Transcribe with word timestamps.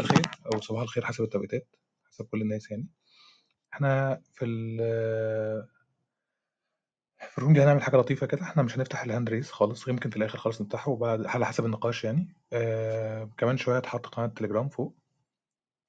الخير 0.00 0.26
أو 0.54 0.60
صباح 0.60 0.82
الخير 0.82 1.04
حسب 1.04 1.24
التوقيتات، 1.24 1.76
حسب 2.04 2.24
كل 2.24 2.42
الناس 2.42 2.70
يعني. 2.70 2.86
إحنا 3.72 4.22
في 4.34 4.44
ال 4.44 4.78
في 7.18 7.40
الroom 7.40 7.52
دي 7.52 7.62
هنعمل 7.62 7.82
حاجة 7.82 7.96
لطيفة 7.96 8.26
كده، 8.26 8.42
إحنا 8.42 8.62
مش 8.62 8.76
هنفتح 8.78 9.04
الhand 9.04 9.28
raise 9.30 9.50
خالص، 9.50 9.88
يمكن 9.88 10.10
في 10.10 10.16
الآخر 10.16 10.38
خالص 10.38 10.60
نفتحه 10.62 10.90
وبعد 10.90 11.26
على 11.26 11.46
حسب 11.46 11.64
النقاش 11.64 12.04
يعني. 12.04 12.34
آآ 12.52 13.30
كمان 13.38 13.56
شوية 13.56 13.76
هتحط 13.76 14.06
قناة 14.06 14.26
تليجرام 14.26 14.68
فوق. 14.68 14.94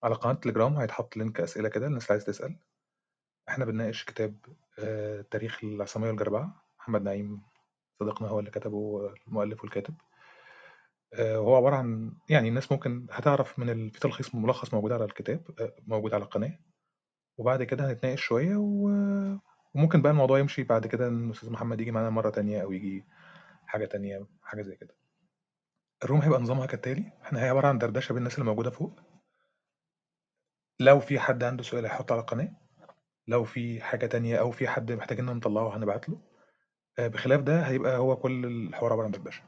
على 0.03 0.15
قناة 0.15 0.33
تليجرام 0.33 0.77
هيتحط 0.77 1.17
لينك 1.17 1.39
أسئلة 1.39 1.69
كده 1.69 1.87
للناس 1.87 2.03
اللي 2.03 2.11
عايزة 2.11 2.25
تسأل. 2.25 2.55
إحنا 3.49 3.65
بنناقش 3.65 4.03
كتاب 4.05 4.35
آآ 4.79 5.21
تاريخ 5.21 5.63
العصامية 5.63 6.07
والجربعة، 6.07 6.63
محمد 6.79 7.01
نعيم 7.01 7.41
صديقنا 7.99 8.27
هو 8.27 8.39
اللي 8.39 8.51
كتبه 8.51 9.13
المؤلف 9.27 9.63
والكاتب. 9.63 9.95
آآ 11.21 11.37
وهو 11.37 11.55
عبارة 11.55 11.75
عن 11.75 12.13
يعني 12.29 12.49
الناس 12.49 12.71
ممكن 12.71 13.07
هتعرف 13.11 13.59
من 13.59 13.69
ال 13.69 13.91
في 13.91 13.99
تلخيص 13.99 14.35
ملخص 14.35 14.73
موجود 14.73 14.91
على 14.91 15.05
الكتاب 15.05 15.41
آآ 15.59 15.73
موجود 15.87 16.13
على 16.13 16.23
القناة، 16.23 16.59
وبعد 17.37 17.63
كده 17.63 17.91
هنتناقش 17.91 18.21
شوية 18.21 18.55
و 18.57 18.89
وممكن 19.75 20.01
بقى 20.01 20.11
الموضوع 20.11 20.39
يمشي 20.39 20.63
بعد 20.63 20.87
كده 20.87 21.07
إن 21.07 21.25
الأستاذ 21.25 21.49
محمد 21.51 21.79
ييجي 21.79 21.91
معانا 21.91 22.09
مرة 22.09 22.29
تانية 22.29 22.61
أو 22.63 22.71
ييجي 22.71 23.05
حاجة 23.67 23.85
تانية، 23.85 24.27
حاجة 24.43 24.61
زي 24.61 24.75
كده. 24.75 24.95
الroom 26.05 26.23
هيبقى 26.23 26.39
نظامها 26.41 26.65
كالتالي، 26.65 27.11
إحنا 27.23 27.43
هي 27.43 27.49
عبارة 27.49 27.67
عن 27.67 27.77
دردشة 27.77 28.13
بين 28.13 28.17
الناس 28.17 28.35
اللي 28.35 28.45
موجودة 28.45 28.69
فوق. 28.69 28.99
لو 30.79 30.99
في 30.99 31.19
حد 31.19 31.43
عنده 31.43 31.63
سؤال 31.63 31.85
هيحطه 31.85 32.13
على 32.13 32.21
القناة، 32.21 32.51
لو 33.27 33.43
في 33.43 33.81
حاجة 33.81 34.05
تانية 34.05 34.37
أو 34.37 34.51
في 34.51 34.67
حد 34.67 34.91
محتاجيننا 34.91 35.33
نطلعه 35.33 35.77
هنبعت 35.77 36.09
له. 36.09 36.21
آآ 36.99 37.07
بخلاف 37.07 37.41
ده 37.41 37.61
هيبقى 37.61 37.97
هو 37.97 38.15
كل 38.17 38.45
الحوار 38.45 38.91
عبارة 38.93 39.05
عن 39.05 39.11
دردشة. 39.11 39.43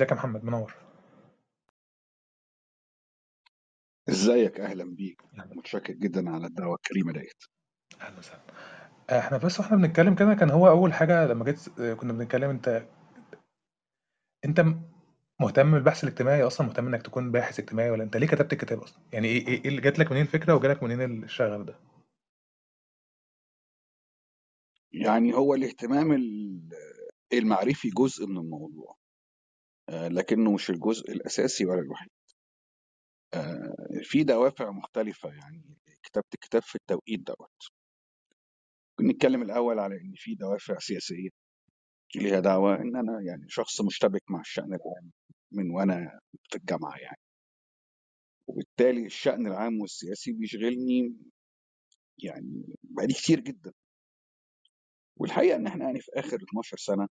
إزيك 0.00 0.10
يا 0.10 0.16
محمد؟ 0.16 0.44
منوّر. 0.44 0.74
ازيك 4.08 4.60
أهلا 4.60 4.84
بيك. 4.84 5.22
متشكر 5.56 5.92
جدا 5.92 6.30
على 6.30 6.46
الدعوة 6.46 6.74
الكريمة 6.74 7.12
ديت 7.12 7.44
أهلًا 8.00 8.18
وسهلًا. 8.18 8.42
إحنا 9.18 9.38
بس 9.38 9.60
وإحنا 9.60 9.76
بنتكلم 9.76 10.14
كده 10.14 10.34
كان 10.34 10.50
هو 10.50 10.68
أول 10.68 10.92
حاجة 10.94 11.26
لمّا 11.26 11.44
جيت 11.44 11.68
كنا 11.80 12.12
بنتكلم 12.12 12.50
أنت 14.44 14.60
م 14.60 14.82
مهتم 15.40 15.70
بالبحث 15.72 16.04
الاجتماعي 16.04 16.42
أصلًا، 16.42 16.66
مهتم 16.66 16.86
إنك 16.86 17.02
تكون 17.02 17.32
باحث 17.32 17.58
اجتماعي 17.60 17.90
والّا 17.90 18.04
أنت 18.04 18.16
ليه 18.16 18.26
كتبت 18.26 18.52
الكتاب 18.52 18.78
أصلًا؟ 18.80 18.98
يعني 19.12 19.28
إيه 19.28 19.46
إيه 19.48 19.62
إيه 19.64 19.68
اللي 19.68 19.80
جات 19.80 19.98
لك 19.98 20.10
منين 20.12 20.22
الفكرة 20.22 20.54
وجالك 20.54 20.82
منين 20.82 21.24
الشغف 21.24 21.60
ده؟ 21.62 21.74
يعني 24.92 25.34
هو 25.34 25.54
الاهتمام 25.54 26.12
ال- 26.12 26.68
المعرفي 27.32 27.88
جزء 27.90 28.26
من 28.26 28.38
الموضوع 28.38 28.96
آه، 29.88 30.08
لكنه 30.08 30.52
مش 30.54 30.70
الجزء 30.70 31.12
الأساسي 31.12 31.66
ولا 31.66 31.80
الوحيد. 31.80 32.10
آه، 33.34 33.74
في 34.02 34.24
دوافع 34.24 34.70
مختلفة 34.70 35.28
يعني 35.28 35.78
كتبت 36.02 36.36
كتاب 36.40 36.62
في 36.62 36.74
التوقيت 36.76 37.20
دوت. 37.20 37.68
نتكلم 39.02 39.42
الأول 39.42 39.78
على 39.78 39.94
إن 39.96 40.12
في 40.16 40.34
دوافع 40.34 40.78
سياسية 40.78 41.28
ليها 42.16 42.40
دعوة 42.40 42.74
إن 42.76 42.96
أنا 42.96 43.20
يعني 43.26 43.44
شخص 43.48 43.80
مشتبك 43.80 44.22
مع 44.30 44.40
الشأن 44.40 44.64
العام 44.74 45.12
من 45.52 45.70
وأنا 45.70 46.20
في 46.50 46.56
الجامعة 46.58 46.96
يعني. 46.98 47.18
وبالتالي 48.48 49.06
الشأن 49.06 49.46
العام 49.46 49.80
والسياسي 49.80 50.32
بيشغلني 50.32 51.16
يعني 52.24 52.64
بقالي 52.82 53.14
كتير 53.14 53.40
جدا. 53.40 53.72
والحقيقة 55.16 55.56
إن 55.56 55.66
إحنا 55.66 55.84
يعني 55.84 56.00
في 56.00 56.10
آخر 56.14 56.36
12 56.36 56.76
سنة 56.76 57.08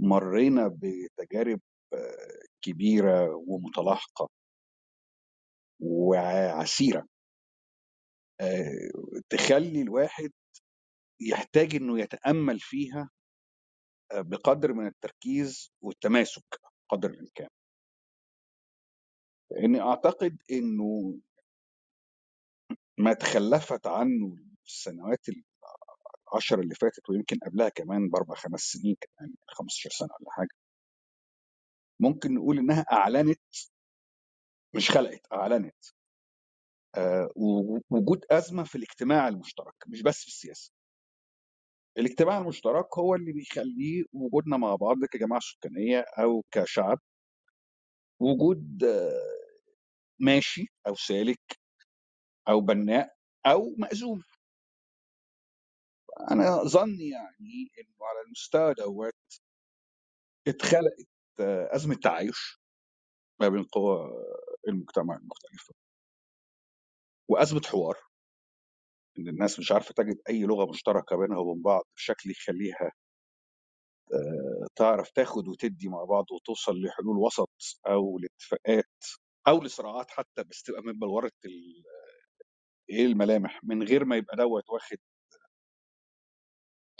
مرينا 0.00 0.68
بتجارب 0.68 1.60
آه، 1.92 2.42
كبيرة 2.62 3.34
ومتلاحقة 3.46 4.28
وعسيرة. 5.80 7.06
آه، 8.40 8.90
تخلي 9.30 9.82
الواحد 9.82 10.30
يحتاج 11.20 11.74
إنه 11.76 12.00
يتأمل 12.00 12.60
فيها 12.60 13.10
آه، 14.12 14.20
بقدر 14.20 14.72
من 14.72 14.86
التركيز 14.86 15.72
والتماسك 15.82 16.60
قدر 16.88 17.10
الإمكان. 17.10 17.48
لأني 19.50 19.80
أعتقد 19.80 20.42
إنه 20.50 21.20
ما 22.98 23.12
تخلفت 23.12 23.86
عنه 23.86 24.36
السنوات 24.66 25.28
العشر 26.32 26.60
اللي 26.60 26.74
فاتت 26.74 27.10
ويمكن 27.10 27.38
قبلها 27.46 27.68
كمان 27.68 28.08
بأربع 28.08 28.34
خمس 28.34 28.60
سنين 28.60 28.96
كمان 29.00 29.34
15 29.48 29.90
سنة 29.90 30.08
ولا 30.20 30.30
حاجة. 30.32 30.48
ممكن 32.00 32.34
نقول 32.34 32.58
إنها 32.58 32.86
أعلنت 32.92 33.40
مش 34.74 34.90
خلقت 34.90 35.26
أعلنت 35.32 35.76
آه، 36.96 37.30
وجود 37.90 38.24
أزمة 38.30 38.64
في 38.64 38.76
الاجتماع 38.76 39.28
المشترك 39.28 39.74
مش 39.88 40.02
بس 40.02 40.20
في 40.22 40.28
السياسة. 40.28 40.72
الاجتماع 41.98 42.38
المشترك 42.38 42.98
هو 42.98 43.14
اللي 43.14 43.32
بيخليه 43.32 44.04
وجودنا 44.12 44.56
مع 44.56 44.74
بعض 44.76 44.96
كجماعة 45.12 45.40
سكانية 45.40 46.00
أو 46.18 46.44
كشعب 46.52 46.98
وجود 48.20 48.84
آه، 48.84 49.12
ماشي 50.20 50.66
أو 50.86 50.94
سالك 50.94 51.58
أو 52.48 52.60
بناء 52.60 53.14
أو 53.46 53.74
مأزوم 53.78 54.22
أنا 56.32 56.64
ظني 56.64 57.08
يعني 57.10 57.72
إنه 57.78 57.96
على 58.06 58.20
المستوى 58.26 58.74
دوت 58.74 59.14
اتخلقت 60.48 61.08
آه، 61.40 61.76
أزمة 61.76 61.94
تعايش 61.96 62.60
ما 63.40 63.48
بين 63.48 63.64
قوى 63.64 64.10
المجتمع 64.68 65.16
المختلفة 65.16 65.74
وأزمة 67.30 67.62
حوار. 67.66 67.96
إن 69.18 69.28
الناس 69.28 69.58
مش 69.60 69.72
عارفة 69.72 69.94
تجد 69.94 70.18
أي 70.28 70.42
لغة 70.42 70.70
مشتركة 70.70 71.16
بينها 71.16 71.38
وبين 71.38 71.62
بعض 71.62 71.84
بشكل 71.96 72.30
يخليها 72.30 72.92
آه، 74.14 74.66
تعرف 74.76 75.10
تاخد 75.10 75.48
وتدي 75.48 75.88
مع 75.88 76.04
بعض 76.04 76.26
وتوصل 76.32 76.82
لحلول 76.82 77.18
وسط 77.18 77.50
أو 77.88 78.18
لاتفاقات 78.18 79.04
أو 79.48 79.62
لصراعات 79.64 80.10
حتى 80.10 80.44
بس 80.44 80.62
تبقى 80.62 80.82
من 80.82 80.92
بلورة 80.92 81.32
ال- 81.46 81.84
إيه 82.90 83.06
الملامح 83.06 83.60
من 83.64 83.82
غير 83.84 84.04
ما 84.04 84.16
يبقى 84.16 84.36
دوت 84.36 84.70
واخد 84.70 84.98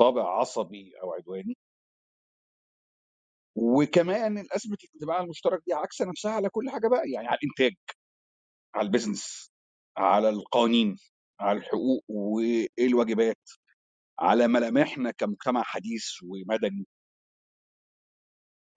طابع 0.00 0.40
عصبي 0.40 0.92
أو 1.02 1.14
عدواني. 1.14 1.56
وكمان 3.56 4.38
الازمه 4.38 4.76
الاجتماع 4.84 5.20
المشترك 5.22 5.60
دي 5.66 5.74
عكس 5.74 6.02
نفسها 6.02 6.32
على 6.32 6.48
كل 6.50 6.70
حاجة 6.70 6.88
بقى 6.88 7.10
يعني 7.10 7.28
على 7.28 7.38
الإنتاج 7.44 7.76
على 8.76 8.86
البيزنس 8.86 9.52
على 9.98 10.28
القوانين 10.30 10.96
على 11.40 11.58
الحقوق 11.58 12.04
وايه 12.08 12.68
الواجبات 12.80 13.50
على 14.20 14.48
ملامحنا 14.48 15.10
كمجتمع 15.12 15.62
حديث 15.64 16.06
ومدني. 16.24 16.86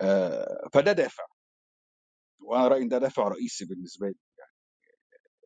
آه، 0.01 0.69
فده 0.73 0.91
دافع. 0.93 1.25
وأنا 2.41 2.67
رأيي 2.67 2.87
ده 2.87 2.97
دافع 2.97 3.29
رئيسي 3.29 3.65
بالنسبة 3.65 4.07
لي 4.07 4.15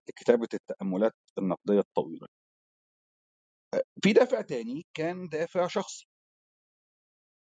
لكتابة 0.10 0.48
التأملات 0.54 1.14
النقدية 1.40 1.80
الطويلة. 1.80 2.28
في 4.04 4.14
دافع 4.14 4.42
تاني 4.42 4.86
كان 4.94 5.28
دافع 5.30 5.68
شخصي. 5.68 6.08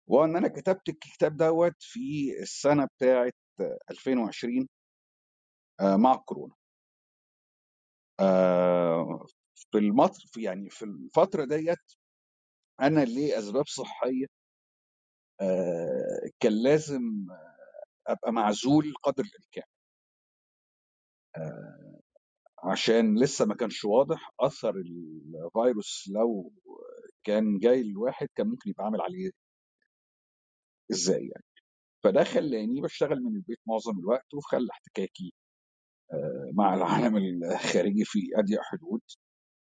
وان 0.07 0.35
أنا 0.35 0.47
كتبت 0.47 0.89
الكتاب 0.89 1.37
دوت 1.37 1.75
في 1.79 2.33
السنة 2.41 2.85
بتاعه 2.85 3.31
2020 3.91 4.67
آه، 5.81 5.95
مع 5.97 6.13
الكورونا 6.13 6.55
آه، 8.19 9.25
في 9.71 9.77
المطر 9.77 10.19
في 10.33 10.41
يعني 10.43 10.69
في 10.69 10.85
الفترة 10.85 11.45
ديت 11.45 11.77
أنا 12.81 13.05
لأسباب 13.05 13.67
صحية 13.67 14.25
آه، 15.41 16.29
كان 16.39 16.63
لازم 16.63 17.01
ابقى 18.07 18.33
معزول 18.33 18.93
قدر 19.03 19.23
الامكان. 19.23 19.63
آه، 21.37 21.80
عشان 22.63 23.19
لسه 23.19 23.45
ما 23.45 23.55
كانش 23.55 23.85
واضح 23.85 24.31
أثر 24.39 24.75
الفيروس 24.75 26.09
لو 26.15 26.51
كان 27.23 27.59
جاي 27.59 27.81
الواحد 27.81 28.27
كان 28.35 28.47
ممكن 28.47 28.69
يبقى 28.69 28.85
عامل 28.85 29.01
عليه 29.01 29.31
إزاي 30.91 31.21
يعني. 31.27 31.45
فده 32.03 32.23
خلاني 32.23 32.81
بشتغل 32.81 33.21
من 33.23 33.35
البيت 33.35 33.59
معظم 33.67 33.99
الوقت 33.99 34.33
وخلى 34.33 34.67
احتكاكي 34.71 35.33
مع 36.53 36.73
العالم 36.75 37.17
الخارجي 37.17 38.05
في 38.05 38.19
أضيق 38.39 38.61
حدود. 38.61 39.01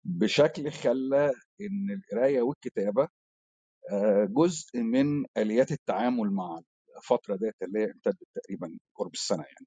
بشكل 0.04 0.70
خلى 0.70 1.26
إن 1.60 1.90
القراية 1.90 2.42
والكتابة 2.42 3.08
آه، 3.92 4.25
جزء 4.31 4.78
من 4.82 5.25
آليات 5.38 5.72
التعامل 5.72 6.31
مع 6.31 6.60
الفترة 6.98 7.36
ديت 7.36 7.54
اللي 7.62 7.78
هي 7.81 7.84
امتدت 7.92 8.19
تقريبا 8.34 8.78
قرب 8.96 9.12
السنة 9.14 9.42
يعني. 9.44 9.66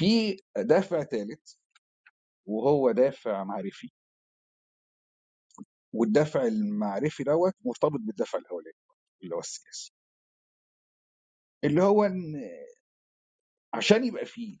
في 0.00 0.36
دافع 0.56 1.02
ثالث 1.04 1.54
وهو 2.46 2.90
دافع 2.90 3.44
معرفي. 3.44 3.90
والدافع 5.92 6.42
المعرفي 6.46 7.24
دوت 7.24 7.54
مرتبط 7.64 8.00
بالدافع 8.00 8.38
الاولاني 8.38 8.76
اللي 9.22 9.34
هو 9.34 9.40
السياسي. 9.40 9.92
اللي 11.64 11.82
هو 11.82 12.04
إن 12.04 12.34
عشان 13.74 14.04
يبقى 14.04 14.26
فيه 14.26 14.58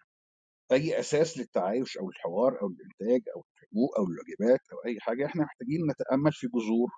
أي 0.72 1.00
أساس 1.00 1.38
للتعايش 1.38 1.98
أو 1.98 2.10
الحوار 2.10 2.62
أو 2.62 2.66
الإنتاج 2.68 3.28
أو 3.36 3.44
الحقوق 3.54 3.98
أو 3.98 4.04
الواجبات 4.04 4.60
أو 4.72 4.78
أي 4.86 5.00
حاجة 5.00 5.26
إحنا 5.26 5.42
محتاجين 5.44 5.80
نتأمل 5.90 6.32
في 6.32 6.46
جذور 6.46 6.90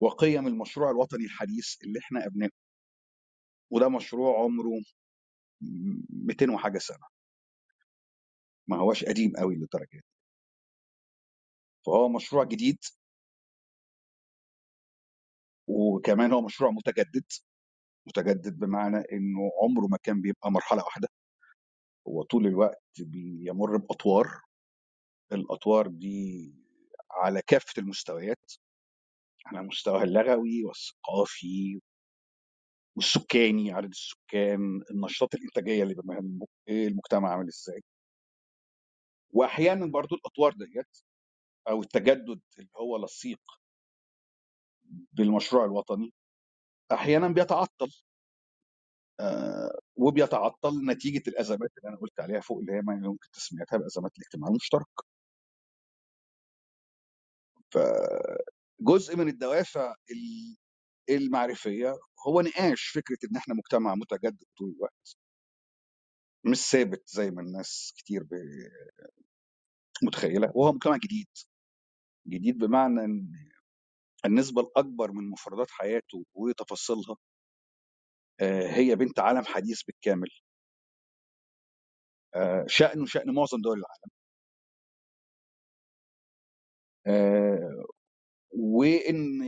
وقيم 0.00 0.46
المشروع 0.46 0.90
الوطني 0.90 1.24
الحديث 1.24 1.76
اللي 1.84 1.98
إحنا 1.98 2.26
ابنائه 2.26 2.50
وده 3.70 3.88
مشروع 3.88 4.38
عمره 4.44 4.80
200 6.10 6.50
وحاجة 6.50 6.78
سنة. 6.78 7.11
ما 8.68 8.76
هوش 8.76 9.04
قديم 9.04 9.32
قوي 9.36 9.54
للدرجة 9.56 9.88
دي. 9.92 10.04
فهو 11.86 12.08
مشروع 12.08 12.44
جديد. 12.44 12.78
وكمان 15.68 16.32
هو 16.32 16.40
مشروع 16.42 16.70
متجدد. 16.70 17.24
متجدد 18.06 18.58
بمعنى 18.58 18.96
إنه 18.96 19.50
عمره 19.62 19.86
ما 19.86 19.98
كان 20.02 20.20
بيبقى 20.22 20.50
مرحلة 20.50 20.84
واحدة. 20.84 21.08
هو 22.08 22.22
طول 22.22 22.46
الوقت 22.46 22.82
بيمر 23.00 23.76
بأطوار. 23.76 24.40
الأطوار 25.32 25.86
دي 25.86 26.54
على 27.10 27.42
كافة 27.46 27.72
المستويات. 27.78 28.52
على 29.46 29.62
مستوى 29.62 30.02
اللغوي 30.02 30.64
والثقافي 30.64 31.80
والسكاني 32.96 33.72
عدد 33.72 33.88
السكان 33.90 34.82
النشاط 34.90 35.34
الإنتاجية 35.34 35.82
اللي 35.82 35.94
المجتمع 36.68 37.30
عامل 37.32 37.48
إزاي. 37.48 37.82
واحيانا 39.32 39.86
برضو 39.86 40.14
الاطوار 40.14 40.52
ديت 40.52 40.98
أو 41.68 41.80
التجدد 41.82 42.40
اللي 42.58 42.70
هو 42.76 43.04
لصيق 43.04 43.40
بالمشروع 45.12 45.64
الوطني 45.64 46.12
أحيانا 46.92 47.28
بيتعطل 47.28 47.90
آه 49.20 49.78
وبيتعطل 49.96 50.86
نتيجة 50.86 51.22
الأزمات 51.28 51.70
اللي 51.78 51.88
أنا 51.88 51.96
قلت 52.00 52.20
عليها 52.20 52.40
فوق 52.40 52.58
اللي 52.58 52.72
هي 52.72 52.80
ما 52.82 52.94
يمكن 52.94 53.30
تسميتها 53.32 53.76
بأزمات 53.76 54.12
الاجتماع 54.18 54.48
المشترك. 54.50 54.86
فجزء 57.70 59.16
من 59.16 59.28
الدوافع 59.28 59.94
المعرفية 61.10 61.94
هو 62.28 62.40
نقاش 62.40 62.82
فكرة 62.88 63.18
إن 63.30 63.36
إحنا 63.36 63.54
مجتمع 63.54 63.94
متجدد 63.94 64.44
طول 64.58 64.70
الوقت. 64.76 65.16
مش 66.44 66.58
ثابت 66.70 67.08
زي 67.08 67.30
ما 67.30 67.42
الناس 67.42 67.94
كتير 67.98 68.24
متخيلة 70.02 70.52
وهو 70.56 70.72
مجتمع 70.72 70.96
جديد. 70.96 71.28
جديد 72.28 72.58
بمعنى 72.58 73.04
إن 73.04 73.32
النسبة 74.26 74.62
الأكبر 74.62 75.12
من 75.12 75.30
مفردات 75.30 75.70
حياته 75.70 76.26
وتفاصيلها 76.34 77.16
هي 78.76 78.96
بنت 78.96 79.20
عالم 79.20 79.44
حديث 79.44 79.82
بالكامل. 79.84 80.28
شأنه 82.66 83.06
شأن 83.06 83.34
معظم 83.34 83.58
دول 83.62 83.78
العالم. 87.08 87.84
وإن 88.52 89.40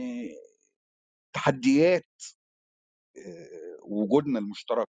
تحديات 1.33 2.05
وجودنا 3.83 4.39
المشترك 4.39 4.89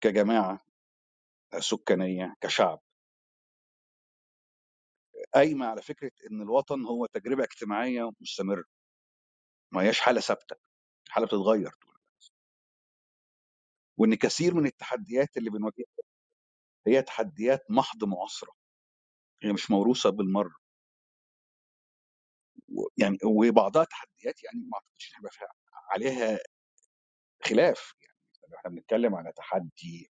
كجماعة 0.00 0.60
سكانية 1.60 2.34
كشعب. 2.40 2.82
قايمة 5.34 5.66
على 5.66 5.82
فكرة 5.82 6.12
إن 6.30 6.42
الوطن 6.42 6.84
هو 6.86 7.06
تجربة 7.06 7.44
اجتماعية 7.44 8.10
مستمرة. 8.20 8.64
ما 9.72 9.82
هياش 9.82 10.00
حالة 10.00 10.20
ثابتة. 10.20 10.56
حالة 11.08 11.26
بتتغير 11.26 11.70
طول 11.70 11.90
الوقت. 11.90 12.32
وإن 13.98 14.14
كثير 14.14 14.54
من 14.54 14.66
التحديات 14.66 15.36
اللي 15.36 15.50
بنواجهها 15.50 15.86
هي 16.86 17.02
تحديات 17.02 17.70
محض 17.70 18.04
معاصرة. 18.04 18.52
هي 19.42 19.52
مش 19.52 19.70
موروثة 19.70 20.10
بالمرة. 20.10 20.56
يعني 22.98 23.18
وبعضها 23.24 23.84
تحديات 23.84 24.44
يعني 24.44 24.60
ما 24.60 24.70
أعتقدش 24.78 25.12
هيبقى 25.16 25.30
عليها 25.92 26.38
خلاف. 27.44 27.94
إحنا 28.54 28.70
بنتكلم 28.70 29.14
على 29.14 29.32
تحدي 29.32 30.10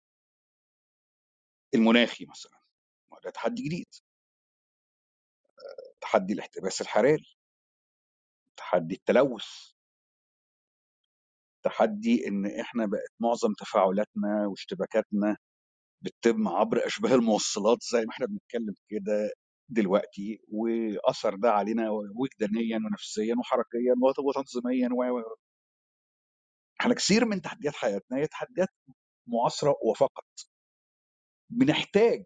المناخي 1.74 2.26
مثلا 2.26 2.58
ده 3.24 3.30
تحدي 3.30 3.62
جديد. 3.62 3.86
تحدي 6.00 6.32
الاحتباس 6.32 6.80
الحراري 6.80 7.36
تحدي 8.56 8.94
التلوث. 8.94 9.46
تحدي 11.64 12.28
إن 12.28 12.46
إحنا 12.60 12.86
بقت 12.86 13.12
معظم 13.20 13.52
تفاعلاتنا 13.54 14.46
واشتباكاتنا 14.46 15.36
بتتم 16.02 16.48
عبر 16.48 16.86
أشباه 16.86 17.14
الموصلات 17.14 17.78
زي 17.92 18.00
ما 18.00 18.10
إحنا 18.12 18.26
بنتكلم 18.26 18.74
كده 18.88 19.30
دلوقتي 19.68 20.40
وأثر 20.48 21.36
ده 21.36 21.50
علينا 21.52 21.90
وجدانيا 22.16 22.76
ونفسيا 22.76 23.34
وحركيا 23.40 23.94
وتنظيميا 24.26 24.88
و 24.92 25.22
إحنا 26.80 26.94
كثير 26.94 27.24
من 27.24 27.42
تحديات 27.42 27.74
حياتنا 27.74 28.18
هي 28.18 28.26
تحديات 28.26 28.68
معاصرة 29.26 29.76
وفقط. 29.84 30.24
بنحتاج 31.50 32.24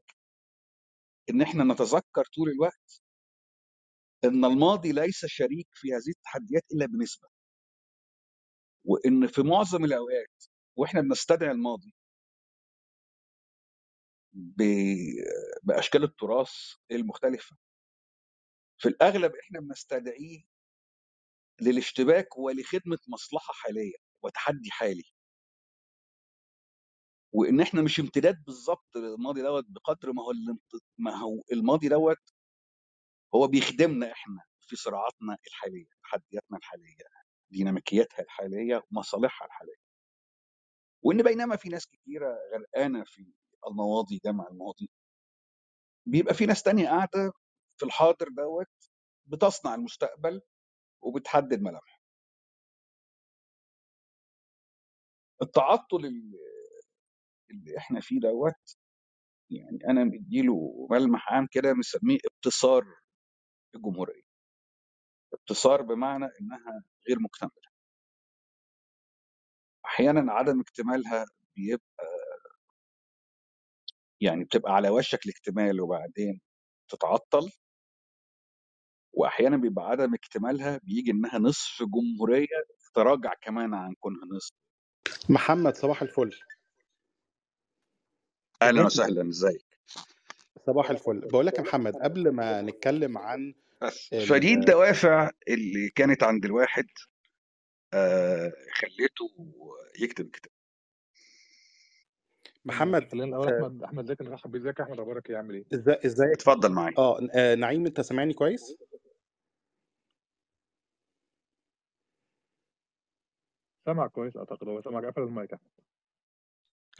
إن 1.30 1.42
إحنا 1.42 1.64
نتذكر 1.64 2.24
طول 2.36 2.48
الوقت 2.48 3.02
إن 4.24 4.44
الماضي 4.44 4.92
ليس 4.92 5.26
شريك 5.26 5.68
في 5.72 5.88
هذه 5.88 6.08
التحديات 6.10 6.62
إلا 6.72 6.86
بنسبة. 6.86 7.28
وإن 8.84 9.26
في 9.26 9.42
معظم 9.42 9.84
الأوقات 9.84 10.44
وإحنا 10.76 11.00
بنستدعي 11.00 11.50
الماضي 11.50 11.94
بأشكال 15.62 16.04
التراث 16.04 16.52
المختلفة 16.90 17.56
في 18.78 18.88
الأغلب 18.88 19.32
إحنا 19.36 19.60
بنستدعيه 19.60 20.44
للاشتباك 21.60 22.38
ولخدمة 22.38 22.98
مصلحة 23.08 23.52
حاليه 23.54 23.94
وتحدي 24.22 24.70
حالي. 24.70 25.04
وإن 27.34 27.60
إحنا 27.60 27.82
مش 27.82 28.00
امتداد 28.00 28.44
بالظبط 28.44 28.96
للماضي 28.96 29.42
دوت 29.42 29.64
بقدر 29.68 30.12
ما 30.12 30.22
هو 30.22 30.32
ما 30.98 31.16
هو 31.16 31.42
الماضي 31.52 31.88
دوت 31.88 32.18
هو 33.34 33.46
بيخدمنا 33.48 34.12
إحنا 34.12 34.42
في 34.60 34.76
صراعاتنا 34.76 35.38
الحالية 35.48 35.86
تحدياتنا 36.04 36.58
الحالية 36.58 36.96
ديناميكياتها 37.50 38.22
الحالية 38.22 38.82
ومصالحها 38.92 39.46
الحالية. 39.46 39.76
وإن 41.04 41.22
بينما 41.22 41.56
في 41.56 41.68
ناس 41.68 41.86
كتيرة 41.86 42.38
غرقانة 42.54 43.04
في 43.04 43.32
المواضي 43.68 44.20
جمع 44.24 44.48
الماضي 44.48 44.90
بيبقى 46.06 46.34
في 46.34 46.46
ناس 46.46 46.62
تانية 46.62 46.88
قاعدة 46.88 47.32
في 47.78 47.86
الحاضر 47.86 48.28
دوت 48.28 48.68
بتصنع 49.26 49.74
المستقبل 49.74 50.42
وبتحدد 51.02 51.62
ملامحه 51.62 51.91
التعطل 55.42 56.06
اللي 57.50 57.78
إحنا 57.78 58.00
فيه 58.00 58.20
دوت 58.20 58.76
يعني 59.50 59.78
أنا 59.90 60.04
مديله 60.04 60.88
ملمح 60.90 61.32
عام 61.32 61.48
كده 61.52 61.74
مسميه 61.74 62.18
إبتصار 62.26 62.84
الجمهورية. 63.74 64.22
إبتصار 65.34 65.82
بمعنى 65.82 66.24
إنها 66.40 66.84
غير 67.08 67.20
مكتملة. 67.20 67.72
أحيانا 69.86 70.32
عدم 70.32 70.60
اكتمالها 70.60 71.24
بيبقى 71.56 72.06
يعني 74.20 74.44
بتبقى 74.44 74.72
على 74.74 74.90
وشك 74.90 75.26
الاكتمال 75.26 75.80
وبعدين 75.80 76.40
تتعطل. 76.88 77.50
واحيانا 79.12 79.56
بيبقى 79.56 79.84
عدم 79.84 80.14
اكتمالها 80.14 80.80
بيجي 80.84 81.10
إنها 81.10 81.38
نصف 81.38 81.82
جمهورية 81.82 82.46
تراجع 82.94 83.34
كمان 83.42 83.74
عن 83.74 83.94
كونها 84.00 84.24
نصف. 84.36 84.54
محمد 85.28 85.76
صباح 85.76 86.02
الفل. 86.02 86.30
أهلا 88.62 88.84
وسهلا 88.84 89.28
إزيك؟ 89.28 89.78
صباح 90.66 90.90
الفل. 90.90 91.20
بقول 91.20 91.46
لك 91.46 91.58
يا 91.58 91.62
محمد 91.62 91.96
قبل 91.96 92.30
ما 92.30 92.62
نتكلم 92.62 93.18
عن 93.18 93.54
فدي 94.28 94.54
الدوافع 94.54 95.30
اللي 95.48 95.88
كانت 95.88 96.22
عند 96.22 96.44
الواحد 96.44 96.86
آه 97.94 98.52
خليته 98.74 99.30
يكتب 100.00 100.26
الكتاب. 100.26 100.52
محمد 102.64 103.10
خلينا 103.12 103.26
الأول 103.26 103.54
أحمد 103.54 103.82
أحمد 103.82 104.04
ازيك 104.04 104.22
نرحب 104.22 104.50
بيك 104.50 104.62
ازيك 104.62 104.78
يا 104.78 104.84
أحمد 104.84 104.98
أخبارك 105.00 105.30
إيه؟ 105.30 105.36
عامل 105.36 105.54
إيه؟ 105.54 105.64
إزاي 105.74 105.98
إزاي؟ 106.06 106.32
اتفضل 106.32 106.72
معايا. 106.72 106.94
آه 106.98 107.28
آه، 107.34 107.54
نعيم 107.54 107.86
أنت 107.86 108.00
سامعني 108.00 108.34
كويس؟ 108.34 108.76
سامعك 113.86 114.10
كويس 114.10 114.36
أعتقد 114.36 114.68
هو 114.68 114.80
سامعك 114.80 115.04
قفل 115.04 115.22
المايك 115.22 115.52
احمد 115.52 115.70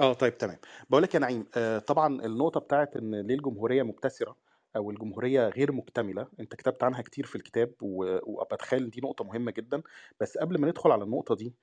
آه 0.01 0.13
طيب 0.13 0.39
تمام. 0.39 0.59
بقول 0.91 1.03
لك 1.03 1.15
يا 1.15 1.21
نعيم 1.21 1.47
آه 1.57 1.79
طبعا 1.79 2.25
النقطة 2.27 2.61
بتاعت 2.61 2.97
إن 2.97 3.15
ليه 3.27 3.35
الجمهورية 3.35 3.83
مبتسرة 3.83 4.37
أو 4.77 4.91
الجمهورية 4.91 5.49
غير 5.49 5.73
مكتملة 5.73 6.29
أنت 6.41 6.55
كتبت 6.55 6.85
عنها 6.85 7.03
كتير 7.03 7.27
في 7.27 7.37
الكتاب 7.37 7.75
وبتخيل 7.83 8.91
دي 8.91 9.01
نقطة 9.01 9.25
مهمة 9.25 9.51
جدا. 9.53 9.83
بس 10.21 10.39
قبل 10.39 10.61
ما 10.61 10.69
ندخل 10.69 10.91
على 10.93 11.05
النقطة 11.05 11.35
دي 11.35 11.55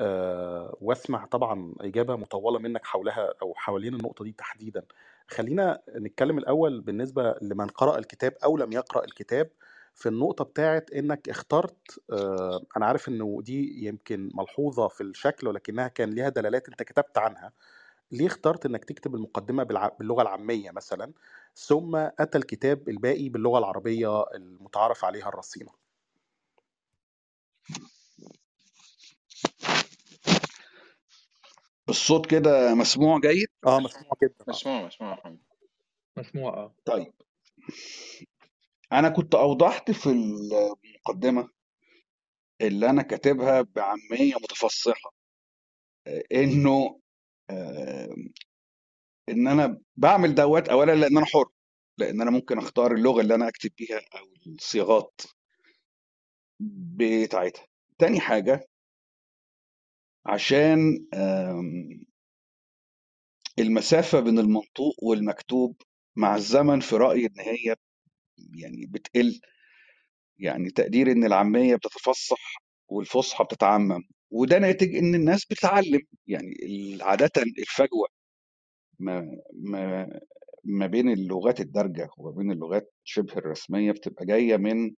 آه، 0.00 0.76
وأسمع 0.80 1.26
طبعا 1.26 1.74
إجابة 1.80 2.16
مطولة 2.16 2.58
منك 2.58 2.86
حولها 2.86 3.34
أو 3.42 3.54
حوالين 3.56 3.94
النقطة 3.94 4.24
دي 4.24 4.32
تحديدا. 4.32 4.86
خلينا 5.28 5.82
نتكلم 5.96 6.38
الأول 6.38 6.80
بالنسبة 6.80 7.34
لمن 7.42 7.66
قرأ 7.66 7.98
الكتاب 7.98 8.32
أو 8.44 8.56
لم 8.56 8.72
يقرأ 8.72 9.04
الكتاب 9.04 9.50
في 9.94 10.08
النقطة 10.08 10.44
بتاعت 10.44 10.90
إنك 10.90 11.28
اخترت 11.28 12.00
آه، 12.12 12.62
أنا 12.76 12.86
عارف 12.86 13.08
إنه 13.08 13.38
دي 13.42 13.86
يمكن 13.86 14.30
ملحوظة 14.34 14.88
في 14.88 15.00
الشكل 15.02 15.48
ولكنها 15.48 15.88
كان 15.88 16.10
ليها 16.10 16.28
دلالات 16.28 16.68
أنت 16.68 16.82
كتبت 16.82 17.18
عنها. 17.18 17.52
ليه 18.12 18.26
اخترت 18.26 18.66
إنك 18.66 18.84
تكتب 18.84 19.14
المقدمة 19.14 19.62
بالع- 19.64 19.96
باللغة 19.98 20.22
العامية 20.22 20.70
مثلا 20.70 21.12
ثم 21.56 21.96
أتى 21.96 22.38
الكتاب 22.38 22.88
الباقي 22.88 23.28
باللغة 23.28 23.58
العربية 23.58 24.22
المتعارف 24.34 25.04
عليها 25.04 25.28
الرصينة؟ 25.28 25.70
الصوت 31.88 32.26
كده 32.26 32.74
مسموع 32.74 33.20
جيد؟ 33.20 33.48
آه 33.66 33.78
مسموع 33.80 34.12
جدا 34.22 34.34
آه. 34.48 34.50
مسموع 34.50 34.86
مسموع 34.86 35.36
مسموع 36.16 36.54
آه. 36.54 36.74
طيب. 36.84 37.12
أنا 38.94 39.08
كنت 39.08 39.34
أوضحت 39.34 39.90
في 39.90 40.06
المقدمة 40.10 41.48
اللي 42.60 42.90
أنا 42.90 43.02
كاتبها 43.02 43.62
بعامية 43.62 44.34
متفصحة 44.34 45.14
إنه 46.32 47.00
آه، 47.50 48.14
إن 49.28 49.48
أنا 49.48 49.80
بعمل 49.96 50.34
دوت 50.34 50.68
اولا 50.68 50.92
لأن 50.92 51.16
أنا 51.16 51.26
حر 51.26 51.48
لأن 51.98 52.20
أنا 52.20 52.30
ممكن 52.30 52.58
أختار 52.58 52.92
اللغة 52.94 53.20
اللي 53.20 53.34
أنا 53.34 53.48
أكتب 53.48 53.70
بيها 53.78 53.98
أو 54.18 54.26
الصياغات 54.46 55.20
بتاعتها. 56.96 57.66
تاني 57.98 58.20
حاجة 58.20 58.68
عشان 60.26 61.06
آم، 61.14 62.04
المسافة 63.58 64.20
بين 64.20 64.38
المنطوق 64.38 64.94
والمكتوب 65.04 65.76
مع 66.16 66.36
الزمن 66.36 66.80
في 66.80 66.96
رأيي 66.96 67.26
ان 67.26 67.40
هي 67.40 67.76
يعني 68.38 68.86
بتقل. 68.86 69.40
يعني 70.38 70.70
تقدير 70.70 71.12
إن 71.12 71.24
العامية 71.24 71.76
بتتفصح 71.76 72.56
والفصحى 72.88 73.44
بتتعمم 73.44 74.02
وده 74.30 74.58
ناتج 74.58 74.96
إن 74.96 75.14
الناس 75.14 75.44
بتتعلم. 75.46 76.00
يعني 76.26 76.54
عاده 77.02 77.30
الفجوة 77.58 78.08
ما 78.98 79.30
ما 79.54 80.08
ما 80.64 80.86
بين 80.86 81.10
اللغات 81.10 81.60
الدارجة 81.60 82.08
وما 82.18 82.30
بين 82.30 82.52
اللغات 82.52 82.92
شبه 83.04 83.34
الرسمية 83.38 83.92
بتبقى 83.92 84.26
جاية 84.26 84.56
من 84.56 84.94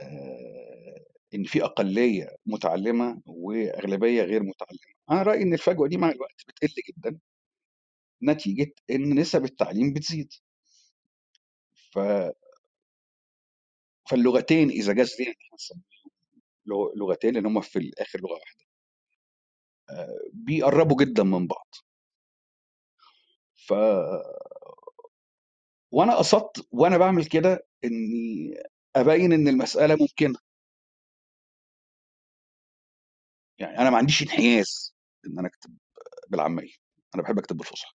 آه، 0.00 1.04
إن 1.34 1.44
في 1.44 1.64
أقلية 1.64 2.28
متعلمة 2.46 3.22
وأغلبية 3.26 4.22
غير 4.22 4.42
متعلمة. 4.42 4.80
أنا 5.10 5.22
رأيي 5.22 5.42
إن 5.42 5.54
الفجوة 5.54 5.88
دي 5.88 5.96
مع 5.98 6.10
الوقت 6.10 6.42
بتقل 6.48 6.68
جدا. 6.90 7.18
نتيجة 8.22 8.72
إن 8.90 9.18
نسب 9.20 9.44
التعليم 9.44 9.92
بتزيد. 9.92 10.28
ف 11.92 11.98
فاللغتين 14.10 14.70
إذا 14.70 14.92
جاز 14.92 15.16
لينا 15.20 15.30
إن 15.30 16.90
لغتين 16.96 17.34
لأن 17.34 17.46
هم 17.46 17.60
في 17.60 17.78
الآخر 17.78 18.20
لغة 18.20 18.32
واحدة. 18.32 18.64
آه، 19.90 20.18
بيقربوا 20.32 20.96
جدا 21.04 21.22
من 21.22 21.46
بعض. 21.46 21.68
ف 23.54 23.72
وأنا 25.90 26.16
قصدت 26.16 26.66
وأنا 26.72 26.98
بعمل 26.98 27.26
كده 27.26 27.66
إني 27.84 28.54
أبين 28.96 29.32
إن 29.32 29.48
المسألة 29.48 29.96
ممكنة. 30.00 30.38
يعني 33.58 33.78
أنا 33.78 33.90
ما 33.90 33.96
عنديش 33.96 34.22
انحياز 34.22 34.94
إن 35.26 35.38
أنا 35.38 35.48
أكتب 35.48 35.76
بالعامية. 36.28 36.72
أنا 37.14 37.22
بحب 37.22 37.38
أكتب 37.38 37.56
بالفصحى. 37.56 37.92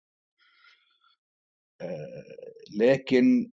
آه، 1.81 2.55
لكن 2.77 3.51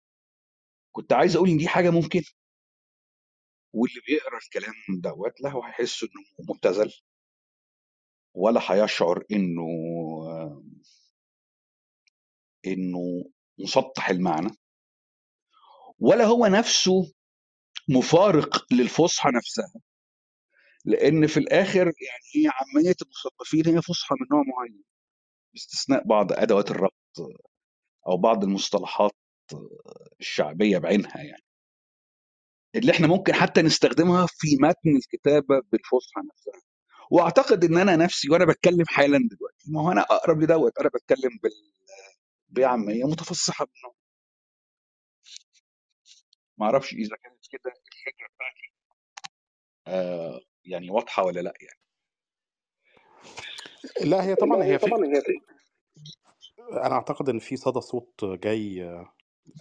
كنت 0.92 1.12
عايز 1.12 1.36
أقول 1.36 1.50
إن 1.50 1.56
دي 1.56 1.68
حاجة 1.68 1.90
ممكنة. 1.90 2.24
واللي 3.74 4.00
بيقرا 4.06 4.38
الكلام 4.38 4.74
دوت 5.02 5.40
لا 5.40 5.50
هو 5.50 5.62
هيحس 5.64 6.02
إنه 6.02 6.48
مبتذل. 6.48 6.92
ولا 8.34 8.60
هيشعر 8.72 9.24
إنه 9.32 9.68
إنه 12.66 13.24
مسطح 13.58 14.08
المعنى. 14.10 14.50
ولا 15.98 16.24
هو 16.24 16.46
نفسه 16.46 17.12
مفارق 17.88 18.66
للفصحى 18.72 19.30
نفسها. 19.30 19.80
لأن 20.84 21.26
في 21.26 21.36
الآخر 21.36 21.84
يعني 21.86 22.24
هي 22.34 22.48
عامية 22.48 22.94
المثقفين 23.02 23.74
هي 23.74 23.82
فصحى 23.82 24.14
من 24.20 24.26
نوع 24.32 24.42
معين. 24.56 24.84
باستثناء 25.54 26.04
بعض 26.06 26.32
أدوات 26.32 26.70
الربط 26.70 26.94
أو 28.08 28.16
بعض 28.16 28.44
المصطلحات 28.44 29.12
الشعبية 30.20 30.78
بعينها 30.78 31.18
يعني. 31.22 31.43
اللي 32.74 32.92
إحنا 32.92 33.06
ممكن 33.06 33.32
حتى 33.34 33.62
نستخدمها 33.62 34.26
في 34.26 34.56
متن 34.60 34.96
الكتابة 34.96 35.62
بالفصحى 35.72 36.20
نفسها. 36.32 36.62
وأعتقد 37.10 37.64
إن 37.64 37.78
أنا 37.78 37.96
نفسي 37.96 38.30
وأنا 38.30 38.44
بتكلم 38.44 38.84
حالا 38.88 39.18
دلوقتي 39.18 39.70
ما 39.70 39.80
هو 39.82 39.92
أنا 39.92 40.00
أقرب 40.00 40.40
لدوت 40.42 40.78
أنا 40.78 40.88
بتكلم 40.88 41.38
بال... 41.42 41.72
بعاميه 42.48 43.04
متفصحة 43.04 43.64
بالنوع 43.64 43.94
ما 46.58 46.66
أعرفش 46.66 46.92
إذا 46.92 47.16
كانت 47.16 47.46
كده 47.50 47.72
الفكرة 47.72 48.28
بتاعتي 48.34 48.72
آه 49.86 50.40
يعني 50.64 50.90
واضحة 50.90 51.24
ولا 51.24 51.40
لأ 51.40 51.54
يعني. 51.60 51.80
لا 54.10 54.24
هي 54.24 54.34
طبعا 54.34 54.62
هي 54.64 54.72
هي 54.72 54.78
طبعا 54.78 54.98
فكرة. 55.20 55.22
أنا 56.86 56.94
أعتقد 56.94 57.28
إن 57.28 57.38
في 57.38 57.56
صدى 57.56 57.80
صوت 57.80 58.24
جاي 58.24 58.82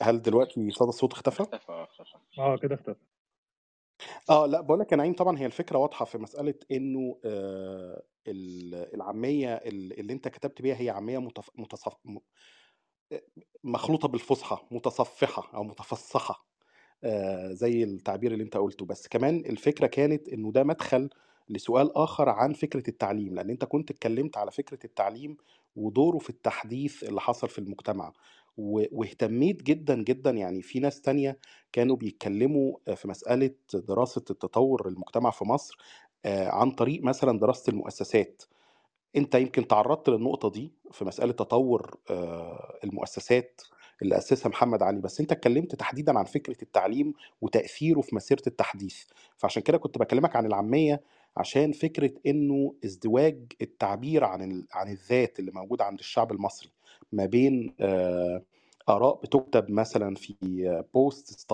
هل 0.01 0.21
دلوقتي 0.21 0.71
صدى 0.71 0.89
الصوت 0.89 1.13
اختفى؟ 1.13 1.43
اختفى 1.43 1.71
آه 1.71 1.83
اختفى. 1.83 2.17
آه 2.39 2.57
كده 2.57 2.75
اختفى. 2.75 2.99
آه 4.29 4.45
لا 4.45 4.61
بقول 4.61 4.79
لك 4.79 4.91
يا 4.91 4.97
نعيم 4.97 5.13
طبعا 5.13 5.39
هي 5.39 5.45
الفكرة 5.45 5.77
واضحة 5.77 6.05
في 6.05 6.17
مسألة 6.17 6.53
إنه 6.71 7.19
آه 7.25 8.03
ال- 8.27 8.95
العامية 8.95 9.53
ال- 9.55 9.99
اللي 9.99 10.13
أنت 10.13 10.27
كتبت 10.27 10.61
بيها 10.61 10.75
هي 10.81 10.89
عامية 10.89 11.17
متف... 11.19 11.49
متصف... 11.55 11.93
م- 12.05 12.19
مخلوطة 13.63 14.07
بالفصحى 14.07 14.57
متصفحة 14.71 15.51
أو 15.57 15.63
متفصحه 15.63 16.45
آه، 17.03 17.51
زي 17.53 17.83
التعبير 17.83 18.31
اللي 18.33 18.43
أنت 18.43 18.57
قلته. 18.57 18.85
بس 18.85 19.07
كمان 19.07 19.37
الفكرة 19.45 19.87
كانت 19.87 20.29
إنه 20.29 20.51
ده 20.51 20.63
مدخل 20.63 21.09
لسؤال 21.49 21.97
آخر 21.97 22.29
عن 22.29 22.53
فكرة 22.53 22.83
التعليم 22.89 23.35
لأن 23.35 23.49
أنت 23.49 23.65
كنت 23.65 23.91
اتكلمت 23.91 24.37
على 24.37 24.51
فكرة 24.51 24.79
التعليم 24.85 25.37
ودوره 25.75 26.17
في 26.17 26.29
التحديث 26.29 27.03
اللي 27.03 27.21
حصل 27.21 27.49
في 27.49 27.59
المجتمع. 27.59 28.13
واهتميت 28.57 29.63
جدا 29.63 29.95
جدا 30.03 30.31
يعني 30.31 30.61
في 30.61 30.79
ناس 30.79 31.01
تانية 31.01 31.37
كانوا 31.71 31.95
بيتكلموا 31.95 32.77
آه، 32.87 32.93
في 32.93 33.07
مسألة 33.07 33.51
دراسة 33.73 34.23
التطور 34.29 34.87
المجتمع 34.87 35.29
في 35.31 35.45
مصر 35.45 35.77
آه، 36.25 36.49
عن 36.49 36.71
طريق 36.71 37.03
مثلا 37.03 37.39
دراسة 37.39 37.69
المؤسسات. 37.71 38.43
انت 39.15 39.35
يمكن 39.35 39.67
تعرضت 39.67 40.09
للنقطة 40.09 40.49
دي 40.51 40.71
في 40.91 41.05
مسألة 41.05 41.31
تطور 41.33 41.97
آه، 42.09 42.79
المؤسسات 42.83 43.61
اللي 44.01 44.17
أسسها 44.17 44.49
محمد 44.49 44.83
علي 44.83 45.01
بس 45.01 45.19
انت 45.19 45.31
اتكلمت 45.31 45.75
تحديدا 45.75 46.19
عن 46.19 46.25
فكرة 46.25 46.57
التعليم 46.61 47.13
وتأثيره 47.41 48.01
في 48.01 48.15
مسيرة 48.15 48.41
التحديث. 48.47 49.03
فعشان 49.37 49.63
كده 49.63 49.77
كنت 49.77 49.97
بكلمك 49.97 50.35
عن 50.35 50.45
العامية 50.45 51.01
عشان 51.37 51.71
فكرة 51.71 52.13
إنه 52.25 52.75
ازدواج 52.85 53.53
التعبير 53.61 54.23
عن 54.23 54.51
ال- 54.51 54.67
عن 54.71 54.91
الذات 54.91 55.39
اللي 55.39 55.51
موجود 55.51 55.81
عند 55.81 55.99
الشعب 55.99 56.31
المصري 56.31 56.69
ما 57.11 57.25
بين 57.25 57.75
آه، 57.79 58.41
آراء 58.89 59.15
بتكتب 59.15 59.71
مثلا 59.71 60.15
في 60.15 60.35
بوست 60.93 61.53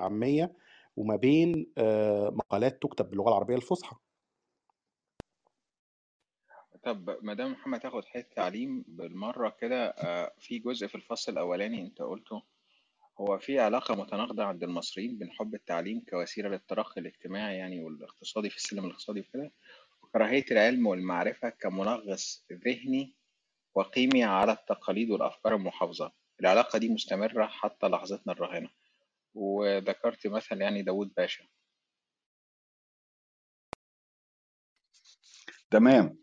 عامية 0.00 0.52
وما 0.96 1.16
بين 1.16 1.66
آه، 1.78 2.30
مقالات 2.30 2.82
تكتب 2.82 3.10
باللغة 3.10 3.28
العربية 3.28 3.56
الفصحى. 3.56 3.96
طب 6.82 7.18
ما 7.22 7.34
دام 7.34 7.52
محمد 7.52 7.80
تاخد 7.80 8.04
حتة 8.04 8.34
تعليم 8.34 8.84
بالمرة 8.88 9.56
كده 9.60 9.86
آه، 9.88 10.32
في 10.38 10.58
جزء 10.58 10.86
في 10.86 10.94
الفصل 10.94 11.32
الأولاني 11.32 11.82
أنت 11.82 12.02
قلته 12.02 12.42
هو 13.20 13.38
في 13.38 13.60
علاقة 13.60 13.94
متناقضة 13.94 14.44
عند 14.44 14.62
المصريين 14.62 15.18
بين 15.18 15.30
حب 15.32 15.54
التعليم 15.54 16.04
كوسيلة 16.10 16.48
للترقي 16.48 17.00
الاجتماعي 17.00 17.56
يعني 17.56 17.84
والاقتصادي 17.84 18.50
في 18.50 18.56
السلم 18.56 18.84
الاقتصادي 18.84 19.20
وكده 19.20 19.52
وكراهية 20.02 20.44
العلم 20.50 20.86
والمعرفة 20.86 21.48
كمنغص 21.48 22.46
ذهني 22.52 23.16
وقيمي 23.74 24.24
على 24.24 24.52
التقاليد 24.52 25.10
والأفكار 25.10 25.54
المحافظة. 25.54 26.12
العلاقة 26.40 26.78
دي 26.78 26.88
مستمرة 26.88 27.46
حتى 27.46 27.86
لحظتنا 27.86 28.32
الراهنة. 28.32 28.70
وذكرت 29.34 30.26
مثل 30.26 30.60
يعني 30.60 30.82
داوود 30.82 31.14
باشا. 31.16 31.44
تمام. 35.70 36.18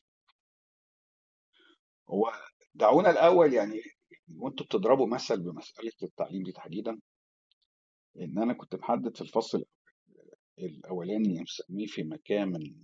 هو 2.09 2.33
دعونا 2.75 3.09
الأول 3.09 3.53
يعني 3.53 3.81
وانتوا 4.37 4.65
بتضربوا 4.65 5.07
مثل 5.07 5.39
بمسألة 5.41 5.91
التعليم 6.03 6.43
دي 6.43 6.51
تحديدا 6.51 6.99
إن 8.19 8.37
أنا 8.37 8.53
كنت 8.53 8.75
محدد 8.75 9.15
في 9.15 9.21
الفصل 9.21 9.65
الأولاني 10.59 11.41
مسميه 11.41 11.85
في 11.87 12.03
مكامن 12.03 12.75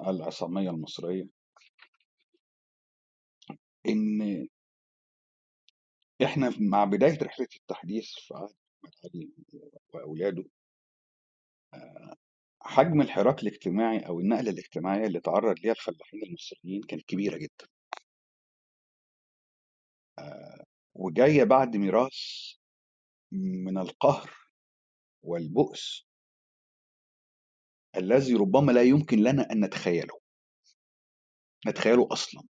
العصامية 0.00 0.70
المصرية 0.70 1.28
إن 3.88 4.48
إحنا 6.24 6.52
مع 6.60 6.84
بداية 6.84 7.18
رحلة 7.22 7.48
التحديث 7.56 8.10
في 8.14 8.34
عهد 8.34 8.54
علي 9.04 9.30
وأولاده 9.94 10.44
حجم 12.60 13.00
الحراك 13.00 13.42
الاجتماعي 13.42 13.98
أو 14.06 14.20
النقلة 14.20 14.50
الاجتماعية 14.50 15.06
اللي 15.06 15.20
تعرض 15.20 15.58
ليها 15.58 15.72
الفلاحين 15.72 16.22
المصريين 16.22 16.82
كانت 16.82 17.02
كبيرة 17.02 17.36
جدا. 17.38 17.66
وجاية 20.98 21.44
بعد 21.44 21.76
ميراث 21.76 22.18
من 23.32 23.78
القهر 23.78 24.30
والبؤس 25.22 26.06
الذي 27.96 28.34
ربما 28.34 28.72
لا 28.72 28.82
يمكن 28.82 29.18
لنا 29.18 29.52
أن 29.52 29.64
نتخيله. 29.64 30.20
نتخيله 31.66 32.08
أصلا. 32.12 32.42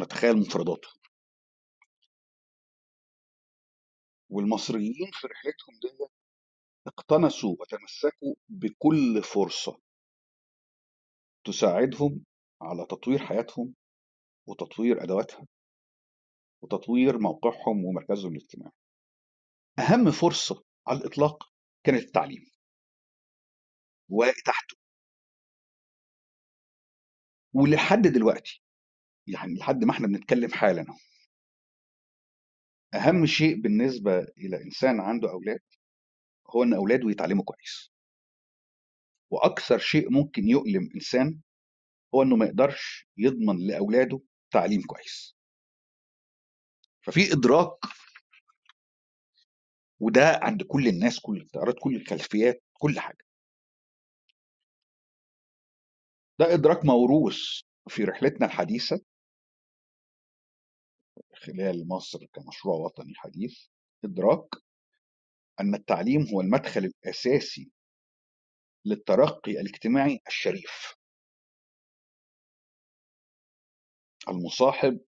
نتخيل 0.00 0.36
مفرداته. 0.36 0.88
والمصريين 4.30 5.10
في 5.12 5.26
رحلتهم 5.26 5.78
دي 5.82 6.06
اقتنصوا 6.86 7.56
وتمسكوا 7.60 8.34
بكل 8.48 9.22
فرصة 9.22 9.80
تساعدهم 11.44 12.24
على 12.62 12.86
تطوير 12.86 13.18
حياتهم 13.18 13.74
وتطوير 14.46 15.02
أدواتها 15.02 15.46
وتطوير 16.62 17.18
موقعهم 17.18 17.84
ومركزهم 17.84 18.32
الاجتماعي. 18.32 18.72
أهم 19.78 20.10
فرصة 20.10 20.64
على 20.86 20.98
الإطلاق 20.98 21.44
كانت 21.84 22.02
التعليم. 22.02 22.50
وتحته 24.08 24.76
ولحد 27.54 28.02
دلوقتي 28.02 28.62
يعني 29.26 29.54
لحد 29.54 29.84
ما 29.84 29.92
إحنا 29.92 30.06
بنتكلم 30.06 30.50
حالا 30.52 30.86
أهم 32.94 33.26
شيء 33.26 33.60
بالنسبة 33.60 34.18
إلى 34.18 34.62
إنسان 34.64 35.00
عنده 35.00 35.30
أولاد 35.30 35.60
هو 36.50 36.62
إن 36.62 36.74
أولاده 36.74 37.10
يتعلموا 37.10 37.44
كويس. 37.44 37.92
وأكثر 39.30 39.78
شيء 39.78 40.10
ممكن 40.10 40.48
يؤلم 40.48 40.90
إنسان 40.94 41.40
هو 42.14 42.22
إنه 42.22 42.36
ما 42.36 42.46
يقدرش 42.46 43.08
يضمن 43.16 43.66
لأولاده 43.66 44.20
تعليم 44.50 44.82
كويس. 44.82 45.36
ففي 47.02 47.32
إدراك 47.32 47.78
وده 50.00 50.40
عند 50.42 50.62
كل 50.62 50.88
الناس 50.88 51.20
كل 51.20 51.40
التيارات 51.40 51.74
كل 51.80 51.96
الخلفيات 51.96 52.62
كل 52.72 53.00
حاجة. 53.00 53.24
ده 56.38 56.54
إدراك 56.54 56.84
موروث 56.84 57.38
في 57.88 58.04
رحلتنا 58.04 58.46
الحديثة 58.46 59.00
خلال 61.34 61.88
مصر 61.88 62.26
كمشروع 62.26 62.74
وطني 62.76 63.14
حديث. 63.16 63.66
إدراك 64.04 64.48
أن 65.60 65.74
التعليم 65.74 66.26
هو 66.26 66.40
المدخل 66.40 66.84
الأساسي 66.84 67.70
للترقي 68.84 69.52
الاجتماعي 69.52 70.20
الشريف. 70.28 70.94
المصاحب 74.28 75.00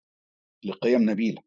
لقيم 0.64 1.10
نبيلة. 1.10 1.42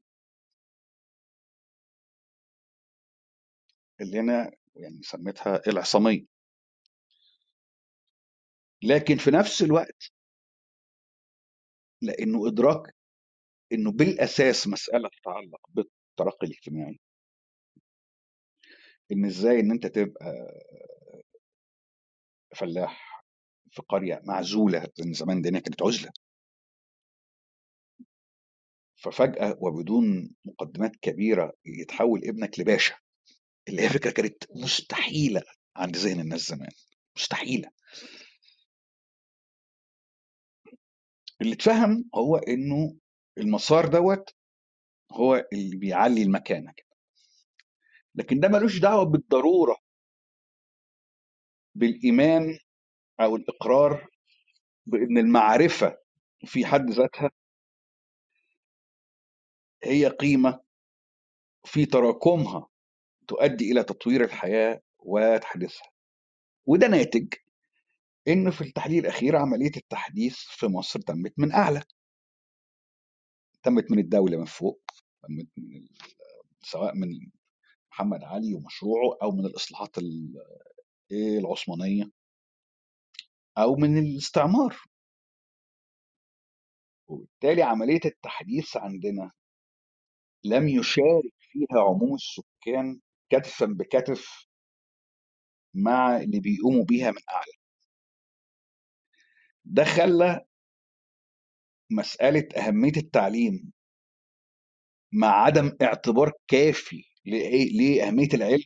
اللي 4.01 4.21
أنا 4.21 4.51
يعني 4.77 5.01
سميتها 5.03 5.61
العصامية. 5.69 6.27
لكن 8.83 9.17
في 9.17 9.31
نفس 9.31 9.63
الوقت 9.63 10.13
لأنه 12.03 12.49
إدراك 12.49 12.95
إنه 13.73 13.93
بالأساس 13.93 14.69
مسألة 14.69 15.09
تتعلق 15.09 15.61
بالترقي 15.71 16.47
الاجتماعي. 16.47 17.01
إن 19.13 19.25
إزاي 19.25 19.61
إن 19.61 19.71
أنت 19.71 19.87
تبقى 19.87 20.35
فلاح 22.57 23.25
في 23.71 23.83
قرية 23.89 24.21
معزولة 24.25 24.89
لأن 24.99 25.13
زمان 25.13 25.37
الدنيا 25.37 25.61
كانت 25.61 25.83
عزلة. 25.83 26.11
ففجأة 28.97 29.57
وبدون 29.61 30.35
مقدمات 30.45 30.97
كبيرة 30.97 31.53
يتحول 31.67 32.21
ابنك 32.25 32.61
لباشا. 32.61 32.95
اللي 33.69 33.83
هي 33.83 33.89
فكرة 33.89 34.11
كانت 34.11 34.45
مستحيلة 34.57 35.43
عند 35.77 35.97
ذهن 35.97 36.21
الناس 36.21 36.41
زمان 36.49 36.71
مستحيلة. 37.17 37.71
اللي 41.41 41.55
اتفهم 41.55 42.11
هو 42.15 42.37
إنه 42.37 42.97
المسار 43.39 43.89
دوت 43.89 44.31
هو 45.13 45.49
اللي 45.53 45.77
بيعلي 45.77 46.23
المكانة 46.23 46.73
كده. 46.77 46.87
لكن 48.15 48.41
ده 48.41 48.49
ملوش 48.49 48.79
دعوة 48.79 49.05
بالضرورة 49.05 49.77
بالإيمان 51.75 52.59
أو 53.21 53.37
الإقرار 53.37 54.09
بأن 54.87 55.19
المعرفة 55.19 55.99
في 56.47 56.67
حد 56.67 56.91
ذاتها 56.91 57.31
هي 59.85 60.09
قيمة 60.09 60.61
في 61.65 61.87
تراكمها. 61.87 62.69
تؤدي 63.29 63.73
إلى 63.73 63.83
تطوير 63.85 64.25
الحياة 64.25 64.81
وتحديثها. 64.99 65.91
وده 66.67 66.87
ناتج 66.87 67.35
إن 68.29 68.51
في 68.51 68.61
التحليل 68.61 68.99
الأخير 69.05 69.37
عملية 69.37 69.73
التحديث 69.77 70.37
في 70.39 70.67
مصر 70.67 71.01
تمت 71.01 71.35
من 71.39 71.53
أعلى. 71.53 71.83
تمت 73.63 73.91
من 73.91 73.99
الدولة 73.99 74.37
من 74.39 74.45
فوق 74.45 74.83
تمت 75.23 75.49
من 75.57 75.89
سواء 76.63 76.95
من 76.95 77.09
محمد 77.91 78.25
علي 78.25 78.55
ومشروعه 78.55 79.19
أو 79.23 79.31
من 79.31 79.47
الإصلاحات 79.47 79.99
ال- 79.99 80.45
إيه 81.13 81.39
العثمانية 81.39 82.11
أو 83.59 83.75
من 83.77 83.99
الاستعمار. 83.99 84.77
وبالتالي 87.09 87.63
عملية 87.63 88.01
التحديث 88.05 88.77
عندنا 88.77 89.31
لم 90.45 90.69
يشارك 90.69 91.35
فيها 91.39 91.81
عموم 91.81 92.15
السكان 92.15 93.01
كتفا 93.39 93.67
بكتف 93.67 94.49
مع 95.75 96.17
اللي 96.17 96.41
بيقوموا 96.41 96.85
بيها 96.85 97.11
من 97.11 97.19
أعلى. 97.31 97.53
ده 99.65 99.85
خلى 99.85 100.47
مسألة 101.91 102.49
أهمية 102.57 102.93
التعليم 102.97 103.73
مع 105.13 105.29
عدم 105.29 105.77
اعتبار 105.83 106.33
كافي 106.49 107.05
لأهمية 107.27 108.29
العلم 108.35 108.65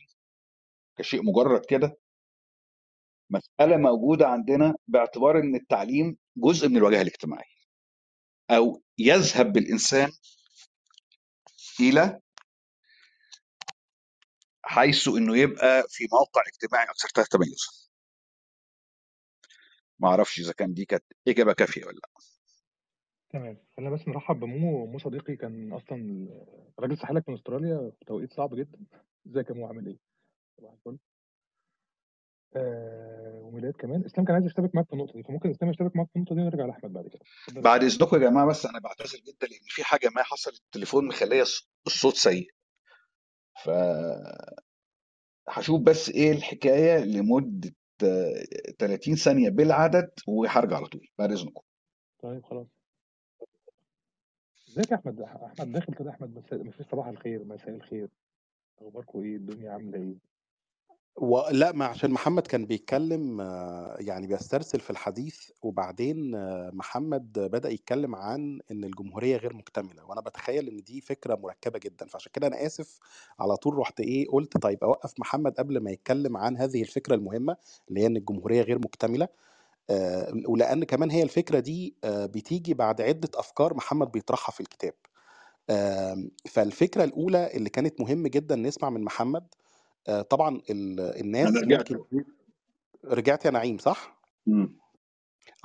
كشيء 0.97 1.23
مجرد 1.23 1.65
كده 1.65 1.97
مسألة 3.29 3.77
موجودة 3.77 4.27
عندنا 4.27 4.75
باعتبار 4.87 5.39
إن 5.39 5.55
التعليم 5.55 6.17
جزء 6.37 6.69
من 6.69 6.77
الواجهة 6.77 7.01
الاجتماعية 7.01 7.55
أو 8.51 8.83
يذهب 8.99 9.53
بالإنسان 9.53 10.11
إلى 11.79 12.19
حيث 14.69 15.07
إنه 15.07 15.37
يبقى 15.37 15.83
في 15.89 16.07
موقع 16.11 16.41
اجتماعي 16.47 16.85
أكثر 16.85 17.23
تميزا 17.23 17.89
ما 19.99 20.09
أعرفش 20.09 20.39
إذا 20.39 20.53
كان 20.53 20.73
دي 20.73 20.85
كانت 20.85 21.03
إجابة 21.27 21.53
كافية 21.53 21.85
ولا 21.85 21.95
لأ. 21.95 22.09
تمام. 23.29 23.57
خلينا 23.77 23.91
بس 23.91 24.07
نرحب 24.07 24.39
بمومو 24.39 24.85
مو 24.85 24.99
صديقي 24.99 25.35
كان 25.35 25.73
أصلا 25.73 26.27
راجل 26.79 26.97
ساحلك 26.97 27.29
من 27.29 27.35
أستراليا 27.35 27.91
في 27.99 28.05
توقيت 28.05 28.33
صعب 28.33 28.55
جدا. 28.55 28.79
إزيك 29.27 29.49
يا 29.49 29.55
مو؟ 29.55 29.67
عامل 29.67 29.87
إيه؟ 29.87 29.97
صباح 30.57 30.73
الفل. 30.73 30.97
آه 32.55 33.41
وميلاد 33.43 33.73
كمان. 33.73 34.05
إسلام 34.05 34.25
كان 34.25 34.35
عايز 34.35 34.45
يشترك 34.45 34.75
معاك 34.75 34.87
في 34.87 34.93
النقطة 34.93 35.13
دي 35.13 35.23
فممكن 35.23 35.49
إسلام 35.49 35.71
يشترك 35.71 35.95
معاك 35.95 36.07
في 36.09 36.15
النقطة 36.15 36.35
دي 36.35 36.41
ونرجع 36.41 36.65
لأحمد 36.65 36.93
بعد 36.93 37.07
كده. 37.07 37.21
بعد 37.61 37.83
اسلام 37.83 38.09
إذنكم 38.09 38.23
يا 38.23 38.29
جماعة 38.29 38.47
بس 38.47 38.65
أنا 38.65 38.79
بعتذر 38.79 39.19
جدا 39.19 39.47
لأن 39.47 39.59
في 39.63 39.83
حاجة 39.83 40.09
ما 40.15 40.23
حصلت 40.23 40.55
التليفون 40.55 41.07
مخلية 41.07 41.43
الصوت 41.87 42.15
سيء. 42.15 42.58
ف 43.63 43.69
هشوف 45.49 45.81
بس 45.81 46.09
إيه 46.09 46.31
الحكاية 46.31 46.97
لمدة 46.97 47.71
آه، 48.03 48.43
30 48.79 49.15
ثانية 49.15 49.49
بالعدد 49.49 50.11
وهرجع 50.27 50.75
على 50.75 50.85
طول 50.85 51.07
بعد 51.17 51.31
إذنكم. 51.31 51.61
طيب 52.19 52.43
خلاص. 52.45 52.67
ازيك 54.69 54.91
يا 54.91 54.95
أحمد؟ 54.95 55.21
أحمد 55.21 55.71
داخل 55.71 55.93
كده 55.93 56.17
بس 56.21 56.53
مفيش 56.53 56.87
صباح 56.87 57.07
الخير 57.07 57.43
مساء 57.43 57.69
الخير. 57.69 58.09
أخباركم 58.81 59.23
إيه؟ 59.23 59.35
الدنيا 59.35 59.71
عاملة 59.71 60.15
إيه 61.19 61.25
ولا 61.25 61.71
ما 61.71 61.85
عشان 61.85 62.11
محمد 62.11 62.47
كان 62.47 62.65
بيتكلم 62.65 63.41
يعني 63.99 64.27
بيسترسل 64.27 64.79
في 64.79 64.89
الحديث 64.89 65.49
وبعدين 65.61 66.31
محمد 66.75 67.33
بدأ 67.39 67.69
يتكلم 67.69 68.15
عن 68.15 68.59
إن 68.71 68.83
الجمهورية 68.83 69.37
غير 69.37 69.53
مكتملة 69.53 70.05
وأنا 70.05 70.21
بتخيل 70.21 70.67
إن 70.69 70.83
دي 70.83 71.01
فكرة 71.01 71.35
مركبة 71.35 71.79
جدا 71.79 72.05
فعشان 72.07 72.31
كده 72.33 72.47
أنا 72.47 72.65
آسف 72.65 72.99
على 73.39 73.55
طول 73.57 73.77
رحت 73.77 73.99
إيه 73.99 74.27
قلت 74.29 74.57
طيب 74.57 74.83
أوقف 74.83 75.13
محمد 75.19 75.53
قبل 75.57 75.77
ما 75.79 75.91
يتكلم 75.91 76.37
عن 76.37 76.57
هذه 76.57 76.81
الفكرة 76.81 77.15
المهمة 77.15 77.57
اللي 77.89 78.01
هي 78.01 78.05
إن 78.05 78.17
الجمهورية 78.17 78.61
غير 78.61 78.79
مكتملة 78.79 79.27
آه، 79.89 80.33
ولأن 80.47 80.83
كمان 80.83 81.11
هي 81.11 81.23
الفكرة 81.23 81.59
دي 81.59 81.95
آه، 82.03 82.25
بتيجي 82.25 82.73
بعد 82.73 83.01
عدة 83.01 83.29
أفكار 83.35 83.73
محمد 83.73 84.11
بيطرحها 84.11 84.53
في 84.53 84.59
الكتاب 84.61 84.93
آم، 85.69 86.31
فالفكرة 86.49 87.03
الأولى 87.03 87.51
اللي 87.55 87.69
كانت 87.69 88.01
مهم 88.01 88.27
جدا 88.27 88.55
نسمع 88.55 88.89
من 88.89 89.01
محمد 89.03 89.43
آه، 90.09 90.21
طبعا 90.21 90.61
ال- 90.69 90.99
أنا 90.99 91.19
الناس 91.21 91.55
رجعت 91.63 91.91
ممكن 91.91 92.23
رجعت 93.05 93.45
يا 93.45 93.51
نعيم 93.51 93.77
صح؟ 93.77 94.19
مم. 94.47 94.79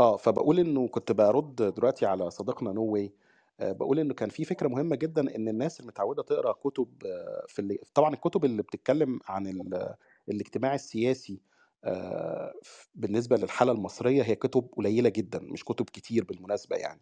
آه 0.00 0.16
فبقول 0.16 0.58
إنه 0.58 0.88
كنت 0.88 1.12
برد 1.12 1.56
دلوقتي 1.56 2.06
على 2.06 2.30
صديقنا 2.30 2.72
نو 2.72 2.82
واي 2.84 3.12
بقول 3.60 3.98
إنه 3.98 4.14
كان 4.14 4.28
في 4.28 4.44
فكرة 4.44 4.68
مهمة 4.68 4.96
جدا 4.96 5.36
إن 5.36 5.48
الناس 5.48 5.80
المتعودة 5.80 6.22
تقرأ 6.22 6.52
كتب 6.52 6.88
آه، 7.06 7.44
في 7.48 7.58
اللي 7.58 7.78
طبعا 7.94 8.14
الكتب 8.14 8.44
اللي 8.44 8.62
بتتكلم 8.62 9.20
عن 9.28 9.46
ال- 9.46 9.94
الاجتماع 10.28 10.74
السياسي 10.74 11.40
آه، 11.84 12.54
بالنسبة 12.94 13.36
للحالة 13.36 13.72
المصرية 13.72 14.22
هي 14.22 14.34
كتب 14.34 14.68
قليلة 14.76 15.08
جدا 15.08 15.38
مش 15.38 15.64
كتب 15.64 15.84
كتير 15.90 16.24
بالمناسبة 16.24 16.76
يعني 16.76 17.00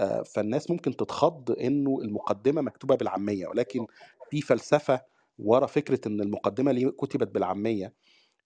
آه، 0.00 0.22
فالناس 0.22 0.70
ممكن 0.70 0.96
تتخض 0.96 1.50
إنه 1.60 1.98
المقدمة 2.02 2.62
مكتوبة 2.62 2.94
بالعامية 2.94 3.46
ولكن 3.46 3.86
في 4.30 4.40
فلسفة 4.40 5.00
ورا 5.38 5.66
فكرة 5.66 6.00
إن 6.08 6.20
المقدمة 6.20 6.72
ليه 6.72 6.88
كتبت 6.88 7.28
بالعامية 7.28 7.92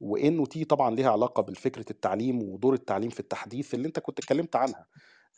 وإنه 0.00 0.44
دي 0.44 0.64
طبعا 0.64 0.94
ليها 0.94 1.11
علاقة 1.11 1.42
بالفكرة 1.42 1.85
التعليم 1.90 2.42
ودور 2.42 2.74
التعليم 2.74 3.11
في 3.11 3.20
التحديث 3.20 3.74
اللي 3.74 3.87
أنت 3.88 3.98
كنت 3.98 4.18
اتكلمت 4.18 4.57
عنها. 4.57 4.87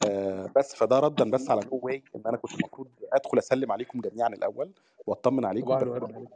آه، 0.06 0.52
بس 0.56 0.74
فده 0.74 0.98
ردا 1.00 1.30
بس 1.30 1.50
على 1.50 1.60
no 1.60 1.80
way 1.82 2.04
إن 2.16 2.22
أنا 2.26 2.36
كنت 2.36 2.52
المفروض 2.54 2.88
أدخل 3.12 3.38
أسلم 3.38 3.72
عليكم 3.72 4.00
جميعا 4.00 4.28
الأول 4.28 4.72
وأطمن 5.06 5.44
عليكم 5.44 6.26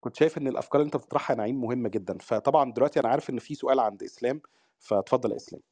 كنت 0.00 0.16
شايف 0.16 0.38
إن 0.38 0.48
الأفكار 0.48 0.80
اللي 0.80 0.86
أنت 0.86 0.96
بتطرحها 0.96 1.34
يا 1.34 1.38
نعيم 1.38 1.60
مهمة 1.60 1.88
جدا. 1.88 2.18
فطبعا 2.18 2.72
دلوقتي 2.72 3.00
أنا 3.00 3.08
عارف 3.08 3.30
إن 3.30 3.38
في 3.38 3.54
سؤال 3.54 3.80
عند 3.80 4.02
إسلام 4.02 4.40
فاتفضل 4.78 5.30
يا 5.32 5.36
إسلام. 5.36 5.62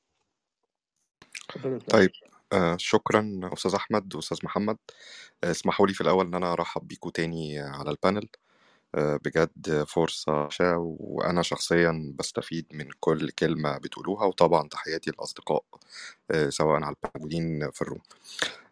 طيب 1.91 2.11
آه 2.53 2.77
شكرا 2.79 3.41
أستاذ 3.53 3.75
أحمد 3.75 4.15
وأستاذ 4.15 4.39
محمد. 4.45 4.79
آه، 5.45 5.51
اسمحوا 5.51 5.87
لي 5.87 5.95
في 5.95 6.01
الأول 6.01 6.27
إن 6.27 6.35
أنا 6.35 6.53
أرحب 6.53 6.89
بيكم 6.89 7.11
تاني 7.11 7.59
على 7.61 7.91
ال 7.90 7.96
panel. 7.96 8.29
آه، 8.29 8.45
بجد 8.94 9.85
فرصة 9.88 10.49
وأنا 10.79 11.42
شخصيا 11.42 12.14
بستفيد 12.18 12.66
من 12.72 12.88
كل 13.01 13.31
كلمة 13.31 13.79
بتقولوها 13.79 14.25
وطبعا 14.27 14.68
تحياتي 14.68 15.11
للأصدقاء 15.11 15.64
آه، 16.31 16.49
سواء 16.49 16.83
على 16.85 16.96
الموجودين 17.16 17.70
في 17.70 17.83
الروم. 17.83 18.01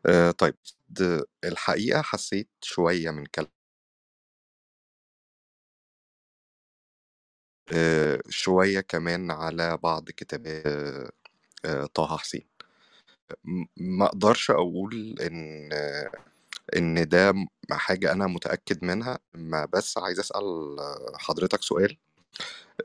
آه، 0.07 0.31
طيب 0.31 0.55
الحقيقة 1.45 2.03
حسيت 2.03 2.49
شوية 2.63 3.11
من 3.11 3.27
كلام 3.27 3.49
آه، 7.73 8.21
شوية 8.29 8.81
كمان 8.81 9.31
على 9.31 9.77
بعض 9.77 10.11
كتابات 10.11 10.67
آه، 10.67 11.11
آه، 11.67 11.87
طه 11.87 12.17
حسين. 12.19 12.47
ما 13.77 14.05
أقدرش 14.07 14.51
أقول 14.51 15.15
إن 15.21 15.71
إن 16.77 17.09
ده 17.09 17.35
حاجة 17.73 18.13
أنا 18.13 18.27
متأكد 18.27 18.85
منها 18.85 19.19
ما 19.35 19.65
بس 19.65 19.99
عايز 19.99 20.19
أسأل 20.21 20.77
حضرتك 21.17 21.63
سؤال 21.63 21.97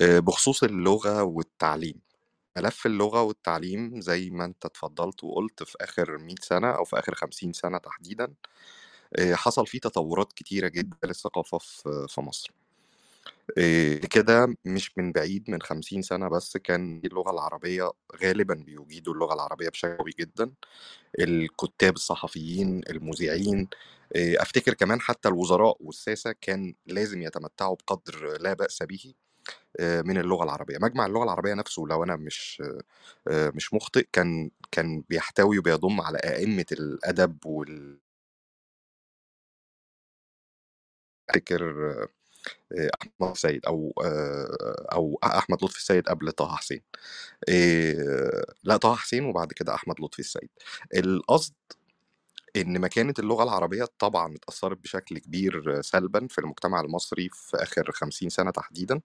آه، 0.01 0.19
بخصوص 0.19 0.63
اللغة 0.63 1.23
والتعليم. 1.23 2.01
ملف 2.57 2.85
اللغة 2.85 3.21
والتعليم 3.23 4.01
زي 4.01 4.29
ما 4.29 4.45
أنت 4.45 4.65
اتفضلت 4.65 5.23
وقلت 5.23 5.63
في 5.63 5.77
آخر 5.81 6.17
100 6.17 6.35
سنة 6.41 6.71
أو 6.71 6.85
في 6.85 6.99
آخر 6.99 7.15
50 7.15 7.53
سنة 7.53 7.77
تحديدا 7.77 8.33
آه، 9.17 9.35
حصل 9.35 9.67
فيه 9.67 9.79
تطورات 9.79 10.33
كتيرة 10.33 10.67
جدا 10.69 10.97
للثقافة 11.05 11.57
في 12.07 12.21
مصر. 12.21 12.51
كده 14.11 14.55
مش 14.65 14.97
من 14.97 15.11
بعيد 15.11 15.49
من 15.51 15.61
خمسين 15.61 16.01
سنة 16.01 16.29
بس 16.29 16.57
كان 16.57 17.01
اللغة 17.05 17.31
العربية 17.31 17.91
غالبا 18.23 18.53
بيجيدوا 18.55 19.13
اللغة 19.13 19.33
العربية 19.33 19.69
بشكل 19.69 19.97
قوي 19.97 20.11
جدا. 20.19 20.51
الكتاب 21.19 21.95
الصحفيين 21.95 22.81
المذيعين 22.89 23.69
أفتكر 24.17 24.73
كمان 24.73 25.01
حتى 25.01 25.29
الوزراء 25.29 25.77
والساسة 25.81 26.35
كان 26.41 26.75
لازم 26.87 27.21
يتمتعوا 27.21 27.75
بقدر 27.75 28.37
لا 28.41 28.53
بأس 28.53 28.83
به 28.83 29.13
من 29.81 30.17
اللغة 30.19 30.43
العربية. 30.43 30.77
مجمع 30.81 31.05
اللغة 31.05 31.23
العربية 31.23 31.53
نفسه 31.53 31.83
لو 31.89 32.03
أنا 32.03 32.15
مش 32.15 32.63
مش 33.29 33.73
مخطئ 33.73 34.07
كان 34.13 34.51
كان 34.71 35.03
بيحتوي 35.09 35.59
وبيضم 35.59 36.01
على 36.01 36.17
أئمة 36.19 36.65
الأدب 36.71 37.45
وال 37.45 37.99
أفتكر 41.29 42.07
آه، 42.77 42.89
أحمد 43.01 43.37
سيد 43.37 43.65
أو 43.65 43.93
آه، 44.05 44.87
أو 44.93 45.19
أحمد 45.23 45.63
لطفي 45.63 45.77
السيد 45.77 46.07
قبل 46.09 46.31
طه 46.31 46.55
حسين. 46.55 46.81
إيه 47.49 47.95
لا 48.63 48.77
طه 48.77 48.95
حسين 48.95 49.25
وبعد 49.25 49.53
كده 49.53 49.75
أحمد 49.75 50.01
لطفي 50.01 50.19
السيد. 50.19 50.49
القصد 50.95 51.53
إن 52.55 52.81
مكانة 52.81 53.13
اللغة 53.19 53.43
العربية 53.43 53.85
طبعا 53.99 54.35
اتأثرت 54.35 54.77
بشكل 54.77 55.17
كبير 55.17 55.81
سلبا 55.81 56.27
في 56.27 56.39
المجتمع 56.39 56.81
المصري 56.81 57.29
في 57.33 57.57
آخر 57.57 57.91
50 57.91 58.29
سنة 58.29 58.51
تحديدا. 58.51 59.01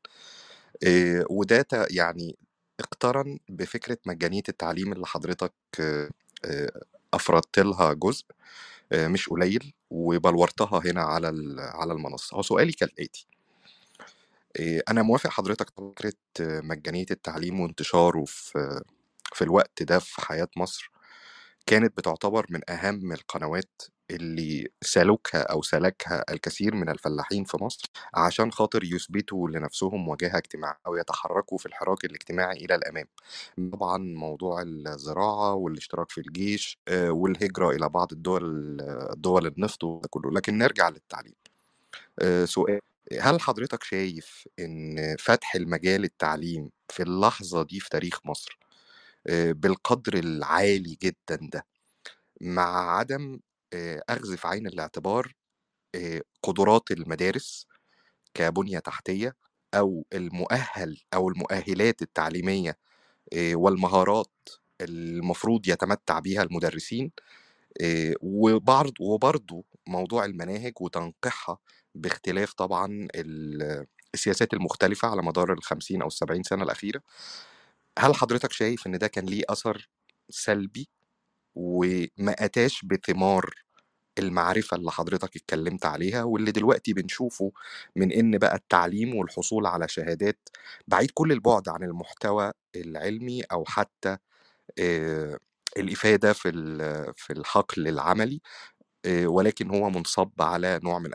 إيه 0.82 1.24
وده 1.30 1.66
يعني 1.90 2.36
اقترن 2.80 3.38
بفكرة 3.48 3.98
مجانية 4.06 4.42
التعليم 4.48 4.92
اللي 4.92 5.06
حضرتك 5.06 5.52
آه، 5.80 6.10
آه، 6.44 6.70
أفردت 7.14 7.58
لها 7.58 7.92
جزء 7.92 8.24
آه، 8.92 9.08
مش 9.08 9.28
قليل 9.28 9.74
وبلورتها 9.90 10.82
هنا 10.86 11.02
على 11.02 11.28
على 11.60 11.92
المنصة. 11.92 12.36
هو 12.36 12.42
سؤالي 12.42 12.72
كالآتي. 12.72 13.26
إيه، 14.58 14.82
أنا 14.90 15.02
موافق 15.02 15.30
حضرتك 15.30 15.70
فكرة 15.70 16.12
آه، 16.40 16.60
مجانية 16.60 17.06
التعليم 17.10 17.60
وانتشاره 17.60 18.24
في 18.26 18.82
في 19.34 19.42
الوقت 19.44 19.82
ده 19.82 19.98
في 19.98 20.20
حياة 20.22 20.48
مصر 20.56 20.90
كانت 21.66 21.98
بتعتبر 21.98 22.46
من 22.50 22.60
أهم 22.70 23.12
القنوات 23.12 23.82
اللي 24.10 24.68
سلوكها 24.82 25.42
أو 25.42 25.62
سلكها 25.62 26.24
الكثير 26.32 26.74
من 26.74 26.90
الفلاحين 26.90 27.44
في 27.44 27.58
مصر 27.64 27.82
عشان 28.14 28.52
خاطر 28.52 28.84
يثبتوا 28.84 29.48
لنفسهم 29.50 30.08
وجاهة 30.08 30.38
اجتماعية 30.38 30.78
أو 30.86 30.96
يتحركوا 30.96 31.58
في 31.58 31.66
الحراك 31.66 32.04
الاجتماعي 32.04 32.56
إلى 32.66 32.74
الأمام. 32.74 33.06
طبعا 33.72 33.98
موضوع 33.98 34.62
الزراعة 34.62 35.54
والاشتراك 35.54 36.10
في 36.10 36.18
الجيش 36.18 36.78
آه، 36.88 37.10
والهجرة 37.10 37.70
إلى 37.70 37.88
بعض 37.88 38.12
الدول 38.12 38.76
دول 39.16 39.46
النفط 39.46 39.84
وده 39.84 40.08
كله 40.10 40.30
لكن 40.32 40.58
نرجع 40.58 40.88
للتعليم. 40.88 41.34
آه، 42.20 42.44
سؤال 42.44 42.80
هل 43.20 43.40
حضرتك 43.40 43.82
شايف 43.82 44.48
إن 44.58 45.16
فتح 45.18 45.54
المجال 45.54 46.04
التعليم 46.04 46.70
في 46.90 47.02
اللحظة 47.02 47.62
دي 47.62 47.80
في 47.80 47.88
تاريخ 47.88 48.20
مصر 48.26 48.58
بالقدر 49.30 50.14
العالي 50.18 50.98
جدا 51.02 51.38
ده 51.52 51.66
مع 52.40 52.98
عدم 52.98 53.40
أخذ 54.08 54.36
في 54.36 54.48
عين 54.48 54.66
الاعتبار 54.66 55.32
قدرات 56.42 56.90
المدارس 56.90 57.66
كبنية 58.34 58.78
تحتية 58.78 59.36
أو 59.74 60.06
المؤهل 60.14 61.00
أو 61.14 61.28
المؤهلات 61.28 62.02
التعليمية 62.02 62.78
والمهارات 63.54 64.32
المفروض 64.80 65.68
يتمتع 65.68 66.18
بيها 66.18 66.42
المدرسين 66.42 67.12
وبعض 68.20 68.92
وبرضه 69.00 69.64
موضوع 69.88 70.24
المناهج 70.24 70.72
وتنقيحها 70.80 71.58
باختلاف 71.94 72.52
طبعا 72.52 73.08
ال- 73.14 73.86
السياسات 74.14 74.54
المختلفة 74.54 75.08
على 75.08 75.22
مدار 75.22 75.52
الخمسين 75.52 76.02
أو 76.02 76.08
السبعين 76.08 76.42
سنة 76.42 76.62
الأخيرة. 76.64 77.02
هل 77.98 78.14
حضرتك 78.14 78.52
شايف 78.52 78.86
إن 78.86 78.98
ده 78.98 79.06
كان 79.06 79.26
ليه 79.26 79.42
أثر 79.48 79.88
سلبي؟ 80.30 80.88
وما 81.54 82.32
أتاش 82.44 82.84
بثمار 82.84 83.50
المعرفة 84.18 84.76
اللي 84.76 84.90
حضرتك 84.92 85.36
اتكلمت 85.36 85.86
عليها 85.86 86.22
واللي 86.24 86.52
دلوقتي 86.52 86.92
بنشوفه 86.92 87.52
من 87.96 88.12
إن 88.12 88.38
بقى 88.38 88.54
التعليم 88.56 89.14
والحصول 89.16 89.66
على 89.66 89.88
شهادات 89.88 90.48
بعيد 90.88 91.10
كل 91.14 91.32
البعد 91.32 91.68
عن 91.68 91.82
المحتوى 91.82 92.52
العلمي 92.76 93.42
أو 93.42 93.64
حتى 93.64 94.16
الإفادة 95.76 96.32
في 96.32 96.50
في 97.16 97.32
الحقل 97.32 97.88
العملي 97.88 98.40
ولكن 99.26 99.70
هو 99.70 99.90
منصب 99.90 100.30
على 100.40 100.80
نوع 100.84 100.98
من 100.98 101.14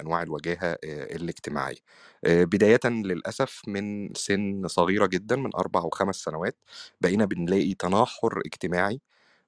آه، 0.85 1.15
الاجتماعية. 1.15 1.77
آه، 2.25 2.43
بداية 2.43 2.79
للأسف 2.85 3.61
من 3.67 4.13
سن 4.13 4.67
صغيرة 4.67 5.05
جدا 5.05 5.35
من 5.35 5.55
أربع 5.55 5.81
وخمس 5.81 6.15
سنوات 6.15 6.57
بقينا 7.01 7.25
بنلاقي 7.25 7.73
تناحر 7.73 8.41
اجتماعي 8.45 9.01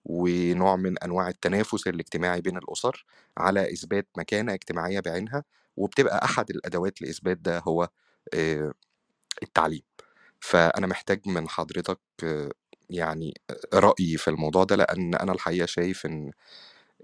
ونوع 0.05 0.75
من 0.75 0.97
أنواع 0.99 1.29
التنافس 1.29 1.87
الاجتماعي 1.87 2.41
بين 2.41 2.57
الأسر 2.57 3.05
على 3.37 3.73
إثبات 3.73 4.07
مكانة 4.17 4.53
اجتماعية 4.53 4.99
بعينها 4.99 5.43
وبتبقى 5.77 6.25
أحد 6.25 6.49
الأدوات 6.49 7.01
لإثبات 7.01 7.37
ده 7.37 7.59
هو 7.59 7.89
التعليم. 9.43 9.81
فأنا 10.39 10.87
محتاج 10.87 11.21
من 11.27 11.49
حضرتك 11.49 11.99
يعني 12.89 13.33
رأيي 13.73 14.17
في 14.17 14.27
الموضوع 14.29 14.63
ده 14.63 14.75
لأن 14.75 15.15
أنا 15.15 15.31
الحقيقة 15.31 15.65
شايف 15.65 16.05
إن 16.05 16.31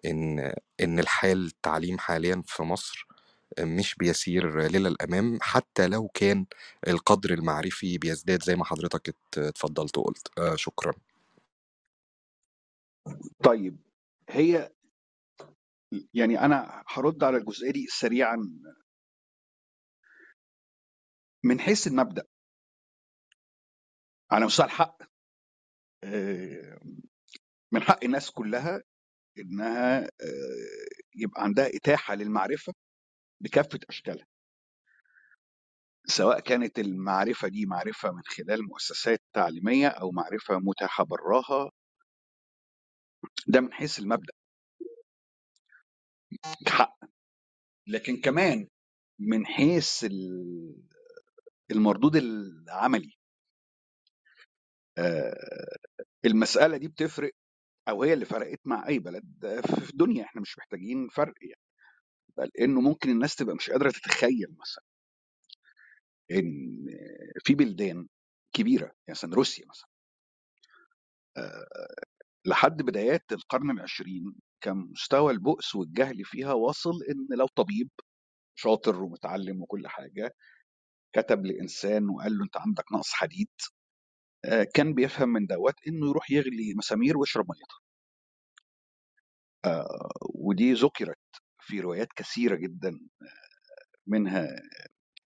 إن 0.05 0.53
إن 0.81 0.99
الحال 0.99 1.45
التعليم 1.45 1.97
حاليا 1.99 2.43
في 2.47 2.63
مصر 2.63 3.07
مش 3.61 3.95
بيسير 3.95 4.61
للأمام 4.61 5.39
حتى 5.41 5.87
لو 5.87 6.07
كان 6.07 6.45
القدر 6.87 7.33
المعرفي 7.33 7.97
بيزداد 7.97 8.43
زي 8.43 8.55
ما 8.55 8.65
حضرتك 8.65 9.09
ات- 9.09 9.37
اتفضلت 9.37 9.97
وقلت. 9.97 10.27
آه، 10.39 10.55
شكرا. 10.55 10.93
طيب 13.45 13.79
هي 14.29 14.71
يعني 16.13 16.39
أنا 16.41 16.83
هرد 16.89 17.23
على 17.23 17.37
الجزئية 17.37 17.71
دي 17.71 17.87
سريعا. 17.87 18.37
من 21.45 21.59
حيث 21.59 21.87
المبدأ 21.87 22.23
على 24.31 24.45
مستوى 24.45 24.65
الحق 24.67 24.97
آه، 26.03 26.79
من 27.73 27.81
حق 27.83 28.03
الناس 28.03 28.31
كلها 28.31 28.83
إنها 29.39 30.09
يبقى 31.15 31.43
عندها 31.43 31.67
إتاحة 31.77 32.15
للمعرفة 32.15 32.73
بكافة 33.41 33.79
أشكالها. 33.89 34.25
سواء 36.07 36.39
كانت 36.39 36.79
المعرفة 36.79 37.47
دي 37.47 37.65
معرفة 37.65 38.11
من 38.11 38.21
خلال 38.25 38.65
مؤسسات 38.67 39.19
تعليمية 39.33 39.87
أو 39.87 40.11
معرفة 40.11 40.59
متاحة 40.59 41.03
براها 41.05 41.71
ده 43.47 43.61
من 43.61 43.73
حيث 43.73 43.99
المبدأ. 43.99 44.33
حق. 46.67 46.99
لكن 47.87 48.21
كمان 48.21 48.67
من 49.19 49.45
حيث 49.45 50.03
ال- 50.03 50.83
المردود 51.71 52.15
العملي. 52.15 53.13
المسألة 56.25 56.77
دي 56.77 56.87
بتفرق 56.87 57.31
أو 57.89 58.03
هي 58.03 58.13
اللي 58.13 58.25
فرقت 58.25 58.59
مع 58.65 58.87
أي 58.87 58.99
بلد 58.99 59.25
في 59.83 59.89
الدنيا. 59.91 60.23
إحنا 60.23 60.41
مش 60.41 60.57
محتاجين 60.57 61.07
فرق 61.09 61.33
يعني. 61.41 61.61
بل 62.37 62.51
إنه 62.61 62.81
ممكن 62.81 63.09
الناس 63.09 63.35
تبقى 63.35 63.55
مش 63.55 63.69
قادرة 63.69 63.89
تتخيل 63.91 64.55
مثلا 64.61 64.83
إن 66.31 66.85
في 67.45 67.55
بلدان 67.55 68.07
كبيرة 68.53 68.85
يعني 68.85 68.95
مثلا 69.09 69.35
روسيا 69.35 69.65
مثلا 69.69 69.89
آه، 71.37 71.67
لحد 72.45 72.81
بدايات 72.81 73.23
القرن 73.31 73.71
العشرين 73.71 74.35
كان 74.61 74.77
مستوى 74.77 75.33
البؤس 75.33 75.75
والجهل 75.75 76.25
فيها 76.25 76.53
واصل 76.53 77.03
إن 77.09 77.37
لو 77.37 77.47
طبيب 77.47 77.89
شاطر 78.55 79.03
ومتعلم 79.03 79.61
وكل 79.61 79.87
حاجة 79.87 80.35
كتب 81.15 81.45
لإنسان 81.45 82.09
وقال 82.09 82.37
له 82.37 82.43
أنت 82.43 82.57
عندك 82.57 82.93
نقص 82.93 83.13
حديد 83.13 83.49
آه، 83.59 83.76
كان 84.73 84.93
بيفهم 84.93 85.29
من 85.29 85.45
دوت 85.47 85.75
إنه 85.87 86.09
يروح 86.09 86.31
يغلي 86.31 86.73
مسامير 86.77 87.17
ويشرب 87.17 87.45
ميتها. 87.49 87.79
آه، 89.65 90.09
ودي 90.35 90.73
ذكرت 90.73 91.17
في 91.61 91.79
روايات 91.79 92.07
كثيرة 92.15 92.55
جدا 92.55 92.99
منها 94.07 94.47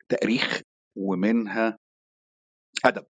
تأريخ 0.09 0.61
ومنها 0.97 1.79
أدب. 2.85 3.07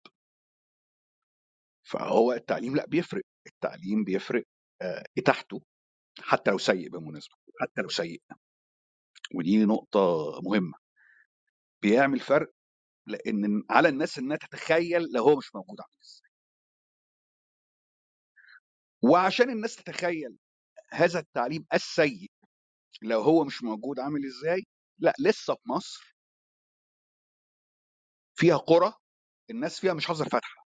فهو 1.83 2.33
التعليم 2.33 2.77
لأ 2.77 2.87
بيفرق. 2.87 3.23
التعليم 3.47 4.05
بيفرق 4.05 4.45
آه، 4.83 5.05
اتاحته 5.19 5.63
حتى 6.21 6.51
لو 6.51 6.59
سيء 6.59 6.89
بالمناسبة 6.91 7.37
حتى 7.61 7.83
لو 7.83 7.89
سيء. 7.89 8.23
ودي 9.35 9.65
نقطة 9.65 10.41
مهمة. 10.45 10.75
بيعمل 11.83 12.21
فرق 12.21 12.53
لأن 13.09 13.63
على 13.71 13.89
الناس 13.89 14.19
إنها 14.19 14.37
تتخيل 14.37 15.03
لو 15.15 15.25
هو 15.25 15.37
مش 15.37 15.55
موجود 15.55 15.81
عامل 15.81 15.93
إزاي. 16.05 16.31
وعشان 19.03 19.51
الناس 19.51 19.77
تتخيل 19.77 20.37
هذا 20.93 21.19
التعليم 21.21 21.67
السيء 21.75 22.31
لو 23.03 23.21
هو 23.23 23.45
مش 23.45 23.63
موجود 23.63 23.99
عامل 24.01 24.27
إزاي 24.27 24.67
لأ 24.99 25.15
لسه 25.21 25.55
في 25.55 25.69
مصر. 25.71 26.17
فيها 28.35 28.57
قرى 28.57 28.95
الناس 29.51 29.81
فيها 29.81 29.95
مش 29.95 30.07
حاضر 30.07 30.29
فاتحه 30.29 30.67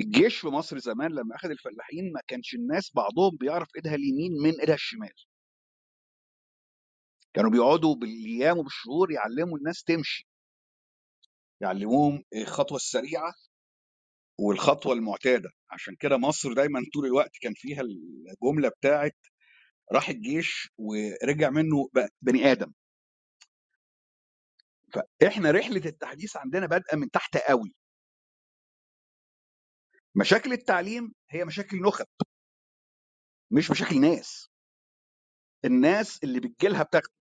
الجيش 0.00 0.38
في 0.40 0.46
مصر 0.48 0.78
زمان 0.78 1.10
لما 1.12 1.36
أخذ 1.36 1.50
الفلاحين 1.50 2.12
ما 2.12 2.20
كانش 2.26 2.54
الناس 2.54 2.92
بعضهم 2.94 3.36
بيعرف 3.36 3.68
إيدها 3.76 3.94
اليمين 3.94 4.32
من 4.42 4.60
إيدها 4.60 4.74
الشمال. 4.74 5.12
كانوا 7.38 7.50
بيقعدوا 7.50 7.94
بالأيام 7.94 8.58
وبالشهور 8.58 9.10
يعلموا 9.12 9.58
الناس 9.58 9.84
تمشي. 9.84 10.28
يعلموهم 11.60 12.24
الخطوة 12.34 12.76
السريعة 12.76 13.34
والخطوة 14.40 14.92
المعتادة. 14.92 15.50
عشان 15.70 15.96
كده 15.96 16.16
مصر 16.16 16.52
دايما 16.52 16.80
طول 16.94 17.06
الوقت 17.06 17.30
كان 17.40 17.54
فيها 17.56 17.80
الجملة 17.82 18.68
بتاعت 18.68 19.16
راح 19.92 20.08
الجيش 20.08 20.68
ورجع 20.78 21.50
منه 21.50 21.88
بني 22.22 22.52
آدم. 22.52 22.72
فإحنا 24.94 25.50
رحلة 25.50 25.82
التحديث 25.86 26.36
عندنا 26.36 26.66
بادئة 26.66 26.96
من 26.96 27.10
تحت 27.10 27.36
قوي. 27.36 27.74
مشاكل 30.14 30.52
التعليم 30.52 31.14
هي 31.30 31.44
مشاكل 31.44 31.80
نخب 31.82 32.06
مش 33.50 33.70
مشاكل 33.70 34.00
ناس. 34.00 34.48
الناس 35.64 36.24
اللي 36.24 36.40
بتجيلها 36.40 36.82
بتاخد 36.82 37.17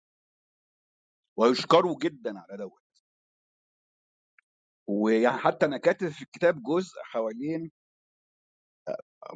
ويشكروا 1.37 1.97
جدا 2.03 2.39
على 2.41 2.59
دوت. 2.59 2.83
ويعني 4.89 5.39
حتى 5.39 5.67
أنا 5.67 5.79
كاتب 5.79 6.09
في 6.09 6.23
الكتاب 6.23 6.63
جزء 6.63 7.03
حوالين 7.05 7.71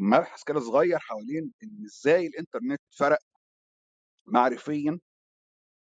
مبحث 0.01 0.45
كده 0.45 0.61
صغير 0.61 0.99
حوالين 0.99 1.53
إن 1.63 1.85
إزاي 1.85 2.27
الإنترنت 2.27 2.81
فرق 2.99 3.19
معرفيا 4.27 5.01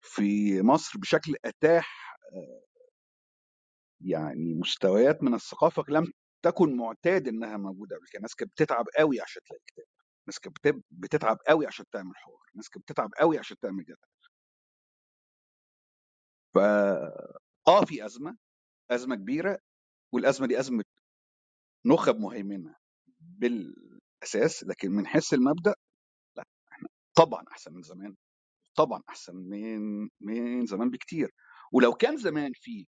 في 0.01 0.61
مصر 0.61 0.99
بشكل 0.99 1.35
أتاح 1.45 2.17
يعني 4.01 4.53
مستويات 4.55 5.23
من 5.23 5.33
الثقافة 5.33 5.83
لم 5.89 6.13
تكن 6.43 6.77
معتاد 6.77 7.27
إنها 7.27 7.57
موجودة. 7.57 7.95
قبل 7.97 8.07
كده 8.07 8.17
الناس 8.17 8.35
كانت 8.35 8.51
بتتعب 8.51 8.85
قوي 8.99 9.21
عشان 9.21 9.41
تلاقي 9.47 9.63
كتاب. 9.67 9.85
الناس 10.27 10.39
كانت 10.39 10.83
بتتعب 10.91 11.37
قوي 11.47 11.67
عشان 11.67 11.85
تعمل 11.91 12.17
حوار. 12.17 12.39
الناس 12.53 12.69
كانت 12.69 12.85
بتتعب 12.85 13.09
قوي 13.19 13.39
عشان 13.39 13.57
تعمل 13.61 13.83
جدل 13.85 13.97
ف 16.53 16.57
آه 17.67 17.85
في 17.85 18.05
أزمة 18.05 18.37
أزمة 18.91 19.15
كبيرة 19.15 19.59
والأزمة 20.13 20.47
دي 20.47 20.59
أزمة 20.59 20.83
نخب 21.85 22.19
مهيمنة 22.19 22.75
بالأساس 23.19 24.63
لكن 24.63 24.91
من 24.91 25.07
حيث 25.07 25.33
المبدأ 25.33 25.75
لا 26.37 26.45
إحنا 26.71 26.89
طبعا 27.15 27.43
أحسن 27.51 27.73
من 27.73 27.81
زمان 27.81 28.15
طبعا 28.77 29.01
أحسن 29.09 29.35
من 29.37 30.09
من 30.21 30.65
زمان 30.65 30.89
بكتير. 30.89 31.31
ولو 31.73 31.93
كان 31.93 32.17
زمان 32.17 32.51
في 32.55 32.87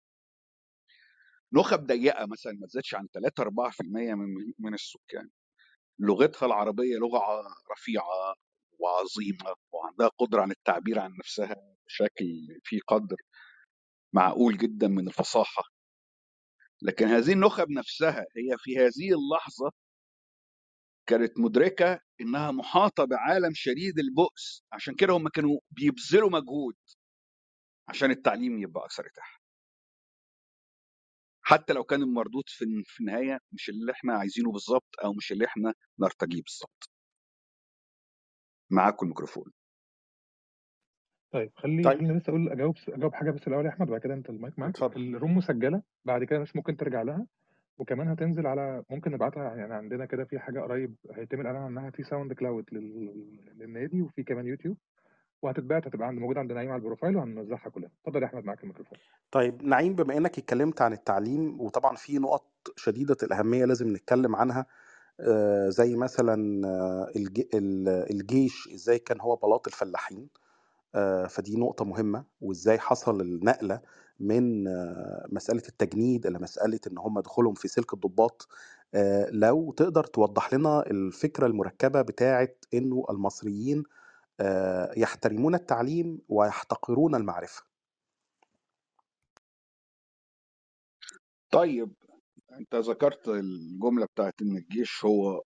نخب 1.54 1.88
ضيقة 1.88 2.26
مثلا 2.26 2.54
ما 2.54 2.68
تزيدش 2.68 2.96
عن 2.96 3.08
3 3.14 3.44
4% 3.44 4.16
من 4.16 4.54
من 4.60 4.74
السكان 4.74 5.30
لغتها 6.00 6.46
العربية 6.46 6.98
لغة 6.98 7.20
رفيعة 7.72 8.36
وعظيمة 8.80 9.56
وعندها 9.74 10.08
قدرة 10.20 10.42
عن 10.42 10.52
التعبير 10.52 11.00
عن 11.00 11.12
نفسها 11.20 11.56
بشكل 11.88 12.60
في 12.64 12.80
قدر 12.88 13.18
معقول 14.14 14.58
جدا 14.58 14.88
من 14.88 15.08
الفصاحة. 15.08 15.64
لكن 16.82 17.06
هذه 17.08 17.34
النخب 17.34 17.70
نفسها 17.70 18.20
هي 18.22 18.58
في 18.60 18.78
هذه 18.78 19.14
اللحظة 19.16 19.72
كانت 21.10 21.40
مدركة 21.40 22.00
إنها 22.22 22.52
محاطة 22.52 23.06
بعالم 23.06 23.52
شديد 23.54 24.00
البؤس. 24.00 24.64
عشان 24.74 24.96
كده 24.96 25.14
هم 25.14 25.30
كانوا 25.30 25.60
بيبذلوا 25.72 26.30
مجهود 26.30 26.76
عشان 27.90 28.12
التعليم 28.12 28.60
يبقى 28.64 28.86
أكثر 28.86 29.08
إتاحة. 29.08 29.40
حتى 31.42 31.74
لو 31.74 31.84
كان 31.84 32.02
المردود 32.04 32.44
في 32.86 33.00
النهاية 33.02 33.40
مش 33.52 33.70
اللي 33.70 33.92
إحنا 33.92 34.14
عايزينه 34.14 34.52
بالظبط 34.52 34.90
أو 35.04 35.14
مش 35.14 35.32
اللي 35.32 35.46
إحنا 35.46 35.74
نرتجيه 36.00 36.42
بالظبط 36.42 36.90
معاكم 38.72 39.06
الميكروفون. 39.06 39.52
طيب 41.32 41.52
خلي 41.56 41.84
طيب. 41.84 41.98
خليني 41.98 42.14
بس 42.20 42.30
أقول 42.30 42.50
أجاوب 42.50 42.76
أجاوب 42.90 43.14
حاجة 43.14 43.32
بس 43.32 43.48
الأول 43.48 43.66
يا 43.66 43.70
أحمد 43.70 43.88
بعد 43.88 44.02
كده 44.02 44.14
أنت 44.14 44.30
المايك 44.30 44.60
معاك. 44.60 44.70
اتفضل. 44.76 45.16
ال 45.16 45.20
room 45.20 45.38
مسجلة 45.38 45.82
بعد 46.06 46.24
كده 46.24 46.36
الناس 46.36 46.56
ممكن 46.56 46.78
ترجع 46.78 47.02
لها 47.02 47.26
وكمان 47.78 48.08
هتنزل 48.08 48.48
على 48.48 48.84
ممكن 48.90 49.12
نبعتها 49.12 49.56
يعني 49.56 49.74
عندنا 49.74 50.06
كده 50.06 50.24
في 50.26 50.40
حاجة 50.40 50.60
قريب 50.62 50.96
هيتم 51.14 51.42
الإعلان 51.42 51.62
عنها 51.62 51.90
في 51.90 52.04
ساوند 52.04 52.34
كلاود 52.34 52.66
لل... 52.72 53.38
للنادي 53.58 54.02
وفي 54.02 54.24
كمان 54.24 54.46
يوتيوب 54.48 54.78
وهتتبعت 55.42 55.88
هتبقى 55.88 56.08
عند 56.08 56.20
موجودة 56.20 56.40
عند 56.40 56.52
نعيم 56.52 56.70
على 56.72 56.80
ال 56.80 56.84
profile 56.84 57.16
وهنوزعها 57.18 57.70
كلها 57.70 57.90
اتفضل 58.02 58.22
يا 58.22 58.28
أحمد 58.28 58.46
معاك 58.46 58.64
الميكروفون. 58.64 58.98
طيب 59.32 59.64
نعيم 59.64 59.96
بما 59.96 60.18
إنك 60.18 60.38
اتكلمت 60.38 60.82
عن 60.82 60.94
التعليم 60.94 61.62
وطبعا 61.62 61.96
في 61.96 62.18
نقط 62.18 62.46
شديدة 62.76 63.18
الأهمية 63.24 63.66
لازم 63.66 63.94
نتكلم 63.94 64.36
عنها 64.36 64.66
آه، 65.20 65.70
زي 65.70 65.96
مثلا 65.96 66.68
آه، 66.68 67.08
الج- 67.16 67.56
ال- 67.56 68.12
الجيش 68.12 68.70
إزاي 68.74 69.00
كان 69.00 69.22
هو 69.22 69.36
بلاط 69.36 69.68
الفلاحين؟ 69.68 70.30
فدي 71.30 71.56
نقطة 71.58 71.86
مهمة. 71.86 72.26
وإزاي 72.42 72.80
حصل 72.80 73.22
النقلة 73.22 73.82
من 74.20 74.68
آه، 74.68 75.26
مسألة 75.32 75.64
التجنيد 75.70 76.26
إلى 76.26 76.40
مسألة 76.40 76.80
إن 76.92 76.98
هم 76.98 77.20
دخولهم 77.20 77.54
في 77.54 77.68
سلك 77.68 77.94
الضباط. 77.94 78.48
آه، 78.94 79.30
لو 79.32 79.72
تقدر 79.72 80.04
توضح 80.04 80.54
لنا 80.54 80.84
الفكرة 80.88 81.48
المركبة 81.48 82.02
بتاعة 82.02 82.50
إنه 82.74 83.06
المصريين 83.10 83.84
آه، 84.40 84.94
يحترمون 84.98 85.56
التعليم 85.56 86.22
ويحتقرون 86.30 87.16
المعرفة. 87.16 87.64
طيب 91.52 91.94
أنت 92.60 92.76
ذكرت 92.76 93.28
الجملة 93.28 94.06
بتاعت 94.06 94.34
إن 94.42 94.58
الجيش 94.58 95.06
هو 95.06 95.42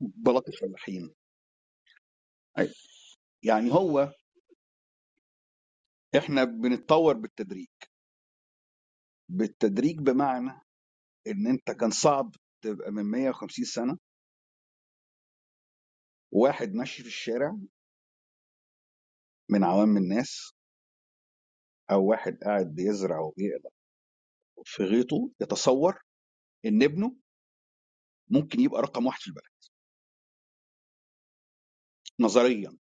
بلاط 0.00 0.48
الفلاحين. 0.48 1.14
يعني 3.42 3.72
هو 3.72 4.12
إحنا 6.18 6.44
بنتطور 6.44 7.14
بالتدريج. 7.14 7.68
بالتدريج 9.28 9.98
بمعنى 9.98 10.60
إن 11.26 11.46
أنت 11.46 11.70
كان 11.70 11.90
صعب 11.90 12.32
تبقى 12.64 12.90
من 12.90 13.02
150 13.10 13.64
سنة. 13.64 13.98
واحد 16.32 16.72
ماشي 16.74 17.02
في 17.02 17.08
الشارع 17.08 17.58
من 19.50 19.64
عوام 19.64 19.96
الناس 19.96 20.52
أو 21.90 22.10
واحد 22.10 22.38
قاعد 22.44 22.66
بيزرع 22.74 23.20
وبيقلع 23.20 23.70
في 24.64 24.82
غيطه 24.82 25.30
يتصور 25.40 26.02
إن 26.64 26.82
ابنه 26.82 27.16
ممكن 28.30 28.60
يبقى 28.60 28.82
رقم 28.82 29.06
واحد 29.06 29.20
في 29.20 29.26
البلد. 29.28 29.52
نظريا 32.20 32.78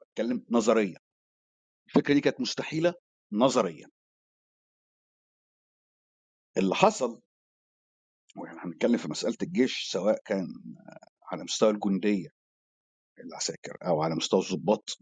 بتكلم 0.00 0.46
نظريا. 0.50 0.98
الفكرة 1.88 2.14
دي 2.14 2.20
كانت 2.20 2.40
مستحيلة 2.40 2.94
نظريا. 3.32 3.90
اللي 6.58 6.74
حصل 6.74 7.22
وإحنا 8.36 8.64
هنتكلم 8.64 8.96
في 8.96 9.08
مسألة 9.08 9.36
الجيش 9.42 9.90
سواء 9.92 10.22
كان 10.24 10.46
على 11.32 11.44
مستوى 11.44 11.70
الجندية 11.70 12.28
العساكر 13.18 13.78
أو 13.86 14.02
على 14.02 14.14
مستوى 14.14 14.40
الضباط 14.40 14.98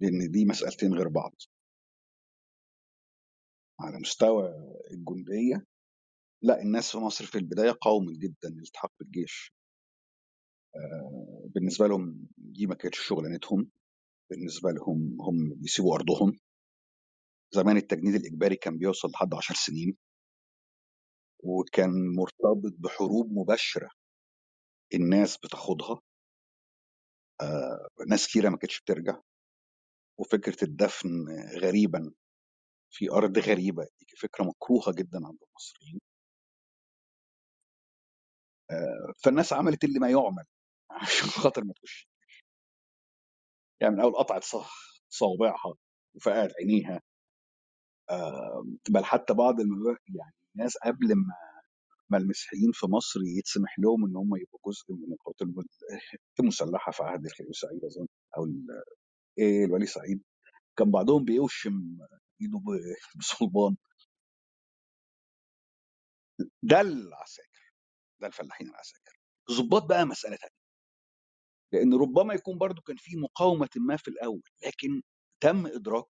لأن 0.00 0.30
دي 0.30 0.44
مسألتين 0.44 0.94
غير 0.94 1.08
بعض. 1.08 1.34
على 3.80 3.98
مستوى 3.98 4.48
الجندية 4.90 5.66
لا 6.42 6.62
الناس 6.62 6.92
في 6.92 6.98
مصر 6.98 7.26
في 7.26 7.38
البداية 7.38 7.70
قاومت 7.70 8.18
جدا 8.18 8.48
الالتحاق 8.48 8.92
بالجيش. 9.00 9.52
آه، 10.76 11.42
بالنسبة 11.54 11.86
لهم 11.86 12.28
دي 12.36 12.66
ما 12.66 12.74
كانتش 12.74 13.00
شغلانتهم. 13.00 13.70
بالنسبة 14.32 14.70
لهم 14.70 15.16
هم 15.20 15.54
بيسيبوا 15.56 15.94
أرضهم. 15.96 16.38
زمان 17.54 17.76
التجنيد 17.76 18.14
الإجباري 18.14 18.56
كان 18.56 18.78
بيوصل 18.78 19.10
لحد 19.10 19.34
10 19.34 19.54
سنين. 19.54 19.96
وكان 21.44 21.90
مرتبط 22.16 22.72
بحروب 22.78 23.32
مباشرة 23.32 23.90
الناس 24.94 25.36
بتاخدها. 25.38 26.00
آه، 27.40 27.88
ناس 28.08 28.28
كتيرة 28.28 28.48
ما 28.48 28.56
كانتش 28.56 28.80
بترجع. 28.80 29.20
وفكرة 30.20 30.64
الدفن 30.64 31.10
غريبا. 31.62 32.12
في 32.90 33.10
أرض 33.12 33.38
غريبة. 33.38 33.84
دي 34.00 34.16
فكرة 34.18 34.44
مكروهة 34.44 34.92
جدا 34.94 35.18
عند 35.26 35.38
المصريين. 35.48 36.00
آه، 38.70 39.12
فالناس 39.24 39.52
عملت 39.52 39.84
اللي 39.84 39.98
ما 39.98 40.10
يعمل. 40.10 40.44
عشان 41.02 41.28
خاطر 41.30 41.64
ما 41.64 41.74
تخش. 41.74 42.08
يعني 43.82 43.96
من 43.96 44.02
أول 44.02 44.14
قطعت 44.14 44.44
صوابعها 45.10 45.74
وفقعت 46.16 46.52
عينيها 46.60 47.02
بل 48.90 49.04
حتى 49.04 49.34
بعض. 49.34 49.60
يعني 50.08 50.34
الناس 50.56 50.76
قبل 50.78 51.08
ما 51.16 51.34
ما 52.10 52.18
المسيحيين 52.18 52.72
في 52.74 52.86
مصر 52.86 53.20
يتسمح 53.38 53.78
لهم 53.78 54.04
إن 54.06 54.16
هم 54.16 54.36
يبقوا 54.36 54.60
جزء 54.66 54.84
من 54.94 55.12
القوات 55.12 55.42
الم- 55.42 55.64
المسلحه 56.40 56.92
في 56.92 57.02
عهد 57.02 57.26
الخليفه 57.26 57.52
سعيد 57.52 57.84
أظن 57.84 58.06
أو 58.38 58.46
إيه 59.38 59.64
الولي 59.66 59.86
سعيد. 59.86 60.22
كان 60.78 60.90
بعضهم 60.90 61.24
بيوشم 61.24 61.98
إيده 62.42 62.60
بصلبان. 63.18 63.76
ده 66.62 66.80
العساكر 66.82 67.60
ده 68.22 68.26
الفلاحين 68.26 68.68
العساكر. 68.68 69.18
الضباط 69.50 69.84
بقى 69.84 70.06
مسألة 70.06 70.36
تانية. 70.36 70.61
لأن 71.72 71.94
ربما 71.94 72.34
يكون 72.34 72.58
برضو 72.58 72.82
كان 72.82 72.96
في 72.96 73.16
مقاومة 73.16 73.68
ما 73.76 73.96
في 73.96 74.08
الأول 74.08 74.42
لكن 74.66 75.02
تم 75.42 75.66
إدراك 75.66 76.06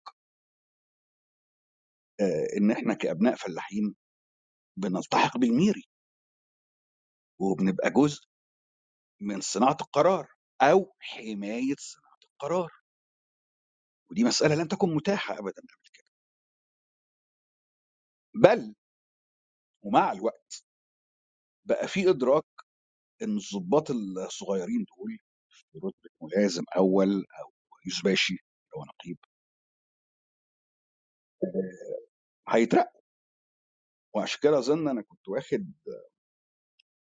إن 2.56 2.70
إحنا 2.70 2.94
كأبناء 2.94 3.34
فلاحين 3.36 3.94
بنلتحق 4.76 5.38
بالميري. 5.38 5.84
وبنبقى 7.40 7.90
جزء 7.90 8.22
من 9.20 9.40
صناعة 9.40 9.76
القرار 9.80 10.28
أو 10.62 10.94
حماية 11.00 11.74
صناعة 11.78 12.18
القرار. 12.24 12.70
ودي 14.10 14.24
مسألة 14.24 14.54
لم 14.54 14.68
تكن 14.68 14.94
متاحة 14.94 15.34
ابدا 15.34 15.62
قبل 15.62 15.90
كده. 15.94 16.10
بل 18.34 18.74
ومع 19.82 20.12
الوقت 20.12 20.64
بقى 21.68 21.88
في 21.88 22.10
إدراك 22.10 22.44
إن 23.22 23.36
الضباط 23.36 23.90
الصغيرين 23.90 24.84
دول 24.98 25.18
في 25.72 25.78
رتبه 25.78 26.10
ملازم 26.22 26.64
أول 26.76 27.08
أو 27.40 27.52
يوسباشي 27.86 28.32
اللي 28.34 28.76
هو 28.76 28.84
نقيب. 28.84 29.18
آه، 31.44 32.08
هيترقوا 32.48 33.00
وعشان 34.14 34.38
كده 34.42 34.58
أظن 34.58 34.88
أنا 34.88 35.02
كنت 35.02 35.28
واخد 35.28 35.72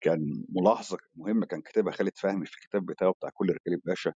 كان 0.03 0.45
ملاحظة 0.49 0.97
مهمة 1.15 1.45
كان 1.45 1.61
كاتبها 1.61 1.93
خالد 1.93 2.17
فهمي 2.17 2.45
في 2.45 2.53
الكتاب 2.57 2.85
بتاعه 2.85 3.11
بتاع 3.11 3.29
كل 3.33 3.45
رجال 3.49 3.79
باشا 3.85 4.13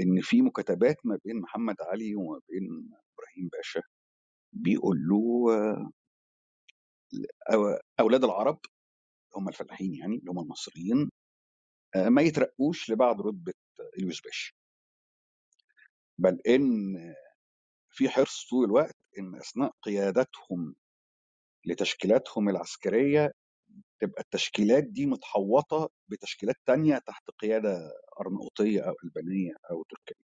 إن 0.00 0.20
في 0.22 0.42
مكاتبات 0.42 0.96
ما 1.04 1.18
بين 1.24 1.40
محمد 1.40 1.76
علي 1.80 2.14
وما 2.14 2.40
بين 2.48 2.68
إبراهيم 3.14 3.48
باشا 3.52 3.82
بيقول 4.52 4.96
له 5.08 5.46
آه، 7.50 7.80
أولاد 8.00 8.24
العرب 8.24 8.58
هم 9.36 9.48
الفلاحين 9.48 9.94
يعني 9.94 10.16
اللي 10.16 10.30
هم 10.30 10.38
المصريين 10.38 11.10
ما 11.96 12.22
يترقوش 12.22 12.90
لبعد 12.90 13.20
رتبة 13.20 13.52
اليوسباشي 13.98 14.56
بل 16.18 16.40
إن 16.48 16.96
في 17.90 18.08
حرص 18.08 18.46
طول 18.50 18.64
الوقت 18.64 18.96
إن 19.18 19.34
أثناء 19.36 19.70
قيادتهم 19.82 20.74
لتشكيلاتهم 21.66 22.48
العسكرية 22.48 23.32
تبقى 24.00 24.22
التشكيلات 24.22 24.84
دي 24.84 25.06
متحوطة 25.06 25.90
بتشكيلات 26.08 26.56
تانية 26.66 26.98
تحت 26.98 27.30
قيادة 27.30 27.92
ارناؤوطيه 28.20 28.80
أو 28.80 28.94
ألبانية 29.04 29.54
أو 29.70 29.82
تركية. 29.82 30.24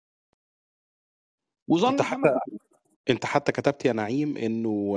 وظن 1.68 2.02
حتى 2.02 2.38
أنت 3.10 3.26
حتى 3.26 3.52
كتبت 3.52 3.84
يا 3.84 3.92
نعيم 3.92 4.36
إنه 4.36 4.96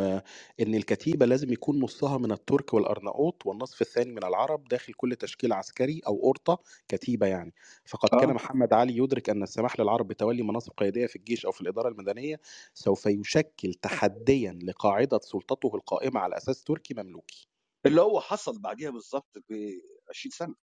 إن 0.60 0.76
الكتيبة 0.76 1.26
لازم 1.26 1.54
يكون 1.54 1.80
نصها 1.80 2.18
من 2.18 2.32
الترك 2.32 2.74
والأرناؤوط 2.74 3.46
والنصف 3.46 3.82
الثاني 3.82 4.12
من 4.12 4.24
العرب 4.24 4.68
داخل 4.68 4.94
كل 4.94 5.16
تشكيل 5.16 5.54
عسكري 5.54 6.02
أو 6.08 6.20
اورطه 6.24 6.60
كتيبة 6.88 7.28
يعني. 7.28 7.54
فقد 7.86 8.10
كان 8.10 8.30
آه. 8.30 8.34
محمد 8.34 8.74
علي 8.74 8.98
يدرك 8.98 9.30
أن 9.30 9.44
السماح 9.44 9.80
للعرب 9.80 10.08
بتولي 10.08 10.44
مناصب 10.44 10.72
قيادية 10.78 11.06
في 11.06 11.16
الجيش 11.16 11.46
أو 11.46 11.52
في 11.52 11.62
الإدارة 11.62 11.90
المدنية 11.90 12.40
سوف 12.74 13.06
يشكل 13.06 13.74
تحديا 13.74 14.60
لقاعدة 14.64 15.20
سلطته 15.24 15.76
القائمة 15.76 16.20
على 16.20 16.38
أساس 16.38 16.64
تركي 16.64 16.94
مملوكي. 16.94 17.48
اللي 17.86 18.02
هو 18.02 18.20
حصل 18.20 18.60
بعديها 18.60 18.90
بالظبط 18.90 19.38
ب 19.50 19.54
20 20.10 20.32
سنة. 20.32 20.56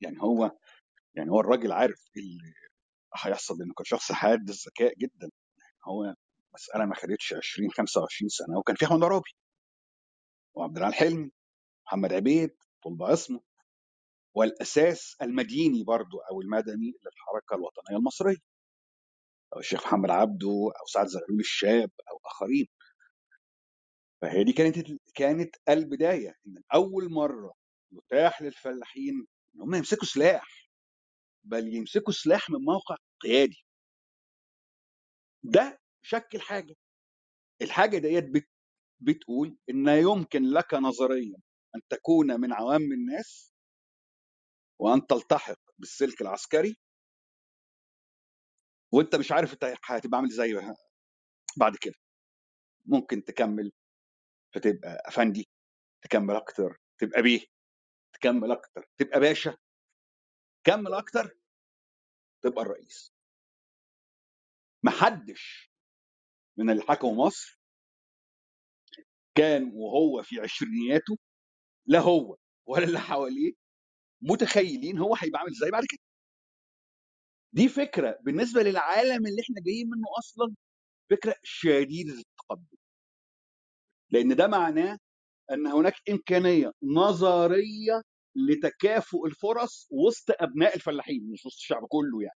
يعني 0.00 0.22
هو 0.22 0.50
يعني 1.14 1.30
هو 1.30 1.40
الراجل 1.40 1.72
عارف 1.72 2.10
إيه 2.16 2.22
اللي 2.22 2.52
هيحصل 3.16 3.58
لأنه 3.58 3.74
كان 3.74 3.84
شخص 3.84 4.12
حاد 4.12 4.48
الذكاء 4.48 4.94
جدا. 4.98 5.30
هو 5.84 6.14
مسألة 6.54 6.86
ما 6.86 6.94
خدتش 6.94 7.34
20 7.34 7.70
25 7.70 8.28
سنة 8.28 8.58
وكان 8.58 8.76
في 8.76 8.84
احمد 8.86 9.04
عرابي 9.04 9.30
وعبد 10.56 10.78
العال 10.78 10.94
حلمي 10.94 11.32
محمد 11.86 12.12
عبيد 12.14 12.50
طلبة 12.84 13.06
عصمة. 13.08 13.40
والأساس 14.36 15.16
المديني 15.22 15.84
برضو 15.84 16.18
أو 16.18 16.40
المدني 16.42 16.92
للحركة 17.04 17.56
الوطنية 17.56 17.98
المصرية. 17.98 18.36
أو 19.54 19.60
الشيخ 19.60 19.86
محمد 19.86 20.10
عبده 20.10 20.48
أو 20.80 20.86
سعد 20.86 21.06
زغلول 21.06 21.40
الشاب 21.40 21.90
أو 22.10 22.18
آخرين. 22.26 22.66
فهي 24.22 24.44
دي 24.44 24.52
كانت 24.52 24.76
كانت 25.14 25.56
البداية 25.70 26.36
إن 26.48 26.62
أول 26.74 27.12
مرة 27.12 27.54
يتاح 27.92 28.42
للفلاحين 28.42 29.26
ان 29.56 29.62
هم 29.62 29.74
يمسكوا 29.74 30.06
سلاح 30.06 30.70
بل 31.44 31.76
يمسكوا 31.76 32.14
سلاح 32.14 32.50
من 32.50 32.60
موقع 32.64 32.96
قيادي. 33.20 33.64
ده 35.44 35.79
شكل 36.02 36.40
حاجة. 36.40 36.74
الحاجة 37.62 37.98
ديت 37.98 38.24
بت 38.24 38.48
بتقول 39.00 39.58
إن 39.70 39.88
يمكن 39.88 40.42
لك 40.42 40.74
نظريا 40.74 41.36
أن 41.76 41.80
تكون 41.88 42.40
من 42.40 42.52
عوام 42.52 42.82
الناس 42.92 43.52
وأن 44.78 45.06
تلتحق 45.06 45.60
بالسلك 45.78 46.22
العسكري. 46.22 46.76
وأنت 48.92 49.16
مش 49.16 49.32
عارف 49.32 49.52
أنت 49.52 49.64
هتبقى 49.84 50.18
عامل 50.18 50.30
إزاي 50.30 50.54
بعد 51.58 51.76
كده. 51.76 51.94
ممكن 52.86 53.24
تكمل 53.24 53.72
فتبقى 54.54 55.02
أفندي 55.08 55.48
تكمل 56.02 56.36
أكتر 56.36 56.78
تبقى 56.98 57.22
بيه 57.22 57.46
تكمل 58.14 58.52
أكتر 58.52 58.86
تبقى 58.98 59.20
باشا 59.20 59.56
كمل 60.64 60.94
أكتر 60.94 61.38
تبقى 62.42 62.62
الرئيس. 62.62 63.12
محدش 64.82 65.69
من 66.60 66.70
اللي 66.70 66.82
حكموا 66.82 67.26
مصر. 67.26 67.60
كان 69.34 69.70
وهو 69.74 70.22
في 70.22 70.40
عشرينياته 70.40 71.18
لا 71.86 72.00
هو 72.00 72.36
ولا 72.66 72.84
اللي 72.84 73.00
حواليه 73.00 73.52
متخيلين 74.22 74.98
هو 74.98 75.14
هيبقى 75.16 75.40
عامل 75.40 75.50
إزاي 75.52 75.70
بعد 75.70 75.84
كده. 75.90 76.00
دي 77.52 77.68
فكرة 77.68 78.18
بالنسبة 78.22 78.62
للعالم 78.62 79.26
اللي 79.26 79.42
إحنا 79.42 79.56
جايين 79.66 79.86
منه 79.90 80.06
أصلا 80.18 80.54
فكرة 81.10 81.34
شديدة 81.44 82.12
التقدم. 82.14 82.78
لأن 84.10 84.36
ده 84.36 84.46
معناه 84.46 84.98
إن 85.52 85.66
هناك 85.66 85.94
إمكانية 86.10 86.72
نظرية 86.82 88.02
لتكافؤ 88.36 89.26
الفرص 89.26 89.88
وسط 89.90 90.30
أبناء 90.42 90.74
الفلاحين 90.76 91.30
مش 91.32 91.46
وسط 91.46 91.56
الشعب 91.56 91.86
كله 91.88 92.22
يعني. 92.22 92.38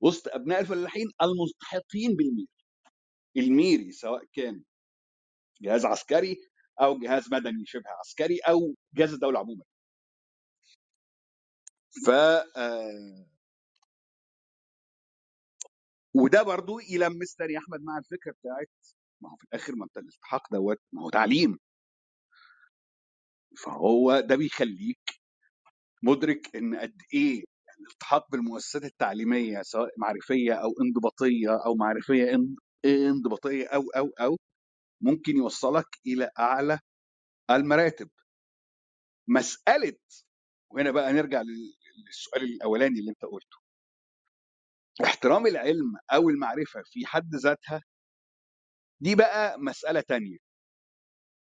وسط 0.00 0.28
أبناء 0.28 0.60
الفلاحين 0.60 1.06
الملتحقين 1.22 2.16
بالميري 2.16 2.48
الميري 3.38 3.92
سواء 3.92 4.24
كان 4.32 4.64
جهاز 5.62 5.84
عسكري 5.86 6.36
أو 6.82 6.98
جهاز 6.98 7.32
مدني 7.34 7.64
شبه 7.66 7.90
عسكري 8.00 8.38
أو 8.38 8.76
جهاز 8.94 9.12
الدولة 9.14 9.38
عموما. 9.40 9.64
ف 12.06 12.10
آه، 12.10 13.26
وده 16.14 16.42
برضو 16.42 16.80
يلمس 16.80 17.34
تاني 17.36 17.52
يا 17.52 17.58
أحمد 17.58 17.82
مع 17.82 17.98
الفكرة 17.98 18.32
بتاعت 18.32 18.70
ما 19.22 19.30
هو 19.32 19.36
في 19.36 19.44
الآخر 19.44 19.76
ما 19.76 19.84
أنت 19.84 19.96
الالتحاق 19.98 20.52
دوت 20.52 20.78
ما 20.92 21.02
هو 21.02 21.10
تعليم. 21.10 21.58
فهو 23.64 24.20
ده 24.20 24.36
بيخليك 24.36 25.00
مدرك 26.02 26.56
إن 26.56 26.76
قد 26.76 27.02
إيه 27.14 27.44
الالتحاق 27.80 28.30
بالمؤسسات 28.32 28.84
التعليمية 28.84 29.62
سواء 29.62 29.90
معرفية 29.98 30.54
أو 30.54 30.70
انضباطية 30.82 31.64
أو 31.66 31.74
معرفية 31.74 32.34
انضباطيه 32.84 33.66
أو 33.68 33.82
أو 33.96 34.10
أو 34.20 34.38
ممكن 35.02 35.36
يوصلك 35.36 35.86
إلى 36.06 36.30
أعلى 36.38 36.80
المراتب. 37.50 38.10
مسألة 39.28 39.98
وهنا 40.70 40.90
بقى 40.90 41.12
نرجع 41.12 41.42
لل- 41.42 41.74
للسؤال 42.06 42.42
الأولاني 42.44 43.00
اللي 43.00 43.10
أنت 43.10 43.22
قلته. 43.24 43.58
احترام 45.04 45.46
العلم 45.46 45.94
أو 46.14 46.30
المعرفة 46.30 46.82
في 46.86 47.06
حد 47.06 47.34
ذاتها 47.34 47.82
دي 49.00 49.14
بقى 49.14 49.58
مسألة 49.60 50.00
تانية. 50.00 50.38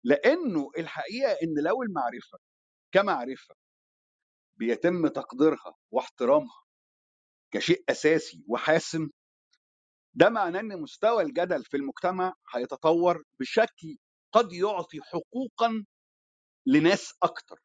لأنه 0.05 0.70
الحقيقة 0.78 1.33
إن 1.33 1.64
لو 1.64 1.83
المعرفة 1.83 2.39
كمعرفة 2.93 3.55
بيتم 4.57 5.09
تقديرها 5.09 5.76
واحترامها 5.91 6.62
كشيء 7.53 7.85
أساسي 7.91 8.45
وحاسم 8.49 9.11
ده 10.14 10.30
معناه 10.30 10.61
إن 10.61 10.80
مستوى 10.82 11.22
الجدل 11.22 11.64
في 11.64 11.76
المجتمع 11.76 12.34
هيتطور 12.54 13.24
بشكل 13.40 13.98
قد 14.32 14.52
يعطي 14.52 15.00
حقوقا 15.02 15.84
لناس 16.66 17.14
أكتر. 17.22 17.61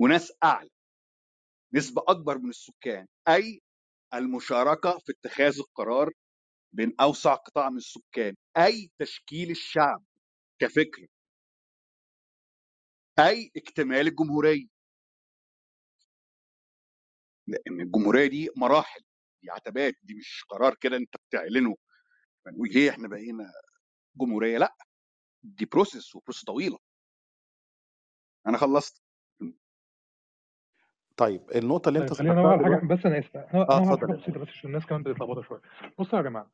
وناس 0.00 0.32
أعلى. 0.44 0.70
نسبة 1.74 2.02
أكبر 2.08 2.38
من 2.38 2.50
السكان. 2.50 3.06
أي 3.28 3.60
المشاركة 4.14 4.98
في 4.98 5.12
اتخاذ 5.12 5.58
القرار 5.60 6.12
بين 6.72 6.94
أوسع 7.00 7.34
قطاع 7.34 7.70
من 7.70 7.76
السكان. 7.76 8.36
أي 8.56 8.90
تشكيل 8.98 9.50
الشعب 9.50 10.04
كفكر. 10.60 11.06
أي 13.18 13.52
اكتمال 13.56 14.08
الجمهورية. 14.08 14.66
لأن 17.48 17.80
الجمهورية 17.80 18.26
دي 18.28 18.50
مراحل. 18.56 19.00
دي 19.42 19.50
عتبات 19.50 19.94
دي 20.02 20.14
مش 20.14 20.44
قرار 20.48 20.74
كده 20.74 20.96
أنت 20.96 21.16
بتعلنه. 21.28 21.76
فنقول 22.44 22.68
إيه 22.76 22.90
إحنا 22.90 23.08
بقينا 23.08 23.52
جمهورية؟ 24.16 24.58
لأ 24.58 24.74
دي 25.42 25.64
process 25.64 26.16
و 26.16 26.20
process 26.20 26.44
طويلة. 26.44 26.78
أنا 28.46 28.58
خلصت. 28.58 29.02
طيب 31.16 31.50
النقطة 31.54 31.88
اللي 31.88 31.98
أنت 31.98 32.08
طيب 32.08 32.18
خلينا 32.18 32.50
حاجة 32.50 32.62
دلوقتي 32.62 32.86
بس 32.86 33.06
أنا 33.06 33.18
آسف. 33.18 33.36
أنا 33.36 33.70
آه 33.70 33.94
بسيطه 33.94 34.38
بس 34.38 34.48
عشان 34.48 34.70
الناس 34.70 34.86
كمان 34.86 35.02
بتتلخبطوا 35.02 35.42
شوية. 35.42 35.60
بصوا 35.98 36.18
يا 36.18 36.24
جماعة 36.24 36.50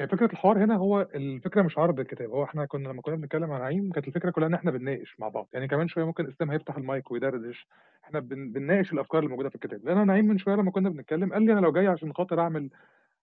هي 0.00 0.08
فكرة 0.08 0.26
الحوار 0.32 0.64
هنا 0.64 0.76
هو 0.76 1.00
الفكرة 1.14 1.62
مش 1.62 1.78
عرض 1.78 2.00
الكتاب 2.00 2.30
هو 2.30 2.44
إحنا 2.44 2.66
كنا 2.66 2.88
لما 2.88 3.02
كنا 3.02 3.16
بنتكلم 3.16 3.52
عن 3.52 3.60
نعيم 3.60 3.92
كانت 3.92 4.08
الفكرة 4.08 4.30
كلها 4.30 4.48
إن 4.48 4.54
إحنا 4.54 4.70
بنناقش 4.70 5.20
مع 5.20 5.28
بعض 5.28 5.48
يعني 5.52 5.68
كمان 5.68 5.88
شوية 5.88 6.04
ممكن 6.04 6.28
إسلام 6.28 6.50
هيفتح 6.50 6.76
المايك 6.76 7.10
ويدردش 7.10 7.66
إحنا 8.04 8.20
بن... 8.20 8.52
بنناقش 8.52 8.92
الأفكار 8.92 9.18
اللي 9.18 9.30
موجودة 9.30 9.48
في 9.48 9.54
الكتاب 9.54 9.84
لأن 9.84 9.98
أنا 9.98 10.22
من 10.22 10.38
شوية 10.38 10.54
لما 10.54 10.70
كنا 10.70 10.88
بنتكلم 10.88 11.32
قال 11.32 11.42
لي 11.42 11.52
أنا 11.52 11.60
لو 11.60 11.72
جاي 11.72 11.86
عشان 11.86 12.12
خاطر 12.12 12.40
أعمل 12.40 12.70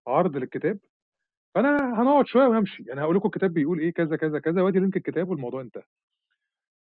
عرض 0.07 0.37
للكتاب 0.37 0.79
فأنا 1.55 2.01
هنقعد 2.01 2.27
شوية 2.27 2.47
وهمشي 2.47 2.83
يعني 2.87 3.01
هقول 3.01 3.15
لكم 3.15 3.25
الكتاب 3.27 3.53
بيقول 3.53 3.79
إيه 3.79 3.93
كذا 3.93 4.15
كذا 4.15 4.39
كذا 4.39 4.61
وأدي 4.61 4.79
لينك 4.79 4.97
الكتاب 4.97 5.29
والموضوع 5.29 5.61
انتهى. 5.61 5.83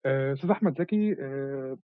آه، 0.05 0.33
أستاذ 0.33 0.51
أحمد 0.51 0.79
زكي 0.79 1.15
آه، 1.19 1.77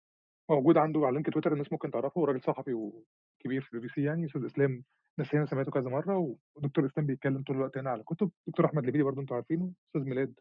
موجود 0.50 0.78
عنده 0.78 1.00
على 1.06 1.14
link 1.14 1.30
تويتر 1.30 1.54
الناس 1.54 1.72
ممكن 1.72 1.92
تعرفه 1.92 2.26
راجل 2.26 2.42
صحفي 2.42 2.74
وكبير 2.74 3.62
في 3.62 3.74
البي 3.74 3.88
بي 3.88 3.94
سي 3.94 4.04
يعني 4.04 4.26
أستاذ 4.26 4.46
إسلام 4.46 4.84
ناس 5.18 5.36
هنا 5.36 5.46
سمعته 5.46 5.72
كذا 5.72 5.90
مرة 5.90 6.36
ودكتور 6.56 6.86
إسلام 6.86 7.06
بيتكلم 7.08 7.44
طول 7.44 7.56
الوقت 7.56 7.78
هنا 7.78 7.90
على 7.90 8.04
كتب. 8.04 8.32
دكتور 8.48 8.66
أحمد 8.66 8.84
لبيدي 8.86 9.04
برضه 9.04 9.22
أنتوا 9.22 9.36
عارفينه 9.36 9.72
أستاذ 9.88 10.02
ميلاد 10.10 10.40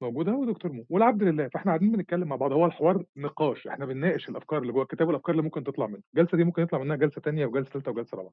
موجوده 0.00 0.32
ودكتور 0.32 0.72
مو. 0.72 0.86
والعبد 0.90 1.22
لله 1.22 1.48
فإحنا 1.48 1.70
قاعدين 1.72 1.92
بنتكلم 1.92 2.28
مع 2.28 2.36
بعض. 2.36 2.52
هو 2.52 2.66
الحوار 2.66 3.04
نقاش 3.16 3.66
إحنا 3.66 3.86
بنناقش 3.86 4.28
الأفكار 4.28 4.62
اللي 4.62 4.72
جوه 4.72 4.82
الكتاب 4.82 5.08
والأفكار 5.08 5.30
اللي 5.30 5.42
ممكن 5.42 5.64
تطلع 5.64 5.86
منه. 5.86 6.02
الجلسه 6.14 6.36
دي 6.36 6.44
ممكن 6.44 6.62
يطلع 6.62 6.78
منها 6.78 6.96
جلسة 6.96 7.20
ثانية 7.20 7.46
وجلسة 7.46 7.70
ثالثه 7.70 7.90
وجلسة 7.90 8.16
رابعة. 8.18 8.32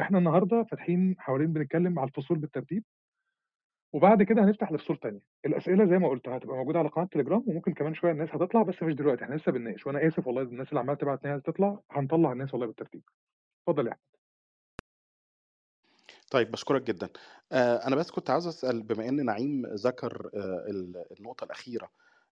إحنا 0.00 0.18
النهارده 0.18 0.62
فاتحين 0.62 1.16
حوالين 1.18 1.52
بنتكلم 1.52 1.98
على 1.98 2.08
الفصول 2.08 2.38
بالترتيب 2.38 2.84
وبعد 3.92 4.22
كده 4.22 4.44
هنفتح 4.44 4.72
لفصول 4.72 4.96
تانية. 4.96 5.20
الأسئلة 5.46 5.84
زي 5.86 5.98
ما 5.98 6.08
قلت 6.08 6.28
هتبقى 6.28 6.56
موجودة 6.56 6.78
على 6.78 6.88
قناة 6.88 7.06
تليجرام 7.06 7.44
وممكن 7.46 7.72
كمان 7.74 7.94
شوية 7.94 8.12
الناس 8.12 8.28
هتطلع 8.34 8.62
بس 8.62 8.82
مش 8.82 8.94
دلوقتي 8.94 9.24
إحنا 9.24 9.34
لسه 9.34 9.52
بنناقش. 9.52 9.86
وأنا 9.86 10.06
آسف 10.06 10.26
والله 10.26 10.42
الناس 10.42 10.68
اللي 10.68 10.80
عمالة 10.80 10.94
تبعت 10.98 11.26
تطلع 11.26 11.80
هنطلع 11.90 12.32
الناس 12.32 12.54
والله 12.54 12.66
بالترتيب. 12.66 13.02
اتفضل 13.68 13.86
يا 13.86 13.92
أحمد. 13.92 14.15
طيب 16.30 16.50
بشكرك 16.50 16.82
جدا. 16.82 17.08
آه 17.52 17.76
أنا 17.86 17.96
بس 17.96 18.10
كنت 18.10 18.30
عاوز 18.30 18.46
أسأل 18.46 18.82
بما 18.82 19.08
إن 19.08 19.24
نعيم 19.24 19.66
ذكر 19.66 20.30
آه 20.34 20.66
ال- 20.70 21.04
النقطة 21.18 21.44
الأخيرة 21.44 21.90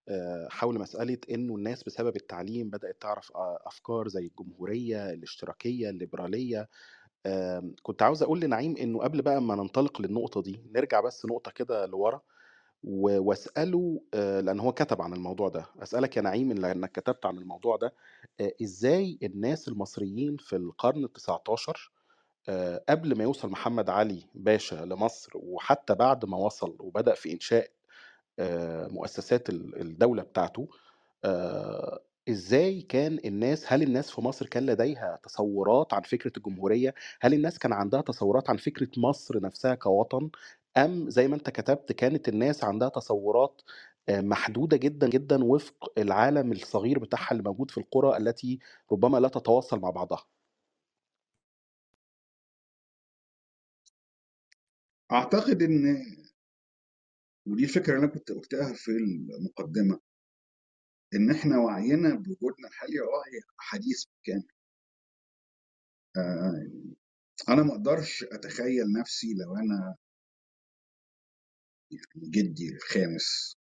آه 0.08 0.48
حول 0.50 0.78
مسألة 0.78 1.18
إنه 1.30 1.54
الناس 1.56 1.84
بسبب 1.84 2.16
التعليم 2.16 2.70
بدأت 2.70 3.02
تعرف 3.02 3.32
أفكار 3.66 4.08
زي 4.08 4.26
الجمهورية 4.26 5.10
الاشتراكية 5.10 5.90
الليبرالية 5.90 6.68
آه 7.26 7.70
كنت 7.82 8.02
عاوز 8.02 8.22
أقول 8.22 8.40
لنعيم 8.40 8.76
إنه 8.76 8.98
قبل 9.00 9.22
بقى 9.22 9.42
ما 9.42 9.54
ننطلق 9.54 10.00
للنقطة 10.02 10.42
دي 10.42 10.60
نرجع 10.74 11.00
بس 11.00 11.26
نقطة 11.26 11.50
كده 11.50 11.86
لورا 11.86 12.20
و- 12.84 13.18
وأسأله 13.28 14.02
آه، 14.14 14.40
لأن 14.40 14.60
هو 14.60 14.72
كتب 14.72 15.02
عن 15.02 15.12
الموضوع 15.12 15.48
ده. 15.48 15.66
أسألك 15.82 16.16
يا 16.16 16.22
نعيم 16.22 16.52
لأنك 16.52 16.92
كتبت 16.92 17.26
عن 17.26 17.38
الموضوع 17.38 17.76
ده 17.76 17.94
إزاي 18.62 19.18
الناس 19.22 19.68
المصريين 19.68 20.36
في 20.36 20.56
القرن 20.56 21.06
ال19 21.08 21.72
قبل 22.88 23.18
ما 23.18 23.24
يوصل 23.24 23.50
محمد 23.50 23.90
علي 23.90 24.22
باشا 24.34 24.74
لمصر 24.74 25.30
وحتى 25.34 25.94
بعد 25.94 26.24
ما 26.24 26.36
وصل 26.36 26.76
وبدأ 26.80 27.14
في 27.14 27.32
إنشاء 27.32 27.70
آه، 28.38 28.86
مؤسسات 28.88 29.48
ال- 29.50 29.80
الدولة 29.80 30.22
بتاعته 30.22 30.68
آه، 31.24 32.00
إزاي 32.28 32.82
كان 32.82 33.18
الناس 33.24 33.72
هل 33.72 33.82
الناس 33.82 34.10
في 34.10 34.20
مصر 34.20 34.46
كان 34.46 34.66
لديها 34.66 35.20
تصورات 35.22 35.94
عن 35.94 36.02
فكرة 36.02 36.32
الجمهورية؟ 36.36 36.94
هل 37.20 37.34
الناس 37.34 37.58
كان 37.58 37.72
عندها 37.72 38.00
تصورات 38.00 38.50
عن 38.50 38.56
فكرة 38.56 38.88
مصر 38.96 39.40
نفسها 39.40 39.74
كوطن؟ 39.74 40.30
أم 40.76 41.10
زي 41.10 41.28
ما 41.28 41.34
أنت 41.36 41.50
كتبت 41.50 41.92
كانت 41.92 42.28
الناس 42.28 42.64
عندها 42.64 42.88
تصورات 42.88 43.62
آه، 44.08 44.20
محدودة 44.20 44.76
جدا 44.76 45.08
جدا 45.08 45.44
وفق 45.44 45.92
العالم 45.98 46.52
الصغير 46.52 46.98
بتاعها 46.98 47.32
اللي 47.32 47.42
موجود 47.42 47.70
في 47.70 47.78
القرى 47.78 48.16
التي 48.16 48.58
ربما 48.92 49.18
لا 49.18 49.28
تتواصل 49.28 49.80
مع 49.80 49.90
بعضها؟ 49.90 50.24
أعتقد 55.12 55.62
إن 55.62 56.06
ودي 57.46 57.64
الفكرة 57.64 57.94
اللي 57.94 58.04
أنا 58.04 58.14
كنت 58.14 58.32
قلتها 58.32 58.72
في 58.74 58.90
المقدمة 59.40 60.00
إن 61.14 61.30
إحنا 61.30 61.58
وعينا 61.58 62.14
بوجودنا 62.14 62.68
الحالي 62.68 63.00
وعي 63.00 63.40
حديث 63.58 64.04
بالكامل 64.04 64.48
آه، 66.16 66.68
أنا 67.48 67.62
ما 67.62 67.72
أقدرش 67.72 68.24
أتخيل 68.24 68.92
نفسي 69.00 69.34
لو 69.34 69.56
أنا 69.56 69.96
جدي 72.16 72.68
الخامس 72.74 73.56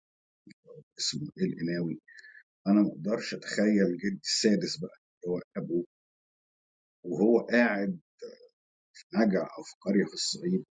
اسمه 0.99 1.29
القناوي 1.37 2.01
أنا 2.67 2.81
ما 2.81 2.89
أقدرش 2.89 3.33
أتخيل 3.33 3.97
جدي 3.97 4.19
السادس 4.23 4.77
بقى 4.77 4.97
اللي 5.25 5.35
هو 5.35 5.41
أبوه. 5.57 5.85
وهو 7.03 7.39
قاعد 7.39 7.99
في 8.93 9.05
نجع 9.15 9.41
أو 9.57 9.63
في 9.63 9.75
قريه 9.81 10.05
في 10.05 10.13
الصعيد. 10.13 10.65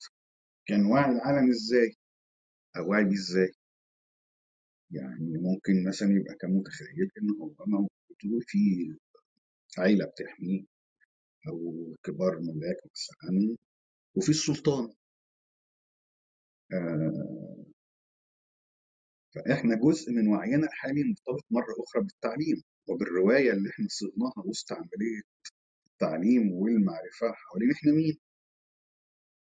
كان 0.67 0.85
واعي 0.85 1.11
العالم 1.11 1.49
إزاي؟ 1.49 1.95
أو 2.77 2.89
واعي 2.91 3.03
بيه 3.03 3.13
إزاي؟ 3.13 3.51
يعني 4.91 5.37
ممكن 5.37 5.87
مثلا 5.87 6.09
يبقى 6.11 6.35
كان 6.35 6.51
متخيل 6.51 7.11
إن 7.17 7.29
هو 7.41 7.55
موجود 7.67 8.43
في 8.47 8.59
عيلة 9.77 10.05
بتحميه 10.05 10.63
أو 11.47 11.73
كبار 12.03 12.39
ملاك 12.39 12.77
مثلا 12.85 13.57
وفي 14.15 14.29
السلطان. 14.29 14.93
آه 16.73 17.65
فإحنا 19.35 19.75
جزء 19.75 20.11
من 20.11 20.27
وعينا 20.27 20.67
الحالي 20.67 21.03
مرتبط 21.03 21.45
مرة 21.51 21.83
أخرى 21.83 22.03
بالتعليم 22.03 22.63
وبالرواية 22.89 23.51
اللي 23.51 23.69
إحنا 23.69 23.87
صغناها 23.89 24.47
وسط 24.47 24.71
عملية 24.73 25.21
التعليم 25.87 26.51
والمعرفة 26.51 27.31
حوالين 27.33 27.71
إحنا 27.71 27.91
مين؟ 27.91 28.17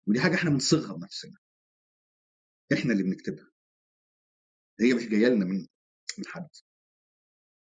ودي 0.06 0.20
حاجة 0.20 0.34
إحنا 0.34 0.50
بنصيغها 0.50 0.96
بنفسنا. 0.96 1.36
إحنا 2.72 2.92
اللي 2.92 3.02
بنكتبها. 3.02 3.50
هي 4.80 4.94
مش 4.94 5.02
جاية 5.06 5.26
لنا 5.28 5.44
من 5.44 5.66
من 6.18 6.26
حد. 6.26 6.48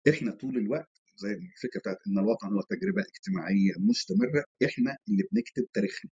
إحنا 0.09 0.33
طول 0.33 0.57
الوقت 0.57 0.91
زي 1.17 1.33
الفكرة 1.33 1.81
بتاعت 1.81 1.97
إن 2.07 2.19
الوطن 2.19 2.47
هو 2.53 2.61
تجربة 2.63 3.03
اجتماعية 3.03 3.73
مستمرة 3.79 4.45
إحنا 4.65 4.97
اللي 5.09 5.23
بنكتب 5.33 5.67
تاريخنا. 5.73 6.11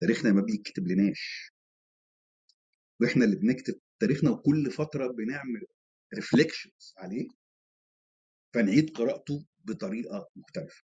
تاريخنا 0.00 0.32
ما 0.32 0.40
بيكتب 0.42 0.86
لناش 0.88 1.52
وإحنا 3.00 3.24
اللي 3.24 3.36
بنكتب 3.36 3.80
تاريخنا 4.00 4.30
وكل 4.30 4.70
فترة 4.70 5.06
بنعمل 5.12 5.66
ريفليكشنز 6.14 6.94
عليه. 6.98 7.28
فنعيد 8.54 8.90
قراءته 8.90 9.46
بطريقة 9.64 10.30
مختلفة. 10.36 10.82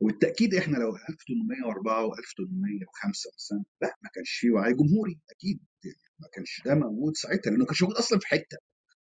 وبالتاكيد 0.00 0.54
إحنا 0.54 0.76
لو 0.76 0.96
1804 1.10 2.08
و1805 2.10 3.34
مثلا 3.36 3.64
لا 3.82 3.96
ما 4.02 4.10
كانش 4.14 4.30
في 4.30 4.50
وعي 4.50 4.74
جمهوري 4.74 5.20
أكيد 5.30 5.60
ما 6.20 6.28
كانش 6.34 6.62
ده 6.66 6.74
موجود 6.74 7.16
ساعتها 7.16 7.50
لأنه 7.50 7.60
ما 7.60 7.66
كانش 7.66 7.82
موجود 7.82 7.96
أصلا 7.98 8.18
في 8.18 8.26
حتة. 8.26 8.58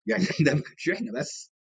يعني 0.11 0.25
ده 0.41 0.55
ما 0.55 0.61
كانش 0.61 0.91
إحنا 0.91 1.13
بس. 1.21 1.53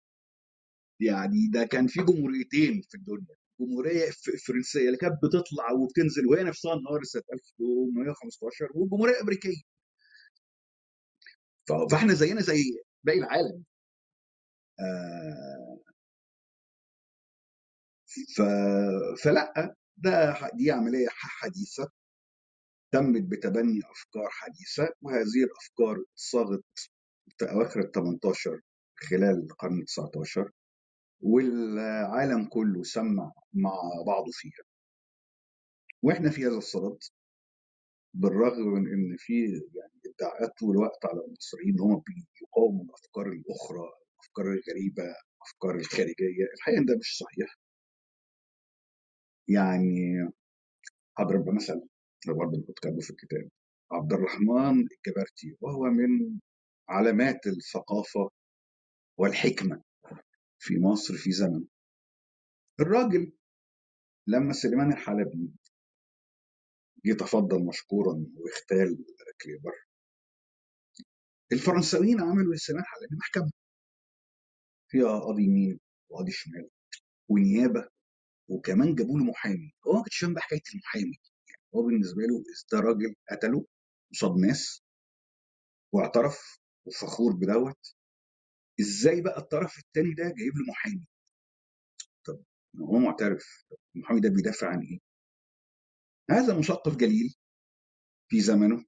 يعني 1.01 1.47
ده 1.53 1.65
كان 1.65 1.87
في 1.87 2.03
جمهوريتين 2.03 2.81
في 2.89 2.95
الدنيا 2.97 3.35
الجمهوريه 3.61 4.07
الف- 4.07 4.29
الفرنسيه 4.29 4.85
اللي 4.87 4.97
كانت 4.97 5.15
بتطلع 5.25 5.71
وبتنزل 5.73 6.27
وهي 6.27 6.43
نفسها 6.43 6.73
انهارت 6.73 7.05
سنة 7.05 7.23
1815 7.33 8.67
والجمهوريه 8.75 9.13
الامريكيه 9.15 9.61
فإحنا 11.91 12.13
زينا 12.13 12.41
زي 12.41 12.63
باقي 13.03 13.19
العالم. 13.19 13.63
آه، 14.79 15.60
ف... 18.37 18.41
فلأ 19.23 19.75
ده 19.97 20.35
دي 20.53 20.71
عملية 20.71 21.07
حديثة 21.11 21.91
تمت 22.93 23.21
بتبني 23.23 23.79
أفكار 23.91 24.29
حديثة 24.29 24.93
وهذه 25.01 25.43
الأفكار 25.43 26.03
صاغت 26.15 26.63
في 27.37 27.45
أواخر 27.51 27.79
ال 27.79 27.91
18 27.91 28.61
خلال 29.09 29.43
القرن 29.51 29.79
ال 29.79 29.85
19 29.85 30.51
والعالم 31.21 32.45
كله 32.45 32.83
سمع 32.83 33.31
مع 33.53 33.71
بعضه 34.07 34.31
فيها. 34.33 34.63
وإحنا 36.03 36.29
في 36.29 36.41
هذا 36.45 36.57
الصدد 36.57 36.97
بالرغم 38.13 38.67
من 38.67 38.93
إن 38.93 39.15
في 39.19 39.33
يعني 39.75 40.01
ادعاءات 40.05 40.57
طول 40.59 40.71
الوقت 40.75 41.05
على 41.05 41.25
المصريين 41.25 41.73
إن 41.73 41.79
هم 41.79 42.03
بيقاوموا 42.41 42.85
الأفكار 42.85 43.27
الأخرى 43.27 43.89
الأفكار 44.15 44.45
الغريبة 44.45 45.03
الأفكار 45.03 45.75
الخارجية 45.75 46.45
الحقيقة 46.55 46.85
ده 46.85 46.97
مش 46.97 47.17
صحيح. 47.17 47.57
يعني 49.55 50.29
هضرب 51.19 51.49
مثل 51.49 51.81
ده 52.27 52.33
برضه 52.33 52.51
اللي 52.53 52.65
كنت 52.67 52.79
كاتبه 52.79 52.99
في 53.01 53.09
الكتاب. 53.09 53.49
عبد 53.91 54.13
الرحمن 54.13 54.79
الجبرتي 54.79 55.57
وهو 55.61 55.83
من 55.83 56.39
علامات 56.89 57.47
الثقافة 57.47 58.29
والحكمة 59.17 59.83
في 60.59 60.79
مصر 60.79 61.13
في 61.17 61.31
زمن 61.31 61.65
الراجل 62.79 63.33
لما 64.27 64.53
سليمان 64.53 64.91
الحلبي 64.93 65.51
جه 67.05 67.13
تفضل 67.13 67.65
مشكورا 67.65 68.25
واختال 68.37 69.05
كليبر 69.43 69.73
الفرنساويين 71.51 72.21
عملوا 72.21 72.53
لسليمان 72.55 72.83
الحلبي 72.83 73.15
محكمة. 73.17 73.51
فيها 74.91 75.19
قاضي 75.19 75.43
يمين 75.43 75.79
وقاضي 76.09 76.31
شمال 76.31 76.69
ونيابة 77.29 77.89
وكمان 78.51 78.95
جابوا 78.95 79.19
له 79.19 79.25
محامي. 79.25 79.73
هو 79.87 79.93
ما 79.93 80.03
كانش 80.03 80.17
فاهم 80.19 80.33
بقى 80.33 80.43
حكاية 80.43 80.61
المحامي. 80.73 81.19
هو 81.75 81.83
بالنسبة 81.83 82.21
له 82.21 82.43
ده 82.71 82.79
راجل 82.79 83.15
قتله 83.31 83.65
قصاد 84.13 84.31
ناس 84.37 84.83
واعترف 85.93 86.59
وفخور 86.85 87.33
بدوت. 87.33 87.95
إزاي 88.81 89.21
بقى 89.21 89.37
الطرف 89.39 89.77
الثاني 89.79 90.13
ده 90.13 90.23
جايب 90.23 90.53
له 90.57 90.65
محامي؟ 90.69 91.07
طب 92.25 92.43
هو 92.81 92.97
معترف. 92.99 93.65
المحامي 93.95 94.19
ده 94.21 94.29
بيدافع 94.29 94.69
عن 94.69 94.79
إيه؟ 94.81 94.99
هذا 96.31 96.59
مثقف 96.59 96.95
جليل 96.95 97.35
في 98.29 98.41
زمنه. 98.41 98.85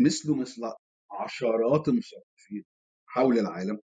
مثله 0.00 0.36
مثل 0.36 0.62
عشرات 1.10 1.88
المثقفين 1.88 2.64
حول 3.06 3.38
العالم. 3.38 3.80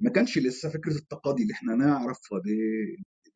ما 0.00 0.10
كانش 0.10 0.38
لسه 0.38 0.70
فكرة 0.70 0.92
التقاضي 0.98 1.42
اللي 1.42 1.54
إحنا 1.54 1.74
نعرفها 1.74 2.40
دي 2.40 2.50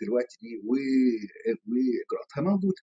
دلوقتي 0.00 0.38
دي 0.40 0.56
واجراءاتها 0.66 2.40
موجودة. 2.40 2.82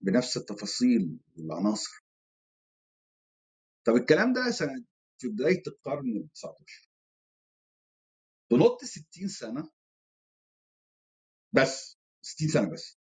بنفس 0.00 0.36
التفاصيل 0.36 1.18
والعناصر. 1.36 2.04
طب 3.86 3.94
الكلام 3.96 4.32
ده 4.32 4.50
سنة 4.50 4.84
في 5.18 5.28
بداية 5.28 5.62
القرن 5.66 6.16
ال 6.16 6.32
19 6.32 6.90
تنط 8.50 8.84
60 8.84 9.28
سنة 9.28 9.70
بس 11.52 11.98
60 12.22 12.48
سنة 12.48 12.70
بس. 12.72 12.98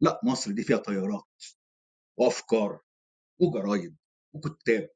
لا 0.00 0.20
مصر 0.24 0.52
دي 0.52 0.62
فيها 0.64 0.76
طيارات 0.76 1.24
وأفكار 2.18 2.80
وجرايد 3.40 3.96
وكتاب. 4.34 4.90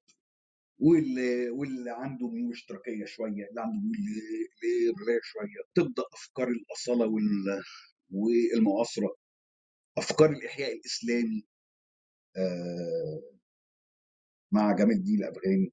واللي 0.81 1.51
واللي 1.51 1.91
عنده 1.91 2.28
ميول 2.28 2.53
اشتراكيه 2.53 3.05
شوية 3.05 3.49
اللي 3.51 3.61
عنده 3.61 3.78
ميول 3.81 3.97
ل- 3.99 4.49
للروايه 4.66 5.20
شوية. 5.22 5.62
تبدأ 5.74 6.03
أفكار 6.14 6.49
الأصالة 6.49 7.07
وال- 7.07 7.62
والمعاصرة. 8.11 9.16
أفكار 9.99 10.31
الإحياء 10.31 10.72
الإسلامي. 10.76 11.47
آه، 12.37 13.22
مع 14.53 14.72
جمال 14.72 14.93
الدين 14.97 15.24
الأفغاني. 15.24 15.72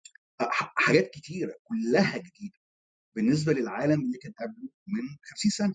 حاجات 0.78 1.10
كتيرة 1.12 1.56
كلها 1.64 2.18
جديدة. 2.18 2.60
بالنسبة 3.16 3.54
للعالم 3.54 4.02
اللي 4.02 4.18
كان 4.18 4.34
قبله 4.40 4.70
من 4.88 5.18
50 5.24 5.52
سنة. 5.52 5.74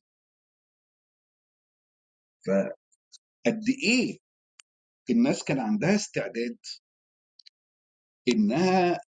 فقد 2.46 3.64
إيه 3.84 4.18
الناس 5.10 5.44
كان 5.44 5.58
عندها 5.60 5.94
استعداد 5.94 6.58
إنها 8.28 9.00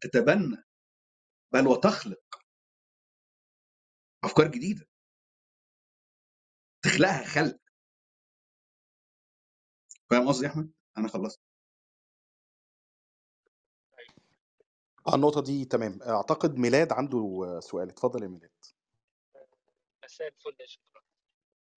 تتبنى. 0.00 0.64
بل 1.52 1.66
وتخلق. 1.66 2.42
أفكار 4.24 4.46
جديدة. 4.48 4.86
تخلقها 6.82 7.24
خلق. 7.24 7.60
فاهم 10.10 10.28
قصدي 10.28 10.46
يا 10.46 10.50
أحمد؟ 10.50 10.72
أنا 10.98 11.08
خلصت. 11.08 11.40
آه، 15.08 15.14
النقطة 15.14 15.42
دي 15.42 15.64
تمام. 15.64 16.02
أعتقد 16.02 16.54
ميلاد 16.56 16.92
عنده 16.92 17.60
سؤال. 17.60 17.88
اتفضل 17.88 18.22
يا 18.22 18.28
ميلاد. 18.28 18.64
مساء 20.04 20.28
الفل 20.28 20.56
يا 20.60 20.66
جنرال. 20.66 21.04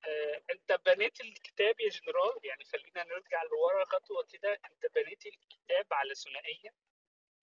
آه، 0.05 0.43
أنت 0.53 0.81
بنيت 0.85 1.21
الكتاب 1.21 1.79
يا 1.79 1.89
جنرال؟ 1.89 2.45
يعني 2.45 2.63
خلينا 2.63 3.03
نرجع 3.03 3.43
لورا 3.43 3.85
خطوة 3.85 4.23
كده. 4.29 4.53
أنت 4.53 4.93
بنيت 4.95 5.25
الكتاب 5.25 5.93
على 5.93 6.15
ثنائية؟ 6.15 6.69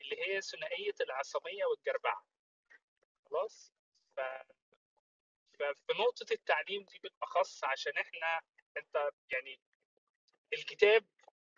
اللي 0.00 0.16
هي 0.26 0.40
ثنائية 0.40 0.94
العصامية 1.00 1.64
والجربعة. 1.64 2.26
خلاص؟ 3.30 3.72
ف... 4.16 4.20
ففي 5.58 5.92
نقطة 6.00 6.32
التعليم 6.32 6.84
دي 6.84 6.98
بالأخص 6.98 7.64
عشان 7.64 7.92
إحنا 7.98 8.40
أنت 8.76 9.10
يعني 9.30 9.60
الكتاب 10.52 11.06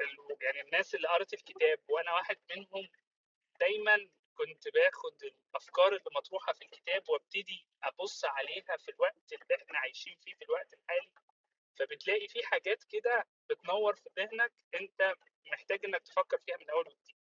ال- 0.01 0.37
يعني 0.41 0.61
الناس 0.61 0.95
اللي 0.95 1.09
قرت 1.09 1.35
الكتاب 1.35 1.79
وأنا 1.89 2.13
واحد 2.13 2.37
منهم 2.57 2.89
دايما 3.61 4.09
كنت 4.35 4.69
باخد 4.69 5.23
الأفكار 5.25 5.89
اللي 5.89 6.11
مطروحة 6.17 6.53
في 6.53 6.63
الكتاب 6.63 7.09
وابتدي 7.09 7.67
أبص 7.83 8.25
عليها 8.25 8.77
في 8.77 8.91
الوقت 8.91 9.33
اللي 9.33 9.63
إحنا 9.63 9.79
عايشين 9.79 10.17
فيه 10.25 10.35
في 10.35 10.45
الوقت 10.45 10.75
الحالي. 10.75 11.11
فبتلاقي 11.79 12.29
في 12.29 12.47
حاجات 12.47 12.85
كده 12.85 13.27
بتنور 13.51 13.95
في 13.97 14.11
ذهنك 14.19 14.53
أنت 14.75 15.15
محتاج 15.47 15.85
إنك 15.85 16.03
تفكر 16.03 16.39
فيها 16.47 16.57
من 16.57 16.71
أول 16.71 16.89
وجديد. 16.89 17.17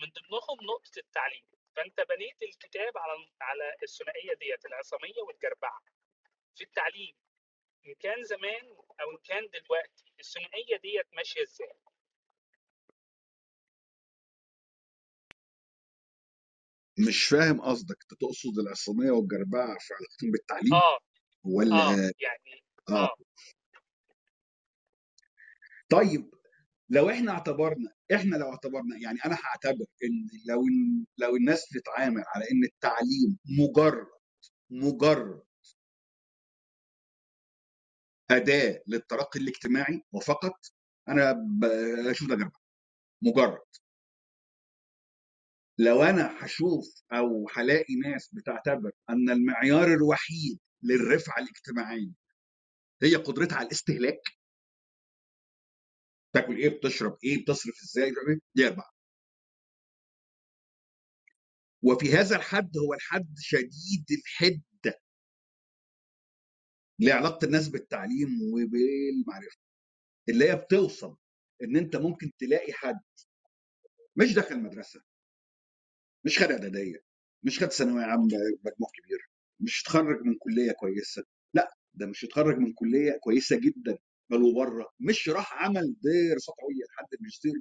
من 0.00 0.08
ضمنهم 0.16 0.58
نقطة 0.72 0.98
التعليم. 0.98 1.44
فأنت 1.76 2.00
بنيت 2.00 2.42
الكتاب 2.42 2.98
على 2.98 3.28
على 3.40 3.74
الثنائية 3.82 4.34
ديت 4.34 4.66
العصامية 4.66 5.22
والجربعة. 5.28 5.80
في 6.56 6.64
التعليم 6.64 7.16
إن 7.86 7.94
كان 7.94 8.24
زمان 8.24 8.66
أو 9.00 9.10
إن 9.10 9.18
كان 9.24 9.48
دلوقتي 9.48 10.12
الثنائية 10.20 10.76
ديت 10.76 11.06
ماشية 11.14 11.42
إزاي؟ 11.42 11.72
مش 17.08 17.24
فاهم 17.24 17.60
قصدك. 17.60 17.96
أنت 18.02 18.20
تقصد 18.20 18.58
العصامية 18.58 19.10
والجربعة 19.10 19.76
في 19.80 19.94
علاقتهم 19.94 20.30
بالتعليم؟ 20.30 20.74
آه. 20.74 20.98
ولا 21.44 21.76
آه. 21.76 22.12
يعني 22.20 22.64
آه. 22.90 22.92
آه. 23.04 23.16
طيب 25.90 26.34
لو 26.90 27.10
إحنا 27.10 27.32
اعتبرنا 27.32 27.93
إحنا 28.14 28.36
لو 28.36 28.50
اعتبرنا 28.50 28.96
يعني 28.98 29.18
أنا 29.26 29.34
هعتبر 29.44 29.86
إن 30.04 30.28
لو 30.48 30.62
لو 31.18 31.36
الناس 31.36 31.66
بتتعامل 31.72 32.24
على 32.34 32.44
إن 32.52 32.64
التعليم 32.64 33.38
مجرد 33.58 34.06
مجرد 34.70 35.42
أداة 38.30 38.82
للترقي 38.86 39.40
الاجتماعي 39.40 40.02
وفقط 40.12 40.54
أنا 41.08 41.32
بشوف 42.08 42.28
ده 42.28 42.36
جربة 42.36 42.58
مجرد. 43.22 43.60
لو 45.78 46.02
أنا 46.02 46.44
هشوف 46.44 47.02
أو 47.12 47.48
هلاقي 47.56 47.94
ناس 47.96 48.28
بتعتبر 48.34 48.90
أن 49.10 49.30
المعيار 49.30 49.94
الوحيد 49.94 50.58
للرفعه 50.82 51.38
الاجتماعيه 51.42 52.10
هي 53.02 53.14
قدرتها 53.16 53.56
على 53.56 53.66
الاستهلاك 53.66 54.20
تاكل 56.34 56.56
إيه؟ 56.56 56.68
بتشرب 56.68 57.18
إيه؟ 57.24 57.42
بتصرف 57.42 57.74
إزاي؟ 57.82 58.12
دي 58.54 58.66
اربعه 58.68 58.90
وفي 61.82 62.12
هذا 62.12 62.36
الحد 62.36 62.76
هو 62.78 62.94
الحد 62.94 63.34
شديد 63.38 64.06
الحدة. 64.10 65.00
لعلاقة 66.98 67.44
الناس 67.46 67.68
بالتعليم 67.68 68.28
وبالمعرفة. 68.52 69.58
اللي 70.28 70.50
هي 70.50 70.56
بتوصل 70.56 71.16
إن 71.62 71.76
أنت 71.76 71.96
ممكن 71.96 72.32
تلاقي 72.38 72.72
حد 72.72 73.00
مش 74.16 74.34
دخل 74.34 74.62
مدرسه 74.62 75.00
مش 76.24 76.38
خد 76.38 76.50
إعدادية 76.50 77.04
مش 77.42 77.60
خد 77.62 77.68
ثانوية 77.72 78.04
عامة 78.04 78.24
مجموع 78.64 78.90
كبير 78.94 79.30
مش 79.60 79.82
اتخرج 79.82 80.20
من 80.22 80.34
كلية 80.38 80.72
كويسة. 80.72 81.24
لأ 81.54 81.70
ده 81.94 82.06
مش 82.06 82.24
اتخرج 82.24 82.56
من 82.58 82.72
كلية 82.72 83.18
كويسة 83.20 83.60
جدا. 83.60 83.98
بل 84.30 84.42
وبره 84.42 84.90
مش 85.00 85.28
راح 85.28 85.64
عمل 85.64 85.96
دراسات 86.02 86.54
عليا 86.62 86.86
لحد 86.86 87.14
الماجستير 87.14 87.52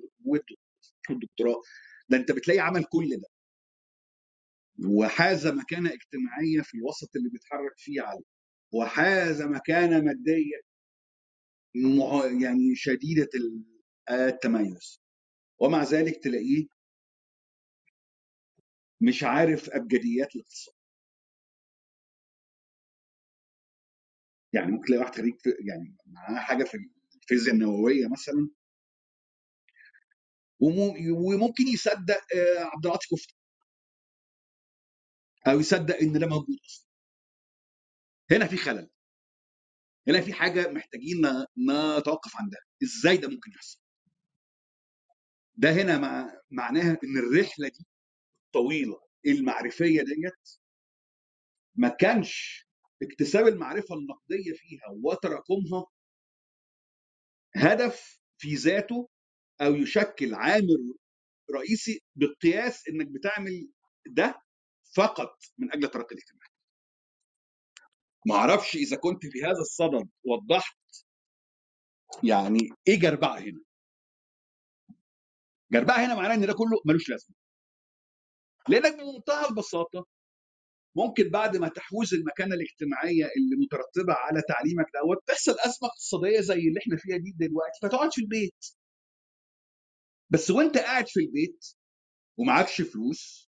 والدكتوراه 1.10 1.62
ده 2.10 2.18
انت 2.18 2.32
بتلاقي 2.32 2.60
عمل 2.60 2.84
كل 2.84 3.10
ده. 3.18 3.28
وحاز 4.90 5.48
مكانة 5.48 5.94
اجتماعية 5.94 6.62
في 6.62 6.78
الوسط 6.78 7.16
اللي 7.16 7.30
بيتحرك 7.30 7.74
فيه 7.78 8.02
عالي 8.02 8.24
وحاز 8.74 9.42
مكانة 9.42 10.02
مادية 10.02 10.62
يعني 12.42 12.76
شديدة 12.76 13.30
التميز. 14.12 15.02
ومع 15.60 15.84
ذلك 15.84 16.24
تلاقيه 16.24 16.68
مش 19.02 19.24
عارف 19.24 19.70
أبجديات 19.70 20.36
الاقتصاد. 20.36 20.76
يعني 24.54 24.72
ممكن 24.72 24.86
تلاقي 24.86 25.00
واحد 25.02 25.16
خريج 25.16 25.34
يعني 25.68 25.96
معاه 26.06 26.40
حاجة 26.40 26.64
في 26.64 26.78
الفيزياء 27.24 27.56
النووية 27.56 28.08
مثلا. 28.08 28.50
وممكن 30.60 31.68
يصدق 31.68 32.22
عبد 32.60 32.86
العاطي 32.86 33.08
كفتة. 33.16 33.34
أو 35.48 35.60
يصدق 35.60 35.96
إن 35.96 36.20
ده 36.20 36.28
موجود 36.28 36.58
أصلا. 36.66 36.88
هنا 38.32 38.48
في 38.48 38.58
خلل. 38.58 38.90
هنا 40.08 40.22
في 40.22 40.34
حاجة 40.34 40.72
محتاجين 40.72 41.18
نتوقف 42.00 42.36
عندها 42.36 42.60
إزاي 42.84 43.18
ده 43.18 43.28
ممكن 43.28 43.52
يحصل؟ 43.52 43.80
ده 45.56 45.72
هنا 45.72 45.98
مع 45.98 46.42
معناها 46.52 46.98
إن 47.04 47.18
الرحلة 47.18 47.68
دي 47.68 47.86
الطويله 48.46 49.02
المعرفية 49.26 50.02
ديت 50.02 50.50
ما 51.76 51.90
كانش 51.90 52.68
اكتساب 53.02 53.48
المعرفة 53.48 53.96
النقدية 53.96 54.54
فيها 54.54 54.88
وتراكمها 55.04 55.86
هدف 57.56 58.20
في 58.38 58.56
ذاته 58.56 59.10
أو 59.62 59.76
يشكل 59.76 60.34
عامل 60.34 60.96
رئيسي 61.56 62.02
بقياس 62.16 62.88
إنك 62.90 63.08
بتعمل 63.08 63.70
ده 64.08 64.42
فقط 64.96 65.38
من 65.58 65.72
أجل 65.74 65.86
الترقي 65.86 66.16
الاجتماعي. 66.16 66.50
ما 68.28 68.36
أعرفش 68.36 68.76
إذا 68.76 68.98
كنت 68.98 69.26
في 69.26 69.44
هذا 69.44 69.62
الصدد 69.62 70.10
وضحت 70.26 70.78
يعني 72.24 72.70
إيه 72.88 73.00
جربعه 73.00 73.40
هنا؟ 73.40 73.62
جربعه 75.72 76.06
هنا 76.06 76.16
معناه 76.16 76.36
إن 76.36 76.48
ده 76.48 76.54
كله 76.54 76.82
ملوش 76.86 77.10
لازمة. 77.10 77.36
لأنك 78.70 78.94
بمنتهى 79.00 79.50
البساطة 79.50 80.06
ممكن 80.96 81.30
بعد 81.30 81.58
ما 81.58 81.68
تحوز 81.68 82.14
المكانة 82.14 82.56
الاجتماعية 82.56 83.26
اللي 83.26 83.56
مترتبة 83.66 84.14
على 84.14 84.42
تعليمك 84.48 84.86
دوت 84.94 85.18
تحصل 85.28 85.52
أزمة 85.52 85.90
اقتصادية 85.90 86.40
زي 86.42 86.54
اللي 86.54 86.80
إحنا 86.82 86.98
فيها 86.98 87.18
دي 87.18 87.32
دلوقتي 87.40 87.80
فتقعد 87.82 88.14
في 88.14 88.22
البيت. 88.22 88.66
بس 90.30 90.52
وأنت 90.52 90.78
قاعد 90.78 91.08
في 91.08 91.20
البيت 91.20 91.66
ومعكش 92.38 92.82
فلوس 92.82 93.50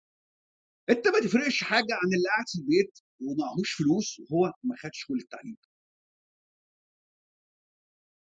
أنت 0.90 1.08
ما 1.08 1.20
تفرقش 1.20 1.64
حاجة 1.64 1.94
عن 1.94 2.08
اللي 2.16 2.28
قاعد 2.30 2.46
في 2.48 2.60
البيت 2.60 3.00
ومعهوش 3.22 3.74
فلوس 3.74 4.20
وهو 4.20 4.54
ما 4.64 4.76
خدش 4.78 5.06
كل 5.06 5.18
التعليم. 5.20 5.58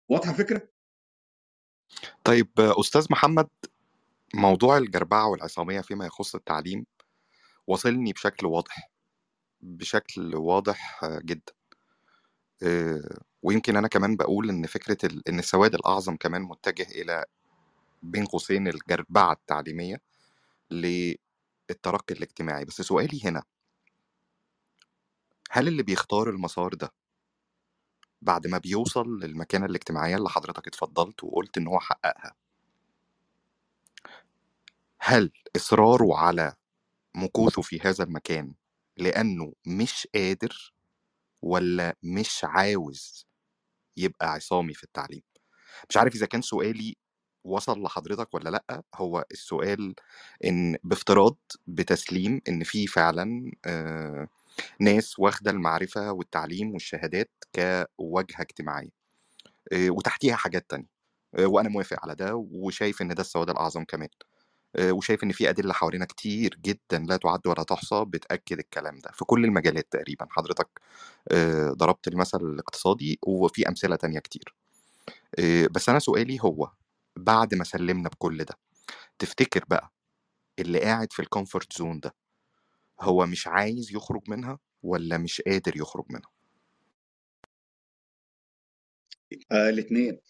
واضحة 0.08 0.30
الفكرة؟ 0.30 0.68
طيب 2.24 2.48
أستاذ 2.60 3.06
محمد 3.10 3.48
موضوع 4.34 4.78
الجربعة 4.78 5.28
والعصامية 5.30 5.80
فيما 5.80 6.06
يخص 6.06 6.34
التعليم 6.34 6.86
وصلني 7.66 8.12
بشكل 8.12 8.46
واضح 8.46 8.90
بشكل 9.64 10.34
واضح 10.36 11.00
جدا. 11.04 11.52
ويمكن 13.42 13.76
أنا 13.76 13.88
كمان 13.88 14.16
بقول 14.16 14.48
إن 14.50 14.66
فكرة 14.66 15.10
إن 15.28 15.38
السواد 15.38 15.74
الأعظم 15.74 16.16
كمان 16.16 16.42
متجه 16.42 16.86
إلى 16.90 17.24
بين 18.02 18.24
قوسين 18.26 18.68
الجربعة 18.68 19.32
التعليمية 19.32 20.00
للترقي 20.70 22.14
الاجتماعي. 22.14 22.64
بس 22.64 22.80
سؤالي 22.82 23.20
هنا 23.24 23.42
هل 25.50 25.68
اللي 25.68 25.82
بيختار 25.82 26.30
المسار 26.30 26.74
ده 26.74 26.92
بعد 28.22 28.46
ما 28.46 28.58
بيوصل 28.58 29.18
للمكانة 29.20 29.66
الاجتماعية 29.66 30.16
اللي 30.16 30.28
حضرتك 30.28 30.66
اتفضلت 30.66 31.24
وقلت 31.24 31.58
إن 31.58 31.66
هو 31.66 31.80
حققها 31.80 32.34
هل 35.00 35.32
إصراره 35.56 36.16
على 36.18 36.54
مكوثه 37.14 37.62
في 37.62 37.80
هذا 37.80 38.04
المكان 38.04 38.54
لأنه 38.98 39.52
مش 39.66 40.08
قادر 40.14 40.74
ولا 41.42 41.96
مش 42.02 42.40
عاوز 42.44 43.26
يبقى 43.96 44.32
عصامي 44.32 44.74
في 44.74 44.84
التعليم. 44.84 45.22
مش 45.90 45.96
عارف 45.96 46.14
إذا 46.16 46.26
كان 46.26 46.42
سؤالي 46.42 46.96
وصل 47.44 47.82
لحضرتك 47.82 48.34
ولا 48.34 48.50
لأ 48.50 48.82
هو 48.96 49.24
السؤال 49.32 49.94
إن 50.44 50.76
بافتراض 50.84 51.36
بتسليم 51.66 52.40
إن 52.48 52.64
في 52.64 52.86
فعلا 52.86 53.52
ناس 54.80 55.18
واخدة 55.18 55.50
المعرفة 55.50 56.12
والتعليم 56.12 56.72
والشهادات 56.72 57.30
كواجهة 57.54 58.40
اجتماعية 58.42 58.90
وتحتيها 59.74 60.36
حاجات 60.36 60.70
تانية 60.70 60.86
وأنا 61.40 61.68
موافق 61.68 61.98
على 62.04 62.14
ده 62.14 62.36
وشايف 62.36 63.02
إن 63.02 63.08
ده 63.08 63.20
السواد 63.22 63.50
الأعظم 63.50 63.84
كمان. 63.84 64.08
وشايف 64.80 65.24
إن 65.24 65.32
في 65.32 65.50
أدلة 65.50 65.72
حوالينا 65.72 66.04
كتير 66.04 66.58
جدا 66.64 66.98
لا 67.08 67.16
تعد 67.16 67.46
ولا 67.46 67.62
تحصى 67.62 68.04
بتأكد 68.04 68.58
الكلام 68.58 68.98
ده 68.98 69.10
في 69.12 69.24
كل 69.24 69.44
المجالات 69.44 69.86
تقريبا. 69.90 70.26
حضرتك 70.30 70.68
ضربت 71.72 72.08
المثل 72.08 72.38
الاقتصادي 72.40 73.18
وفي 73.22 73.68
أمثلة 73.68 73.96
تانية 73.96 74.18
كتير. 74.18 74.54
بس 75.70 75.88
أنا 75.88 75.98
سؤالي 75.98 76.38
هو 76.42 76.70
بعد 77.16 77.54
ما 77.54 77.64
سلمنا 77.64 78.08
بكل 78.08 78.44
ده 78.44 78.54
تفتكر 79.18 79.64
بقى 79.68 79.92
اللي 80.58 80.80
قاعد 80.80 81.12
في 81.12 81.20
ال 81.22 81.29
comfort 81.29 81.78
zone 81.78 82.00
ده 82.00 82.14
هو 83.00 83.26
مش 83.26 83.46
عايز 83.46 83.92
يخرج 83.94 84.22
منها 84.28 84.58
ولا 84.82 85.18
مش 85.18 85.40
قادر 85.40 85.76
يخرج 85.76 86.04
منها؟ 86.10 86.30
آه 89.52 89.68
الاثنين 89.68 90.20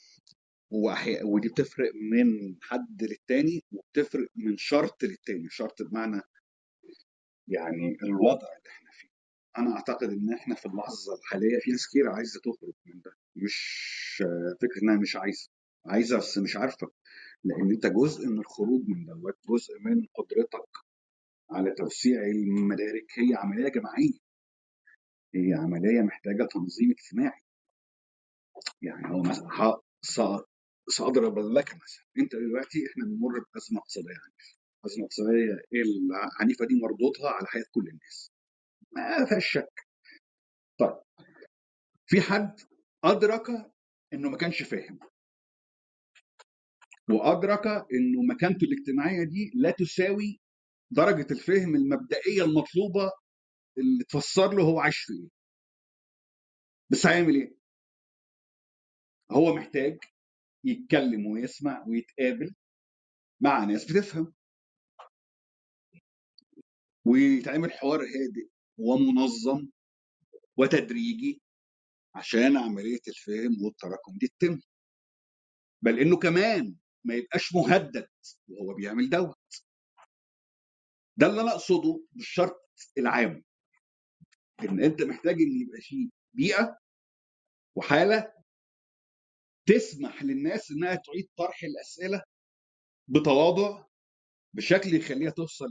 وأحي... 0.70 1.22
ودي 1.22 1.48
بتفرق 1.48 1.92
من 2.12 2.56
حد 2.62 3.02
للتاني 3.02 3.64
وبتفرق 3.72 4.28
من 4.36 4.56
شرط 4.56 5.04
للتاني. 5.04 5.48
شرط 5.50 5.82
بمعنى 5.82 6.20
يعني 7.48 7.96
الوضع 8.02 8.48
اللي 8.58 8.70
إحنا 8.70 8.90
فيه. 8.92 9.08
أنا 9.58 9.76
أعتقد 9.76 10.10
إن 10.10 10.32
إحنا 10.34 10.54
في 10.54 10.66
اللحظة 10.66 11.14
الحالية 11.18 11.58
في 11.60 11.70
ناس 11.70 11.88
كتير 11.88 12.08
عايزة 12.10 12.40
تخرج 12.40 12.72
من 12.86 13.00
ده. 13.00 13.16
مش 13.36 13.56
فكرة 14.62 14.82
إنها 14.82 14.96
مش 15.00 15.16
عايزة. 15.16 15.48
عايزة 15.86 16.16
بس 16.18 16.38
مش 16.38 16.56
عارفة. 16.56 16.90
لأن 17.44 17.70
أنت 17.70 17.86
جزء 17.86 18.26
من 18.26 18.38
الخروج 18.38 18.88
من 18.88 19.04
دوت 19.06 19.38
جزء 19.48 19.78
من 19.80 20.06
قدرتك 20.14 20.68
على 21.50 21.70
توسيع 21.74 22.22
المدارك 22.22 23.06
هي 23.18 23.34
عملية 23.34 23.68
جماعية. 23.68 24.18
هي 25.34 25.54
عملية 25.54 26.00
محتاجة 26.02 26.48
تنظيم 26.52 26.90
اجتماعي. 26.90 27.40
يعني 28.82 29.08
هو 29.10 29.22
مثلا 29.22 29.48
سأضرب 30.88 31.38
لك 31.38 31.68
مثلا. 31.74 32.04
أنت 32.18 32.32
دلوقتي 32.36 32.78
إحنا 32.90 33.04
بنمر 33.04 33.44
بأزمة 33.54 33.78
اقتصادية 33.80 34.08
عنيفه 34.24 34.56
الازمه 34.84 34.98
الاقتصاديه 35.04 35.62
العنيفه 36.40 36.66
دي 36.66 36.74
مردودها 36.74 37.30
على 37.30 37.46
حياة 37.46 37.64
كل 37.74 37.88
الناس. 37.88 38.32
ما 38.92 39.26
فيهاش 39.26 39.46
شك. 39.52 39.86
طيب. 40.78 41.00
في 42.06 42.20
حد 42.20 42.60
أدرك 43.04 43.48
إنه 44.12 44.30
ما 44.30 44.36
كانش 44.36 44.62
فاهم. 44.62 44.98
وأدرك 47.10 47.66
إنه 47.66 48.22
مكانته 48.34 48.64
الاجتماعية 48.64 49.24
دي 49.24 49.50
لا 49.54 49.70
تساوي 49.70 50.40
درجة 50.90 51.26
الفهم 51.32 51.74
المبدئية 51.74 52.42
المطلوبة 52.44 53.10
اللي 53.78 54.04
تفسر 54.04 54.54
له 54.54 54.62
هو 54.62 54.80
عايش 54.80 54.98
في 54.98 55.12
إيه. 55.12 55.28
بس 56.90 57.06
هيعمل 57.06 57.34
إيه؟ 57.34 57.56
هو 59.30 59.54
محتاج 59.54 59.98
يتكلم 60.64 61.26
ويسمع 61.26 61.84
ويتقابل 61.88 62.54
مع 63.40 63.64
ناس 63.64 63.84
بتفهم. 63.92 64.34
ويتعمل 67.04 67.72
حوار 67.72 68.00
هادئ 68.00 68.48
ومنظم 68.78 69.68
وتدريجي 70.56 71.42
عشان 72.14 72.56
عملية 72.56 73.00
الفهم 73.08 73.64
والتراكم 73.64 74.18
دي 74.18 74.28
تتم. 74.38 74.60
بل 75.82 75.98
إنه 76.00 76.16
كمان 76.18 76.76
ما 77.04 77.14
يبقاش 77.14 77.54
مهدد 77.54 78.08
وهو 78.48 78.74
بيعمل 78.74 79.10
دوت. 79.10 79.64
ده 81.16 81.26
اللي 81.26 81.40
أنا 81.40 81.50
أقصده 81.52 82.00
بالشرط 82.12 82.70
العام. 82.98 83.44
إن 84.60 84.84
أنت 84.84 85.02
محتاج 85.02 85.34
إن 85.34 85.60
يبقى 85.60 85.80
فيه 85.80 86.08
بيئة 86.34 86.78
وحالة 87.76 88.32
تسمح 89.66 90.22
للناس 90.22 90.70
إنها 90.70 90.94
تعيد 90.94 91.28
طرح 91.36 91.64
الأسئلة 91.64 92.22
بتواضع 93.08 93.84
بشكل 94.54 94.94
يخليها 94.94 95.30
توصل 95.30 95.66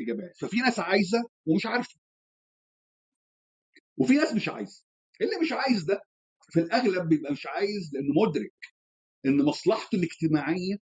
لإجابات. 0.00 0.36
ففي 0.40 0.56
ناس 0.56 0.78
عايزة 0.78 1.18
ومش 1.46 1.66
عارفة. 1.66 2.00
وفي 3.96 4.12
ناس 4.12 4.34
مش 4.34 4.48
عايزة. 4.48 4.84
اللي 5.20 5.36
مش 5.42 5.52
عايز 5.52 5.84
ده 5.84 6.00
في 6.50 6.60
الأغلب 6.60 7.08
بيبقى 7.08 7.32
مش 7.32 7.46
عايز 7.46 7.90
لأنه 7.94 8.12
مدرك 8.28 8.54
إن 9.26 9.44
مصلحته 9.44 9.96
الاجتماعية 9.96 10.76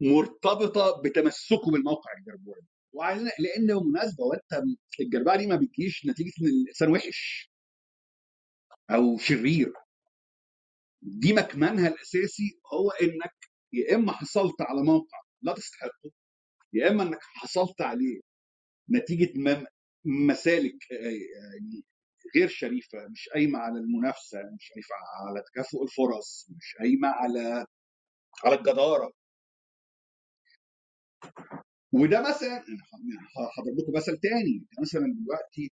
مرتبطة 0.00 1.02
بتمسكه 1.02 1.70
بالموقع 1.72 2.10
الجربوعي 2.18 2.62
وعلى 2.92 3.30
لأن 3.38 3.66
بالمناسبه 3.66 4.24
وانت 4.24 4.64
الجربعه 5.00 5.36
دي 5.38 5.46
ما 5.46 5.56
بتجيش 5.56 6.06
نتيجة 6.06 6.32
إن 6.42 6.46
الإنسان 6.46 6.90
وحش 6.92 7.50
أو 8.90 9.18
شرير. 9.18 9.72
دي 11.02 11.32
مكمنها 11.32 11.88
الأساسي 11.88 12.60
هو 12.74 12.90
إنك 12.90 13.34
يا 13.72 13.94
إما 13.94 14.12
حصلت 14.12 14.60
على 14.62 14.82
موقع 14.82 15.18
لا 15.42 15.54
تستحقه 15.54 16.10
يا 16.72 16.90
إما 16.90 17.02
إنك 17.02 17.18
حصلت 17.22 17.80
عليه 17.82 18.20
نتيجة 18.90 19.32
مسالك 20.04 20.78
آه، 20.92 20.96
يعني 21.04 21.84
غير 22.36 22.48
شريفة 22.48 23.08
مش 23.08 23.28
قايمة 23.34 23.58
على 23.58 23.78
المنافسة 23.78 24.38
مش 24.38 24.70
قايمة 24.74 25.28
على 25.30 25.42
تكافؤ 25.52 25.82
الفرص 25.84 26.46
مش 26.50 26.76
قايمة 26.78 27.08
على 27.08 27.66
على 28.44 28.54
الجدارة. 28.56 29.12
وده 31.92 32.20
مثلا 32.20 32.58
هضرب 33.58 33.78
لكم 33.78 33.92
مثل 33.96 34.18
تاني 34.18 34.66
مثلا 34.82 35.02
دلوقتي 35.22 35.70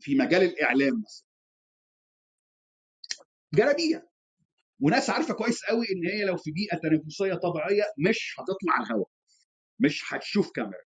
في 0.00 0.14
مجال 0.14 0.42
الإعلام 0.42 1.02
مثلا. 1.06 1.27
جلابية. 3.54 4.08
وناس 4.80 5.10
عارفة 5.10 5.34
كويس 5.34 5.64
قوي 5.64 5.86
إن 5.92 6.06
هي 6.06 6.24
لو 6.24 6.36
في 6.36 6.50
بيئة 6.50 6.76
تنافسية 6.76 7.34
طبيعية 7.34 7.82
مش 8.08 8.34
هتطلع 8.38 8.72
على 8.72 8.86
الهواء 8.86 9.08
مش 9.80 10.02
هتشوف 10.14 10.52
كاميرا. 10.52 10.82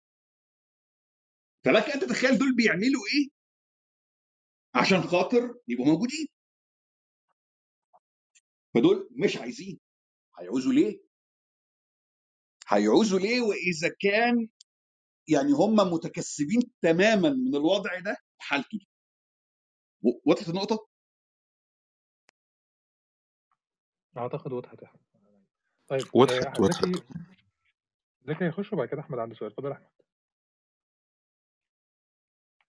فلك 1.65 1.83
أنت 1.91 2.05
تتخيل 2.05 2.39
دول 2.39 2.57
بيعملوا 2.57 3.03
إيه؟ 3.15 3.29
عشان 4.75 5.03
خاطر 5.03 5.55
يبقوا 5.69 5.87
موجودين. 5.87 6.27
فدول 8.75 9.09
مش 9.25 9.37
عايزين. 9.37 9.81
هيعوزوا 10.39 10.73
ليه؟ 10.73 11.01
هيعوزوا 12.69 13.19
ليه؟ 13.19 13.41
وإذا 13.41 13.89
كان 14.01 14.49
يعني 15.29 15.53
هم 15.53 15.75
متكسبين 15.77 16.61
تماما 16.83 17.31
من 17.31 17.55
الوضع 17.57 17.99
ده 18.01 18.17
حالته 18.39 18.79
دي. 18.79 18.89
وضحت 20.27 20.49
النقطة؟ 20.49 20.89
أعتقد 24.19 24.53
وضحت 24.53 24.83
يا 24.83 24.87
احمد 24.87 25.01
طيب 25.89 26.03
وضحت 26.15 26.59
آه، 26.59 26.63
وضحت. 26.63 26.85
زكي 28.29 28.45
هيخش 28.45 28.73
وبعد 28.73 28.89
كده 28.89 29.01
أحمد 29.01 29.19
عنده 29.19 29.35
سؤال. 29.35 29.51
اتفضل 29.51 29.69
يا 29.69 29.73
أحمد. 29.75 29.87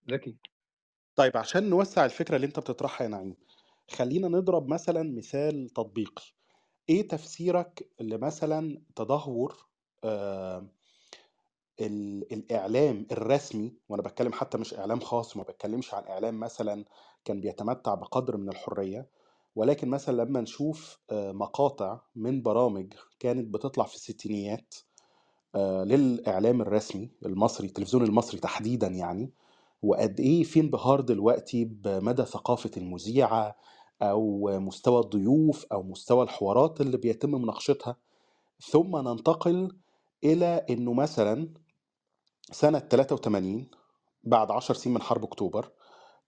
زكي. 0.09 0.37
طيب 1.15 1.37
عشان 1.37 1.69
نوسع 1.69 2.05
الفكرة 2.05 2.35
اللي 2.35 2.47
أنت 2.47 2.59
بتطرحها 2.59 3.05
يا 3.05 3.09
نعيم 3.11 3.35
خلينا 3.91 4.27
نضرب 4.27 4.67
مثلا 4.67 5.03
مثال 5.17 5.69
تطبيقي 5.69 6.23
إيه 6.89 7.07
تفسيرك 7.07 7.89
لمثلا 7.99 8.81
تدهور 8.95 9.65
آه 10.03 10.67
ال- 11.81 12.33
الإعلام 12.33 13.07
الرسمي؟ 13.11 13.77
وأنا 13.89 14.01
بتكلم 14.01 14.33
حتى 14.33 14.57
مش 14.57 14.73
إعلام 14.73 14.99
خاص 14.99 15.35
وما 15.35 15.43
بتكلمش 15.45 15.93
عن 15.93 16.03
إعلام 16.03 16.39
مثلا 16.39 16.85
كان 17.25 17.41
بيتمتع 17.41 17.93
بقدر 17.95 18.37
من 18.37 18.49
الحرية. 18.49 19.09
ولكن 19.55 19.89
مثلا 19.89 20.23
لما 20.23 20.41
نشوف 20.41 20.99
آه، 21.11 21.31
مقاطع 21.31 21.99
من 22.15 22.41
برامج 22.41 22.93
كانت 23.19 23.53
بتطلع 23.53 23.83
في 23.83 23.95
الستينيات 23.95 24.75
آه، 25.55 25.83
للإعلام 25.83 26.61
الرسمي 26.61 27.11
المصري 27.25 27.67
التلفزيون 27.67 28.03
المصري 28.03 28.39
تحديدا 28.39 28.87
يعني 28.87 29.31
وقد 29.83 30.19
إيه 30.19 30.43
في 30.43 30.59
انبهار 30.59 31.01
دلوقتي 31.01 31.65
بمدى 31.65 32.25
ثقافة 32.25 32.71
المذيعة 32.77 33.55
أو 34.01 34.49
مستوى 34.59 34.99
الضيوف 34.99 35.65
أو 35.71 35.83
مستوى 35.83 36.23
الحوارات 36.23 36.81
اللي 36.81 36.97
بيتم 36.97 37.31
مناقشتها. 37.31 37.97
ثم 38.71 38.97
ننتقل 38.97 39.77
إلى 40.23 40.65
إنه 40.69 40.93
مثلا 40.93 41.49
سنة 42.51 42.79
83 42.79 43.67
بعد 44.23 44.51
10 44.51 44.75
سنين 44.75 44.93
من 44.93 45.01
حرب 45.01 45.23
أكتوبر 45.23 45.71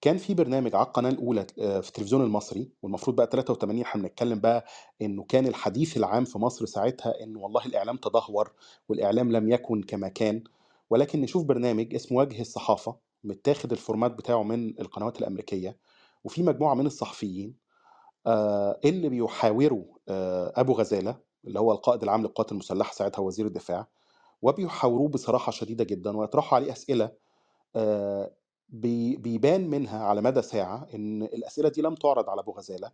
كان 0.03 0.17
في 0.17 0.33
برنامج 0.33 0.75
على 0.75 0.85
القناة 0.85 1.09
الأولى 1.09 1.47
آه، 1.59 1.79
في 1.79 1.87
التلفزيون 1.87 2.21
المصري 2.23 2.71
والمفروض 2.81 3.15
بقى 3.15 3.29
83 3.31 3.81
إحنا 3.81 4.01
بنتكلم 4.01 4.39
بقى 4.39 4.65
إنه 5.01 5.23
كان 5.23 5.47
الحديث 5.47 5.97
العام 5.97 6.25
في 6.25 6.37
مصر 6.37 6.65
ساعتها 6.65 7.23
إنه 7.23 7.39
والله 7.39 7.65
الإعلام 7.65 7.97
تدهور 7.97 8.51
والإعلام 8.89 9.31
لم 9.31 9.51
يكن 9.51 9.81
كما 9.83 10.07
كان. 10.07 10.43
ولكن 10.89 11.21
نشوف 11.21 11.43
برنامج 11.43 11.95
اسمه 11.95 12.17
وجه 12.17 12.41
الصحافة 12.41 12.95
متاخد 13.23 13.71
الفورمات 13.71 14.11
بتاعه 14.11 14.43
من 14.43 14.79
القنوات 14.79 15.19
الأمريكية 15.19 15.77
وفي 16.23 16.43
مجموعة 16.43 16.73
من 16.73 16.85
الصحفيين 16.85 17.55
آه، 18.27 18.79
اللي 18.85 19.09
بيحاوروا 19.09 19.85
آه، 20.09 20.53
أبو 20.55 20.73
غزالة 20.73 21.19
اللي 21.47 21.59
هو 21.59 21.71
القائد 21.71 22.03
العام 22.03 22.21
للقوات 22.21 22.51
المسلحة 22.51 22.93
ساعتها 22.93 23.21
وزير 23.21 23.45
الدفاع 23.45 23.87
وبيحاوروه 24.41 25.09
بصراحة 25.09 25.51
شديدة 25.51 25.83
جدا 25.83 26.17
ويطرحوا 26.17 26.55
عليه 26.57 26.71
أسئلة 26.71 27.11
بيبان 28.73 29.69
منها 29.69 30.03
على 30.03 30.21
مدى 30.21 30.41
ساعة 30.41 30.87
إن 30.95 31.23
الأسئلة 31.23 31.69
دي 31.69 31.81
لم 31.81 31.95
تعرض 31.95 32.29
على 32.29 32.41
أبو 32.41 32.51
غزالة 32.51 32.91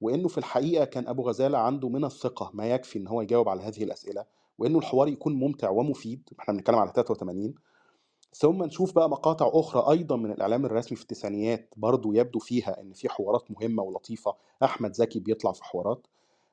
وإنه 0.00 0.28
في 0.28 0.38
الحقيقة 0.38 0.84
كان 0.84 1.06
أبو 1.08 1.22
غزالة 1.28 1.58
عنده 1.58 1.88
من 1.88 2.04
الثقة 2.04 2.50
ما 2.54 2.66
يكفي 2.66 2.98
إن 2.98 3.06
هو 3.08 3.20
يجاوب 3.22 3.48
على 3.48 3.62
هذه 3.62 3.84
الأسئلة 3.84 4.24
وإنه 4.58 4.78
الحوار 4.78 5.08
يكون 5.08 5.34
ممتع 5.34 5.70
ومفيد 5.70 6.28
إحنا 6.40 6.54
بنتكلم 6.54 6.76
على 6.76 6.92
83 6.96 7.54
ثم 8.34 8.62
نشوف 8.62 8.94
بقى 8.94 9.10
مقاطع 9.10 9.50
أخرى 9.52 9.90
أيضا 9.98 10.16
من 10.16 10.30
الإعلام 10.32 10.66
الرسمي 10.66 10.96
في 10.96 11.02
التسعينيات 11.02 11.74
برضو 11.76 12.12
يبدو 12.12 12.38
فيها 12.38 12.80
إن 12.80 12.92
في 12.92 13.08
حوارات 13.08 13.50
مهمة 13.50 13.82
ولطيفة 13.82 14.34
أحمد 14.62 14.94
زكي 14.94 15.20
بيطلع 15.20 15.52
في 15.52 15.64
حوارات. 15.64 16.06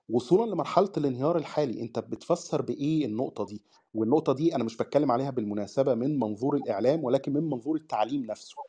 وصولا 0.09 0.51
لمرحلة 0.51 0.91
الانهيار 0.97 1.37
الحالي 1.37 1.81
أنت 1.81 1.99
بتفسر 1.99 2.61
بإيه 2.61 3.05
النقطة 3.05 3.45
دي؟ 3.45 3.61
والنقطة 3.93 4.33
دي 4.33 4.55
أنا 4.55 4.63
مش 4.63 4.77
بتكلم 4.77 5.11
عليها 5.11 5.29
بالمناسبة 5.29 5.93
من 5.95 6.19
منظور 6.19 6.55
الإعلام 6.55 7.03
ولكن 7.03 7.33
من 7.33 7.43
منظور 7.49 7.75
التعليم 7.75 8.25
نفسه. 8.25 8.68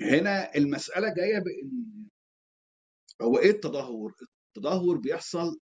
هنا 0.00 0.54
المسألة 0.56 1.14
جاية 1.14 1.38
بإن 1.38 1.70
هو 3.22 3.38
إيه 3.38 3.50
التدهور؟ 3.50 4.14
التدهور 4.56 4.96
بيحصل 4.98 5.60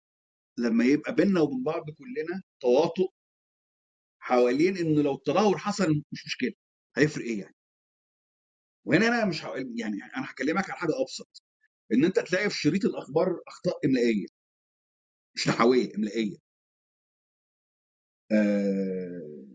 لما 0.60 0.86
يبقى 0.86 1.16
بيننا 1.16 1.42
وبين 1.42 1.64
بعض 1.64 1.90
كلنا 1.90 2.42
تواطؤ 2.62 3.10
حوالين 4.20 4.78
إنه 4.78 5.02
لو 5.02 5.14
التدهور 5.16 5.58
حصل 5.58 6.04
مش 6.12 6.26
مشكلة 6.26 6.54
هيفرق 6.98 7.26
إيه 7.26 7.40
يعني؟ 7.42 7.56
وهنا 8.86 9.08
أنا 9.08 9.26
مش. 9.26 9.44
يعني 9.80 10.04
أنا 10.18 10.32
هكلمك 10.32 10.70
على 10.70 10.80
حاجة 10.80 11.02
أبسط 11.02 11.44
إن 11.94 12.06
أنت 12.06 12.20
تلاقي 12.20 12.50
في 12.50 12.58
شريط 12.58 12.86
الأخبار 12.86 13.42
أخطاء 13.48 13.80
إملائية 13.86 14.26
مش 15.36 15.48
نحوية 15.48 15.96
إملائية. 15.96 16.38
آه 18.32 19.46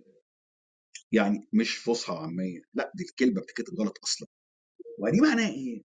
يعني 1.12 1.48
مش 1.52 1.76
فصحى 1.76 2.12
عامية 2.14 2.62
لا 2.74 2.92
دي 2.94 3.04
الكلمة 3.04 3.40
بتتكتب 3.40 3.74
غلط 3.80 3.98
أصلا. 4.04 4.28
ودي 5.00 5.20
معناها 5.20 5.48
إيه؟ 5.48 5.82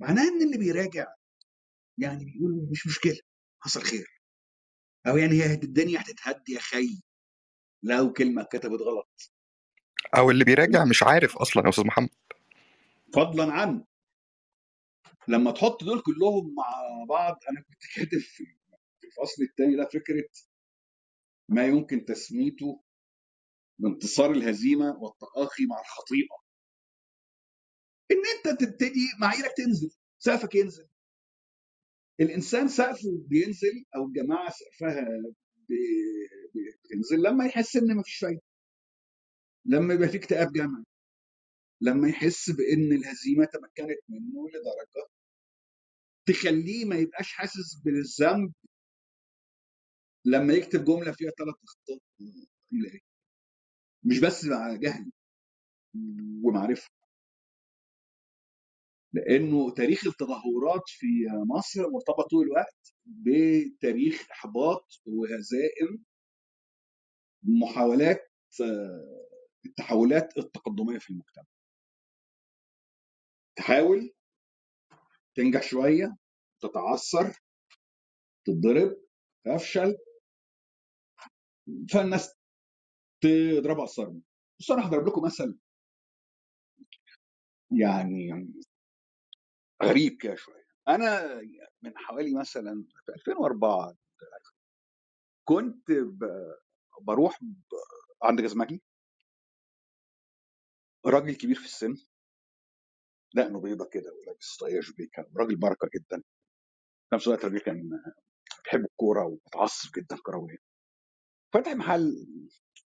معناها 0.00 0.28
إن 0.28 0.42
اللي 0.42 0.58
بيراجع 0.58 1.14
يعني 1.98 2.24
بيقول 2.24 2.68
مش 2.70 2.86
مشكلة 2.86 3.18
حصل 3.60 3.82
خير. 3.82 4.20
أو 5.06 5.16
يعني 5.16 5.32
هي 5.42 5.54
الدنيا 5.54 6.00
هتتهد 6.00 6.48
يا 6.48 6.58
خي 6.60 7.02
لو 7.82 8.12
كلمة 8.12 8.42
اتكتبت 8.42 8.80
غلط. 8.80 9.32
أو 10.16 10.30
اللي 10.30 10.44
بيراجع 10.44 10.84
مش 10.84 11.02
عارف 11.02 11.36
أصلا 11.36 11.64
يا 11.64 11.68
أستاذ 11.68 11.84
محمد. 11.86 12.10
فضلا 13.14 13.52
عن 13.52 13.84
لما 15.28 15.50
تحط 15.50 15.84
دول 15.84 16.02
كلهم 16.02 16.54
مع 16.54 16.64
بعض 17.08 17.38
أنا 17.50 17.60
كنت 17.62 17.82
كاتب 17.96 18.18
في 18.18 18.44
الفصل 19.04 19.42
الثاني 19.42 19.76
ده 19.76 19.84
فكرة 19.84 20.28
ما 21.48 21.66
يمكن 21.66 22.04
تسميته 22.04 22.82
بانتصار 23.78 24.30
الهزيمة 24.30 24.90
والتآخي 24.98 25.66
مع 25.66 25.80
الخطيئة. 25.80 26.43
إن 28.10 28.16
أنت 28.36 28.60
تبتدي 28.60 29.00
معاييرك 29.20 29.52
تنزل 29.56 29.90
سقفك 30.18 30.54
ينزل. 30.54 30.88
الإنسان 32.20 32.68
سقفه 32.68 33.24
بينزل 33.28 33.84
أو 33.96 34.06
الجماعة 34.06 34.50
سقفها 34.50 35.04
بي- 35.68 36.28
بتنزل 36.84 37.22
لما 37.22 37.46
يحس 37.46 37.76
إن 37.76 37.96
مفيش 37.96 38.18
فايدة. 38.18 38.42
لما 39.66 39.94
يبقى 39.94 40.08
في 40.08 40.16
اكتئاب 40.18 40.52
جمعي. 40.52 40.84
لما 41.80 42.08
يحس 42.08 42.50
بإن 42.50 42.92
الهزيمة 42.92 43.44
تمكنت 43.44 43.98
منه 44.08 44.48
لدرجة 44.48 45.08
تخليه 46.26 46.84
ما 46.84 46.96
يبقاش 46.96 47.32
حاسس 47.32 47.74
بالذنب. 47.84 48.52
لما 50.24 50.54
يكتب 50.54 50.84
جملة 50.84 51.12
فيها 51.12 51.30
ثلاث 51.30 51.54
أخطاء. 51.64 51.98
مش 54.04 54.18
بس 54.20 54.44
مع 54.44 54.74
جهل 54.76 55.10
ومعرفة. 56.44 56.90
لأنه 59.14 59.70
تاريخ 59.74 60.06
التدهورات 60.06 60.82
في 60.86 61.06
مصر 61.56 61.90
مرتبط 61.90 62.30
طول 62.30 62.46
الوقت 62.46 62.94
بتاريخ 63.06 64.30
إحباط 64.30 64.86
وهزائم 65.06 66.04
محاولات 67.42 68.30
آه، 68.62 69.28
التحولات 69.66 70.38
التقدمية 70.38 70.98
في 70.98 71.10
المجتمع. 71.10 71.44
تحاول 73.56 74.12
تنجح 75.36 75.62
شوية 75.62 76.16
تتعثر 76.62 77.38
تتضرب 78.46 78.96
تفشل 79.44 79.96
فالناس 81.92 82.34
تضربها 83.22 83.84
الصرمه 83.84 84.20
بس 84.60 84.70
أنا 84.70 84.88
هضرب 84.88 85.06
لكم 85.06 85.22
مثل 85.24 85.58
يعني 87.70 88.28
غريب 89.82 90.16
كده 90.20 90.34
شوية. 90.34 90.64
أنا 90.88 91.40
من 91.82 91.98
حوالي 91.98 92.34
مثلا 92.40 92.84
في 93.06 93.12
2004 93.12 93.96
كنت 95.48 95.90
بروح 97.02 97.40
عند 98.22 98.40
جزمجي 98.40 98.82
راجل 101.06 101.34
كبير 101.36 101.56
في 101.56 101.64
السن. 101.64 101.96
دقنه 103.34 103.60
بيضة 103.60 103.88
كده 103.92 104.12
ولابس 104.14 104.56
طاقية 104.56 104.80
شبيكه 104.80 105.26
راجل 105.36 105.56
بركة 105.56 105.88
جدا. 105.94 106.22
في 107.10 107.14
نفس 107.14 107.26
الوقت 107.28 107.44
الراجل 107.44 107.60
كان 107.60 107.90
بيحب 108.64 108.84
الكورة 108.84 109.24
ومتعصب 109.26 109.90
جدا 109.96 110.16
كرويا. 110.26 110.58
فتح 111.54 111.72
محل 111.72 112.26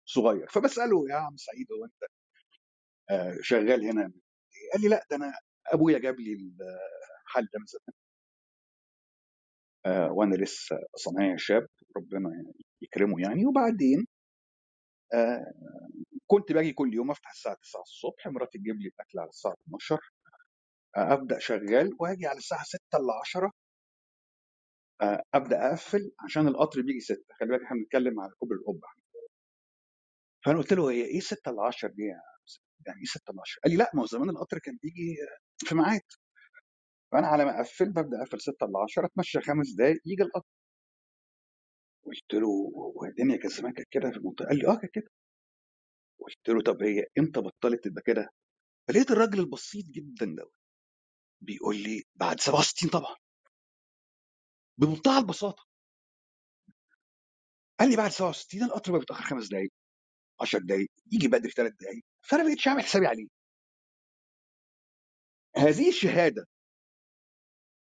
صغير. 0.06 0.48
فبسأله 0.50 1.10
يا 1.10 1.16
عم 1.16 1.38
سعيد 1.38 1.68
هو 1.72 1.86
أنت 1.86 2.04
آه، 3.10 3.38
شغال 3.42 3.86
هنا؟ 3.86 4.14
قال 4.74 4.82
لي 4.82 4.88
لا 4.88 5.08
ده 5.10 5.16
أنا 5.16 5.34
أبويا 5.74 6.00
جاب 6.00 6.20
لي 6.20 6.34
المحل 6.34 7.46
ده 7.54 7.60
من 7.60 7.66
زمان. 7.66 7.96
آه، 9.86 10.12
وأنا 10.12 10.36
لسه 10.36 10.80
صنايعي 10.96 11.38
شاب 11.38 11.68
ربنا 11.98 12.30
يكرمه 12.82 13.22
يعني. 13.22 13.46
وبعدين 13.46 14.06
آه، 15.14 15.54
كنت 16.28 16.52
باجي 16.52 16.74
كل 16.74 16.94
يوم 16.94 17.12
أفتح 17.12 17.32
الساعة 17.32 17.56
9 17.64 17.82
الصبح 17.82 18.28
مراتي 18.28 18.58
تجيب 18.60 18.76
لي 18.82 18.88
الأكل 18.90 19.20
على 19.20 19.30
الساعة 19.30 19.56
12 19.68 20.00
آه، 20.98 21.14
أبدأ 21.14 21.40
شغال 21.40 21.98
وأجي 22.00 22.28
على 22.28 22.38
الساعة 22.38 22.64
6 22.64 22.80
ل 23.00 23.12
10 23.22 23.52
آه، 25.02 25.24
أبدأ 25.34 25.70
أقفل 25.70 26.12
عشان 26.26 26.48
القطر 26.48 26.82
بيجي 26.82 27.00
6 27.00 27.26
خلي 27.40 27.50
بالك 27.50 27.64
إحنا 27.64 27.78
بنتكلم 27.78 28.20
على 28.22 28.32
كوبري 28.40 28.58
القبه 28.60 28.88
فأنا 30.46 30.58
قلت 30.58 30.74
له 30.74 30.92
هي 30.92 31.06
إيه 31.06 31.20
6 31.20 31.52
ل 31.52 31.60
10 31.60 31.90
دي؟ 31.90 32.04
يعني 32.88 33.00
إيه 33.00 33.06
6 33.06 33.34
ل 33.34 33.40
10 33.40 33.62
قال 33.64 33.72
لي 33.72 33.78
لا 33.78 33.92
ما 33.96 34.02
هو 34.02 34.06
زمان 34.06 34.30
القطر 34.30 34.60
كان 34.60 34.78
بيجي 34.84 35.18
في 35.60 35.76
ميعاد 35.76 36.02
فأنا 37.12 37.28
على 37.28 37.46
ما 37.46 37.58
أقفل 37.62 37.90
ببدأ 37.90 38.22
أقفل 38.24 38.42
6 38.42 38.68
ل 38.68 38.78
10 38.78 39.06
أتمشى 39.06 39.42
خمس 39.42 39.72
دقائق 39.78 40.02
يجي 40.06 40.24
القطر. 40.24 40.48
قلت 42.06 42.34
له 42.34 42.48
هو 42.76 43.06
الدنيا 43.06 43.38
كانت 43.38 43.54
زمان 43.54 43.74
كانت 43.74 43.88
كده 43.92 44.12
في 44.12 44.18
المنطقة. 44.18 44.46
قال 44.48 44.58
لي 44.58 44.68
آه 44.68 44.76
كانت 44.76 44.94
كده. 44.94 45.08
قلت 46.20 46.50
له 46.50 46.62
طب 46.62 46.84
هي 46.84 47.06
إمتى 47.20 47.42
بطلت 47.42 47.84
تبقى 47.88 48.02
كده؟ 48.06 48.30
فلقيت 48.88 49.12
الراجل 49.12 49.40
البسيط 49.40 49.86
جدا 49.86 50.26
ده 50.26 50.50
بيقول 51.42 51.78
لي 51.84 52.04
بعد 52.16 52.40
67 52.40 52.90
طبعا. 52.90 53.16
بمنتهى 54.78 55.20
البساطة. 55.20 55.64
قال 57.80 57.90
لي 57.90 57.98
بعد 57.98 58.12
67 58.12 58.64
القطر 58.64 58.92
بقى 58.92 59.00
بيتأخر 59.00 59.24
خمس 59.24 59.48
دقائق 59.48 59.72
10 60.42 60.60
دقائق 60.60 60.90
يجي 61.12 61.28
بدري 61.28 61.52
ثلاث 61.52 61.74
دقائق 61.74 62.04
فأنا 62.22 62.44
ما 62.44 62.50
بقتش 62.50 62.68
عامل 62.68 62.84
حسابي 62.84 63.08
عليه. 63.08 63.28
هذه 65.58 65.90
الشهادة 65.90 66.48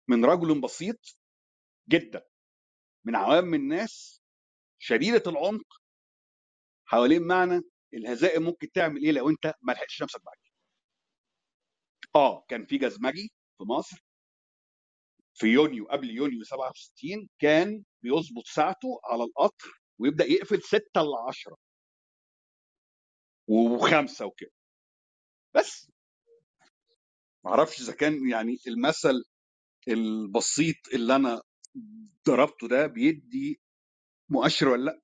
من 0.08 0.26
رجل 0.26 0.62
بسيط 0.62 1.18
جدا 1.90 2.26
من 3.06 3.16
عوام 3.16 3.54
الناس 3.54 4.22
شديدة 4.80 5.24
العمق 5.28 5.82
حوالين 6.86 7.22
معنى 7.28 7.62
الهزائم 7.94 8.44
ممكن 8.44 8.72
تعمل 8.72 9.04
إيه 9.04 9.12
لو 9.12 9.30
أنت 9.30 9.54
ما 9.62 9.72
لحقتش 9.74 10.04
نفسك 10.04 10.22
بعد 10.26 10.36
آه 12.16 12.46
كان 12.50 12.66
في 12.66 12.78
جزمجي 12.78 13.32
في 13.58 13.64
مصر 13.64 13.98
في 15.34 15.48
يونيو 15.48 15.86
قبل 15.88 16.10
يونيو 16.10 16.44
67 16.44 17.30
كان 17.40 17.84
بيظبط 18.04 18.44
ساعته 18.46 19.00
على 19.04 19.24
القطر 19.24 19.82
ويبدأ 20.00 20.26
يقفل 20.26 20.62
6 20.62 21.02
ل 21.02 21.16
10 21.28 21.58
وخمسة 23.48 24.26
وكده. 24.26 24.52
بس 25.56 25.92
ما 27.50 27.56
أعرفش 27.56 27.82
إذا 27.82 27.94
كان 27.94 28.30
يعني 28.30 28.58
المثل 28.68 29.24
البسيط 29.88 30.76
اللي 30.94 31.16
أنا 31.16 31.42
ضربته 32.28 32.68
ده 32.68 32.88
بيدي 32.88 33.62
مؤشر 34.30 34.68
ولا 34.70 34.84
لأ؟ 34.86 35.02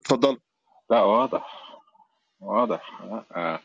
اتفضل. 0.00 0.40
لا 0.90 1.02
واضح 1.02 1.62
واضح. 2.40 3.02
آه. 3.36 3.60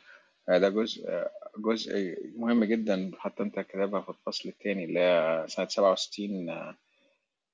آه، 0.49 0.57
ده 0.57 0.69
جزء 0.69 1.09
آه، 1.09 1.31
جزء 1.57 2.17
مهم 2.37 2.63
جدا 2.63 3.11
حتى 3.19 3.43
أنت 3.43 3.59
كاتبها 3.59 4.01
في 4.01 4.09
الفصل 4.09 4.49
الثاني 4.49 4.85
اللي 4.85 4.99
هي 4.99 5.45
سنة 5.47 5.67
67 5.67 6.49
آه، 6.49 6.75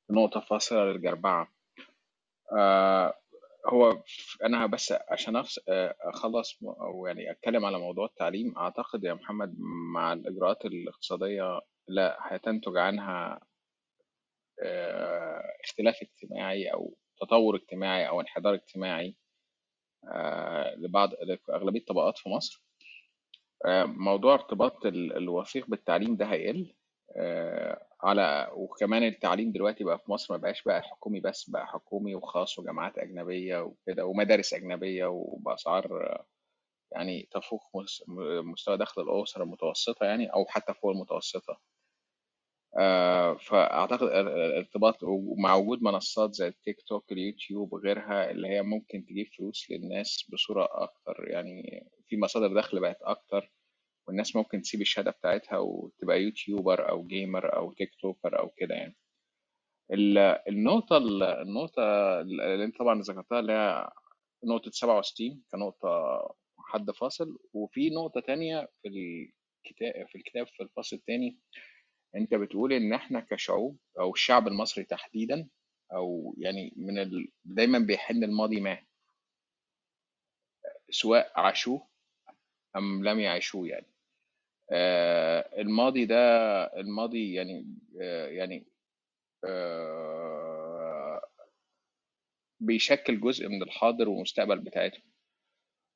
نقطة 0.10 0.40
فاصلة 0.40 0.86
للجربعة. 0.86 1.48
آه، 2.52 3.14
هو 3.68 4.04
أنا 4.46 4.66
بس 4.66 4.94
عشان 5.10 5.36
آه، 5.36 5.96
أخلص 6.02 6.64
م- 6.64 6.68
أو 6.70 7.08
يعني 7.08 7.32
أتكلم 7.32 7.66
على 7.66 7.80
موضوع 7.80 8.06
التعليم 8.06 8.58
أعتقد 8.58 9.04
يا 9.04 9.14
محمد 9.14 9.56
مع 9.94 10.14
الإجراءات 10.14 10.66
الاقتصادية 10.66 11.62
لا 11.88 12.18
هتنتج 12.22 12.78
عنها 12.78 13.40
آه، 14.64 15.42
اختلاف 15.64 15.96
اجتماعي 16.02 16.68
أو 16.74 16.98
تطور 17.22 17.56
اجتماعي 17.56 18.08
أو 18.08 18.22
انحدار 18.22 18.54
اجتماعي 18.54 19.16
آه، 20.12 20.76
لبعض 20.76 21.10
لأغلبية 21.50 21.80
الطبقات 21.80 22.18
في 22.18 22.30
مصر. 22.30 22.64
موضوع 23.86 24.34
ارتباط 24.34 24.86
ال- 24.86 25.18
الوثيق 25.18 25.68
بالتعليم 25.68 26.16
ده 26.16 26.26
هيقل. 26.26 26.74
آه، 27.18 27.88
على 28.04 28.50
وكمان 28.56 29.04
التعليم 29.04 29.52
دلوقتي 29.52 29.84
بقى 29.84 30.00
في 30.00 30.12
مصر 30.12 30.34
ما 30.34 30.38
بقاش 30.42 30.64
بقى 30.64 30.82
حكومي 30.84 31.20
بس 31.20 31.50
بقى 31.50 31.68
حكومي 31.68 32.16
وخاص 32.16 32.60
وجامعات 32.60 32.98
أجنبية 32.98 33.60
وكده 33.60 34.06
ومدارس 34.06 34.54
أجنبية 34.54 35.06
وبأسعار 35.06 36.18
يعني 36.92 37.30
تفوق 37.32 37.64
مس- 37.78 38.04
مستوى 38.44 38.78
دخل 38.78 39.02
الأسرة 39.02 39.44
المتوسطة 39.44 40.06
يعني 40.06 40.28
أو 40.34 40.46
حتى 40.50 40.74
فوق 40.74 40.92
المتوسطة. 40.92 41.60
آه، 42.78 43.38
فأعتقد 43.38 44.04
ال- 44.04 44.28
الارتباط 44.28 44.98
مع 45.38 45.56
وجود 45.56 45.82
منصات 45.84 46.34
زي 46.34 46.48
التيك 46.48 46.82
توك 46.88 47.12
اليوتيوب 47.12 47.74
وغيرها 47.74 48.32
اللي 48.32 48.48
هي 48.48 48.62
ممكن 48.62 49.06
تجيب 49.06 49.28
فلوس 49.38 49.72
للناس 49.72 50.26
بصورة 50.34 50.68
أكتر 50.72 51.28
يعني 51.30 51.84
في 52.08 52.18
مصادر 52.18 52.56
دخل 52.60 52.80
بقت 52.80 53.02
أكتر. 53.02 53.52
والناس 54.08 54.36
ممكن 54.36 54.62
تسيب 54.62 54.82
الشهادة 54.82 55.12
بتاعتها 55.12 55.58
وتبقى 55.58 56.22
YouTuber 56.22 56.90
أو 56.90 57.08
gamer 57.08 57.56
أو 57.56 57.74
TikToker 57.74 58.40
أو 58.40 58.50
كده 58.58 58.76
يعني. 58.76 58.96
ال- 59.92 60.18
النقطة 60.50 60.98
النقطة 61.42 61.82
اللي 62.22 62.64
أنت 62.64 62.78
طبعا 62.80 63.02
ذكرتها 63.02 63.40
اللي 63.40 63.54
هي 63.54 63.90
نقطة 64.46 64.72
67 64.72 65.44
كنقطة 65.52 65.90
حد 66.58 66.92
فاصل. 66.92 67.38
وفي 67.54 67.90
نقطة 67.90 68.20
تانية 68.22 68.70
في 68.82 68.88
الكتاب 68.88 70.08
في 70.08 70.16
الكتاب 70.18 70.48
في 70.48 70.64
الفصل 70.64 70.96
التاني 70.96 71.40
أنت 72.16 72.34
بتقول 72.36 72.74
إن 72.74 72.94
إحنا 72.94 73.20
كشعوب 73.20 73.78
أو 74.00 74.12
الشعب 74.14 74.48
المصري 74.48 74.84
تحديدا 74.84 75.50
أو 75.94 76.36
يعني 76.38 76.74
من 76.78 77.00
ال... 77.00 77.28
دايما 77.46 77.80
بيحن 77.80 78.24
الماضي 78.24 78.60
ما. 78.62 78.78
سواء 80.90 81.32
عاشوه 81.36 81.88
أم 82.76 83.04
لم 83.04 83.20
يعيشوه 83.20 83.68
يعني. 83.68 83.93
الماضي 84.72 86.06
ده 86.06 86.16
الماضي 86.80 87.34
يعني 87.34 87.68
آه، 88.02 88.28
يعني 88.28 88.66
آه، 89.46 91.22
بيشكل 92.60 93.20
جزء 93.22 93.48
من 93.48 93.64
الحاضر 93.64 94.10
والمستقبل 94.10 94.60
بتاعتهم. 94.60 95.04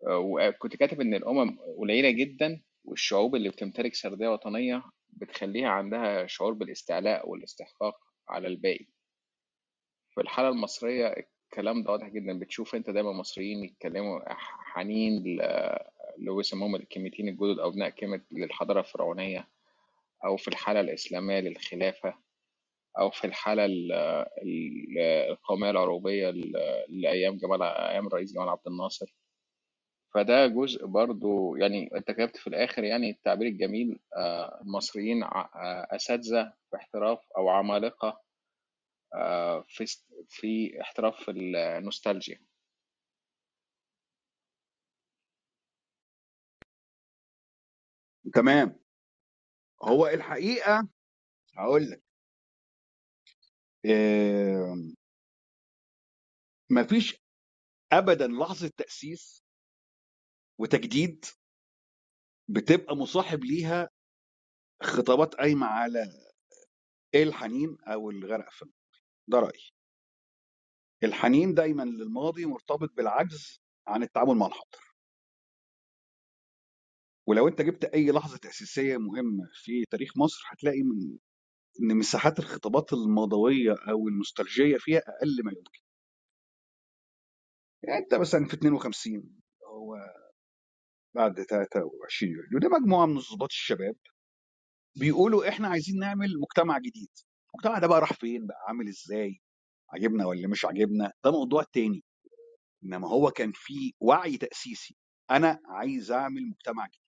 آه، 0.08 0.18
وكنت 0.20 0.76
كاتب 0.76 1.02
إن 1.02 1.14
الأمم 1.14 1.60
قليلة 1.78 2.12
جدا 2.12 2.62
والشعوب 2.84 3.36
اللي 3.36 3.50
بتمتلك 3.50 3.94
سردية 3.96 4.28
وطنية 4.28 4.84
بتخليها 5.10 5.70
عندها 5.70 6.28
شعور 6.28 6.54
بالاستعلاء 6.54 7.30
والاستحقاق 7.30 7.96
على 8.30 8.48
الباقي. 8.48 8.86
في 10.14 10.22
الحالة 10.22 10.50
المصرية 10.50 11.16
الكلام 11.54 11.84
ده 11.84 11.92
واضح 11.92 12.08
جدا. 12.08 12.40
بتشوف 12.40 12.76
أنت 12.76 12.90
دايما 12.90 13.12
مصريين 13.12 13.64
يتكلموا 13.64 14.20
حنين 14.74 15.24
اللي 16.18 16.32
هو 16.32 16.40
يسموهم 16.40 16.76
الكلمتين 16.76 17.28
الجدد 17.28 17.60
أو 17.60 17.70
أبناء 17.70 17.90
كلمة 17.90 18.22
للحضارة 18.32 18.80
الفرعونية 18.80 19.48
أو 20.26 20.38
في 20.38 20.48
الحالة 20.48 20.80
الإسلامية 20.80 21.40
للخلافة 21.40 22.14
أو 23.00 23.10
في 23.10 23.28
الحالة 23.28 23.66
ال- 23.66 23.92
ال- 24.44 24.98
القومية 25.32 25.70
العروبية 25.70 26.30
لأيام 26.90 27.38
جمال 27.38 27.64
أيام 27.64 28.08
الرئيس 28.08 28.34
جمال 28.34 28.50
عبد 28.50 28.68
الناصر. 28.68 29.16
فده 30.14 30.48
جزء 30.48 30.86
برضو 30.86 31.56
يعني 31.56 31.90
أنت 31.96 32.12
كتبت 32.12 32.38
في 32.38 32.48
الآخر 32.48 32.84
يعني 32.84 33.10
التعبير 33.10 33.48
الجميل 33.48 34.00
آه، 34.18 34.62
المصريين 34.62 35.24
آه، 35.24 35.88
أساتذة 35.92 36.54
في 36.70 36.76
احتراف 36.78 37.20
أو 37.38 37.50
عمالقة 37.50 38.22
آه، 39.14 39.66
في 39.68 39.86
في 40.30 40.82
احتراف 40.82 41.26
النوستالجيا. 41.30 42.40
تمام. 48.34 48.80
هو 49.84 50.08
الحقيقة 50.08 50.88
هقول 51.58 51.90
لك. 51.92 52.04
آم، 53.86 54.96
مفيش 56.72 57.18
ابدا 57.92 58.28
لحظة 58.28 58.72
تأسيس 58.78 59.44
وتجديد 60.60 61.26
بتبقى 62.50 62.96
مصاحب 62.96 63.44
ليها 63.44 63.90
خطابات 64.84 65.36
قايمة 65.36 65.68
على 65.68 66.04
الحنين 67.16 67.78
أو 67.88 68.10
الغرق 68.10 68.50
في. 68.52 68.66
ده 69.28 69.40
رأيي. 69.40 69.72
الحنين 71.04 71.54
دايما 71.54 71.84
للماضي 71.84 72.46
مرتبط 72.46 72.90
بالعجز 72.94 73.62
عن 73.88 74.04
التعامل 74.04 74.36
مع 74.36 74.46
الحاضر. 74.48 74.87
ولو 77.28 77.48
أنت 77.48 77.62
جبت 77.62 77.84
أي 77.86 78.12
لحظة 78.12 78.38
تاسيسيه 78.38 78.98
مهمة 78.98 79.50
في 79.54 79.86
تاريخ 79.92 80.18
مصر 80.18 80.42
هتلاقي 80.52 80.84
من 80.84 81.18
إن 81.82 81.98
مساحات 81.98 82.40
الخطابات 82.40 82.94
الماضويه 82.94 83.72
أو 83.90 84.08
النوستالجية 84.08 84.78
فيها 84.80 85.00
أقل 85.00 85.44
ما 85.46 85.52
يمكن. 85.52 85.80
يعني 87.84 88.00
أنت 88.04 88.14
مثلا 88.16 88.46
في 88.46 88.54
52 88.54 89.40
هو 89.68 89.96
بعد 91.16 91.44
23 91.44 92.32
يوليو 92.34 92.60
دي 92.60 92.68
مجموعة 92.68 93.06
من 93.06 93.18
ضباط 93.20 93.50
الشباب 93.52 93.96
بيقولوا 95.00 95.50
إحنا 95.50 95.68
عايزين 95.68 96.00
نعمل 96.00 96.28
مجتمع 96.42 96.78
جديد. 96.80 97.10
المجتمع 97.56 97.80
ده 97.80 97.88
بقى 97.88 98.02
راح 98.02 98.14
فين؟ 98.14 98.48
بقى 98.48 98.58
عامل 98.68 98.88
إزاي؟ 98.88 99.40
عجبنا 99.90 100.26
ولا 100.26 100.48
مش 100.48 100.66
عجبنا؟ 100.66 101.14
ده 101.24 101.32
موضوع 101.32 101.64
تاني. 101.74 102.04
إنما 102.84 103.10
هو 103.10 103.32
كان 103.32 103.52
في 103.56 103.94
وعي 104.00 104.38
تأسيسي. 104.38 104.98
أنا 105.32 105.60
عايز 105.66 106.12
أعمل 106.12 106.50
مجتمع 106.50 106.88
جديد. 106.88 107.07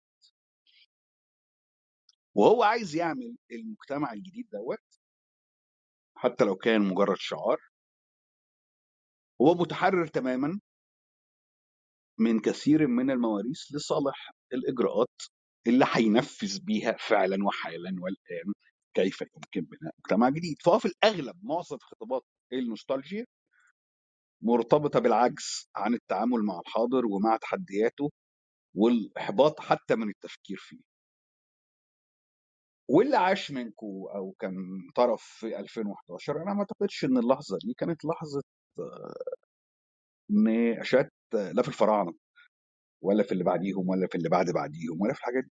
وهو 2.35 2.63
عايز 2.63 2.95
يعمل 2.95 3.37
المجتمع 3.51 4.13
الجديد 4.13 4.49
دوت 4.49 4.79
حتى 6.15 6.43
لو 6.45 6.55
كان 6.55 6.81
مجرد 6.81 7.17
شعار. 7.17 7.59
هو 9.41 9.53
متحرر 9.53 10.07
تماما. 10.07 10.59
من 12.19 12.39
كثير 12.39 12.87
من 12.87 13.11
المواريث 13.11 13.59
لصالح 13.75 14.31
الإجراءات 14.53 15.21
اللي 15.67 15.85
هينفذ 15.93 16.59
بيها 16.65 16.97
فعلا 16.99 17.37
وحالا 17.45 17.95
والآن 18.01 18.53
كيف 18.93 19.21
يمكن 19.21 19.61
بناء 19.61 19.93
مجتمع 19.99 20.29
جديد. 20.29 20.57
فهو 20.65 20.79
في 20.79 20.85
الأغلب 20.85 21.39
معظم 21.45 21.77
خطابات 21.77 22.23
النوستالجيا 22.53 23.25
مرتبطة 24.41 24.99
بالعجز 24.99 25.69
عن 25.75 25.93
التعامل 25.93 26.43
مع 26.43 26.59
الحاضر 26.59 27.05
ومع 27.05 27.37
تحدياته 27.37 28.11
والإحباط 28.75 29.59
حتى 29.59 29.95
من 29.95 30.09
التفكير 30.09 30.57
فيه. 30.59 30.88
واللي 32.89 33.17
عاش 33.17 33.51
منكم 33.51 33.87
أو 34.15 34.31
كان 34.39 34.55
طرف 34.95 35.21
في 35.23 35.59
2011 35.59 36.37
أنا 36.43 36.53
ما 36.53 36.59
أعتقدش 36.59 37.05
إن 37.05 37.17
اللحظة 37.17 37.57
دي 37.65 37.73
كانت 37.73 38.05
لحظة 38.05 38.41
نقاشات 40.29 41.11
لا 41.33 41.61
في 41.61 41.67
الفراعنة 41.67 42.13
ولا 43.03 43.23
في 43.23 43.31
اللي 43.31 43.43
بعديهم 43.43 43.89
ولا 43.89 44.07
في 44.07 44.15
اللي 44.15 44.29
بعد 44.29 44.51
بعديهم 44.51 45.01
ولا 45.01 45.13
في 45.13 45.19
الحاجات 45.19 45.43
دي. 45.43 45.51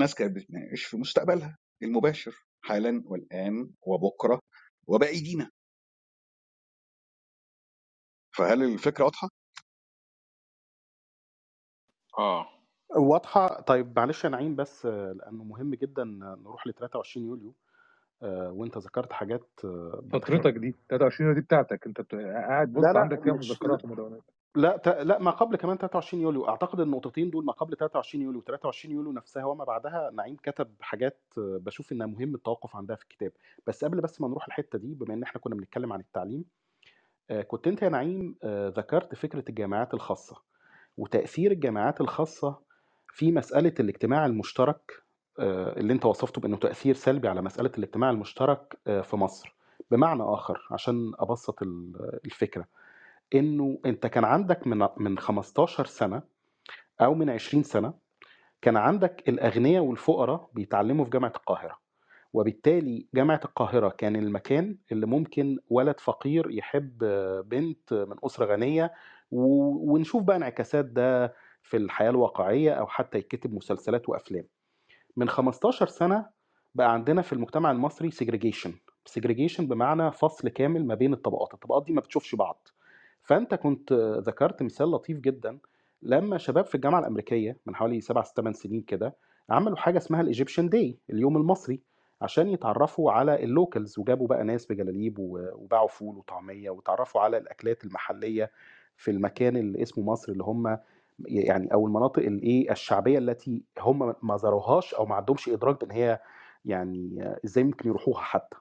ناس 0.00 0.14
كانت 0.14 0.36
بتناقش 0.36 0.84
في 0.84 0.96
مستقبلها 0.96 1.58
المباشر 1.82 2.36
حالا 2.64 3.02
والآن 3.06 3.70
وبكرة 3.82 4.40
وبأيدينا. 4.86 5.50
فهل 8.36 8.62
الفكرة 8.62 9.04
واضحة؟ 9.04 9.28
آه. 12.18 12.57
واضحة. 12.96 13.60
طيب 13.60 13.98
معلش 13.98 14.24
يا 14.24 14.28
نعيم 14.28 14.56
بس 14.56 14.86
آه، 14.86 15.12
لأنه 15.12 15.44
مهم 15.44 15.74
جدا 15.74 16.04
نروح 16.44 16.66
ل 16.66 16.72
23 16.72 17.26
يوليو 17.26 17.54
آه، 18.22 18.52
وأنت 18.52 18.78
ذكرت 18.78 19.12
حاجات 19.12 19.48
آه،. 19.64 20.04
فترتك 20.12 20.54
دي 20.54 20.74
23 20.88 21.34
دي 21.34 21.40
بتاعتك. 21.40 21.86
أنت 21.86 22.00
بت... 22.00 22.14
قاعد 22.14 22.72
لا 22.72 22.80
بص 22.80 22.94
لا 22.94 23.00
عندك 23.00 23.22
فيها 23.22 23.32
مش 23.34 23.50
مذكرات 23.50 23.84
ومدونات. 23.84 24.22
لا 24.54 24.76
ت... 24.76 24.88
لا 24.88 25.18
ما 25.18 25.30
قبل 25.30 25.56
كمان 25.56 25.76
23 25.76 26.22
يوليو. 26.22 26.48
أعتقد 26.48 26.80
النقطتين 26.80 27.30
دول 27.30 27.44
ما 27.44 27.52
قبل 27.52 27.76
23 27.76 28.24
يوليو 28.24 28.40
23 28.40 28.94
يوليو 28.94 29.12
نفسها 29.12 29.44
وما 29.44 29.64
بعدها 29.64 30.10
نعيم 30.14 30.36
كتب 30.36 30.68
حاجات 30.80 31.18
آه، 31.38 31.58
بشوف 31.62 31.92
إنها 31.92 32.06
مهم 32.06 32.34
التوقف 32.34 32.76
عندها 32.76 32.96
في 32.96 33.02
الكتاب. 33.02 33.32
بس 33.66 33.84
قبل 33.84 34.00
بس 34.00 34.20
ما 34.20 34.28
نروح 34.28 34.46
الحتة 34.46 34.78
دي 34.78 34.94
بما 34.94 35.14
إن 35.14 35.22
إحنا 35.22 35.40
كنا 35.40 35.54
بنتكلم 35.54 35.92
عن 35.92 36.00
التعليم 36.00 36.44
آه، 37.30 37.42
كنت 37.42 37.66
أنت 37.66 37.82
يا 37.82 37.88
نعيم 37.88 38.34
آه، 38.44 38.68
ذكرت 38.68 39.14
فكرة 39.14 39.44
الجامعات 39.48 39.94
الخاصة 39.94 40.36
وتأثير 40.96 41.52
الجامعات 41.52 42.00
الخاصة 42.00 42.67
في 43.12 43.32
مسألة 43.32 43.74
الاجتماع 43.80 44.26
المشترك 44.26 44.92
آه، 45.38 45.80
اللي 45.80 45.92
انت 45.92 46.04
وصفته 46.06 46.40
بأنه 46.40 46.56
تأثير 46.56 46.94
سلبي 46.94 47.28
على 47.28 47.42
مسألة 47.42 47.70
الاجتماع 47.78 48.10
المشترك 48.10 48.78
آه، 48.86 49.00
في 49.00 49.16
مصر. 49.16 49.54
بمعنى 49.90 50.22
آخر 50.22 50.68
عشان 50.70 51.12
أبسط 51.18 51.62
ال- 51.62 52.18
الفكرة 52.24 52.64
إنه 53.34 53.78
أنت 53.86 54.06
كان 54.06 54.24
عندك 54.24 54.66
من 54.66 54.88
من 54.96 55.18
15 55.18 55.86
سنة 55.86 56.22
أو 57.00 57.14
من 57.14 57.30
20 57.30 57.62
سنة 57.62 57.94
كان 58.62 58.76
عندك 58.76 59.28
الأغنياء 59.28 59.82
والفقراء 59.84 60.50
بيتعلموا 60.54 61.04
في 61.04 61.10
جامعة 61.10 61.32
القاهرة 61.36 61.78
وبالتالي 62.32 63.06
جامعة 63.14 63.40
القاهرة 63.44 63.88
كان 63.88 64.16
المكان 64.16 64.76
اللي 64.92 65.06
ممكن 65.06 65.58
ولد 65.70 66.00
فقير 66.00 66.50
يحب 66.50 66.98
بنت 67.48 67.92
من 67.92 68.16
أسرة 68.24 68.44
غنية 68.46 68.92
ونشوف 69.30 70.22
بقى 70.22 70.36
انعكاسات 70.36 70.84
ده 70.84 71.34
في 71.62 71.76
الحياة 71.76 72.10
الواقعية 72.10 72.72
أو 72.72 72.86
حتى 72.86 73.18
يتكتب 73.18 73.54
مسلسلات 73.54 74.08
وأفلام. 74.08 74.44
من 75.16 75.28
15 75.28 75.86
سنة 75.86 76.26
بقى 76.74 76.92
عندنا 76.92 77.22
في 77.22 77.32
المجتمع 77.32 77.70
المصري 77.70 78.10
segregation. 78.10 78.70
segregation 79.18 79.60
بمعنى 79.60 80.12
فصل 80.12 80.48
كامل 80.48 80.86
ما 80.86 80.94
بين 80.94 81.12
الطبقات 81.12 81.54
الطبقات 81.54 81.84
دي 81.84 81.92
ما 81.92 82.00
بتشوفش 82.00 82.34
بعض. 82.34 82.68
فأنت 83.22 83.54
كنت 83.54 83.92
ذكرت 84.26 84.62
مثال 84.62 84.90
لطيف 84.90 85.18
جدا 85.20 85.58
لما 86.02 86.38
شباب 86.38 86.64
في 86.66 86.74
الجامعة 86.74 87.00
الأمريكية 87.00 87.56
من 87.66 87.74
حوالي 87.76 88.00
سبع 88.00 88.22
ثمان 88.22 88.52
سنين 88.52 88.82
كده 88.82 89.16
عملوا 89.50 89.76
حاجة 89.76 89.98
اسمها 89.98 90.20
ال 90.20 90.25
Egyptian 90.25 90.68
Day 90.68 90.98
اليوم 91.10 91.36
المصري 91.36 91.80
عشان 92.22 92.48
يتعرفوا 92.48 93.12
على 93.12 93.44
ال 93.44 93.52
locals 93.52 93.98
وجابوا 93.98 94.26
بقى 94.26 94.44
ناس 94.44 94.66
بجلاليب 94.66 95.14
وباعوا 95.18 95.88
فول 95.88 96.16
وطعمية 96.16 96.70
وتعرفوا 96.70 97.20
على 97.20 97.38
الأكلات 97.38 97.84
المحلية 97.84 98.50
في 98.96 99.10
المكان 99.10 99.56
اللي 99.56 99.82
اسمه 99.82 100.04
مصر 100.04 100.32
اللي 100.32 100.44
هم 100.44 100.78
يعني 101.26 101.72
أو 101.74 101.86
المناطق 101.86 102.22
الايه 102.22 102.72
الشعبية 102.72 103.18
التي 103.18 103.64
هم 103.78 104.14
ما 104.22 104.36
زاروهاش 104.36 104.94
أو 104.94 105.06
ما 105.06 105.14
عندهمش 105.14 105.48
إدراك 105.48 105.80
بأن 105.80 105.90
هي 105.90 106.20
يعني 106.64 107.24
إزاي 107.44 107.64
ممكن 107.64 107.88
يروحوها 107.88 108.20
حتى. 108.22 108.56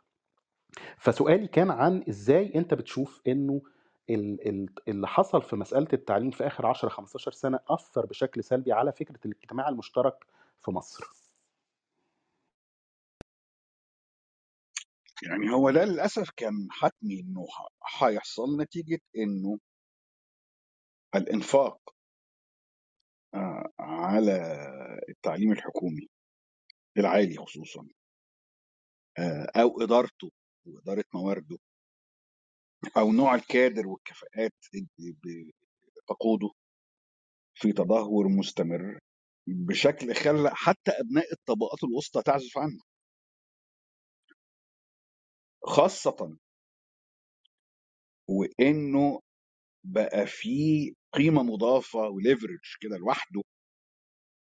فسؤالي 0.97 1.47
كان 1.47 1.71
عن 1.71 2.03
إزاي 2.09 2.55
أنت 2.55 2.73
بتشوف 2.73 3.21
إنه 3.27 3.61
ال- 4.09 4.47
ال- 4.49 4.69
اللي 4.87 5.07
حصل 5.07 5.41
في 5.41 5.55
مسألة 5.55 5.87
التعليم 5.93 6.31
في 6.31 6.47
آخر 6.47 6.65
10 6.65 6.89
15 6.89 7.31
سنة 7.31 7.59
أثر 7.69 8.05
بشكل 8.05 8.43
سلبي 8.43 8.71
على 8.73 8.91
فكرة 8.91 9.19
الاجتماع 9.25 9.69
المشترك 9.69 10.25
في 10.61 10.71
مصر؟ 10.71 11.03
يعني 15.23 15.51
هو 15.53 15.71
ده 15.71 15.85
للأسف 15.85 16.29
كان 16.35 16.67
حتمي 16.71 17.19
إنه 17.19 17.47
هيحصل 17.99 18.61
نتيجة 18.61 18.99
إنه 19.17 19.59
الإنفاق 21.15 21.96
على 23.79 24.31
التعليم 25.09 25.51
الحكومي 25.51 26.07
العالي 26.97 27.37
خصوصا 27.37 27.87
آه، 29.19 29.51
أو 29.61 29.81
إدارته 29.81 30.31
وإدارة 30.65 31.03
موارده 31.13 31.57
أو 32.97 33.11
نوع 33.11 33.35
الكادر 33.35 33.87
والكفاءات 33.87 34.53
اللي 34.73 35.15
بتقوده 36.03 36.49
في 37.55 37.71
تدهور 37.71 38.27
مستمر 38.27 38.99
بشكل 39.47 40.15
خلى 40.15 40.49
حتى 40.53 40.91
أبناء 40.91 41.33
الطبقات 41.33 41.83
الوسطى 41.83 42.21
تعزف 42.23 42.57
عنه. 42.57 42.79
خاصة 45.65 46.37
وإنه 48.27 49.21
بقى 49.87 50.27
فيه 50.27 50.93
قيمة 51.13 51.43
مضافة 51.43 51.99
وليفرج 52.09 52.59
كده 52.81 52.97
لوحده 52.97 53.41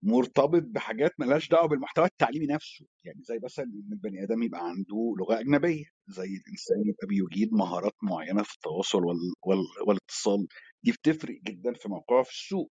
مرتبط 0.04 0.64
بحاجات 0.64 1.12
ملهاش 1.20 1.50
دعوة 1.50 1.68
بالمحتوى 1.68 2.06
التعليمي 2.06 2.46
نفسه. 2.48 2.86
يعني 3.04 3.24
زي 3.24 3.40
مثلا 3.44 3.66
إن 3.66 3.90
البني 3.94 4.24
آدم 4.24 4.44
يبقى 4.44 4.62
عنده 4.70 5.16
لغة 5.20 5.40
أجنبية 5.40 5.86
زي 6.08 6.26
الإنسان 6.28 6.78
يبقى 6.90 7.08
بيجيد 7.08 7.54
مهارات 7.54 7.94
معينة 8.04 8.44
في 8.44 8.54
التواصل 8.56 9.06
وال... 9.06 9.18
وال... 9.46 9.58
والاتصال. 9.88 10.48
دي 10.84 10.92
بتفرق 10.92 11.40
جدا 11.44 11.74
في 11.74 11.90
موقعه 11.90 12.24
في 12.24 12.30
السوق. 12.32 12.72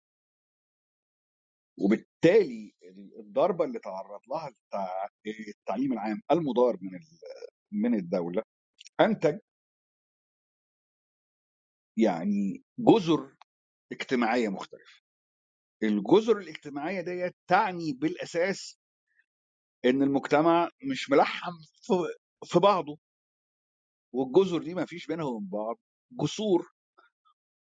وبالتالي 1.79 2.73
الضربة 3.19 3.65
اللي 3.65 3.79
تعرض 3.79 4.21
لها 4.31 4.49
التع... 4.49 4.89
التعليم 5.49 5.93
العام 5.93 6.21
المدار 6.33 6.77
من 6.83 6.95
ال... 6.95 7.03
من 7.73 7.95
الدولة 7.95 8.43
أنتج 9.01 9.39
يعني 12.03 12.65
جزر 12.79 13.37
اجتماعية 13.93 14.49
مختلفة. 14.49 15.01
الجزر 15.83 16.39
الاجتماعية 16.39 17.01
ديت 17.01 17.37
تعني 17.49 17.93
بالأساس 17.93 18.79
إن 19.85 20.03
المجتمع 20.03 20.71
مش 20.93 21.11
ملحم 21.11 21.53
في 22.45 22.59
بعضه. 22.59 22.99
والجزر 24.13 24.63
دي 24.63 24.75
ما 24.75 24.87
فيش 24.87 25.07
بينها 25.07 25.25
وبين 25.25 25.49
بعض 25.49 25.79
جسور. 26.13 26.73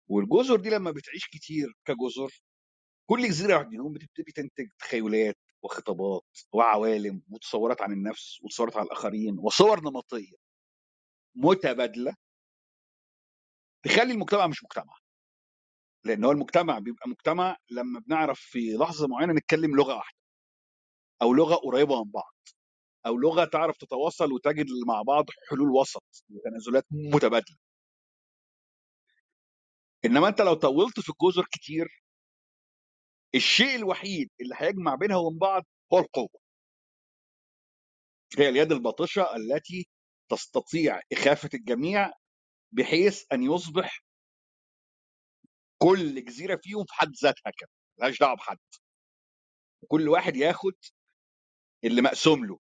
والجزر 0.08 0.56
دي 0.56 0.70
لما 0.70 0.90
بتعيش 0.90 1.28
كتير 1.28 1.68
كجزر 1.84 2.42
كل 3.06 3.28
جزيرة 3.28 3.68
منهم 3.72 3.92
بتبتدي 3.92 4.32
تنتج 4.32 4.68
تخيلات 4.78 5.36
وخطابات 5.62 6.22
وعوالم 6.52 7.22
وتصورات 7.30 7.82
عن 7.82 7.92
النفس 7.92 8.40
وتصورات 8.44 8.76
عن 8.76 8.84
الآخرين 8.84 9.38
وصور 9.38 9.80
نمطية 9.80 10.36
متبادلة. 11.34 12.14
تخلي 13.82 14.12
المجتمع 14.12 14.46
مش 14.46 14.64
مجتمع. 14.64 14.94
لأن 16.04 16.24
هو 16.24 16.30
المجتمع 16.32 16.78
بيبقى 16.78 17.08
مجتمع 17.08 17.56
لما 17.70 18.00
بنعرف 18.00 18.40
في 18.40 18.58
لحظة 18.80 19.08
معينة 19.08 19.32
نتكلم 19.32 19.76
لغة 19.76 19.94
واحدة. 19.96 20.18
أو 21.22 21.34
لغة 21.34 21.54
قريبة 21.54 22.04
من 22.04 22.10
بعض. 22.10 22.34
أو 23.06 23.16
لغة 23.18 23.44
تعرف 23.44 23.76
تتواصل 23.76 24.32
وتجد 24.32 24.66
مع 24.86 25.02
بعض 25.02 25.24
حلول 25.50 25.70
وسط 25.70 26.04
وتنازلات 26.30 26.86
متبادلة. 26.90 27.56
إنما 30.04 30.28
أنت 30.28 30.40
لو 30.40 30.54
طولت 30.54 31.00
في 31.00 31.08
الجزر 31.10 31.44
كتير 31.52 32.02
الشيء 33.34 33.76
الوحيد 33.76 34.30
اللي 34.40 34.54
هيجمع 34.58 34.94
بينها 34.94 35.16
وبين 35.16 35.38
بعض 35.38 35.64
هو 35.92 35.98
القوة. 35.98 36.40
هي 38.38 38.48
اليد 38.48 38.72
الباطشة 38.72 39.36
التي 39.36 39.88
تستطيع 40.30 41.00
إخافة 41.12 41.50
الجميع 41.54 42.12
بحيث 42.72 43.24
أن 43.32 43.42
يصبح 43.42 44.04
كل 45.82 46.24
جزيرة 46.24 46.56
فيهم 46.62 46.84
في 46.84 46.94
حد 46.94 47.12
ذاتها 47.22 47.52
كده 47.58 47.70
ملهاش 47.98 48.20
دعوة 48.20 48.36
بحد. 48.36 48.58
وكل 49.82 50.08
واحد 50.08 50.36
ياخد 50.36 50.72
اللي 51.84 52.02
مقسوم 52.02 52.44
له. 52.46 52.58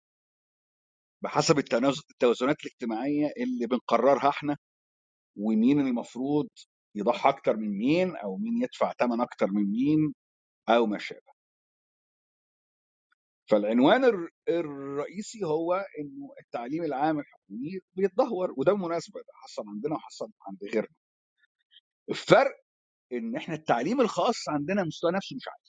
بحسب 1.23 1.59
التوازنات 1.59 2.57
الاجتماعية 2.65 3.31
اللي 3.37 3.67
بنقررها 3.67 4.29
إحنا 4.29 4.57
ومين 5.37 5.79
المفروض 5.79 6.49
يضحي 6.95 7.29
أكتر 7.29 7.57
من 7.57 7.69
مين 7.77 8.15
أو 8.17 8.37
مين 8.37 8.63
يدفع 8.63 8.93
ثمن 8.99 9.21
أكتر 9.21 9.47
من 9.47 9.63
مين 9.71 10.13
أو 10.69 10.85
ما 10.85 10.97
شابه. 10.97 11.36
فالعنوان 13.49 14.03
الر- 14.05 14.29
الرئيسي 14.49 15.43
هو 15.45 15.73
إنه 15.99 16.33
التعليم 16.41 16.83
العام 16.83 17.19
الحكومي 17.19 17.79
بيتدهور 17.95 18.53
وده 18.57 18.73
بالمناسبه 18.73 19.19
ده 19.19 19.33
حصل 19.33 19.63
عندنا 19.67 19.95
وحصل 19.95 20.31
عند 20.47 20.57
غيرنا. 20.73 20.95
الفرق 22.09 22.61
إن 23.13 23.35
إحنا 23.35 23.55
التعليم 23.55 24.01
الخاص 24.01 24.49
عندنا 24.49 24.83
مستوى 24.83 25.11
نفسه 25.11 25.35
مش 25.35 25.47
عالي. 25.47 25.63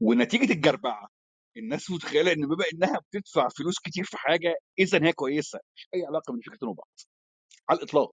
ونتيجة 0.00 0.52
الجربعة 0.52 1.08
الناس 1.56 1.90
متخيلة 1.90 2.32
إن 2.32 2.46
بما 2.48 2.64
إنها 2.74 2.98
بتدفع 2.98 3.48
فلوس 3.48 3.78
كتير 3.80 4.04
في 4.04 4.16
حاجة 4.16 4.54
إذا 4.78 5.04
هي 5.06 5.12
كويسة 5.12 5.58
مش 5.76 5.88
أي 5.94 6.04
علاقة 6.06 6.32
بين 6.32 6.38
الفكرتين 6.40 6.68
وبعض. 6.68 6.88
على 7.68 7.78
الإطلاق. 7.78 8.12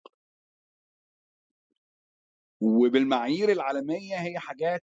وبالمعايير 2.61 3.51
العالمية 3.51 4.15
هي 4.21 4.39
حاجات 4.39 4.83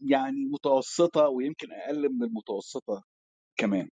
يعني 0.00 0.44
متوسطة 0.44 1.28
ويمكن 1.28 1.72
أقل 1.72 2.08
من 2.12 2.22
المتوسطة 2.22 3.02
كمان. 3.58 3.88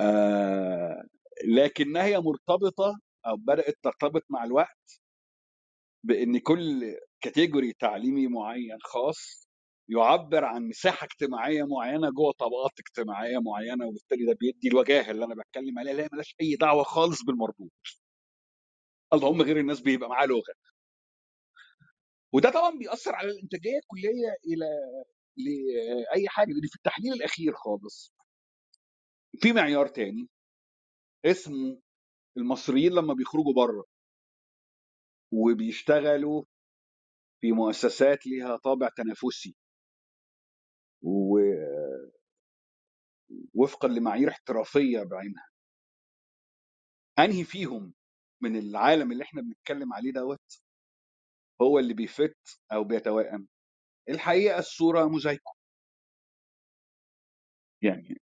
آه 0.00 1.02
لكنها 1.44 2.04
هي 2.04 2.18
مرتبطة 2.20 2.98
أو 3.26 3.36
بدأت 3.36 3.74
ترتبط 3.82 4.22
مع 4.30 4.44
الوقت 4.44 4.92
بإن 6.04 6.38
كل 6.38 6.96
كاتيجوري 7.20 7.72
تعليمي 7.72 8.26
معين 8.26 8.78
خاص 8.82 9.48
يعبر 9.88 10.44
عن 10.44 10.68
مساحة 10.68 11.04
اجتماعية 11.04 11.64
معينة 11.64 12.10
جوه 12.10 12.32
طبقات 12.32 12.72
اجتماعية 12.80 13.38
معينة 13.38 13.86
وبالتالي 13.86 14.26
ده 14.26 14.36
بيدي 14.40 14.68
الوجاهة 14.68 15.10
اللي 15.10 15.24
أنا 15.24 15.34
بتكلم 15.34 15.78
عليها 15.78 15.92
اللي 15.92 16.02
هي 16.02 16.08
أي 16.40 16.56
دعوة 16.56 16.82
خالص 16.82 17.22
بالمربوط. 17.24 17.72
اللهم 19.12 19.42
غير 19.42 19.58
الناس 19.60 19.80
بيبقى 19.80 20.08
معاه 20.08 20.26
لغة. 20.26 20.52
وده 22.32 22.50
طبعا 22.50 22.78
بيأثر 22.78 23.14
على 23.14 23.28
الإنتاجية 23.30 23.78
الكلية 23.78 24.36
إلى 24.46 24.66
لاي 25.36 26.28
حاجة 26.28 26.48
لأن 26.48 26.66
في 26.68 26.76
التحليل 26.76 27.12
الأخير 27.12 27.52
خالص 27.54 28.14
في 29.40 29.52
معيار 29.52 29.88
تاني 29.88 30.28
اسمه 31.24 31.80
المصريين 32.36 32.92
لما 32.92 33.14
بيخرجوا 33.14 33.54
بره 33.54 33.84
وبيشتغلوا 35.32 36.44
في 37.40 37.52
مؤسسات 37.52 38.26
ليها 38.26 38.56
طابع 38.56 38.88
تنافسي 38.96 39.56
ووفقا 43.54 43.88
لمعايير 43.88 44.28
احترافية 44.28 45.02
بعينها. 45.02 45.48
أنهي 47.18 47.44
فيهم 47.44 47.94
من 48.42 48.56
العالم 48.56 49.12
اللي 49.12 49.24
إحنا 49.24 49.42
بنتكلم 49.42 49.92
عليه 49.92 50.12
دوت؟ 50.12 50.62
هو 51.62 51.78
اللي 51.78 51.94
بيفت 51.94 52.36
أو 52.72 52.84
بيتوائم. 52.84 53.48
الحقيقة 54.08 54.58
الصورة 54.58 55.04
مزايكه 55.08 55.52
يعني 57.82 58.20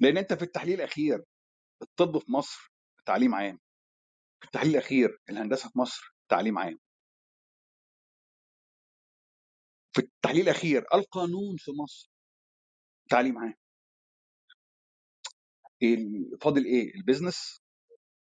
لأن 0.00 0.18
أنت 0.18 0.32
في 0.34 0.42
التحليل 0.42 0.74
الأخير 0.74 1.24
الطب 1.82 2.18
في 2.18 2.32
مصر 2.32 2.72
تعليم 3.06 3.34
عام. 3.34 3.58
في 4.40 4.46
التحليل 4.46 4.72
الأخير 4.76 5.18
الهندسة 5.30 5.68
في 5.70 5.78
مصر 5.78 6.14
تعليم 6.28 6.58
عام. 6.58 6.78
في 9.92 9.98
التحليل 10.02 10.42
الأخير 10.42 10.86
القانون 10.94 11.56
في 11.58 11.70
مصر 11.82 12.10
تعليم 13.10 13.38
عام. 13.38 13.54
فاضل 16.42 16.64
إيه؟ 16.64 16.94
البيزنس 16.94 17.62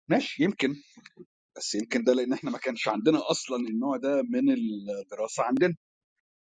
ماشي 0.08 0.44
يمكن. 0.44 0.76
بس 1.58 1.76
يمكن 1.76 2.04
ده 2.04 2.14
لأن 2.14 2.34
إحنا 2.34 2.52
ما 2.52 2.58
كانش 2.58 2.88
عندنا 2.88 3.32
أصلا 3.32 3.58
النوع 3.70 3.98
ده 3.98 4.22
من 4.24 4.52
الدراسة 4.54 5.44
عندنا 5.44 5.76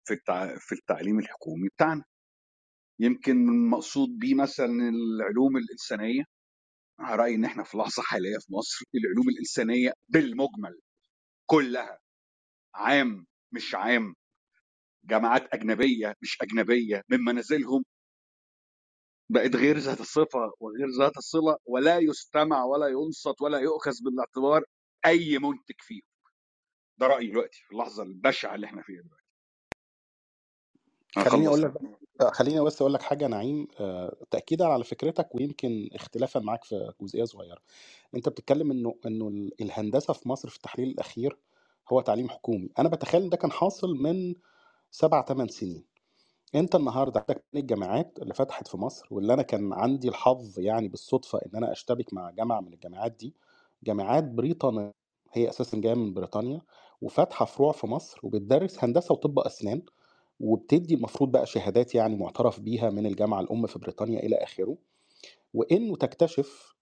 في 0.07 0.15
التع... 0.15 0.57
في 0.59 0.73
التعليم 0.75 1.19
الحكومي 1.19 1.69
بتاعنا. 1.69 2.05
يمكن 3.01 3.33
المقصود 3.51 4.09
بيه 4.19 4.35
مثلا 4.35 4.91
العلوم 4.91 5.57
الإنسانية. 5.57 6.25
على 7.01 7.17
رايي 7.23 7.35
إن 7.35 7.45
إحنا 7.45 7.65
في 7.65 7.79
لحظة 7.79 8.03
حالية 8.03 8.39
في 8.39 8.55
مصر 8.55 8.85
العلوم 8.95 9.29
الإنسانية 9.29 9.93
بالمجمل 10.09 10.81
كلها 11.47 11.99
عام 12.75 13.27
مش 13.53 13.75
عام. 13.75 14.15
جامعات 15.05 15.55
أجنبية 15.55 16.15
مش 16.23 16.39
أجنبية. 16.43 17.03
من 17.11 17.21
منازلهم 17.21 17.85
بقت 19.31 19.57
غير 19.57 19.79
ذات 19.79 20.01
الصفة 20.01 20.53
وغير 20.61 20.89
ذات 21.01 21.17
الصلة 21.17 21.57
ولا 21.67 21.99
يستمع 21.99 22.65
ولا 22.65 22.89
ينصت 22.89 23.43
ولا 23.43 23.59
يؤخذ 23.59 23.93
بالاعتبار 24.05 24.65
أي 25.07 25.39
منتج 25.39 25.81
فيهم. 25.81 26.03
ده 26.99 27.07
رأيي 27.07 27.29
دلوقتي 27.29 27.63
في 27.65 27.73
اللحظة 27.73 28.03
البشعة 28.03 28.55
اللي 28.55 28.67
إحنا 28.67 28.83
فيها 28.83 29.03
دلوقتي. 29.03 29.25
خليني 31.19 31.49
أقول 31.49 31.63
لك 31.63 31.73
خليني 32.33 32.61
بس 32.61 32.83
أقول 32.83 32.95
لك 32.95 33.03
حاجة 33.03 33.27
نعيم 33.27 33.69
آه، 33.81 34.17
تاكيدا 34.31 34.67
على 34.67 34.85
فكرتك 34.85 35.35
ويمكن 35.35 35.89
اختلافا 35.95 36.41
معاك 36.41 36.65
في 36.65 36.93
جزئية 37.03 37.25
صغيرة. 37.25 37.59
أنت 38.15 38.29
بتتكلم 38.29 38.71
إنه 38.71 38.95
إنه 39.07 39.29
ال- 39.29 39.63
الهندسة 39.63 40.13
في 40.15 40.29
مصر 40.29 40.49
في 40.49 40.57
التحليل 40.57 40.89
الأخير 40.89 41.39
هو 41.93 42.01
تعليم 42.01 42.29
حكومي. 42.31 42.71
أنا 42.79 42.89
بتخيل 42.89 43.31
ده 43.31 43.37
كان 43.37 43.53
حاصل 43.53 43.97
من 43.97 44.35
سبع 44.91 45.25
ثمان 45.27 45.49
سنين. 45.49 45.85
أنت 46.55 46.75
النهارده 46.75 47.27
عندك 47.31 47.45
الجامعات 47.57 48.19
اللي 48.23 48.35
فتحت 48.35 48.69
في 48.69 48.77
مصر 48.77 49.09
واللي 49.11 49.35
أنا 49.35 49.43
كان 49.43 49.73
عندي 49.73 50.09
الحظ 50.09 50.61
يعني 50.61 50.89
بالصدفة 50.89 51.39
إن 51.47 51.57
أنا 51.57 51.73
أشتبك 51.73 52.15
مع 52.15 52.31
جامعة 52.31 52.61
من 52.61 52.75
الجامعات 52.75 53.13
دي 53.13 53.35
جامعات 53.85 54.25
بريطانية 54.25 54.91
هي 55.33 55.49
أساسا 55.49 55.81
جاية 55.81 55.95
من 55.95 56.15
بريطانيا 56.15 56.61
وفاتحة 57.03 57.45
فروع 57.45 57.73
في 57.73 57.87
مصر 57.87 58.21
وبتدرس 58.23 58.85
هندسة 58.85 59.13
وطب 59.13 59.39
اسنان 59.39 59.83
وبتدي 60.41 60.95
المفروض 60.95 61.31
بقى 61.33 61.47
شهادات 61.47 61.95
يعني 61.95 62.17
معترف 62.17 62.61
بيها 62.61 62.91
من 62.91 63.07
الجامعة 63.07 63.41
الأم 63.41 63.67
في 63.67 63.79
بريطانيا 63.79 64.21
إلى 64.21 64.37
آخره 64.37 64.77
وإنه 65.55 65.97
تكتشف 65.97 66.75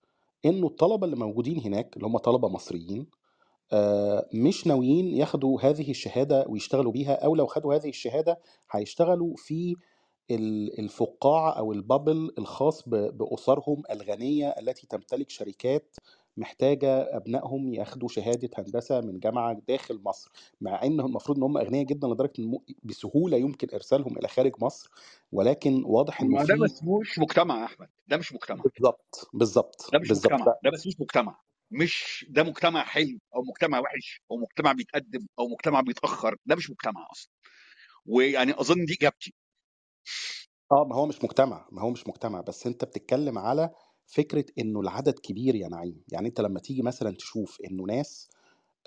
إنه 0.44 0.66
الطلبة 0.66 1.04
اللي 1.04 1.16
موجودين 1.16 1.60
هناك 1.60 1.96
اللي 1.96 2.06
هم 2.06 2.18
طلبة 2.18 2.48
مصريين 2.48 3.06
آه، 3.72 4.28
مش 4.34 4.66
ناويين 4.66 5.06
ياخدوا 5.16 5.60
هذه 5.62 5.90
الشهادة 5.90 6.44
ويشتغلوا 6.48 6.92
بيها 6.92 7.12
أو 7.24 7.34
لو 7.34 7.46
خدوا 7.46 7.74
هذه 7.74 7.88
الشهادة 7.88 8.38
هيشتغلوا 8.70 9.34
في 9.36 9.74
ال- 10.30 10.80
الفقاعة 10.80 11.50
أو 11.58 11.72
البابل 11.72 12.30
الخاص 12.38 12.88
ب- 12.88 13.18
بأسرهم 13.18 13.82
الغنية 13.90 14.48
التي 14.48 14.86
تمتلك 14.86 15.30
شركات 15.30 15.96
محتاجة 16.36 17.16
أبنائهم 17.16 17.74
ياخدوا 17.74 18.08
شهادة 18.08 18.50
هندسة 18.58 19.00
من 19.00 19.18
جامعة 19.20 19.62
داخل 19.68 20.00
مصر 20.04 20.30
مع 20.60 20.82
إن 20.82 21.00
المفروض 21.00 21.36
إن 21.38 21.42
هم 21.42 21.58
أغنياء 21.58 21.84
جدا 21.84 22.08
لدرجة 22.08 22.32
إن 22.38 22.58
بسهولة 22.82 23.36
يمكن 23.36 23.68
إرسالهم 23.74 24.18
إلى 24.18 24.28
خارج 24.28 24.52
مصر 24.62 24.90
ولكن 25.32 25.82
واضح 25.86 26.22
ما 26.22 26.44
ده 26.44 26.54
ما 26.56 26.66
اسموش 26.66 27.18
مجتمع 27.18 27.60
يا 27.60 27.64
أحمد 27.64 27.88
ده 28.06 28.16
مش 28.16 28.32
مجتمع. 28.32 28.64
بالظبط 28.64 29.30
بالظبط 29.34 29.92
ده 29.92 29.98
مش 29.98 30.08
بالظبط 30.08 30.40
مجتمع 30.40 30.54
ده 30.64 30.70
مش 30.70 30.96
مجتمع 31.00 31.40
مش 31.70 32.26
ده 32.30 32.42
مجتمع 32.42 32.84
حلو 32.84 33.18
أو 33.34 33.42
مجتمع 33.42 33.78
وحش 33.80 34.22
أو 34.30 34.36
مجتمع 34.36 34.72
بيتقدم 34.72 35.26
أو 35.38 35.48
مجتمع 35.48 35.80
بيتأخر 35.80 36.36
ده 36.46 36.56
مش 36.56 36.70
مجتمع 36.70 37.06
أصلا. 37.12 37.32
ويعني 38.06 38.60
أظن 38.60 38.84
دي 38.84 38.94
إجابتي. 39.02 39.34
آه 40.72 40.84
ما 40.84 40.96
هو 40.96 41.06
مش 41.06 41.24
مجتمع 41.24 41.68
ما 41.72 41.82
هو 41.82 41.90
مش 41.90 42.08
مجتمع 42.08 42.40
بس 42.40 42.66
أنت 42.66 42.84
بتتكلم 42.84 43.38
على 43.38 43.70
فكرة 44.06 44.44
إنه 44.58 44.80
العدد 44.80 45.18
كبير 45.18 45.54
يا 45.54 45.68
نعيم. 45.68 46.02
يعني 46.12 46.28
أنت 46.28 46.40
لما 46.40 46.60
تيجي 46.60 46.82
مثلا 46.82 47.10
تشوف 47.16 47.60
إنه 47.70 47.84
ناس 47.84 48.30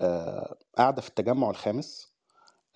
آه 0.02 0.58
قاعدة 0.78 1.02
في 1.02 1.10
التجمع 1.10 1.50
الخامس 1.50 2.14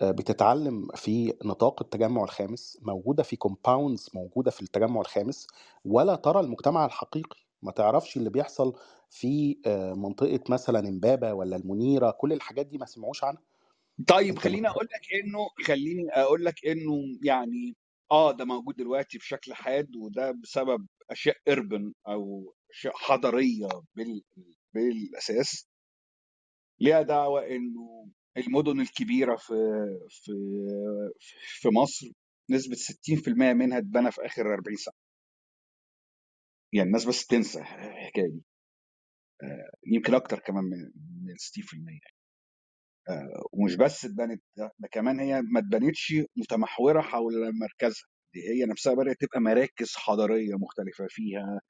آه 0.02 0.10
بتتعلم 0.10 0.88
في 0.96 1.34
نطاق 1.44 1.82
التجمع 1.82 2.24
الخامس 2.24 2.78
موجودة 2.82 3.22
في 3.22 3.36
كومباوندز 3.36 4.10
موجودة 4.14 4.50
في 4.50 4.62
التجمع 4.62 5.00
الخامس 5.00 5.46
ولا 5.84 6.16
ترى 6.16 6.40
المجتمع 6.40 6.86
الحقيقي. 6.86 7.40
ما 7.62 7.72
تعرفش 7.72 8.16
اللي 8.16 8.30
بيحصل 8.30 8.74
في 9.10 9.58
آه 9.66 9.94
منطقة 9.94 10.40
مثلا 10.48 10.88
إمبابة 10.88 11.32
ولا 11.34 11.56
المنيرة 11.56 12.10
كل 12.10 12.32
الحاجات 12.32 12.66
دي 12.66 12.78
ما 12.78 12.86
سمعوش 12.86 13.24
عنها. 13.24 13.42
طيب 14.06 14.38
خليني 14.38 14.60
ما 14.60 14.68
أقول 14.68 14.84
لك 14.84 15.24
إنه 15.24 15.38
خليني 15.66 16.10
أقول 16.10 16.44
لك 16.44 16.66
إنه 16.66 16.92
يعني 17.24 17.76
آه 18.12 18.32
ده 18.32 18.44
موجود 18.44 18.76
دلوقتي 18.76 19.18
بشكل 19.18 19.54
حاد 19.54 19.96
وده 19.96 20.30
بسبب 20.32 20.86
أشياء 21.10 21.36
أربن 21.48 21.92
أو 22.08 22.54
أشياء 22.70 22.94
حضريه 22.96 23.68
بال 23.96 24.22
بالأساس. 24.74 25.66
ليها 26.80 27.02
دعوة 27.02 27.46
إنه 27.46 28.08
المدن 28.36 28.80
الكبيرة 28.80 29.36
في 29.36 29.54
في 30.10 30.32
في 31.60 31.68
مصر 31.68 32.06
نسبة 32.50 32.76
60% 32.76 33.54
منها 33.54 33.78
اتبنى 33.78 34.12
في 34.12 34.26
آخر 34.26 34.42
40 34.54 34.76
سنة. 34.76 34.94
يعني 36.74 36.86
الناس 36.88 37.04
بس 37.04 37.26
تنسى 37.26 37.60
الحكاية 37.60 38.28
دي. 38.30 38.42
آه، 39.42 39.70
يمكن 39.86 40.14
أكتر 40.14 40.38
كمان 40.38 40.64
من 40.64 40.78
من 41.24 41.34
60% 41.38 42.00
آه، 43.08 43.42
ومش 43.52 43.76
بس 43.76 44.04
اتبنت 44.04 44.42
ده 44.56 44.70
ده 44.78 44.88
كمان 44.92 45.20
هي 45.20 45.42
ما 45.42 45.60
اتبنتش 45.60 46.14
متمحورة 46.36 47.00
حول 47.00 47.32
مركزها. 47.60 48.04
دي 48.34 48.40
هي 48.48 48.66
نفسها 48.66 48.94
بدأت 48.94 49.16
تبقى 49.20 49.40
مراكز 49.40 49.94
حضارية 49.96 50.54
مختلفة 50.54 51.06
فيها 51.08 51.60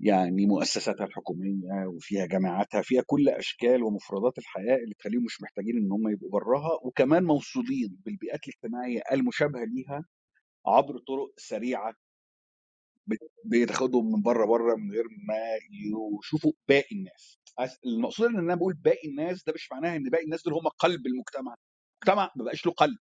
يعني 0.00 0.46
مؤسساتها 0.46 1.06
الحكومية 1.06 1.86
وفيها 1.88 2.26
جامعاتها 2.26 2.82
فيها 2.82 3.02
كل 3.06 3.28
أشكال 3.28 3.82
ومفردات 3.82 4.38
الحياة 4.38 4.76
اللي 4.76 4.94
تخليهم 4.98 5.24
مش 5.24 5.42
محتاجين 5.42 5.76
إن 5.78 5.92
هم 5.92 6.08
يبقوا 6.08 6.30
براها 6.30 6.78
وكمان 6.84 7.24
موصولين 7.24 7.98
بالبيئات 8.06 8.40
الاجتماعية 8.48 9.00
المشابهة 9.12 9.64
ليها 9.64 10.04
عبر 10.66 10.98
طرق 10.98 11.32
سريعة 11.38 11.94
بتاخدهم 13.46 14.12
من 14.12 14.22
بره 14.22 14.46
بره 14.46 14.74
من 14.76 14.92
غير 14.92 15.04
ما 15.28 15.34
يشوفوا 16.20 16.52
باقي 16.68 16.96
الناس. 16.96 17.38
المقصود 17.86 18.28
إن 18.28 18.38
أنا 18.38 18.54
بقول 18.54 18.74
باقي 18.74 19.08
الناس 19.08 19.44
ده 19.44 19.52
مش 19.52 19.72
معناها 19.72 19.96
إن 19.96 20.10
باقي 20.10 20.24
الناس 20.24 20.42
دول 20.44 20.54
هم 20.54 20.68
قلب 20.68 21.06
المجتمع. 21.06 21.54
المجتمع 22.04 22.32
ما 22.36 22.44
بقاش 22.44 22.66
له 22.66 22.72
قلب. 22.72 22.98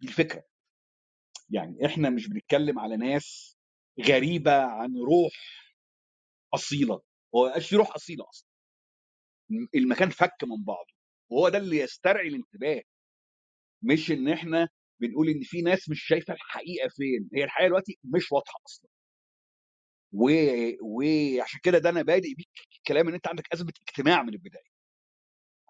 دي 0.00 0.08
الفكرة. 0.08 0.44
يعني 1.50 1.86
إحنا 1.86 2.10
مش 2.10 2.28
بنتكلم 2.28 2.78
على 2.78 2.96
ناس 2.96 3.56
غريبة 4.08 4.52
عن 4.62 4.94
روح 4.96 5.32
أصيلة. 6.54 7.02
هو 7.34 7.44
ما 7.44 7.50
بقاش 7.50 7.68
في 7.68 7.76
روح 7.76 7.94
أصيلة 7.96 8.24
أصلا. 8.30 8.48
المكان 9.74 10.10
فك 10.10 10.44
من 10.44 10.64
بعضه. 10.64 10.92
وهو 11.30 11.48
ده 11.48 11.58
اللي 11.58 11.78
يسترعي 11.78 12.28
الانتباه. 12.28 12.82
مش 13.82 14.10
إن 14.10 14.28
إحنا 14.28 14.68
بنقول 15.00 15.28
إن 15.28 15.40
في 15.42 15.62
ناس 15.62 15.88
مش 15.90 16.02
شايفة 16.04 16.34
الحقيقة 16.34 16.88
فين. 16.88 17.30
هي 17.34 17.44
الحقيقة 17.44 17.68
دلوقتي 17.68 17.98
مش 18.04 18.32
واضحة 18.32 18.60
أصلا. 18.66 18.90
وعشان 20.12 21.60
كده 21.62 21.78
ده 21.78 21.90
أنا 21.90 22.02
بادئ 22.02 22.34
بيك 22.34 22.48
الكلام 22.78 23.08
إن 23.08 23.14
أنت 23.14 23.28
عندك 23.28 23.52
أزمة 23.52 23.72
اجتماع 23.88 24.22
من 24.22 24.28
البداية. 24.34 24.72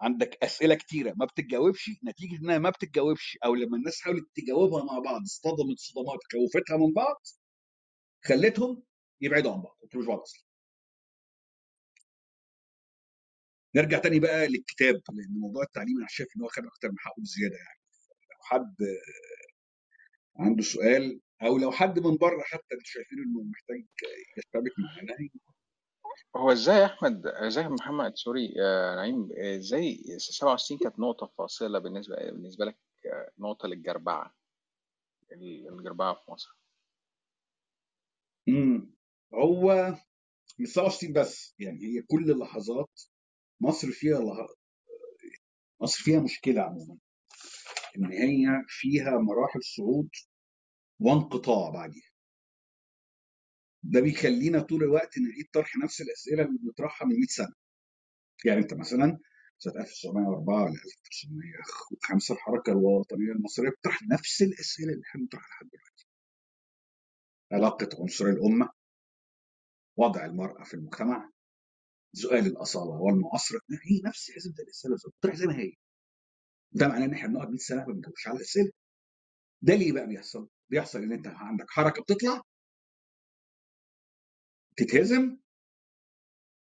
عندك 0.01 0.37
أسئلة 0.43 0.75
كتيرة 0.75 1.13
ما 1.17 1.25
بتتجاوبش 1.25 1.89
نتيجة 2.03 2.35
إنها 2.41 2.57
ما 2.57 2.69
بتتجاوبش 2.69 3.37
أو 3.45 3.55
لما 3.55 3.77
الناس 3.77 4.01
حاولت 4.01 4.27
تجاوبها 4.35 4.83
مع 4.83 4.99
بعض 4.99 5.21
اصطدمت 5.21 5.79
صدمات 5.79 6.19
خوفتها 6.33 6.77
من 6.77 6.93
بعض 6.93 7.21
خلتهم 8.25 8.83
يبعدوا 9.21 9.51
عن 9.53 9.61
بعض 9.61 9.77
ما 9.81 9.85
يكونوش 9.87 10.07
بعض 10.07 10.19
أصلا. 10.19 10.43
نرجع 13.75 13.99
تاني 13.99 14.19
بقى 14.19 14.47
للكتاب 14.47 15.01
لأن 15.13 15.39
موضوع 15.39 15.63
التعليم 15.63 15.97
أنا 15.97 16.07
شايف 16.09 16.29
إن 16.37 16.41
هو 16.41 16.47
خد 16.47 16.65
أكتر 16.65 16.89
من 16.91 16.99
حقه 16.99 17.21
بزيادة 17.21 17.55
يعني. 17.55 17.79
لو 18.31 18.37
حد 18.43 18.75
عنده 20.39 20.63
سؤال 20.63 21.19
أو 21.45 21.57
لو 21.57 21.71
حد 21.71 21.99
من 21.99 22.17
بره 22.17 22.41
حتى 22.41 22.73
أنتوا 22.73 22.85
شايفين 22.85 23.19
إنه 23.19 23.43
محتاج 23.43 23.85
يشتبك 24.37 24.71
معانا 24.79 25.29
هو 26.35 26.51
إزاي 26.51 26.75
يا 26.75 26.85
أحمد؟ 26.85 27.27
إزاي 27.27 27.63
يا 27.63 27.69
محمد؟ 27.69 28.15
سوري 28.15 28.53
آه 28.61 28.95
نعيم 28.95 29.29
إزاي 29.37 30.03
67 30.17 30.77
كانت 30.77 30.99
نقطة 30.99 31.27
فاصلة 31.37 31.79
بالنسبة 31.79 32.15
بالنسبة 32.15 32.65
لك 32.65 32.77
نقطة 33.39 33.67
للجربعة 33.67 34.35
الجربعة 35.71 36.13
في 36.13 36.31
مصر؟ 36.31 36.57
امم 38.49 38.93
هو 39.33 39.95
مش 40.59 40.67
67 40.67 41.13
بس 41.13 41.55
يعني 41.59 41.79
هي 41.85 42.01
كل 42.01 42.31
اللحظات 42.31 43.01
مصر 43.61 43.91
فيها 43.91 44.19
لح... 44.19 44.47
مصر 45.81 46.03
فيها 46.03 46.19
مشكلة 46.19 46.61
عموما 46.61 46.97
إن 47.97 48.05
هي 48.05 48.63
فيها 48.67 49.11
مراحل 49.17 49.63
صعود 49.63 50.09
وانقطاع 51.03 51.69
بعديها. 51.69 52.09
ده 53.83 54.01
بيخلينا 54.01 54.59
طول 54.61 54.83
الوقت 54.83 55.17
نعيد 55.19 55.45
طرح 55.53 55.77
نفس 55.77 56.01
الأسئلة 56.01 56.43
اللي 56.43 56.57
بنطرحها 56.59 57.05
من 57.07 57.15
100 57.15 57.27
سنة. 57.27 57.53
يعني 58.45 58.59
أنت 58.59 58.73
مثلا 58.73 59.19
سنة 59.57 59.73
1904 59.81 60.65
ل 60.69 60.71
1905 60.71 62.35
الحركة 62.35 62.71
الوطنية 62.71 63.31
المصرية 63.31 63.69
بتطرح 63.69 64.03
نفس 64.03 64.41
الأسئلة 64.41 64.93
اللي 64.93 65.03
إحنا 65.05 65.21
بنطرحها 65.21 65.49
لحد 65.49 65.69
دلوقتي. 65.69 66.07
علاقة 67.51 67.89
عنصري 68.01 68.31
الأمة 68.31 68.69
وضع 69.97 70.25
المرأة 70.25 70.63
في 70.63 70.73
المجتمع 70.73 71.29
سؤال 72.13 72.45
الأصالة 72.47 72.91
والمعاصرة 73.01 73.61
هي 73.83 74.01
نفس 74.05 74.31
حزمه 74.31 74.55
الأسئلة 74.59 74.95
بتطرح 74.95 75.35
زي 75.35 75.45
ما 75.45 75.57
هي. 75.59 75.73
ده 76.71 76.87
معناه 76.87 77.05
إن 77.05 77.13
إحنا 77.13 77.27
بنقعد 77.29 77.49
100 77.49 77.57
سنة 77.57 77.85
ما 77.87 77.93
بنجاوبش 77.93 78.27
على 78.27 78.37
الأسئلة. 78.37 78.71
ده 79.61 79.75
ليه 79.75 79.91
بقى 79.91 80.07
بيحصل؟ 80.07 80.49
بيحصل 80.73 80.99
إن 81.03 81.11
أنت 81.11 81.27
عندك 81.27 81.65
حركة 81.69 82.01
بتطلع 82.01 82.41
تتهزم 84.77 85.37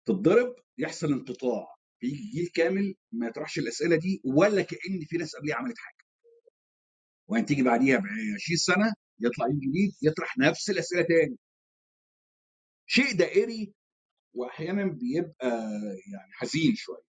تتضرب 0.07 0.57
يحصل 0.79 1.07
انقطاع 1.13 1.77
بيجي 2.01 2.31
جيل 2.31 2.49
كامل 2.55 2.95
ما 3.13 3.27
يطرحش 3.27 3.59
الأسئلة 3.59 3.97
دي 3.97 4.21
ولا 4.25 4.63
كأن 4.63 5.01
في 5.09 5.17
ناس 5.17 5.37
قبليه 5.37 5.55
عملت 5.55 5.79
حاجة. 5.79 6.05
وبعدين 7.29 7.47
تيجي 7.47 7.63
بعديها 7.63 7.97
ب 7.99 8.03
20 8.07 8.57
سنة 8.57 8.93
يطلع 9.21 9.47
جيل 9.49 9.61
جديد 9.61 9.93
يطرح 10.03 10.39
نفس 10.39 10.71
الأسئلة 10.71 11.03
تاني. 11.03 11.37
شيء 12.87 13.17
دائري 13.17 13.75
واحيانا 14.35 14.85
بيبقى 14.85 15.49
يعني 16.13 16.33
حزين 16.33 16.75
شوية. 16.77 17.03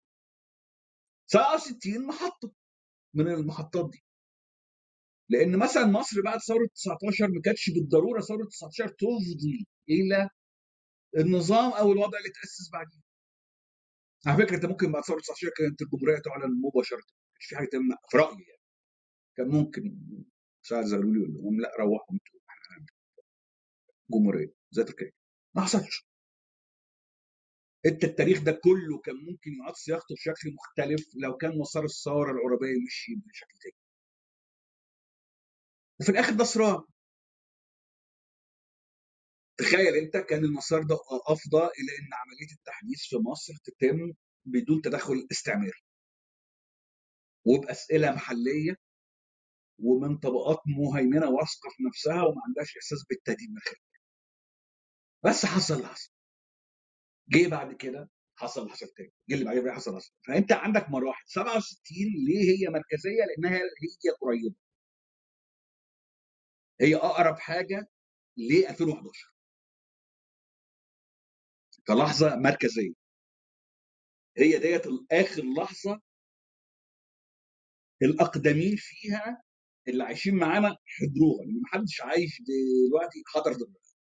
67 1.27 2.07
محطة 2.07 2.51
من 3.13 3.27
المحطات 3.27 3.89
دي. 3.91 4.04
لأن 5.29 5.57
مثلا 5.59 5.85
مصر 5.85 6.21
بعد 6.21 6.39
ثوره 6.39 6.67
19 6.75 7.27
ما 7.27 7.41
كانتش 7.45 7.69
بالضروره 7.69 8.21
ثوره 8.21 8.45
19 8.45 8.87
تفضي 8.89 9.67
إلى 9.89 10.29
النظام 11.17 11.71
أو 11.71 11.91
الوضع 11.91 12.17
اللي 12.17 12.29
تأسس 12.29 12.69
بعديه. 12.73 12.99
على 14.27 14.45
فكرة 14.45 14.55
أنت 14.55 14.65
ممكن 14.65 14.91
بعد 14.91 15.03
ثورة 15.03 15.19
19 15.19 15.49
كانت 15.57 15.81
الجمهورية 15.81 16.19
تعلن 16.21 16.61
مباشرة 16.61 17.03
مش 17.39 17.45
في 17.45 17.55
حاجة 17.55 17.67
تمنع 17.71 17.95
في 18.11 18.17
رأيي 18.17 18.43
يعني. 18.47 18.61
كان 19.37 19.47
ممكن 19.49 19.97
سعد 20.63 20.85
زغلول 20.85 21.17
يقول 21.17 21.33
لهم 21.35 21.61
لا 21.61 21.71
روحوا 21.79 22.15
أنتوا 22.15 22.39
جمهوريه 24.11 24.53
زي 24.71 24.83
تركيا 24.83 25.11
ما 25.55 25.61
حصلش. 25.61 26.07
انت 27.85 28.03
التاريخ 28.03 28.43
ده 28.43 28.51
كله 28.51 28.99
كان 29.05 29.15
ممكن 29.15 29.51
يعاد 29.61 29.73
صياغته 29.75 30.15
بشكل 30.15 30.53
مختلف 30.53 31.05
لو 31.15 31.37
كان 31.37 31.57
مسار 31.59 31.85
الثورة 31.85 32.31
العربية 32.31 32.75
مشي 32.87 33.15
بشكل 33.15 33.57
تاني. 33.63 33.75
وفي 36.01 36.09
الآخر 36.11 36.33
ده 36.33 36.43
صراع. 36.43 36.83
تخيل 39.57 39.95
أنت 39.95 40.17
كان 40.17 40.43
المسار 40.45 40.83
ده 40.83 40.95
افضى 41.27 41.57
إلى 41.57 41.91
أن 41.99 42.09
عملية 42.13 42.53
التحديث 42.57 43.01
في 43.09 43.15
مصر 43.17 43.53
تتم 43.63 44.13
بدون 44.45 44.81
تدخل 44.81 45.27
استعماري. 45.31 45.81
وبأسئلة 47.45 48.11
محلية 48.11 48.75
ومن 49.79 50.17
طبقات 50.17 50.59
مهيمنة 50.67 51.29
واثقة 51.29 51.69
في 51.77 51.83
نفسها 51.87 52.23
وما 52.23 52.41
عندهاش 52.47 52.77
إحساس 52.77 53.05
بالتهديد 53.09 53.49
من 53.49 53.57
الخارج 53.57 53.79
بس 55.25 55.45
حصل 55.45 55.73
اللي 55.75 55.87
حصل. 55.87 56.09
جه 57.29 57.47
بعد 57.47 57.73
كده 57.75 58.09
حصل 58.35 58.61
اللي 58.61 58.71
حصل 58.73 58.87
تاني. 58.87 59.13
جه 59.29 59.33
اللي 59.33 59.45
بعديه 59.45 59.71
حصل 59.71 59.95
حصل. 59.95 60.11
فأنت 60.27 60.51
عندك 60.51 60.89
مراحل. 60.89 61.23
67 61.27 61.97
ليه 62.27 62.51
هي 62.51 62.69
مركزية؟ 62.69 63.25
لأنها 63.27 63.57
هي 63.59 64.11
قريبه 64.21 64.55
هي 66.81 66.95
أقرب 66.95 67.39
حاجة 67.39 67.87
ل 68.37 68.65
2011 68.69 69.31
كلحظة 71.87 72.35
مركزية. 72.35 72.93
هي 74.37 74.57
ديت 74.59 74.83
آخر 75.11 75.43
لحظة 75.57 76.01
الأقدمين 78.01 78.75
فيها 78.77 79.43
اللي 79.87 80.03
عايشين 80.03 80.35
معانا 80.35 80.77
حضروها. 80.85 81.45
لأن 81.45 81.61
محدش 81.61 82.01
عايش 82.01 82.41
دلوقتي 82.41 83.23
حضر 83.27 83.53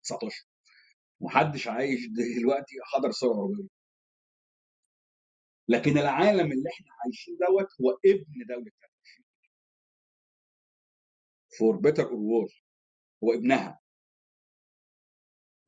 19 0.02 0.46
محدش 1.20 1.68
عايش 1.68 2.00
دلوقتي 2.38 2.76
حضر 2.84 3.08
الثورة 3.08 3.32
العرابية 3.34 3.68
لكن 5.68 5.98
العالم 5.98 6.52
اللي 6.52 6.70
إحنا 6.74 6.86
عايشين 7.04 7.36
دوت 7.36 7.68
هو 7.80 7.90
ابن 8.04 8.46
دولة 8.48 8.70
23 8.70 8.93
for 11.58 11.76
better 11.76 12.02
or 12.04 12.12
worse 12.14 12.48
هو 13.24 13.32
ابنها. 13.32 13.80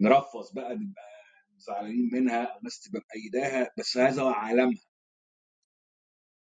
نرفص 0.01 0.53
بقى 0.53 0.75
نبقى 0.75 1.03
زعلانين 1.57 2.11
منها 2.13 2.45
أو 2.45 2.61
ناس 2.63 2.81
تبقى 2.81 3.05
مأيداها 3.15 3.71
بس 3.79 3.97
هذا 3.97 4.23
هو 4.23 4.29
عالمها. 4.29 4.83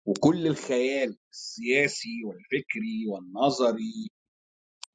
وكل 0.07 0.47
الخيال 0.47 1.19
السياسي 1.31 2.25
والفكري 2.25 3.07
والنظري 3.09 4.11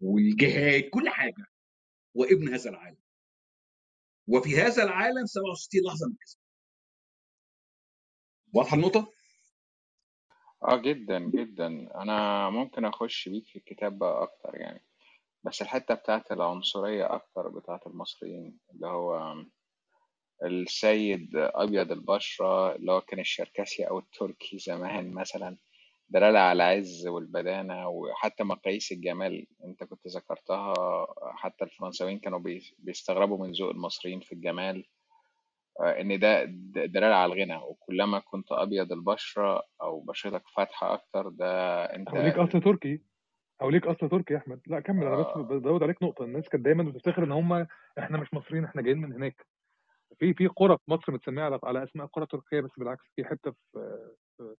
والجهاد 0.02 0.90
كل 0.90 1.10
حاجة. 1.10 1.46
هو 2.18 2.24
ابن 2.24 2.54
هذا 2.54 2.70
العالم. 2.70 2.98
وفي 4.28 4.56
هذا 4.62 4.84
العالم 4.84 5.26
67 5.26 5.82
لحظة 5.86 6.08
من 6.08 6.14
الاسم 6.16 6.40
واضحة 8.54 8.76
النقطة؟ 8.76 9.14
آه 10.64 10.78
جدا 10.78 11.20
جدا. 11.20 11.68
أنا 12.02 12.50
ممكن 12.50 12.86
أخش 12.86 13.30
بيك 13.30 13.48
في 13.48 13.56
الكتاب 13.60 14.00
بقى 14.00 14.24
أكتر 14.24 14.56
يعني. 14.56 14.84
بس 15.44 15.62
الحتة 15.62 15.94
بتاعت 15.96 16.32
العنصرية 16.32 17.14
أكتر 17.16 17.50
بتاعت 17.50 17.88
المصريين 17.88 18.60
اللي 18.76 18.88
هو 18.88 19.36
السيد 20.46 21.30
أبيض 21.36 21.92
البشرة 21.92 22.76
اللي 22.76 22.92
هو 22.92 23.02
كان 23.02 23.20
الشركسي 23.20 23.84
أو 23.84 24.00
التركي 24.00 24.58
زمان 24.60 25.12
مثلا 25.14 25.58
دلالة 26.10 26.40
على 26.40 26.54
العز 26.64 27.08
والبدانة 27.08 27.90
وحتى 27.90 28.44
مقاييس 28.44 28.92
الجمال. 28.92 29.48
أنت 29.66 29.84
كنت 29.84 30.08
ذكرتها 30.08 30.74
حتى 31.36 31.64
الفرنساويين 31.66 32.20
كانوا 32.20 32.40
بي- 32.40 32.76
بيستغربوا 32.80 33.38
من 33.48 33.52
ذوق 33.52 33.70
المصريين 33.70 34.20
في 34.20 34.32
الجمال. 34.32 34.86
إن 35.80 36.20
ده 36.20 36.44
دلالة 36.86 37.16
على 37.16 37.34
الغنى 37.34 37.56
وكلما 37.58 38.20
كنت 38.20 38.52
أبيض 38.52 38.92
البشرة 38.92 39.64
أو 39.82 40.00
بشرتك 40.02 40.44
فاتحة 40.56 40.94
أكتر 40.94 41.30
ده 41.30 41.84
أنت 41.86 42.10
أو 42.10 42.16
ليك 42.18 42.38
أصل 42.38 42.62
تركي. 42.62 43.02
أو 43.62 43.70
ليك 43.70 43.88
أصل 43.88 44.10
تركي 44.10 44.34
يا 44.34 44.40
أحمد. 44.40 44.62
لا 44.68 44.80
كمل 44.80 45.04
أنا 45.08 45.16
بس 45.16 45.26
آه، 45.26 45.42
بزود 45.42 45.84
عليك 45.84 46.04
نقطة. 46.04 46.26
الناس 46.26 46.50
كانت 46.50 46.66
دايما 46.66 46.84
بتفتكر 46.84 47.24
إن 47.24 47.32
هم 47.32 47.68
إحنا 48.00 48.18
مش 48.18 48.34
مصريين 48.34 48.64
إحنا 48.66 48.82
جايين 48.82 48.98
من 48.98 49.14
هناك. 49.14 49.46
في 50.20 50.34
في 50.34 50.48
قرى 50.48 50.78
في 50.78 50.92
مصر 50.92 51.12
متسمية 51.12 51.44
على 51.44 51.60
على 51.64 51.84
أسماء 51.84 52.08
قرى 52.08 52.26
تركية 52.26 52.62
بس 52.62 52.72
بالعكس. 52.78 53.04
في 53.16 53.26
حتة 53.26 53.52
في, 53.52 54.10
في 54.38 54.56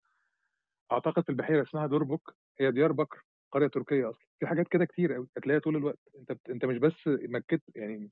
أعتقد 0.92 1.24
في 1.24 1.30
البحيرة 1.30 1.64
اسمها 1.64 1.88
دوربوك. 1.88 2.36
هي 2.60 2.72
ديار 2.72 2.92
بكر 2.92 3.22
قرية 3.52 3.68
تركية 3.68 4.10
أصلا. 4.10 4.26
في 4.40 4.48
حاجات 4.48 4.68
كده 4.68 4.86
كتير 4.86 5.14
قوي 5.14 5.28
هتلاقيها 5.38 5.60
طول 5.62 5.76
الوقت. 5.76 6.00
أنت 6.20 6.32
بت... 6.32 6.50
أنت 6.50 6.66
مش 6.66 6.78
بس 6.78 7.08
مكت 7.08 7.62
يعني 7.76 8.12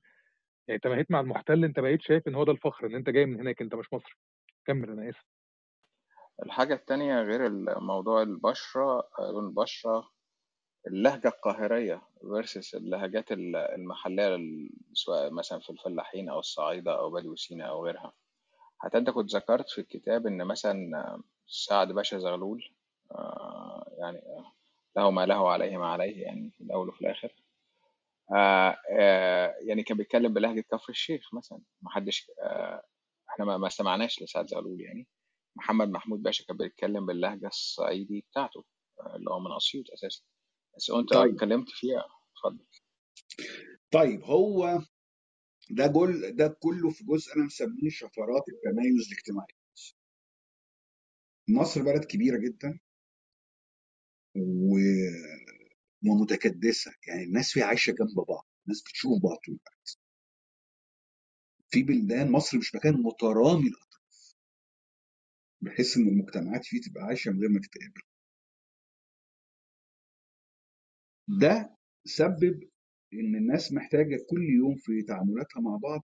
يعني 0.68 0.76
أنت 0.76 0.86
مهيت 0.86 1.10
مع 1.10 1.20
المحتل 1.20 1.64
أنت 1.64 1.80
بقيت 1.80 2.02
شايف 2.02 2.28
إن 2.28 2.34
هو 2.34 2.44
ده 2.44 2.52
الفخر 2.52 2.86
إن 2.86 2.94
أنت 2.94 3.10
جاي 3.10 3.26
من 3.26 3.40
هناك 3.40 3.62
أنت 3.62 3.74
مش 3.74 3.92
مصري. 3.92 4.12
كمل 4.66 4.90
أنا 4.90 5.10
آسف. 5.10 5.24
الحاجة 6.44 6.74
التانية 6.74 7.22
غير 7.22 7.50
موضوع 7.80 8.22
البشرة 8.22 8.98
آه، 9.18 9.30
لون 9.32 9.46
البشرة 9.46 10.10
اللهجة 10.86 11.28
القاهرية 11.28 12.02
versus 12.22 12.74
اللهجات 12.74 13.32
ال- 13.32 13.56
المحلية 13.56 14.36
سواء 14.92 15.30
مثلا 15.30 15.60
في 15.60 15.70
الفلاحين 15.70 16.28
أو 16.28 16.38
الصعايدة 16.38 16.98
أو 16.98 17.10
بدو 17.10 17.36
سيناء 17.36 17.68
أو 17.68 17.86
غيرها. 17.86 18.12
حتى 18.78 18.98
أنت 18.98 19.10
كنت 19.10 19.30
ذكرت 19.36 19.70
في 19.70 19.80
الكتاب 19.80 20.26
إن 20.26 20.44
مثلا 20.44 20.76
سعد 21.46 21.92
باشا 21.92 22.18
زغلول 22.18 22.64
آه، 23.12 23.92
يعني 23.98 24.20
له 24.96 25.10
ما 25.10 25.26
له 25.26 25.50
عليه 25.50 25.76
ما 25.78 25.86
عليه 25.86 26.22
يعني 26.22 26.50
في 26.58 26.64
الأول 26.64 26.88
وفي 26.88 27.00
الآخر. 27.00 27.32
آه، 28.36 28.76
آه، 29.00 29.54
يعني 29.68 29.82
كان 29.82 29.96
بيتكلم 29.96 30.34
بلهجة 30.34 30.60
كفر 30.60 30.90
الشيخ 30.90 31.34
مثلا. 31.34 31.60
محدش 31.82 32.30
آه، 32.42 32.82
إحنا 33.30 33.44
ما 33.44 33.56
ما 33.58 33.66
استمعناش 33.66 34.22
لسعد 34.22 34.46
زغلول 34.46 34.80
يعني. 34.80 35.06
محمد 35.56 35.88
محمود 35.88 36.22
باشا 36.22 36.44
كان 36.44 36.56
بيتكلم 36.56 37.06
باللهجة 37.06 37.46
الصعيدي 37.46 38.24
بتاعته 38.30 38.64
آه، 39.00 39.16
اللي 39.16 39.30
هو 39.30 39.40
من 39.40 39.56
أسيوط 39.56 39.90
أساسا. 39.90 40.22
بس 40.76 40.90
أنت 40.90 41.12
طيب. 41.14 41.34
اتكلمت 41.34 41.68
فيها 41.68 42.04
اتفضل. 42.36 42.66
طيب 43.92 44.22
هو 44.24 44.78
ده 45.70 45.86
جل 45.86 46.36
ده 46.36 46.56
كله 46.60 46.90
في 46.90 47.04
جزء 47.04 47.36
أنا 47.36 47.44
مسميه 47.44 47.90
شفرات 47.90 48.42
التميز 48.48 49.06
الاجتماعي. 49.12 49.54
مصر 51.48 51.82
بلد 51.82 52.04
كبيرة 52.04 52.38
جدا 52.38 52.78
و... 54.36 54.76
ومتكدسة. 56.06 56.92
يعني 57.08 57.22
الناس 57.24 57.52
فيها 57.52 57.64
عايشة 57.64 57.90
جنب 57.90 58.26
بعض 58.28 58.46
الناس 58.66 58.82
بتشوف 58.82 59.22
بعض 59.22 59.36
طول 59.46 59.54
الوقت. 59.54 59.98
في 61.70 61.82
بلدان 61.82 62.30
مصر 62.32 62.58
مش 62.58 62.74
مكان 62.74 62.94
مترامي 63.02 63.68
الاطراف 63.68 64.34
بحيث 65.60 65.96
إن 65.96 66.08
المجتمعات 66.08 66.64
فيه 66.64 66.80
تبقى 66.80 67.02
عايشة 67.04 67.30
من 67.30 67.40
غير 67.40 67.48
ما 67.48 67.60
تتقابل 67.60 68.00
ده 71.40 71.76
سبب 72.04 72.68
إن 73.12 73.36
الناس 73.36 73.72
محتاجة 73.72 74.16
كل 74.30 74.42
يوم 74.58 74.76
في 74.76 75.02
تعاملاتها 75.02 75.60
مع 75.60 75.76
بعض 75.82 76.02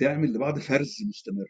تعمل 0.00 0.32
لبعض 0.34 0.58
فرز 0.58 0.96
مستمر. 1.08 1.48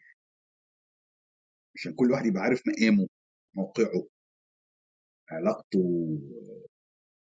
عشان 1.75 1.93
كل 1.95 2.11
واحد 2.11 2.25
يبقى 2.25 2.41
عارف 2.43 2.61
مقامه 2.67 3.07
موقعه 3.55 4.07
علاقته 5.31 5.79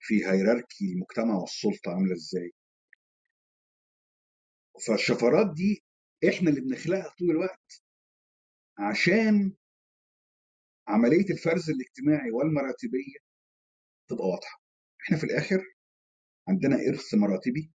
في 0.07 0.15
هيراركي 0.25 0.85
المجتمع 0.93 1.35
والسلطة 1.35 1.91
عاملة 1.91 2.13
إزاي. 2.13 2.51
فالشفرات 4.87 5.53
دي 5.55 5.83
إحنا 6.29 6.49
اللي 6.49 6.61
بنخلقها 6.61 7.15
طول 7.19 7.31
الوقت 7.31 7.83
عشان 8.79 9.53
عملية 10.87 11.29
الفرز 11.29 11.69
الاجتماعي 11.69 12.31
والمراتبية 12.31 13.17
تبقى 14.09 14.27
واضحة. 14.27 14.61
إحنا 15.01 15.17
في 15.17 15.23
الآخر 15.23 15.75
عندنا 16.47 16.75
إرث 16.75 17.13
مراتبي 17.13 17.71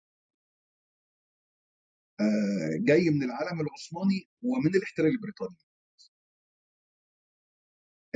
آه، 2.21 2.71
جاي 2.87 3.11
من 3.11 3.23
العالم 3.23 3.61
العثماني 3.61 4.29
ومن 4.43 4.75
الاحتلال 4.75 5.07
البريطاني. 5.09 5.57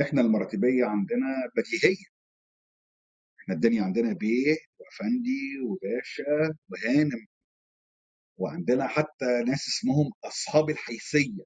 إحنا 0.01 0.21
المراتبية 0.21 0.85
عندنا 0.85 1.27
بديهية. 1.57 2.12
إحنا 3.43 3.55
الدنيا 3.55 3.83
عندنا 3.83 4.13
بيه 4.13 4.57
وأفندي 4.79 5.59
وباشا 5.65 6.57
وهانم 6.69 7.27
وعندنا 8.37 8.87
حتى 8.87 9.25
ناس 9.47 9.67
اسمهم 9.67 10.11
أصحاب 10.23 10.69
الحيثية. 10.69 11.43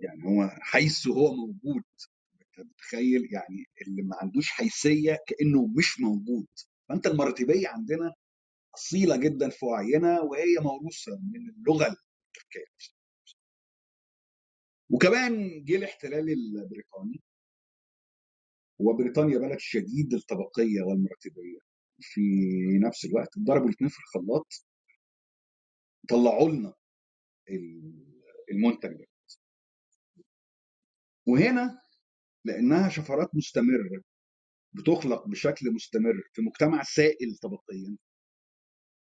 يعني 0.00 0.24
هو 0.24 0.48
حيث 0.60 1.06
هو 1.08 1.34
موجود. 1.34 1.84
أنت 2.42 2.66
متخيل؟ 2.66 3.28
يعني 3.32 3.64
اللي 3.82 4.02
ما 4.02 4.16
عندوش 4.22 4.50
حيثية 4.50 5.18
كأنه 5.26 5.66
مش 5.66 6.00
موجود. 6.00 6.46
فأنت 6.88 7.06
المراتبيه 7.06 7.68
عندنا 7.68 8.14
أصيلة 8.74 9.16
جدا 9.16 9.48
في 9.50 9.64
وعينا 9.66 10.20
وهي 10.20 10.54
موروثة 10.62 11.12
من 11.32 11.50
اللغة 11.50 11.86
التركية. 11.86 12.72
وكمان 14.90 15.64
جه 15.64 15.76
الاحتلال 15.76 16.28
البريطاني. 16.30 17.20
وبريطانيا 18.82 19.38
بلد 19.38 19.58
شديد 19.58 20.14
الطبقيه 20.14 20.82
والمراتبيه 20.82 21.58
في 22.00 22.20
نفس 22.86 23.04
الوقت 23.04 23.38
ضربوا 23.38 23.66
الاثنين 23.68 23.90
في 23.90 23.98
الخلاط 23.98 24.52
طلعوا 26.08 26.48
لنا 26.50 26.74
ال- 27.50 28.22
المنتج 28.50 28.88
ده. 28.98 29.06
وهنا 31.26 31.82
لأنها 32.44 32.88
شفرات 32.88 33.30
مستمرة 33.34 34.02
بتخلق 34.72 35.28
بشكل 35.28 35.72
مستمر 35.74 36.22
في 36.32 36.42
مجتمع 36.42 36.82
سائل 36.82 37.36
طبقيا 37.42 37.96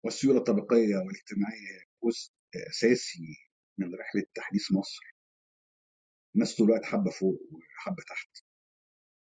والسيولة 0.03 0.37
الطبقية 0.39 0.95
والاجتماعية 0.97 1.79
جزء 2.03 2.31
أساسي 2.69 3.35
من 3.77 3.95
رحلة 3.95 4.23
تحديث 4.35 4.71
مصر. 4.71 5.15
الناس 6.35 6.55
طول 6.55 6.67
الوقت 6.67 6.85
حبه 6.85 7.11
فوق 7.11 7.41
وحبه 7.51 8.03
تحت. 8.09 8.46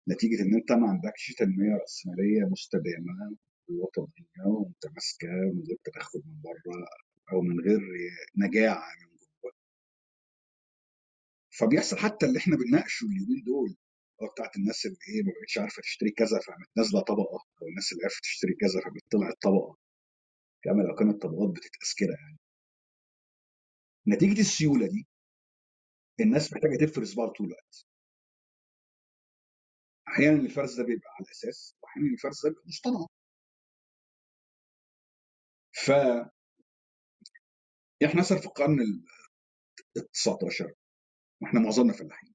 نتيجة 0.08 0.42
إن 0.42 0.54
أنت 0.54 0.72
ما 0.72 0.88
عندكش 0.88 1.34
تنمية 1.38 1.76
رأسمالية 1.80 2.42
مستدامة 2.50 3.36
وطنيه 3.68 4.46
ومتماسكة 4.46 5.28
من 5.28 5.62
غير 5.68 5.78
تدخل 5.84 6.22
من 6.26 6.40
بره 6.42 6.86
أو 7.32 7.40
من 7.40 7.60
غير 7.60 7.80
نجاعة 8.36 8.88
من 9.00 9.16
جوه. 9.42 9.52
فبيحصل 11.58 11.96
حتى 11.98 12.26
اللي 12.26 12.38
إحنا 12.38 12.56
بنناقشه 12.56 13.04
اليومين 13.04 13.42
دول 13.46 13.76
هو 14.22 14.26
بتاعت 14.32 14.56
الناس 14.56 14.86
اللي 14.86 14.96
إيه 15.08 15.22
ما 15.22 15.32
بقتش 15.40 15.58
عارفة 15.58 15.82
تشتري 15.82 16.10
كذا 16.10 16.38
فقامت 16.46 16.68
نازلة 16.76 17.00
طبقة 17.00 17.38
أو 17.62 17.68
الناس 17.68 17.92
اللي 17.92 18.04
عرفت 18.04 18.22
تشتري 18.22 18.54
كذا 18.60 18.80
فقامت 18.80 19.02
طلعت 19.10 19.36
طبقة. 19.42 19.76
كما 20.64 20.82
لو 20.82 20.94
كانت 20.94 21.22
طبقات 21.22 21.50
بتتقاس 21.50 21.94
كده 21.98 22.14
يعني. 22.20 22.38
نتيجة 24.08 24.40
السيولة 24.40 24.86
دي 24.86 25.06
الناس 26.20 26.52
محتاجة 26.52 26.76
تفرز 26.86 27.14
بعض 27.14 27.28
طول 27.28 27.46
الوقت. 27.46 27.86
أحيانا 30.12 30.40
الفرز 30.42 30.80
ده 30.80 30.86
بيبقى 30.86 31.10
على 31.18 31.26
الأساس 31.26 31.76
واحيانا 31.82 32.08
الفرز 32.14 32.42
ده 32.46 32.50
بيبقى 32.50 32.64
مصطنع 32.68 33.06
ف 35.86 35.90
إحنا 38.06 38.20
مثلا 38.20 38.38
في 38.38 38.46
القرن 38.46 38.80
ال 38.80 39.04
19 40.12 40.74
وإحنا 41.42 41.60
معظمنا 41.60 41.92
فلاحين. 41.92 42.34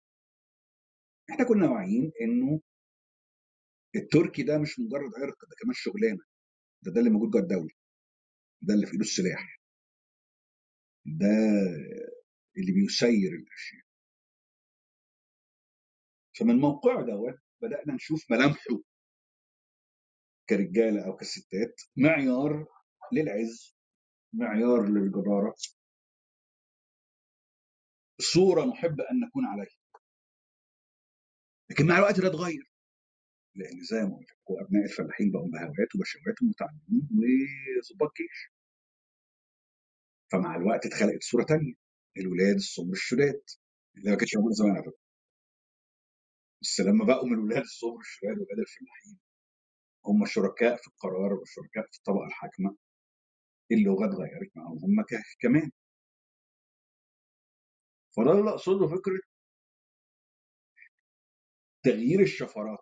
إحنا 1.32 1.46
كنا 1.46 1.70
واعيين 1.70 2.12
إنه 2.22 2.62
التركي 3.96 4.44
ده 4.44 4.58
مش 4.60 4.80
مجرد 4.80 5.12
عرق 5.24 5.46
ده 5.46 5.56
كمان 5.62 5.74
شغلانة. 5.76 6.24
ده 6.84 6.92
ده 6.94 7.00
اللي 7.00 7.10
موجود 7.12 7.32
جوه 7.32 7.42
الدولة. 7.42 7.76
ده 8.62 8.74
اللي 8.74 8.86
في 8.88 8.94
إيده 8.94 9.06
السلاح. 9.06 9.60
ده 11.06 11.28
اللي 12.58 12.72
بيسير 12.74 13.34
الأشياء. 13.34 13.86
فمن 16.40 16.56
موقعه 16.60 17.06
دوت 17.06 17.40
بدأنا 17.62 17.94
نشوف 17.96 18.32
ملامحه 18.32 18.82
كرجالة 20.50 21.06
أو 21.08 21.16
كستات 21.16 21.82
معيار 21.98 22.68
للعز 23.14 23.76
معيار 24.34 24.86
للجدارة. 24.90 25.56
صورة 28.22 28.66
نحب 28.66 29.02
أن 29.02 29.20
نكون 29.28 29.46
عليها. 29.46 29.78
لكن 31.72 31.88
مع 31.88 31.98
الوقت 31.98 32.20
ده 32.22 32.28
اتغير. 32.28 32.72
لأن 33.56 33.84
زي 33.92 33.98
ما 33.98 34.18
قلت 34.18 34.32
لكم 34.32 34.54
أبناء 34.66 34.84
الفلاحين 34.84 35.32
بقوا 35.32 35.48
بهوات 35.52 35.96
وبشوات 35.96 36.42
ومتعلمين 36.44 37.10
وظباط 37.80 38.12
جيش. 38.18 38.54
فمع 40.32 40.56
الوقت 40.56 40.86
اتخلقت 40.86 41.24
صورة 41.24 41.44
تانية. 41.44 41.74
الولاد 42.18 42.56
السمر 42.56 42.92
الشداد. 42.94 43.44
اللي 43.98 44.12
ما 44.12 44.18
كانتش 44.18 44.36
موجوده 44.36 44.56
زمان 44.56 44.72
على 44.72 44.84
فكرة. 44.84 45.07
بس 46.68 46.80
لما 46.80 47.06
بقوا 47.06 47.28
من 47.28 47.34
الولاد 47.34 47.62
السمر 47.64 48.00
الشداد 48.00 48.32
ولاد 48.38 48.60
الفلاحين 48.60 49.20
هم 50.06 50.26
شركاء 50.26 50.76
في 50.76 50.88
القرار 50.88 51.34
وشركاء 51.34 51.86
في 51.92 51.98
الطبقة 51.98 52.26
الحاكمة 52.28 52.78
اللغة 53.72 54.06
اتغيرت 54.06 54.52
معاهم 54.58 54.78
هم 54.78 55.06
كمان. 55.42 55.72
فده 58.18 58.32
اللي 58.32 58.50
أقصده 58.50 58.88
فكرة 58.88 59.20
تغيير 61.84 62.22
الشفرات. 62.22 62.80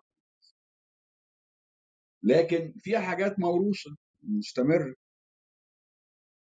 لكن 2.22 2.74
فيها 2.78 3.00
حاجات 3.00 3.38
موروثة 3.38 3.96
مستمره 4.22 4.94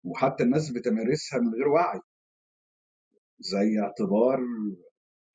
وحتى 0.03 0.43
الناس 0.43 0.71
بتمارسها 0.71 1.39
من 1.39 1.53
غير 1.53 1.67
وعي 1.67 1.99
زي 3.39 3.79
اعتبار 3.83 4.39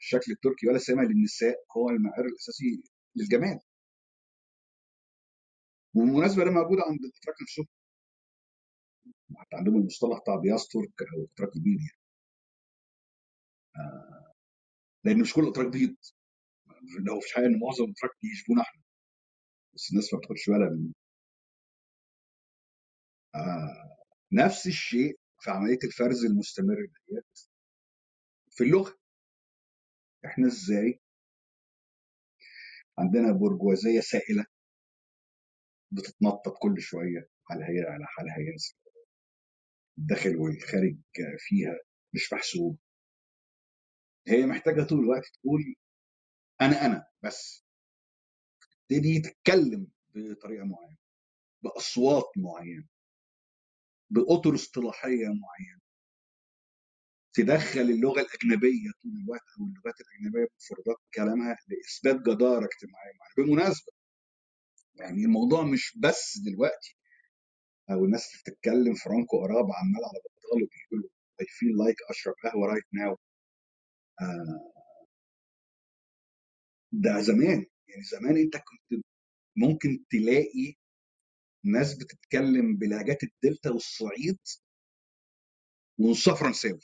الشكل 0.04 0.32
التركي 0.32 0.68
ولا 0.68 0.78
سيما 0.78 1.02
للنساء 1.02 1.56
هو 1.76 1.90
المعيار 1.90 2.26
الأساسي 2.26 2.82
للجمال 3.16 3.60
وبالمناسبه 5.94 6.44
ده 6.44 6.50
موجود 6.50 6.78
عند 6.88 7.00
الاتراك 7.04 7.36
نفسهم 7.42 7.66
حتى 9.36 9.56
عندهم 9.56 9.76
المصطلح 9.76 10.18
بتاع 10.20 10.36
بياس 10.36 10.68
ترك 10.68 10.92
أو 11.16 11.24
اتراك 11.24 11.56
البيض 11.56 11.80
يعني. 11.80 11.98
آه، 13.76 14.32
لأن 15.04 15.20
مش 15.20 15.34
كل 15.34 15.42
الاتراك 15.42 15.66
بيض. 15.72 15.96
لو 17.06 17.20
في 17.20 17.34
حاجة 17.34 17.46
إن 17.46 17.58
معظم 17.60 17.84
الاتراك 17.84 18.12
يشبهونا 18.24 18.62
إحنا. 18.62 18.82
بس 19.74 19.90
الناس 19.92 20.14
ما 20.14 20.18
بتاخدش 20.20 20.50
بالها 20.50 20.70
من 20.70 20.92
آه 23.34 23.96
نفس 24.32 24.66
الشيء 24.66 25.18
في 25.40 25.50
عملية 25.50 25.78
الفرز 25.84 26.24
المستمر 26.24 26.86
في 28.50 28.64
اللغة. 28.64 28.98
إحنا 30.26 30.46
إزاي؟ 30.46 31.00
عندنا 32.98 33.32
برجوازية 33.32 34.00
سائلة 34.00 34.46
بتتنطط 35.92 36.58
كل 36.62 36.80
شوية 36.80 37.28
حالها 37.44 37.68
هي 37.68 37.80
على 37.80 38.04
حالها 38.06 38.38
ينزل 38.38 38.74
الداخل 39.98 40.36
والخارج 40.36 40.96
فيها 41.38 41.78
مش 42.14 42.32
محسوب. 42.32 42.78
هي 44.28 44.46
محتاجة 44.46 44.82
طول 44.82 44.98
الوقت 44.98 45.26
تقول 45.42 45.74
أنا 46.60 46.86
أنا 46.86 47.06
بس. 47.24 47.64
تبتدي 48.88 49.20
تتكلم 49.20 49.86
بطريقة 50.14 50.64
معينة 50.64 50.96
بأصوات 51.64 52.32
معينة 52.36 52.86
بأطر 54.10 54.54
اصطلاحية 54.54 55.26
معينة. 55.26 55.83
تدخل 57.34 57.80
اللغة 57.80 58.20
الأجنبية 58.20 58.90
طول 59.02 59.12
الوقت 59.24 59.42
أو 59.60 59.64
اللغات 59.66 59.94
الأجنبية 60.00 60.48
بمفردات 60.52 60.96
كلامها 61.14 61.56
لإثبات 61.68 62.16
جدارة 62.22 62.64
اجتماعية 62.66 63.12
معينة 63.20 63.34
بالمناسبه 63.36 63.92
يعني 64.94 65.24
الموضوع 65.24 65.62
مش 65.64 65.98
بس 65.98 66.38
دلوقتي. 66.38 66.96
أو 67.90 68.04
الناس 68.04 68.28
اللي 68.32 68.40
بتتكلم 68.42 68.94
Franco 68.94 69.44
Arab 69.44 69.64
عمال 69.72 70.04
على 70.04 70.20
بطال 70.24 70.62
وبيقولوا 70.62 71.10
I 71.42 71.44
feel 71.44 71.74
like 71.86 72.10
أشرب 72.10 72.34
قهوة 72.44 72.66
right 72.68 72.84
now 72.92 73.16
ده 76.92 77.20
زمان. 77.20 77.66
يعني 77.88 78.02
زمان 78.04 78.36
أنت 78.36 78.56
كنت 78.56 79.02
ممكن 79.56 80.04
تلاقي 80.10 80.74
ناس 81.64 81.94
بتتكلم 81.94 82.76
بلهجات 82.76 83.18
الدلتا 83.22 83.70
والصعيد 83.70 84.38
ونصها 85.98 86.34
فرنساوي. 86.34 86.80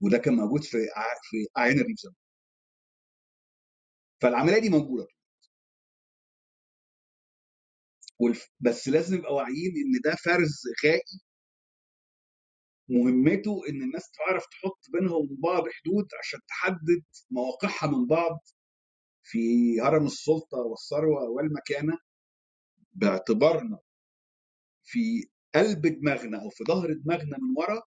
وده 0.00 0.18
كان 0.18 0.34
موجود 0.36 0.64
في 0.64 0.78
في 1.30 1.48
أعيان 1.58 1.80
الريف 1.80 1.98
زمان. 2.00 2.14
فالعملية 4.22 4.58
دي 4.58 4.68
موجودة. 4.70 5.06
بس 8.60 8.88
لازم 8.88 9.16
نبقى 9.16 9.34
واعيين 9.34 9.72
إن 9.76 10.00
ده 10.04 10.16
فرز 10.24 10.62
غائي 10.86 11.20
مهمته 12.88 13.62
إن 13.68 13.82
الناس 13.82 14.10
تعرف 14.10 14.44
تحط 14.46 14.78
بينهم 14.92 15.14
وبين 15.24 15.36
بعض 15.42 15.64
حدود 15.68 16.08
عشان 16.20 16.40
تحدد 16.48 17.04
مواقعها 17.30 17.86
من 17.90 18.06
بعض 18.06 18.40
في 19.24 19.38
هرم 19.82 20.06
السلطة 20.06 20.58
والثروة 20.58 21.24
والمكانة. 21.30 21.98
باعتبارنا 22.94 23.78
في 24.84 25.28
قلب 25.54 25.86
دماغنا 25.86 26.42
أو 26.42 26.50
في 26.50 26.64
ظهر 26.68 26.92
دماغنا 26.92 27.38
من 27.38 27.54
ورا 27.58 27.82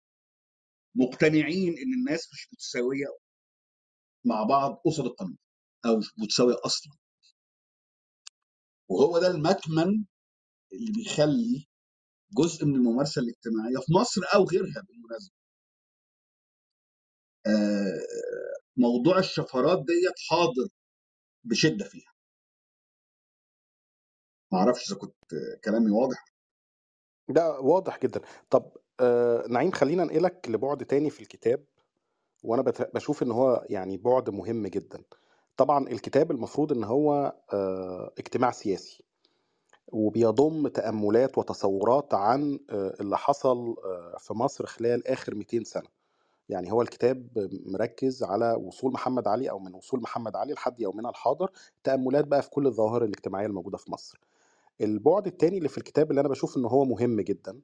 مقتنعين 0.98 1.74
إن 1.78 1.94
الناس 2.00 2.30
مش 2.34 2.48
متساوية 2.54 3.08
مع 4.26 4.44
بعض 4.44 4.82
قصاد 4.86 5.06
القانون 5.06 5.38
أو 5.86 5.98
مش 5.98 6.08
متساوية 6.18 6.56
أصلا. 6.66 6.94
وهو 8.90 9.20
ده 9.20 9.28
المكمن 9.28 10.06
اللي 10.74 10.92
بيخلي 10.96 11.68
جزء 12.38 12.66
من 12.66 12.76
الممارسة 12.76 13.22
الاجتماعية 13.22 13.78
في 13.86 13.94
مصر 14.02 14.22
أو 14.36 14.44
غيرها 14.44 14.82
بالمناسبة. 14.88 15.36
آه، 17.48 18.00
موضوع 18.78 19.20
الشفرات 19.20 19.78
ديت 19.78 20.16
حاضر 20.30 20.70
بشدة 21.44 21.86
فيها. 21.90 22.12
ما 24.52 24.60
أعرفش 24.60 24.92
إذا 24.92 25.00
كنت 25.00 25.14
كلامي 25.66 25.92
واضح. 25.92 26.26
ده 27.30 27.60
واضح 27.60 28.00
جدا. 28.00 28.22
طب 28.50 28.78
آه 29.00 29.48
نعيم 29.50 29.72
خلينا 29.72 30.04
انقلك 30.04 30.46
لبعد 30.50 30.86
تاني 30.86 31.10
في 31.10 31.20
الكتاب 31.22 31.64
وأنا 32.44 32.62
بت- 32.62 32.96
بشوف 32.96 33.24
إن 33.24 33.32
هو 33.32 33.66
يعني 33.70 33.98
بعد 33.98 34.30
مهم 34.30 34.68
جدا. 34.68 35.04
طبعا 35.58 35.88
الكتاب 35.88 36.32
المفروض 36.32 36.72
إن 36.72 36.84
هو 36.84 37.36
آه 37.54 38.12
اجتماع 38.20 38.52
سياسي 38.52 39.04
وبيضم 39.88 40.68
تأملات 40.68 41.38
وتصورات 41.38 42.14
عن 42.14 42.60
آه، 42.70 42.94
اللي 43.02 43.18
حصل 43.18 43.76
في 44.20 44.34
مصر 44.34 44.66
خلال 44.66 45.08
آخر 45.08 45.36
200 45.36 45.64
سنة. 45.64 45.88
يعني 46.50 46.72
هو 46.72 46.82
الكتاب 46.82 47.50
مركز 47.66 48.24
على 48.24 48.54
وصول 48.54 48.92
محمد 48.92 49.28
علي 49.28 49.50
أو 49.50 49.60
من 49.60 49.74
وصول 49.76 50.02
محمد 50.02 50.36
علي 50.36 50.54
لحد 50.54 50.80
يومنا 50.82 51.10
الحاضر 51.10 51.52
تأملات 51.84 52.28
بقى 52.28 52.42
في 52.42 52.50
كل 52.50 52.68
الظواهر 52.68 53.04
الاجتماعية 53.04 53.46
الموجودة 53.46 53.78
في 53.78 53.92
مصر. 53.92 54.20
البعد 54.82 55.28
التاني 55.28 55.58
اللي 55.58 55.70
في 55.70 55.78
الكتاب 55.78 56.10
اللي 56.10 56.22
أنا 56.22 56.30
بشوف 56.30 56.58
إن 56.58 56.66
هو 56.66 56.86
مهم 56.86 57.22
جدا 57.22 57.60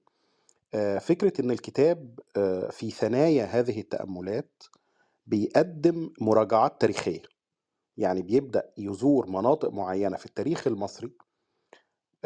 آه، 0.74 0.98
فكرة 0.98 1.42
إن 1.42 1.52
الكتاب 1.52 2.20
آه، 2.38 2.70
في 2.70 2.92
ثنايا 2.92 3.46
هذه 3.46 3.80
التأملات 3.80 4.64
بيقدم 5.26 6.14
مراجعات 6.22 6.82
تاريخية. 6.82 7.22
يعني 7.98 8.22
بيبدأ 8.22 8.72
يزور 8.78 9.30
مناطق 9.30 9.70
معينة 9.70 10.18
في 10.18 10.26
التاريخ 10.26 10.68
المصري 10.68 11.12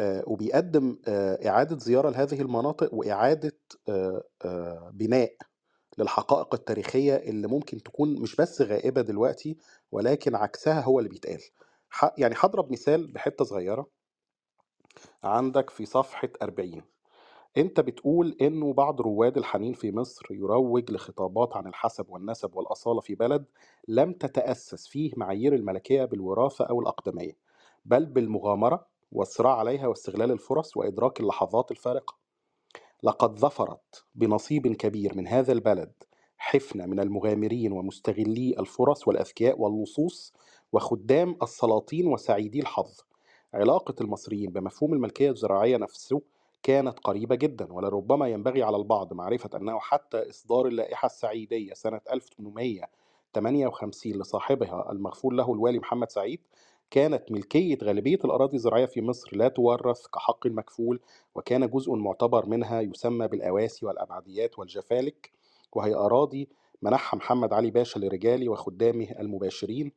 آه، 0.00 0.24
وبيقدم 0.26 0.98
إعادة 1.46 1.78
زيارة 1.78 2.10
لهذه 2.10 2.40
المناطق 2.40 2.94
وإعادة 2.94 3.58
بناء 4.92 5.36
للحقائق 5.98 6.54
التاريخية 6.54 7.16
اللي 7.16 7.48
ممكن 7.48 7.82
تكون 7.82 8.20
مش 8.22 8.36
بس 8.36 8.62
غائبة 8.62 9.00
دلوقتي 9.02 9.56
ولكن 9.92 10.34
عكسها 10.34 10.80
هو 10.80 10.98
اللي 10.98 11.10
بيتقال. 11.10 11.40
يعني 12.18 12.34
هضرب 12.38 12.72
مثال 12.72 13.12
بحتة 13.12 13.44
صغيرة. 13.44 13.86
عندك 15.24 15.70
في 15.70 15.86
صفحة 15.86 16.28
40 16.42 16.82
انت 17.58 17.80
بتقول 17.80 18.36
انه 18.40 18.72
بعض 18.72 19.00
رواد 19.00 19.36
الحنين 19.38 19.72
في 19.72 19.92
مصر 19.92 20.26
يروج 20.30 20.90
لخطابات 20.90 21.56
عن 21.56 21.66
الحسب 21.66 22.06
والنسب 22.10 22.56
والأصالة 22.56 23.00
في 23.00 23.14
بلد 23.14 23.44
لم 23.88 24.12
تتأسس 24.12 24.86
فيه 24.86 25.12
معايير 25.16 25.54
الملكية 25.54 26.04
بالوراثة 26.04 26.64
أو 26.64 26.80
الأقدمية 26.80 27.36
بل 27.84 28.06
بالمغامرة 28.06 28.86
والصراع 29.12 29.56
عليها 29.56 29.86
واستغلال 29.86 30.30
الفرص 30.30 30.76
وإدراك 30.76 31.20
اللحظات 31.20 31.70
الفارقة. 31.70 32.16
لقد 33.02 33.38
ظفرت 33.38 34.04
بنصيب 34.14 34.66
كبير 34.66 35.16
من 35.16 35.26
هذا 35.26 35.52
البلد 35.52 35.92
حفنة 36.38 36.86
من 36.86 37.00
المغامرين 37.00 37.72
ومستغلي 37.72 38.54
الفرص 38.58 39.08
والأذكياء 39.08 39.60
واللصوص 39.60 40.32
وخدام 40.72 41.36
السلاطين 41.42 42.06
وسعيدي 42.06 42.60
الحظ. 42.60 43.00
علاقة 43.54 43.94
المصريين 44.00 44.50
بمفهوم 44.50 44.92
الملكية 44.92 45.30
الزراعية 45.30 45.76
نفسه 45.76 46.22
كانت 46.62 46.98
قريبة 47.00 47.34
جدا 47.34 47.72
ولربما 47.72 48.28
ينبغي 48.28 48.62
على 48.62 48.76
البعض 48.76 49.12
معرفة 49.12 49.50
أنه 49.56 49.78
حتى 49.78 50.28
إصدار 50.30 50.66
اللائحة 50.66 51.06
السعيدية 51.06 51.74
سنة 51.74 52.00
1858 52.12 54.12
لصاحبها 54.12 54.92
المغفور 54.92 55.32
له 55.32 55.52
الوالي 55.52 55.78
محمد 55.78 56.10
سعيد 56.10 56.40
كانت 56.90 57.32
ملكية 57.32 57.78
غالبية 57.82 58.18
الأراضي 58.24 58.56
الزراعية 58.56 58.86
في 58.86 59.02
مصر 59.02 59.36
لا 59.36 59.48
تورث 59.48 60.06
كحق 60.06 60.46
مكفول 60.46 61.00
وكان 61.34 61.70
جزء 61.70 61.94
معتبر 61.94 62.46
منها 62.46 62.80
يسمى 62.80 63.28
بالأواسي 63.28 63.86
والأبعديات 63.86 64.58
والجفالك 64.58 65.32
وهي 65.72 65.94
أراضي 65.94 66.48
منحها 66.82 67.16
محمد 67.18 67.52
علي 67.52 67.70
باشا 67.70 67.98
لرجاله 67.98 68.48
وخدامه 68.48 69.10
المباشرين 69.20 69.92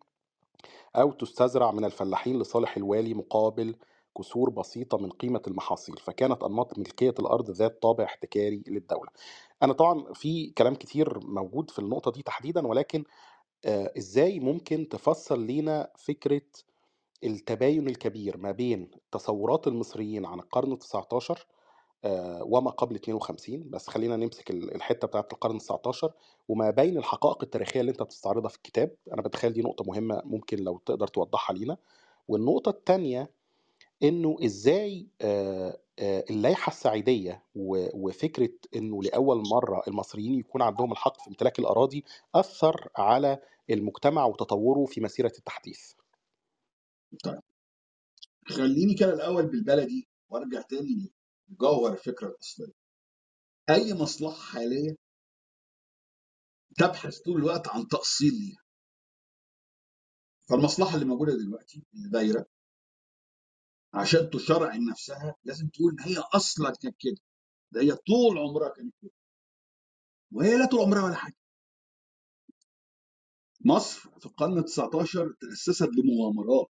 أو 0.96 1.12
تستزرع 1.12 1.72
من 1.72 1.86
الفلاحين 1.86 2.40
لصالح 2.40 2.78
الوالي 2.78 3.14
مقابل 3.14 3.76
كسور 4.18 4.50
بسيطة 4.50 4.98
من 4.98 5.10
قيمة 5.10 5.42
المحاصيل 5.48 5.96
فكانت 5.98 6.44
أنماط 6.44 6.78
ملكية 6.80 7.14
الأرض 7.20 7.52
ذات 7.52 7.82
طابع 7.82 8.04
احتكاري 8.04 8.64
للدولة. 8.68 9.10
أنا 9.64 9.74
طبعا 9.74 10.14
في 10.14 10.50
كلام 10.50 10.76
كتير 10.76 11.20
موجود 11.28 11.72
في 11.72 11.80
النقطة 11.80 12.12
دي 12.12 12.22
تحديدا 12.24 12.68
ولكن 12.68 13.04
آه، 13.66 13.94
إزاي 13.98 14.40
ممكن 14.40 14.90
تفسر 14.90 15.38
لينا 15.38 15.92
فكرة 15.98 16.42
التباين 17.24 17.88
الكبير 17.88 18.38
ما 18.38 18.52
بين 18.52 18.92
تصورات 19.12 19.68
المصريين 19.68 20.26
عن 20.26 20.40
القرن 20.40 20.78
ال19 20.78 21.36
آه، 22.06 22.44
وما 22.44 22.72
قبل 22.72 22.96
52 22.96 23.70
بس 23.70 23.88
خلينا 23.90 24.16
نمسك 24.16 24.52
ال- 24.52 24.76
الحتة 24.76 25.08
بتاعت 25.08 25.34
القرن 25.34 25.60
ال19 25.60 26.10
وما 26.48 26.70
بين 26.70 26.98
الحقائق 26.98 27.44
التاريخية 27.44 27.82
اللي 27.82 27.92
أنت 27.92 28.04
بتستعرضها 28.04 28.50
في 28.50 28.56
الكتاب. 28.58 28.96
أنا 29.14 29.22
بتخيل 29.22 29.54
دي 29.54 29.62
نقطة 29.62 29.84
مهمة 29.88 30.22
ممكن 30.26 30.58
لو 30.58 30.78
تقدر 30.78 31.08
توضحها 31.08 31.54
لينا. 31.56 31.78
والنقطة 32.28 32.70
الثانية 32.70 33.32
إنه 34.04 34.38
إزاي 34.46 35.08
اللائحة 36.30 36.70
السعيدية 36.72 37.44
وفكرة 37.94 38.54
إنه 38.76 39.04
لأول 39.04 39.44
مرة 39.52 39.84
المصريين 39.88 40.40
يكون 40.40 40.62
عندهم 40.62 40.92
الحق 40.92 41.22
في 41.22 41.28
امتلاك 41.30 41.60
الأراضي 41.60 42.04
أثر 42.36 42.90
على 42.98 43.42
المجتمع 43.70 44.26
وتطوره 44.26 44.86
في 44.86 45.02
مسيرة 45.02 45.32
التحديث؟ 45.38 45.94
طيب. 47.24 47.40
خليني 48.48 48.94
كده 48.96 49.14
الأول 49.14 49.48
بالبلدي 49.48 50.08
وأرجع 50.30 50.62
تاني 50.62 51.12
لجوهر 51.50 51.94
الفكرة 51.94 52.28
الأصلية. 52.28 52.74
أي 53.70 53.94
مصلحة 53.94 54.42
حاليه 54.42 54.96
تبحث 56.78 57.20
طول 57.20 57.38
الوقت 57.38 57.68
عن 57.68 57.88
تأصيل 57.88 58.32
ليها. 58.34 58.62
فالمصلحة 60.50 60.96
اللي 60.96 61.06
موجودة 61.06 61.34
دلوقتي 61.38 61.84
اللي 61.94 62.10
دايرة 62.10 62.46
عشان 63.94 64.30
تشرع 64.30 64.76
نفسها 64.92 65.36
لازم 65.44 65.68
تقول 65.68 65.92
إن 65.94 66.00
هي 66.00 66.18
أصلا 66.36 66.74
كانت 66.82 66.96
كده. 67.00 67.18
ده 67.72 67.82
هي 67.82 67.92
طول 67.96 68.38
عمرها 68.38 68.70
كانت 68.70 68.96
كده. 69.02 69.12
وهي 70.34 70.58
لا 70.58 70.66
طول 70.66 70.82
عمرها 70.82 71.06
ولا 71.06 71.16
حاجة. 71.16 71.38
مصر 73.66 74.10
في 74.20 74.26
القرن 74.26 74.58
ال 74.58 74.66
19 74.66 75.36
تأسست 75.42 75.90
بمغامرات. 75.90 76.72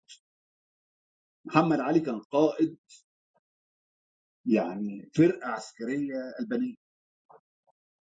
محمد 1.46 1.80
علي 1.80 2.00
كان 2.00 2.20
قائد 2.20 2.78
يعني 4.46 5.10
فرقة 5.16 5.48
عسكرية 5.48 6.14
ألبانية. 6.40 6.74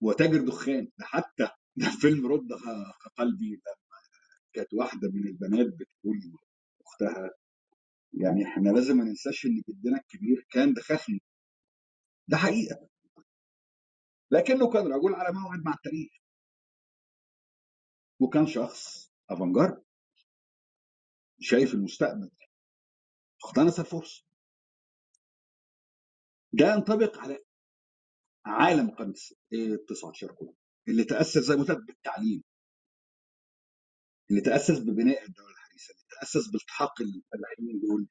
وتاجر 0.02 0.46
دخان. 0.48 0.86
ده 1.00 1.06
حتى 1.06 1.50
ده 1.78 1.92
فيلم 2.02 2.28
رد 2.28 2.50
قلبي 3.18 3.50
لما 3.52 3.86
كانت 4.54 4.74
واحدة 4.74 5.10
من 5.14 5.28
البنات 5.28 5.68
بتقول 5.68 6.18
لأختها 6.82 7.32
يعني 8.14 8.44
إحنا 8.48 8.70
لازم 8.70 8.98
ما 8.98 9.04
ننساش 9.04 9.46
إن 9.46 9.64
جدنا 9.70 9.98
الكبير 9.98 10.48
كان 10.52 10.74
دخاخي 10.74 11.22
ده 12.28 12.38
حقيقة. 12.38 12.90
لكنه 14.32 14.72
كان 14.74 14.88
رجل 14.94 15.16
على 15.16 15.34
موعد 15.40 15.60
مع 15.66 15.74
التاريخ. 15.74 16.12
وكان 18.20 18.48
شخص 18.48 19.12
افانجارد 19.30 19.84
شايف 21.40 21.74
المستقبل. 21.74 22.32
اقتنص 23.44 23.80
الفرصه 23.80 24.26
ده 26.54 26.74
ينطبق 26.74 27.18
على 27.20 27.46
عالم 28.46 28.90
القرن 28.90 29.14
ال 29.54 29.86
19 29.86 30.32
كله. 30.36 30.56
اللي 30.88 31.04
تأسس 31.04 31.38
زي 31.38 31.56
ما 31.56 31.64
قلت 31.64 31.72
بالتعليم. 31.88 32.44
اللي 34.32 34.42
تأسس 34.42 34.80
ببناء 34.80 35.26
الدولة. 35.26 35.63
اللي 35.90 36.04
تاسس 36.22 36.50
بالتحاق 36.52 37.02
الفلاحين 37.02 37.80
دول 37.80 38.08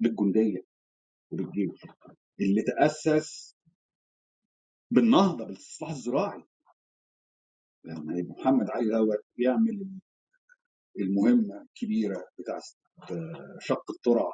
بالجندية 0.00 0.66
وبالجيش 1.30 1.80
اللي 2.40 2.62
تأسس 2.62 3.56
بالنهضة 4.90 5.44
بالاستصلاح 5.44 5.90
الزراعي. 5.90 6.44
لما 7.84 8.18
يبقى 8.18 8.34
محمد 8.40 8.70
علي 8.70 8.90
دوت 8.90 9.24
يعمل 9.38 9.90
المهمة 10.98 11.62
الكبيرة 11.62 12.28
بتاع 12.38 12.60
شق 13.60 13.90
الترع 13.90 14.30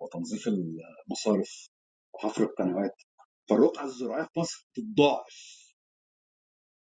وتنظيف 0.00 0.48
المصارف 0.48 1.68
وحفر 2.14 2.42
القنوات. 2.44 2.94
فالرقعة 3.48 3.84
الزراعية 3.84 4.24
في 4.24 4.40
مصر 4.40 4.66
تتضاعف 4.74 5.66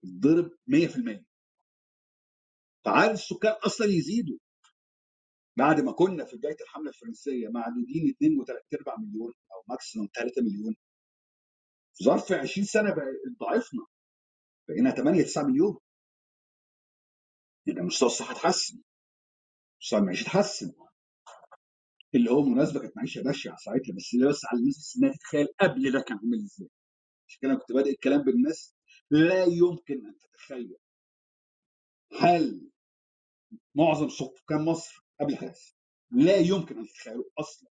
تتضرب 0.04 0.52
100% 0.68 1.26
فعدد 2.86 3.12
السكان 3.12 3.52
أصلا 3.66 3.88
يزيدوا. 3.88 4.38
بعد 5.58 5.82
ما 5.82 5.92
كنا 5.92 6.26
في 6.26 6.36
بداية 6.38 6.58
الحملة 6.62 6.90
الفرنسية 6.90 7.48
معدودين 7.48 8.10
2 8.10 8.32
و3 8.42 8.78
أرباع 8.80 8.96
مليون 8.98 9.34
أو 9.52 9.64
ماكسيموم 9.70 10.08
3 10.16 10.42
مليون. 10.42 10.76
في 11.98 12.04
ظرف 12.04 12.32
20 12.32 12.66
سنة 12.66 12.96
بقى 12.96 13.06
ضعفنا. 13.40 13.86
بقينا 14.70 14.92
8 14.92 15.24
9 15.24 15.44
مليون. 15.44 15.78
يبقى 17.68 17.84
مستوى 17.84 18.08
الصحة 18.10 18.32
اتحسن. 18.32 18.82
مستوى 19.82 20.00
المعيشة 20.00 20.22
اتحسن. 20.24 20.74
اللي 22.16 22.32
هو 22.32 22.42
مناسبة 22.42 22.80
كانت 22.80 22.98
معيشة 22.98 23.22
بشعة 23.22 23.58
ساعتها 23.58 23.94
بس 23.96 24.16
ده 24.16 24.30
بس 24.30 24.42
على 24.46 24.60
الناس 24.60 24.98
إنها 24.98 25.14
تتخيل 25.14 25.48
قبل 25.62 25.92
ده 25.92 26.02
كان 26.08 26.18
عامل 26.18 26.44
إزاي. 26.44 26.70
عشان 27.28 27.40
كده 27.42 27.56
كنت 27.56 27.72
بادئ 27.72 27.90
الكلام 27.92 28.22
بالناس 28.24 28.76
لا 29.12 29.44
يمكن 29.46 30.08
أن 30.08 30.18
تتخيل. 30.20 30.78
حال 32.20 32.72
معظم 33.76 34.10
سكان 34.10 34.66
مصر 34.66 35.06
قبل 35.22 35.34
الحدث 35.34 35.72
لا 36.12 36.36
يمكن 36.38 36.78
أن 36.78 36.88
تتخيلوا 36.88 37.24
أصلا. 37.40 37.70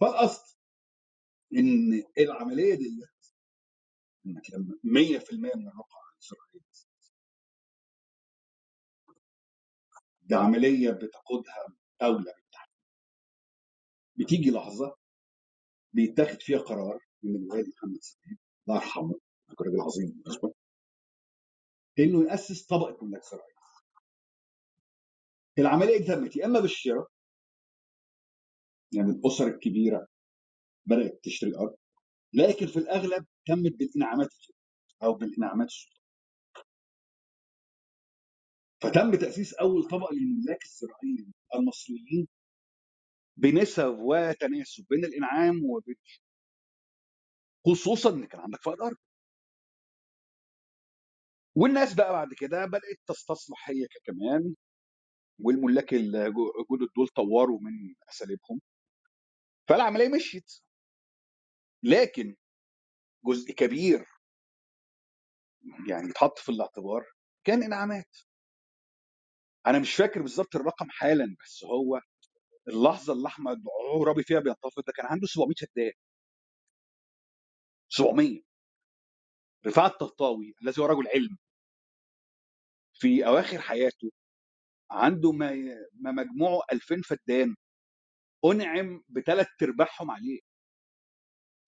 فالاصل 0.00 0.56
إن 1.56 2.04
العملية 2.18 2.74
دي 2.74 2.88
إنك 4.26 4.50
لما 4.50 4.78
100% 4.84 5.32
من 5.32 5.68
الرقعة 5.68 6.12
الاسرائيليه 6.14 6.62
ده 10.22 10.36
عملية 10.36 10.90
بتقودها 10.90 11.66
دولة 12.00 12.32
بالتحديد. 12.34 12.76
بتيجي 14.16 14.50
لحظة 14.50 14.96
بيتاخد 15.92 16.42
فيها 16.42 16.58
قرار 16.58 17.00
من 17.22 17.36
الوالي 17.36 17.72
محمد 17.76 18.00
سعيد 18.00 18.38
الله 18.68 18.76
يرحمه 18.82 19.20
كان 19.58 19.66
راجل 19.66 19.80
عظيم 19.80 20.10
بالنسبة 20.10 20.54
إنه 21.98 22.30
يأسس 22.30 22.66
طبقة 22.66 23.04
ملاك 23.04 23.22
زراعيه 23.24 23.51
العملية 25.58 26.06
تمت 26.06 26.36
يا 26.36 26.46
إما 26.46 26.60
بالشراء 26.60 27.06
يعني 28.92 29.10
الأسر 29.10 29.46
الكبيرة 29.46 30.06
بدأت 30.86 31.20
تشتري 31.24 31.56
ارض 31.56 31.76
لكن 32.34 32.66
في 32.66 32.76
الأغلب 32.76 33.26
تمت 33.46 33.72
بالإنعامات 33.72 34.28
أو 35.02 35.14
بالإنعامات 35.14 35.66
السلطة. 35.68 36.00
فتم 38.82 39.14
تأسيس 39.14 39.54
أول 39.54 39.88
طبقه 39.88 40.14
للملاك 40.14 40.62
الزراعيين 40.64 41.34
المصريين 41.54 42.28
بنسب 43.36 43.96
وتناسب 43.98 44.86
بين 44.90 45.04
الإنعام 45.04 45.64
وبين 45.64 45.96
خصوصا 47.66 48.10
إن 48.10 48.24
كان 48.26 48.40
عندك 48.40 48.62
فائض 48.62 48.82
أرض. 48.82 48.96
والناس 51.54 51.94
بقى 51.94 52.12
بعد 52.12 52.34
كده 52.34 52.66
بدأت 52.66 52.98
تستصلح 53.06 53.70
هي 53.70 53.86
كمان 54.04 54.54
والملاك 55.44 55.94
الجدد 55.94 56.88
دول 56.96 57.08
طوروا 57.08 57.58
من 57.60 57.94
أساليبهم. 58.10 58.60
فالعملية 59.68 60.08
مشيت. 60.08 60.52
لكن 61.82 62.36
جزء 63.26 63.52
كبير 63.52 64.06
يعني 65.88 66.08
يتحط 66.08 66.38
في 66.38 66.48
الاعتبار 66.48 67.04
كان 67.44 67.62
انعامات. 67.62 68.16
أنا 69.66 69.78
مش 69.78 69.94
فاكر 69.94 70.22
بالظبط 70.22 70.56
الرقم 70.56 70.90
حالا 70.90 71.36
بس 71.44 71.64
هو 71.64 72.00
اللحظة 72.68 73.12
اللي 73.12 73.28
أحمد 73.28 73.62
عرابي 74.00 74.22
فيها 74.22 74.40
بينتفض 74.40 74.82
ده 74.86 74.92
كان 74.96 75.06
عنده 75.06 75.26
700 75.26 75.54
شداد. 75.56 75.92
700 77.88 78.42
رفاعة 79.66 79.86
الطهطاوي 79.86 80.54
الذي 80.62 80.82
هو 80.82 80.86
رجل 80.86 81.08
علم. 81.08 81.38
في 82.94 83.26
أواخر 83.26 83.60
حياته 83.60 84.10
عنده 84.92 85.32
ما 85.32 85.52
ما 86.00 86.12
مجموعه 86.12 86.62
2000 86.72 87.02
فدان 87.02 87.56
أنعم 88.46 89.04
بثلاث 89.08 89.48
أرباعهم 89.62 90.10
عليه. 90.10 90.40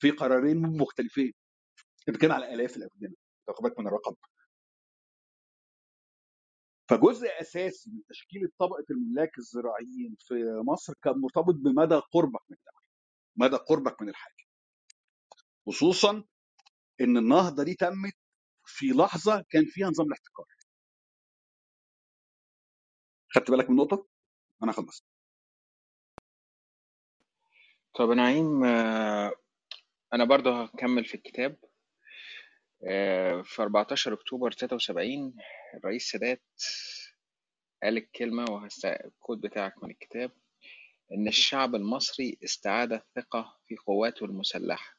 في 0.01 0.11
قرارين 0.11 0.59
مختلفين. 0.79 1.33
بنتكلم 2.09 2.33
على 2.33 2.55
آلاف 2.55 2.77
الافدنه 2.77 3.15
واخد 3.49 3.63
بالك 3.63 3.81
من 3.81 3.87
الرقم. 3.87 4.15
فجزء 6.91 7.29
أساسي 7.41 7.91
من 7.91 8.03
تشكيل 8.09 8.49
طبقة 8.59 8.85
الملاك 8.91 9.39
الزراعيين 9.39 10.17
في 10.21 10.35
مصر 10.67 10.95
كان 11.03 11.15
مرتبط 11.19 11.55
بمدى 11.55 11.95
قربك 11.95 12.41
من 12.51 12.57
الدولة 12.57 12.83
مدى 13.37 13.57
قربك 13.57 14.03
من 14.03 14.09
الحاكم. 14.09 14.45
خصوصا 15.67 16.25
إن 17.01 17.17
النهضة 17.17 17.65
دي 17.65 17.75
تمت 17.75 18.15
في 18.67 18.87
لحظة 18.87 19.45
كان 19.51 19.65
فيها 19.67 19.89
نظام 19.89 20.07
الاحتكار. 20.07 20.47
خدت 23.35 23.51
بالك 23.51 23.71
من 23.71 23.71
النقطه 23.71 24.07
أنا 24.63 24.73
خلصت. 24.73 25.05
طب 27.95 28.11
يا 28.11 28.15
نعيم 28.15 28.65
آه، 28.65 29.33
أنا 30.13 30.25
برضه 30.25 30.63
هكمل 30.63 31.05
في 31.05 31.15
الكتاب. 31.15 31.57
آه، 32.89 33.43
في 33.43 33.63
14 33.63 34.15
أكتوبر 34.15 34.53
73 34.53 35.37
الرئيس 35.75 36.11
سادات 36.11 36.43
قال 37.83 37.97
الكلمة 37.97 38.45
وهست 38.51 38.85
الكود 38.85 39.41
بتاعك 39.41 39.83
من 39.85 39.91
الكتاب 39.91 40.31
إن 41.13 41.29
الشعب 41.29 41.75
المصري 41.75 42.39
استعاد 42.45 42.93
الثقة 42.93 43.59
في 43.67 43.77
قواته 43.77 44.25
المسلحة. 44.25 44.97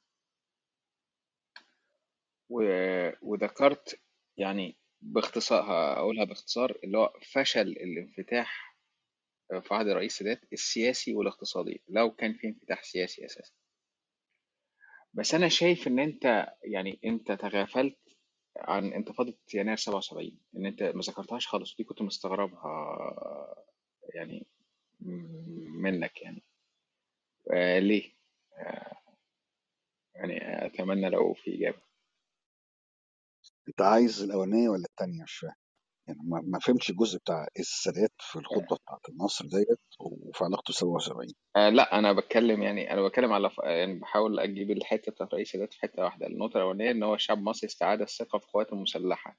وذكرت 3.22 4.00
يعني 4.38 4.78
باختصار 5.06 5.62
هقولها 5.64 6.24
باختصار 6.26 6.78
اللي 6.84 6.98
هو 6.98 7.14
فشل 7.32 7.68
الانفتاح 7.68 8.78
في 9.62 9.74
عهد 9.74 9.88
الرئيس 9.88 10.12
السادات 10.12 10.54
السياسي 10.54 11.14
والاقتصادي 11.16 11.84
لو 11.88 12.12
كان 12.12 12.34
في 12.34 12.48
انفتاح 12.48 12.84
سياسي 12.84 13.26
أساسا. 13.26 13.54
بس 15.14 15.34
أنا 15.34 15.48
شايف 15.48 15.88
إن 15.88 16.00
أنت 16.00 16.48
يعني 16.64 17.00
أنت 17.06 17.32
تغافلت 17.32 17.98
عن 18.58 18.94
انتفاضة 18.94 19.34
يناير 19.54 19.78
77 19.78 20.40
إن 20.58 20.66
أنت 20.66 20.84
ما 20.84 21.02
ذكرتهاش 21.02 21.48
خالص 21.48 21.74
ودي 21.74 21.84
كنت 21.84 22.02
مستغربها 22.02 23.06
يعني 24.16 24.48
منك 25.82 26.22
يعني. 26.22 26.44
آه 27.54 27.80
ليه؟ 27.80 28.12
آه 28.58 28.98
يعني 30.16 30.66
أتمنى 30.66 31.10
لو 31.10 31.34
في 31.34 31.56
إجابة. 31.56 31.82
أنت 33.70 33.82
عايز 33.82 34.24
الأولانية 34.24 34.70
ولا 34.70 34.86
الثانية 34.86 35.24
مش 35.24 35.38
فاهم. 35.38 35.54
يعني 36.08 36.20
ما 36.24 36.42
ما 36.46 36.60
فهمتش 36.60 36.90
الجزء 36.90 37.20
بتاع 37.20 37.48
السادات 37.60 38.14
في 38.20 38.40
الخطبة 38.40 38.78
بتاعت 38.78 39.10
النصر 39.10 39.46
ديت 39.46 39.80
وفي 40.02 40.44
علاقته 40.44 40.74
77 40.74 41.34
آه 41.58 41.70
لا 41.70 42.00
أنا 42.00 42.14
بتكلم 42.14 42.64
يعني 42.64 42.94
أنا 42.94 43.08
بتكلم 43.08 43.34
على 43.34 43.50
ف... 43.50 43.58
يعني 43.64 44.00
بحاول 44.00 44.40
أجيب 44.40 44.72
الحتة 44.72 45.12
بتاعت 45.12 45.30
الرئيس 45.30 45.48
السادات 45.50 45.74
في 45.74 45.80
حتة 45.82 46.04
واحدة. 46.04 46.28
النقطة 46.28 46.58
الأولانية 46.58 46.92
إن 46.92 47.04
هو 47.04 47.16
الشعب 47.16 47.38
المصري 47.38 47.68
استعاد 47.70 48.02
الثقة 48.02 48.40
في 48.40 48.46
قواته 48.54 48.74
المسلحة. 48.74 49.38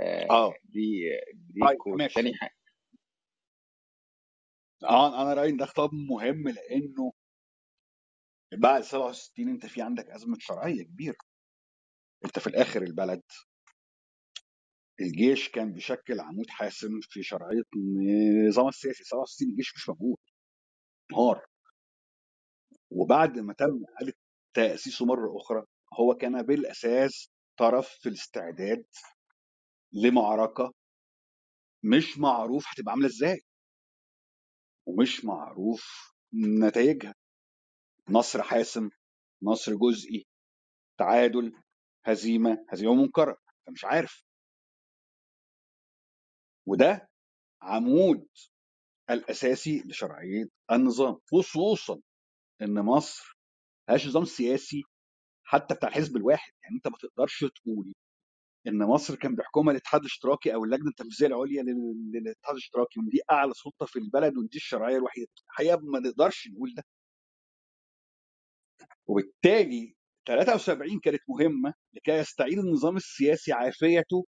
آه 0.00 0.26
آه. 0.30 0.54
دي 0.64 1.10
دي 1.34 1.60
طيب 1.68 1.76
كود 1.78 1.98
ماشي. 1.98 2.14
تاني 2.14 2.34
حاجة. 2.34 2.56
آه 4.84 5.22
أنا 5.22 5.34
رأيي 5.34 5.50
إن 5.50 5.56
ده 5.56 5.66
خطاب 5.66 5.90
مهم 5.94 6.48
لأنه 6.48 7.12
بعد 8.54 8.82
67 8.82 9.48
أنت 9.48 9.66
في 9.66 9.82
عندك 9.82 10.10
أزمة 10.10 10.36
شرعية 10.40 10.82
كبيرة. 10.84 11.16
انت 12.24 12.38
في 12.38 12.46
الآخر 12.46 12.82
البلد. 12.82 13.22
الجيش 15.00 15.48
كان 15.48 15.72
بيشكل 15.72 16.20
عمود 16.20 16.50
حاسم 16.50 17.00
في 17.02 17.22
شرعية 17.22 17.62
النظام 17.76 18.68
السياسي 18.68 19.04
67 19.04 19.48
الجيش 19.50 19.74
مش 19.76 19.88
موجود 19.88 20.16
نهار 21.12 21.46
وبعد 22.90 23.38
ما 23.38 23.54
تم 23.54 23.84
إعادة 23.94 24.12
تأسيسه 24.54 25.06
مرة 25.06 25.36
أخرى 25.36 25.64
هو 26.00 26.14
كان 26.14 26.42
بالأساس 26.42 27.30
طرف 27.58 27.88
في 27.88 28.08
الاستعداد 28.08 28.84
لمعركة 29.92 30.74
مش 31.84 32.18
معروف 32.18 32.64
هتبقى 32.68 32.92
عاملة 32.92 33.06
إزاي. 33.06 33.40
ومش 34.86 35.24
معروف 35.24 36.12
نتائجها 36.34 37.14
نصر 38.10 38.42
حاسم 38.42 38.90
نصر 39.42 39.72
جزئي 39.74 40.26
تعادل 40.98 41.52
هزيمة 42.06 42.66
هزيمة 42.70 42.94
منكره 42.94 43.30
أنت 43.60 43.70
مش 43.70 43.84
عارف. 43.84 44.24
وده 46.66 47.10
عمود 47.62 48.28
الأساسي 49.10 49.82
لشرعية 49.86 50.46
النظام 50.72 51.18
خصوصا 51.32 52.00
إن 52.62 52.74
مصر 52.82 53.36
ملهاش 53.88 54.06
نظام 54.08 54.24
سياسي 54.24 54.82
حتى 55.44 55.74
بتاع 55.74 55.88
الحزب 55.88 56.16
الواحد. 56.16 56.52
يعني 56.62 56.76
أنت 56.76 56.88
ما 56.88 56.96
تقدرش 56.98 57.44
تقول 57.44 57.94
إن 58.66 58.78
مصر 58.78 59.14
كان 59.16 59.36
بيحكمها 59.36 59.72
الاتحاد 59.72 60.00
الاشتراكي 60.00 60.54
أو 60.54 60.64
اللجنة 60.64 60.88
التنفيذية 60.88 61.26
العليا 61.26 61.62
لل- 61.62 62.10
للاتحاد 62.14 62.52
الاشتراكي 62.54 63.00
ودي 63.00 63.20
أعلى 63.32 63.54
سلطة 63.54 63.86
في 63.86 63.98
البلد 63.98 64.36
ودي 64.38 64.56
الشرعية 64.58 64.96
الوحيدة. 64.96 65.28
الحقيقة 65.48 65.76
ما 65.82 66.00
نقدرش 66.00 66.48
نقول 66.48 66.74
ده. 66.76 66.84
وبالتالي 69.06 69.96
73 70.26 71.00
كانت 71.00 71.22
مهمة 71.28 71.74
لكي 71.94 72.12
يستعيد 72.12 72.58
النظام 72.58 72.96
السياسي 72.96 73.52
عافيته 73.52 74.26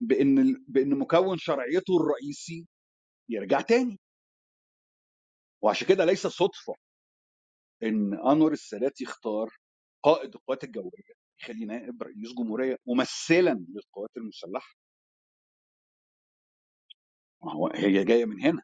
بإن 0.00 0.64
بإن 0.68 0.98
مكون 0.98 1.38
شرعيته 1.38 1.96
الرئيسي 2.00 2.66
يرجع 3.28 3.60
تاني. 3.60 4.00
وعشان 5.62 5.88
كده 5.88 6.04
ليس 6.04 6.26
صدفة 6.26 6.74
إن 7.82 8.14
أنور 8.14 8.52
السادات 8.52 9.00
يختار 9.00 9.48
قائد 10.02 10.34
القوات 10.34 10.64
الجوية 10.64 10.90
يخليه 11.40 11.66
نائب 11.66 12.02
رئيس 12.02 12.34
جمهورية 12.38 12.76
ممثلا 12.86 13.66
للقوات 13.70 14.10
المسلحة. 14.16 14.74
ما 17.44 17.52
هو 17.52 17.68
هي 17.74 18.04
جاية 18.04 18.24
من 18.24 18.40
هنا. 18.40 18.62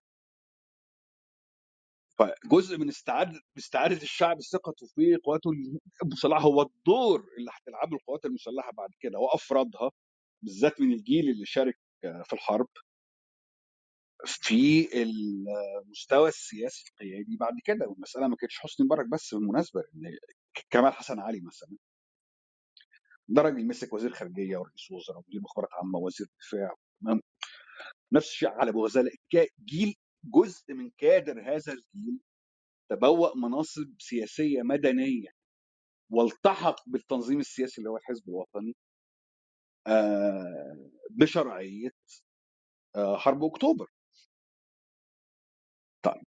فجزء 2.19 2.79
من 2.79 2.89
استعادة 2.89 3.41
استعاده 3.59 3.97
الشعب 4.03 4.41
ثقته 4.43 4.87
في 4.95 5.17
قواته 5.17 5.51
المسلحة 6.05 6.41
هو 6.41 6.63
الدور 6.63 7.27
اللي 7.39 7.51
هتلعبه 7.55 7.97
القوات 7.97 8.25
المسلحة 8.25 8.73
بعد 8.73 8.91
كده 9.01 9.19
وافرادها 9.19 9.91
بالذات 10.43 10.81
من 10.81 10.93
الجيل 10.93 11.31
اللي 11.31 11.47
شارك 11.47 11.79
في 12.03 12.33
الحرب. 12.33 12.69
في 14.27 14.89
المستوى 15.03 16.29
السياسي 16.29 16.85
القيادي 16.91 17.37
بعد 17.41 17.55
كده 17.65 17.89
والمسألة 17.89 18.29
ما 18.29 18.37
كانتش 18.37 18.59
حسني 18.59 18.87
مبارك 18.87 19.09
بس 19.09 19.35
بالمناسبة 19.35 19.81
إن 19.81 20.19
كمال 20.71 20.93
حسن 20.93 21.21
علي 21.21 21.41
مثلا. 21.41 21.79
ده 23.29 23.43
راجل 23.43 23.67
مسك 23.69 23.93
وزير 23.93 24.13
خارجية 24.15 24.57
ورئيس 24.59 24.91
وزراء 24.93 25.19
ومدير 25.19 25.41
مخابرات 25.43 25.71
عامة 25.75 25.99
ووزير 25.99 26.27
دفاع 26.41 26.77
نفس 28.13 28.29
الشيء 28.29 28.49
على 28.49 28.71
أبو 28.71 28.85
غزالة 28.87 29.11
جيل 29.65 29.95
جزء 30.25 30.75
من 30.75 30.91
كادر 30.91 31.41
هذا 31.41 31.73
الجيل 31.73 32.21
تبوأ 32.91 33.37
مناصب 33.37 33.95
سياسية 33.99 34.63
مدنية 34.63 35.29
والتحق 36.11 36.77
بالتنظيم 36.87 37.41
السياسي 37.41 37.79
اللي 37.79 37.91
هو 37.91 37.97
الحزب 37.97 38.29
الوطني 38.29 38.77
آه، 39.87 40.91
بشرعية 41.11 41.91
آه، 42.97 43.17
حرب 43.17 43.45
أكتوبر. 43.45 43.87
طيب 46.03 46.23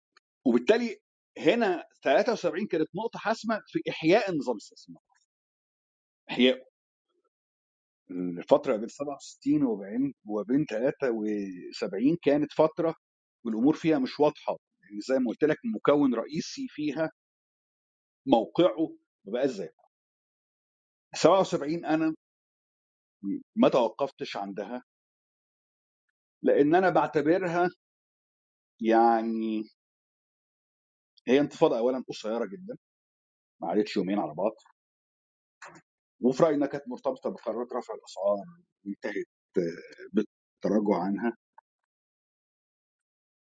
وبالتالي 0.45 0.99
هنا 1.39 1.85
73 2.05 2.67
كانت 2.67 2.89
نقطة 2.95 3.19
حاسمة 3.19 3.62
في 3.67 3.81
إحياء 3.91 4.31
النظام 4.31 4.57
السياسي 4.57 4.93
إحياء 6.31 6.71
الفترة 8.11 8.77
بين 8.77 8.89
67 8.89 9.62
وبين 9.65 10.15
وبين 10.25 10.65
73 10.65 12.17
كانت 12.23 12.53
فترة 12.53 12.95
والأمور 13.45 13.75
فيها 13.75 13.99
مش 13.99 14.21
واضحة. 14.21 14.57
يعني 14.83 15.01
زي 15.01 15.15
ما 15.19 15.29
قلت 15.31 15.45
لك 15.45 15.59
مكون 15.77 16.15
رئيسي 16.15 16.67
فيها 16.71 17.11
موقعه 18.27 18.99
ما 19.27 19.33
بقاش 19.33 19.51
زي 19.51 19.71
77 21.15 21.85
أنا 21.85 22.15
ما 23.57 23.69
توقفتش 23.69 24.37
عندها 24.37 24.85
لأن 26.43 26.75
أنا 26.75 26.91
بعتبرها 26.91 27.69
يعني 28.81 29.65
هي 31.29 31.41
انتفاضة 31.41 31.79
أولا 31.79 32.05
قصيرة 32.09 32.47
جدا 32.47 32.77
ما 33.62 33.69
عادتش 33.69 33.97
يومين 33.97 34.19
على 34.19 34.35
بعض. 34.35 34.53
وفي 36.23 36.43
رأيي 36.43 36.55
إنها 36.55 36.69
كانت 36.69 36.89
مرتبطة 36.89 37.31
بقرارات 37.31 37.73
رفع 37.73 37.95
الأسعار 37.95 38.47
وانتهت 38.87 39.27
بالتراجع 40.12 41.03
عنها. 41.05 41.37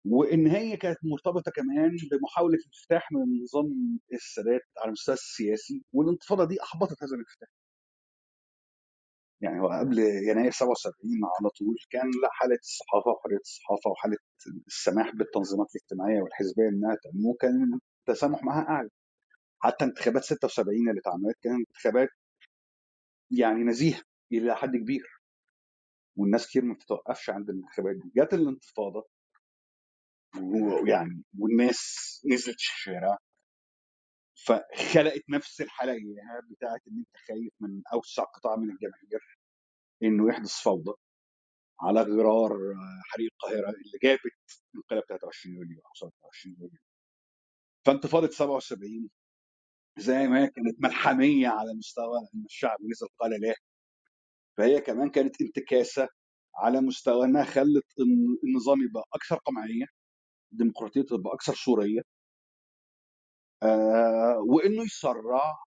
وإن 0.05 0.47
هي 0.47 0.77
كانت 0.77 0.97
مرتبطة 1.03 1.51
كمان 1.51 1.97
بمحاولة 2.11 2.55
الافتتاح 2.57 3.11
من 3.11 3.43
نظام 3.43 3.99
السادات 4.13 4.61
على 4.77 4.87
المستوى 4.87 5.13
السياسي 5.15 5.83
والانتفاضة 5.93 6.45
دي 6.45 6.61
أحبطت 6.63 7.03
هذا 7.03 7.15
الافتتاح. 7.15 7.49
يعني 9.41 9.61
هو 9.61 9.67
قبل 9.67 9.99
يناير 9.99 10.51
77 10.51 11.11
على 11.39 11.49
طول 11.49 11.75
كان 11.89 12.07
لا 12.23 12.29
حالة 12.31 12.55
الصحافة 12.55 13.11
وحريه 13.11 13.37
الصحافة 13.37 13.89
وحالة 13.89 14.17
السماح 14.67 15.15
بالتنظيمات 15.15 15.67
الاجتماعية 15.75 16.21
والحزبية 16.21 16.69
إنها 16.69 16.97
تنمو 17.03 17.33
كان 17.33 17.79
التسامح 18.09 18.43
معها 18.43 18.63
أعلى. 18.69 18.89
حتى 19.59 19.85
انتخابات 19.85 20.23
76 20.23 20.89
اللي 20.89 20.99
اتعملت 21.01 21.35
كانت 21.43 21.67
انتخابات 21.69 22.09
يعني 23.31 23.63
نزيهه 23.63 24.01
إلى 24.31 24.55
حد 24.55 24.75
كبير. 24.75 25.03
والناس 26.17 26.47
كتير 26.47 26.65
ما 26.65 26.73
بتتوقفش 26.73 27.29
عند 27.29 27.49
الانتخابات 27.49 27.95
دي. 27.95 28.11
جت 28.21 28.33
الانتفاضة 28.33 29.07
ويعني 30.41 31.23
والناس 31.39 31.81
نزلت 32.31 32.55
الشارع 32.57 33.17
فخلقت 34.45 35.23
نفس 35.29 35.61
الحاله 35.61 35.93
بتاعت 36.51 36.81
إن 36.87 36.97
أنت 36.97 37.17
خايف 37.27 37.53
من 37.59 37.81
أوسع 37.93 38.23
قطاع 38.23 38.55
من 38.55 38.69
الجماهير 38.71 39.37
إنه 40.03 40.29
يحدث 40.29 40.51
فوضى 40.63 40.93
على 41.81 42.01
غرار 42.01 42.51
حريق 43.05 43.31
القاهرة 43.33 43.69
اللي 43.69 43.99
جابت 44.03 44.61
انقلاب 44.75 45.03
23 45.09 45.55
يوليو 45.55 45.79
أو 45.85 45.93
27 45.93 46.55
يوليو. 46.59 46.79
فانتفاضه 47.85 48.27
77 48.29 49.09
زي 49.97 50.27
ما 50.27 50.43
هي 50.43 50.47
كانت 50.47 50.75
ملحمية 50.83 51.47
على 51.47 51.73
مستوى 51.73 52.19
إن 52.35 52.45
الشعب 52.45 52.77
نزل 52.91 53.07
قال 53.19 53.31
لا. 53.41 53.55
فهي 54.57 54.81
كمان 54.81 55.09
كانت 55.09 55.41
انتكاسة 55.41 56.09
على 56.55 56.81
مستوى 56.81 57.25
إنها 57.25 57.43
خلت 57.43 57.85
النظام 58.43 58.81
يبقى 58.81 59.03
أكثر 59.13 59.35
قمعية. 59.35 59.85
الديمقراطية 60.53 61.01
تبقى 61.01 61.33
أكثر 61.33 61.53
صوريه 61.55 62.01
آه 63.63 64.37
وإنه 64.47 64.83
يسرع 64.83 65.63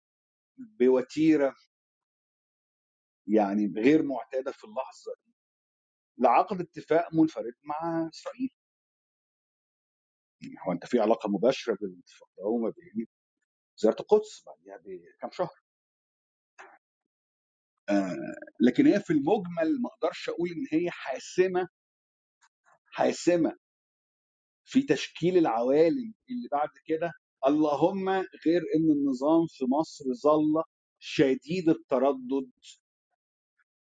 بوتيرة 0.58 1.54
يعني 3.26 3.66
غير 3.76 4.02
معتادة 4.02 4.52
في 4.52 4.64
اللحظة 4.64 5.12
دي 5.26 5.32
لعقد 6.18 6.60
اتفاق 6.60 7.14
منفرد 7.14 7.54
مع 7.62 8.08
إسرائيل. 8.14 8.50
يعني 10.42 10.54
هو 10.66 10.72
أنت 10.72 10.86
في 10.86 11.00
علاقة 11.00 11.28
مباشرة 11.28 11.76
بين 11.80 11.88
الاتفاق 11.90 12.28
ده 12.38 12.44
وما 12.44 12.70
بين 12.70 13.06
زياره 13.76 13.96
القدس 14.00 14.44
بعدها 14.46 14.76
بكام 14.84 15.30
شهر. 15.32 15.62
آه 17.88 18.16
لكن 18.60 18.86
هي 18.86 19.00
في 19.00 19.12
المجمل 19.12 19.82
ما 19.82 19.88
أقدرش 19.88 20.28
أقول 20.28 20.48
إن 20.50 20.66
هي 20.80 20.90
حاسمة 20.90 21.68
حاسمة 22.86 23.58
في 24.64 24.82
تشكيل 24.82 25.38
العوالم 25.38 26.14
اللي 26.30 26.48
بعد 26.52 26.68
كده. 26.86 27.12
اللهم 27.46 28.08
غير 28.46 28.62
إن 28.76 28.90
النظام 28.92 29.46
في 29.50 29.64
مصر 29.64 30.04
ظل 30.14 30.62
شديد 30.98 31.68
التردد 31.68 32.50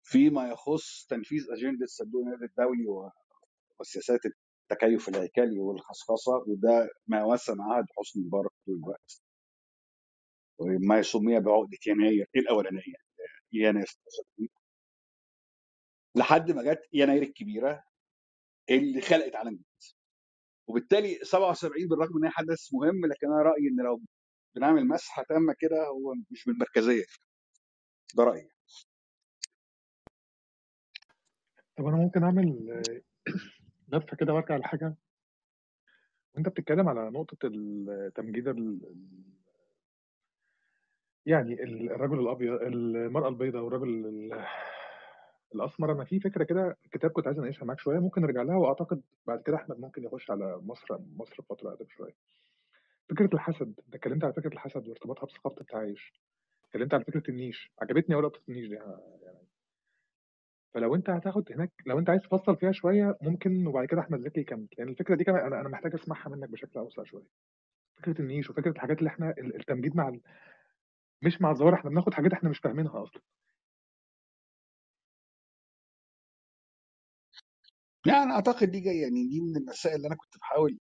فيما 0.04 0.50
يخص 0.50 1.06
تنفيذ 1.10 1.46
أجندة 1.52 1.86
صندوق 1.86 2.22
النقد 2.28 2.44
الدولي 2.44 3.12
وسياسات 3.80 4.20
التكيف 4.72 5.10
الهيكلي 5.10 5.60
والخصخصة 5.60 6.32
وده 6.48 6.90
ما 7.08 7.26
وسم 7.26 7.62
عهد 7.62 7.86
حسني 8.00 8.24
مبارك 8.26 8.52
طول 8.66 8.76
الوقت. 8.78 9.22
وما 10.60 11.02
سمي 11.02 11.40
بعقدة 11.40 11.78
يناير 11.88 12.28
الأولانية 12.36 12.96
يناير 13.54 13.86
66 13.88 14.48
لحد 16.16 16.52
ما 16.52 16.64
جت 16.74 16.82
يناير 16.94 17.24
الكبيرة 17.24 17.84
اللي 18.70 19.02
خلقت 19.02 19.36
عالم 19.36 19.52
جديد. 19.54 19.97
وبالتالي 20.68 21.20
77 21.24 21.88
بالرغم 21.88 22.18
إن 22.18 22.24
هي 22.26 22.30
حدث 22.32 22.74
مهم 22.74 23.06
لكن 23.06 23.28
أنا 23.28 23.42
رأيي 23.42 23.68
إن 23.68 23.86
لو 23.86 24.02
بنعمل 24.56 24.88
مسحه 24.88 25.24
تامه 25.30 25.56
كده 25.60 25.88
هو 25.88 26.14
مش 26.32 26.46
بالمركزية. 26.46 27.06
ده 28.16 28.24
رأيي. 28.24 28.50
طب 31.78 31.86
أنا 31.86 31.98
ممكن 31.98 32.24
أعمل 32.24 32.84
لفة 33.94 34.18
كده 34.18 34.34
وأرجع 34.34 34.58
لحاجة. 34.58 34.96
وأنت 36.36 36.50
بتتكلم 36.50 36.90
على 36.90 37.10
نقطة 37.10 37.38
التمجيد 37.48 38.48
ال... 38.48 38.80
يعني 41.26 41.64
الرجل 41.64 42.20
الأبيض 42.20 42.62
المرأة 42.62 43.30
البيضاء 43.30 43.64
والرجل 43.64 43.90
ال... 43.90 44.46
الأسمر 45.56 45.92
أنا 45.92 46.04
في 46.04 46.20
فكرة 46.20 46.44
كده 46.44 46.78
كتاب 46.92 47.12
كنت 47.12 47.28
عايز 47.28 47.40
أناقشها 47.40 47.66
معاك 47.66 47.80
شوية 47.80 48.00
ممكن 48.00 48.22
نرجع 48.22 48.42
لها 48.42 48.56
وأعتقد 48.58 49.02
بعد 49.28 49.42
كده 49.42 49.56
أحمد 49.56 49.80
ممكن 49.80 50.04
يخش 50.04 50.32
على 50.32 50.58
مصر 50.62 50.98
مصر 51.16 51.42
فتره 51.50 51.70
أقدم 51.70 51.86
شوية. 51.90 52.14
فكرة 53.10 53.30
الحسد 53.34 53.68
أنت 53.86 53.96
اتكلمت 53.96 54.24
على 54.24 54.34
فكرة 54.34 54.54
الحسد 54.54 54.88
وارتباطها 54.88 55.26
بثقافة 55.26 55.62
التعايش 55.62 56.14
اتكلمت 56.66 56.94
على 56.94 57.04
فكرة 57.04 57.24
النيش 57.30 57.72
عجبتني 57.82 58.16
قوي 58.16 58.24
لقطة 58.24 58.42
النيش 58.50 58.68
دي 58.68 58.74
يعني. 58.76 59.48
فلو 60.74 60.96
أنت 60.96 61.10
هتاخد 61.10 61.52
هناك 61.52 61.72
لو 61.86 62.00
أنت 62.00 62.10
عايز 62.10 62.22
تفصل 62.22 62.56
فيها 62.58 62.72
شوية 62.72 63.18
ممكن 63.22 63.68
وبعد 63.68 63.86
كده 63.88 64.02
أحمد 64.02 64.20
زكي 64.20 64.40
يكمل. 64.42 64.68
لأن 64.78 64.90
الفكرة 64.90 65.16
دي 65.16 65.24
كمان 65.24 65.46
أنا 65.46 65.62
أنا 65.62 65.70
محتاج 65.70 65.94
أسمعها 65.94 66.30
منك 66.30 66.50
بشكل 66.50 66.80
أوسع 66.80 67.04
شوية. 67.04 67.28
فكرة 67.98 68.22
النيش 68.22 68.50
وفكرة 68.50 68.72
الحاجات 68.72 69.00
اللي 69.00 69.10
إحنا 69.10 69.34
التمجيد 69.38 69.96
مع 69.96 70.10
ال... 70.10 70.22
مش 71.22 71.42
مع 71.42 71.52
الظواهر 71.52 71.74
إحنا 71.74 71.90
بناخد 71.90 72.14
حاجات 72.14 72.34
إحنا 72.34 72.50
مش 72.50 72.60
فاهمينها 72.60 73.04
أصلا. 73.04 73.22
يعني 78.08 78.32
أعتقد 78.32 78.72
دي 78.72 78.80
جاية 78.80 79.02
يعني 79.02 79.28
دي 79.28 79.42
من 79.42 79.58
المسائل 79.58 79.96
اللي 79.96 80.08
أنا 80.08 80.16
كنت 80.16 80.38
بحاول 80.38 80.78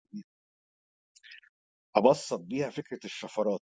أبسط 1.95 2.39
بيها 2.39 2.69
فكرة 2.69 2.99
الشفرات. 3.05 3.61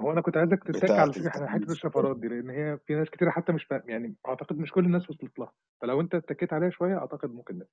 هو 0.00 0.12
أنا 0.12 0.20
كنت 0.20 0.36
عايزك 0.36 0.64
تتك 0.64 0.90
على 0.90 1.12
فكرة 1.14 1.46
حتة 1.46 1.72
الشفرات 1.72 2.16
دي 2.20 2.28
لأن 2.28 2.50
هي 2.50 2.78
في 2.86 2.94
ناس 2.94 3.10
كتير 3.10 3.30
حتى 3.30 3.52
مش 3.52 3.64
فاهم 3.64 3.90
يعني 3.90 4.16
أعتقد 4.28 4.56
مش 4.58 4.72
كل 4.72 4.84
الناس 4.84 5.10
وصلت 5.10 5.38
لها. 5.38 5.52
فلو 5.82 6.00
أنت 6.00 6.14
اتكيت 6.14 6.52
عليها 6.52 6.70
شوية 6.70 6.98
أعتقد 6.98 7.30
ممكن 7.30 7.58
ده 7.58 7.68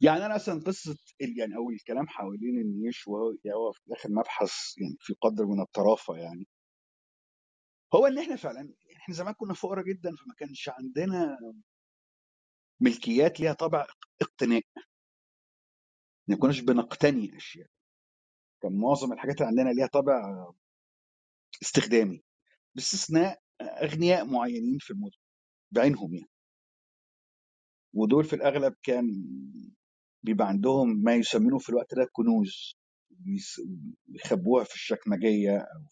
يعني 0.00 0.26
أنا 0.26 0.36
أصلا 0.36 0.60
قصة 0.66 0.96
يعني 1.38 1.56
أو 1.56 1.70
الكلام 1.70 2.08
حوالين 2.08 2.60
النيش 2.60 3.06
وهو 3.08 3.30
يعني 3.44 3.56
هو 3.56 3.72
في 3.72 3.80
الآخر 3.86 4.08
مبحث 4.10 4.52
يعني 4.78 4.96
في 5.00 5.14
قدر 5.20 5.46
من 5.46 5.60
الطرافة 5.60 6.16
يعني. 6.16 6.46
هو 7.94 8.06
إن 8.06 8.18
إحنا 8.18 8.36
فعلا 8.36 8.74
إحنا 8.96 9.14
زمان 9.14 9.34
كنا 9.34 9.54
فقراء 9.54 9.84
جدا 9.84 10.10
فما 10.10 10.34
كانش 10.38 10.68
عندنا 10.68 11.38
ملكيات 12.80 13.40
ليها 13.40 13.52
طابع 13.52 13.86
اقتناء. 14.22 14.62
ما 16.28 16.36
كناش 16.36 16.60
بنقتني 16.60 17.36
اشياء 17.36 17.68
كان 18.62 18.78
معظم 18.78 19.12
الحاجات 19.12 19.36
اللي 19.36 19.46
عندنا 19.48 19.70
ليها 19.70 19.86
طابع 19.86 20.46
استخدامي 21.62 22.22
باستثناء 22.74 23.40
أغنياء 23.60 24.24
معينين 24.26 24.78
في 24.78 24.90
المدن 24.90 25.16
بعينهم 25.70 26.14
يعني. 26.14 26.30
ودول 27.94 28.24
في 28.24 28.36
الأغلب 28.36 28.74
كان 28.82 29.06
بيبقى 30.22 30.48
عندهم 30.48 31.02
ما 31.02 31.14
يسمونه 31.14 31.58
في 31.58 31.68
الوقت 31.68 31.94
ده 31.94 32.08
كنوز 32.12 32.76
بيخبوها 34.06 34.64
في 34.64 34.74
الشكمجية 34.74 35.58
أو 35.58 35.84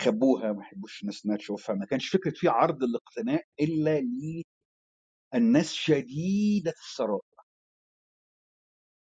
يخبوها 0.00 0.52
ما 0.52 0.62
يحبوش 0.62 1.02
الناس 1.02 1.26
إنها 1.26 1.36
تشوفها. 1.36 1.74
ما 1.76 1.86
كانش 1.86 2.08
فكرة 2.08 2.30
في 2.36 2.48
عرض 2.48 2.82
الاقتناء 2.82 3.44
إلا 3.60 3.98
للناس 5.34 5.72
شديدة 5.74 6.70
الثراء. 6.70 7.20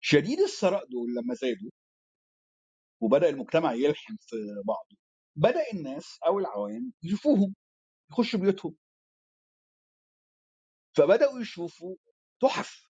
شديد 0.02 0.40
الثراء 0.40 0.86
دول 0.86 1.10
لما 1.16 1.34
زادوا 1.36 1.72
وبدأ 3.02 3.30
المجتمع 3.30 3.74
يلحم 3.74 4.16
في 4.22 4.36
بعضه 4.68 4.98
بدأ 5.36 5.64
الناس 5.74 6.20
أو 6.28 6.40
العوام 6.40 6.94
يشوفوهم 7.04 7.56
يخشوا 8.12 8.40
بيوتهم. 8.40 8.76
فبدأوا 10.98 11.42
يشوفوا 11.42 11.96
تحف 12.42 12.90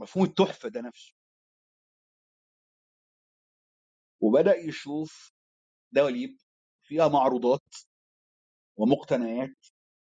مفهوم 0.00 0.26
التحفه 0.26 0.68
ده 0.68 0.80
نفسه. 0.80 1.14
وبدأ 4.20 4.56
يشوف 4.56 5.32
دواليب 5.92 6.38
فيها 6.84 7.08
معروضات 7.08 7.74
ومقتنيات 8.76 9.56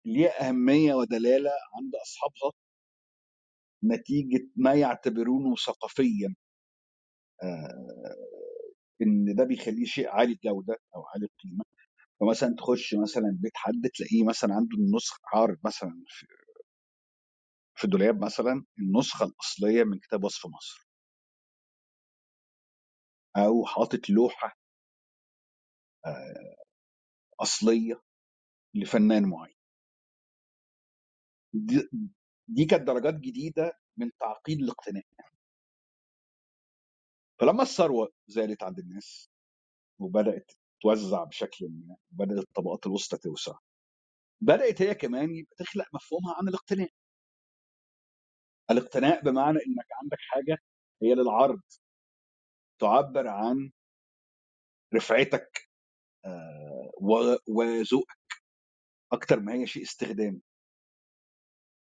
ليها 0.05 0.49
أهمية 0.49 0.95
ودلالة 0.95 1.51
عند 1.77 1.93
أصحابها. 1.97 2.53
نتيجة 3.85 4.49
ما 4.57 4.75
يعتبرونه 4.75 5.57
ثقافيا. 5.57 6.35
آه، 7.43 8.17
إن 9.03 9.35
ده 9.37 9.45
بيخليه 9.45 9.85
شيء 9.85 10.09
عالي 10.09 10.33
الجودة 10.33 10.77
أو 10.97 11.03
عالي 11.15 11.27
القيمة. 11.27 11.65
فمثلا 12.21 12.57
تخش 12.59 12.95
مثلا 12.95 13.39
بيت 13.41 13.53
حد 13.57 13.91
تلاقيه 13.95 14.25
مثلا 14.25 14.55
عنده 14.55 14.79
النسخ 14.79 15.19
عارض 15.35 15.59
مثلا 15.67 16.05
في 16.09 16.27
في 17.77 17.87
دولاب 17.89 18.25
مثلا 18.25 18.65
النسخة 18.79 19.27
الأصلية 19.27 19.85
من 19.85 19.99
كتاب 19.99 20.25
وصف 20.25 20.47
مصر. 20.47 20.89
أو 23.37 23.67
حاطط 23.67 24.11
لوحة 24.11 24.57
آه، 26.07 26.55
أصلية 27.41 28.03
لفنان 28.75 29.25
معين. 29.31 29.57
دي, 32.51 32.65
كانت 32.65 32.83
درجات 32.87 33.15
جديدة 33.15 33.73
من 33.97 34.11
تعقيد 34.21 34.61
الاقتناء 34.63 35.05
فلما 37.41 37.63
الثروة 37.63 38.13
زادت 38.27 38.63
عند 38.63 38.79
الناس 38.79 39.31
وبدأت 39.99 40.53
توزع 40.83 41.25
بشكل 41.25 41.69
ما 41.71 41.97
وبدأت 42.13 42.39
الطبقات 42.39 42.87
الوسطى 42.87 43.19
توسع 43.19 43.59
بدأت 44.41 44.83
هي 44.83 44.95
كمان 44.95 45.35
يبقى 45.37 45.57
تخلق 45.59 45.87
مفهومها 45.95 46.35
عن 46.39 46.49
الاقتناء 46.49 46.91
الاقتناء 48.71 49.23
بمعنى 49.25 49.59
إنك 49.67 49.87
عندك 50.03 50.19
حاجة 50.21 50.59
هي 51.03 51.15
للعرض 51.15 51.61
تعبر 52.81 53.29
عن 53.29 53.71
رفعتك 54.95 55.69
آه، 56.25 56.91
وذوقك 57.49 58.19
أكتر 59.13 59.41
ما 59.41 59.55
هي 59.55 59.67
شيء 59.67 59.83
استخدامي 59.83 60.41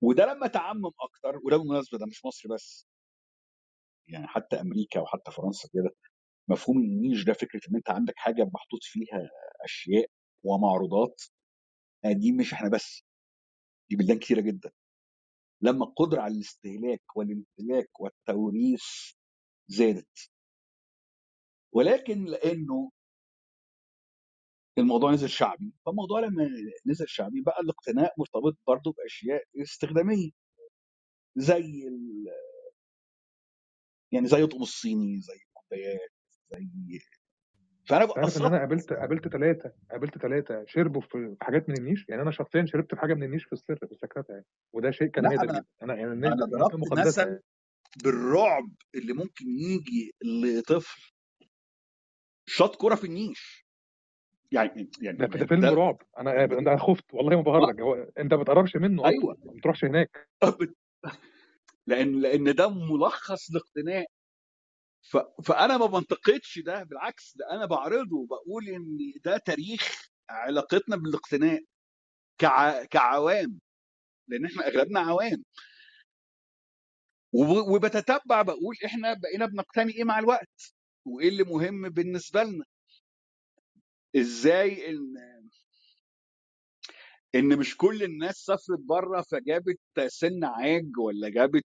وده 0.04 0.24
لما 0.26 0.46
تعمم 0.46 0.90
أكتر 1.00 1.36
وده 1.44 1.56
بالمناسبة 1.56 1.98
ده 1.98 2.06
مش 2.06 2.24
مصر 2.24 2.48
بس. 2.48 2.86
يعني 4.08 4.26
حتى 4.26 4.60
أمريكا 4.60 5.00
وحتى 5.00 5.30
فرنسا 5.32 5.68
كده 5.72 5.90
مفهوم 6.48 6.78
النيش 6.78 7.24
ده 7.24 7.32
فكرة 7.32 7.60
إن 7.70 7.76
أنت 7.76 7.90
عندك 7.90 8.14
حاجة 8.16 8.44
محطوط 8.54 8.80
فيها 8.82 9.30
أشياء 9.64 10.06
ومعروضات 10.44 11.22
آه، 12.04 12.12
دي 12.12 12.32
مش 12.32 12.52
إحنا 12.52 12.68
بس. 12.70 13.04
دي 13.90 13.96
بلدان 13.96 14.18
كتيرة 14.18 14.40
جدا. 14.40 14.72
لما 15.62 15.84
القدرة 15.84 16.20
على 16.22 16.34
الاستهلاك 16.34 17.16
والامتلاك 17.16 18.00
والتوريث 18.00 18.84
زادت. 19.68 20.30
ولكن 21.72 22.24
لأنه 22.24 22.90
الموضوع 24.78 25.12
نزل 25.12 25.28
شعبي. 25.28 25.72
فالموضوع 25.86 26.20
لما 26.20 26.48
نزل 26.86 27.08
شعبي 27.08 27.40
بقى 27.40 27.60
الاقتناء 27.60 28.14
مرتبط 28.18 28.58
برضه 28.66 28.92
بأشياء 28.92 29.44
استخدامية. 29.62 30.30
زي 31.36 31.88
ال... 31.88 32.26
يعني 34.12 34.26
زي 34.26 34.42
الطقم 34.42 34.62
الصيني 34.62 35.20
زي 35.20 35.34
الكوبايات 35.34 36.10
زي 36.52 36.68
فأنا 37.88 38.02
إن 38.04 38.08
بقصد 38.08 38.42
أنا 38.42 38.58
قابلت 38.58 38.92
قابلت 38.92 39.28
ثلاثة 39.28 39.72
قابلت 39.90 40.18
ثلاثة 40.18 40.64
شربوا 40.66 41.00
في 41.00 41.36
حاجات 41.42 41.68
من 41.68 41.78
النيش؟ 41.78 42.06
يعني 42.08 42.22
أنا 42.22 42.30
شخصيا 42.30 42.66
شربت 42.66 42.94
في 42.94 43.00
حاجة 43.00 43.14
من 43.14 43.22
النيش 43.22 43.44
في 43.44 43.52
السر 43.52 43.76
في 43.76 43.92
السكرات 43.92 44.30
يعني. 44.30 44.44
وده 44.72 44.90
شيء 44.90 45.08
كان 45.08 45.24
نادر 45.24 45.46
جدا. 45.46 45.64
أنا 45.82 45.94
يعني 45.94 46.12
النيش 46.12 46.32
يعني 47.16 47.40
بالرعب 48.04 48.72
اللي 48.94 49.12
ممكن 49.12 49.44
يجي 49.48 50.14
لطفل 50.24 51.12
شاط 52.46 52.76
كرة 52.76 52.94
في 52.94 53.04
النيش. 53.04 53.63
يعني 54.54 54.90
يعني 55.00 55.18
ده 55.18 55.26
ده 55.26 55.46
فيلم 55.46 55.64
رعب. 55.64 56.02
أنا 56.18 56.44
أنا 56.44 56.76
خفت 56.76 57.04
والله 57.12 57.36
ما 57.36 57.42
بهرج. 57.42 57.80
هو 57.80 57.94
أنت 57.94 58.34
ما 58.34 58.42
بتقربش 58.42 58.76
منه؟ 58.76 59.06
أيوه. 59.06 59.36
ما 59.44 59.52
بتروحش 59.52 59.84
هناك. 59.84 60.28
لأن 61.86 62.20
لأن 62.20 62.54
ده 62.54 62.68
ملخص 62.68 63.50
لاقتناء 63.52 64.06
ف... 65.02 65.16
فأنا 65.16 65.76
ما 65.78 65.86
بنتقدش 65.86 66.58
ده 66.58 66.82
بالعكس 66.82 67.36
ده 67.36 67.50
أنا 67.50 67.66
بعرضه 67.66 68.16
وبقول 68.16 68.68
إن 68.68 69.12
ده 69.24 69.36
تاريخ 69.36 70.08
علاقتنا 70.30 70.96
بالاقتناء 70.96 71.62
كع... 72.38 72.84
كعوام 72.84 73.60
لأن 74.28 74.44
إحنا 74.44 74.66
أغلبنا 74.66 75.00
عوام. 75.00 75.44
وب... 77.32 77.48
وبتتبع 77.48 78.42
بقول 78.42 78.76
إحنا 78.84 79.14
بقينا 79.14 79.46
بنقتني 79.46 79.92
إيه 79.92 80.04
مع 80.04 80.18
الوقت؟ 80.18 80.74
وإيه 81.04 81.28
اللي 81.28 81.42
مهم 81.44 81.88
بالنسبة 81.88 82.42
لنا؟ 82.42 82.64
إزاي 84.16 84.90
إن 84.90 85.14
إن 87.34 87.58
مش 87.58 87.76
كل 87.76 88.02
الناس 88.02 88.36
سافرت 88.36 88.78
بره 88.80 89.22
فجابت 89.22 89.78
سن 90.08 90.44
عاج 90.44 90.98
ولا 90.98 91.28
جابت 91.28 91.64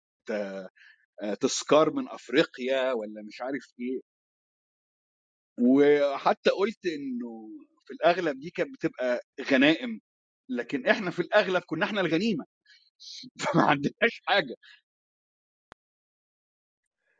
آه، 1.23 1.35
تذكار 1.35 1.91
من 1.95 2.09
أفريقيا 2.09 2.93
ولا 2.93 3.23
مش 3.23 3.43
عارف 3.43 3.75
إيه. 3.81 4.01
وحتى 5.61 6.51
قلت 6.51 6.87
إنه 6.87 7.49
في 7.87 7.93
الأغلب 7.95 8.39
دي 8.41 8.51
كانت 8.51 8.75
بتبقى 8.75 9.21
غنائم 9.53 10.01
لكن 10.49 10.87
إحنا 10.87 11.11
في 11.11 11.21
الأغلب 11.21 11.63
كنا 11.67 11.87
إحنا 11.87 12.01
الغنيمة. 12.01 12.45
فما 13.41 13.63
عندناش 13.65 14.23
حاجة. 14.27 14.57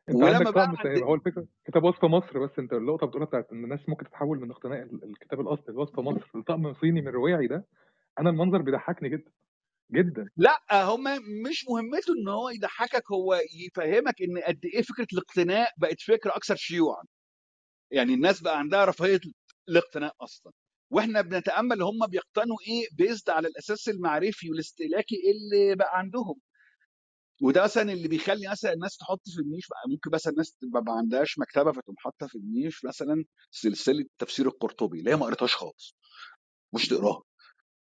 ولما 0.09 0.39
عندك 0.39 0.55
بقى 0.55 1.03
هو 1.03 1.15
الفكرة 1.15 1.47
كتاب 1.67 1.85
وصف 1.85 2.05
مصر 2.05 2.39
بس 2.47 2.59
انت 2.59 2.73
النقطه 2.73 3.07
بتقولها 3.07 3.27
بتاعت 3.27 3.49
إن 3.53 3.65
الناس 3.65 3.89
ممكن 3.89 4.05
تتحول 4.05 4.41
من 4.41 4.51
اقتناء 4.51 4.83
ال- 4.83 5.05
الكتاب 5.05 5.41
الأصلي 5.41 5.75
لوصف 5.75 6.01
مصر 6.01 6.39
لطقم 6.39 6.75
صيني 6.75 7.01
من 7.03 7.09
رواعي 7.09 7.47
ده 7.47 7.65
أنا 8.21 8.31
المنظر 8.31 8.63
بيضحكني 8.63 9.09
جدا 9.09 9.31
جدا. 9.93 10.29
لا 10.37 10.59
هم 10.73 11.05
مش 11.51 11.65
مهمته 11.71 12.13
إن 12.23 12.29
هو 12.29 12.51
يضحكك 12.51 13.03
هو 13.13 13.41
يفهمك 13.67 14.23
إن 14.23 14.39
قد 14.47 14.61
إيه 14.75 14.83
فكرة 14.83 15.07
الاقتناء 15.13 15.69
بقت 15.79 16.01
فكرة 16.01 16.31
أكثر 16.37 16.57
شيوعا. 16.57 17.03
يعني 17.91 18.15
الناس 18.15 18.43
بقى 18.43 18.59
عندها 18.59 18.85
رفاهية 18.85 19.21
الاقتناء 19.69 20.15
أصلا. 20.21 20.53
وإحنا 20.91 21.21
بنتأمل 21.21 21.83
هم 21.83 22.07
بيقتنوا 22.09 22.57
إيه 22.69 22.87
بيزد 22.99 23.31
على 23.31 23.49
الأساس 23.49 23.89
المعرفي 23.89 24.51
والاستهلاكي 24.51 25.17
اللي 25.31 25.77
بقى 25.77 25.99
عندهم. 25.99 26.35
وده 27.43 27.63
مثلا 27.65 27.93
اللي 27.93 28.09
بيخلي 28.09 28.51
مثلا 28.51 28.73
الناس 28.73 28.97
تحط 28.97 29.23
في 29.29 29.41
النيش 29.41 29.69
بقى 29.69 29.81
ممكن 29.91 30.11
مثلا 30.13 30.33
الناس 30.33 30.53
تبقى 30.53 30.83
ما 30.83 30.93
عندهاش 30.93 31.39
مكتبة 31.39 31.73
فتقوم 31.73 31.97
حاطة 31.99 32.27
في 32.27 32.39
النيش 32.39 32.85
مثلا 32.85 33.25
سلسلة 33.51 34.05
تفسير 34.19 34.47
القرطبي 34.47 34.99
اللي 34.99 35.11
هي 35.11 35.17
ما 35.17 35.27
قريتهاش 35.27 35.55
خالص 35.57 35.97
مش 36.75 36.89
تقراها. 36.89 37.23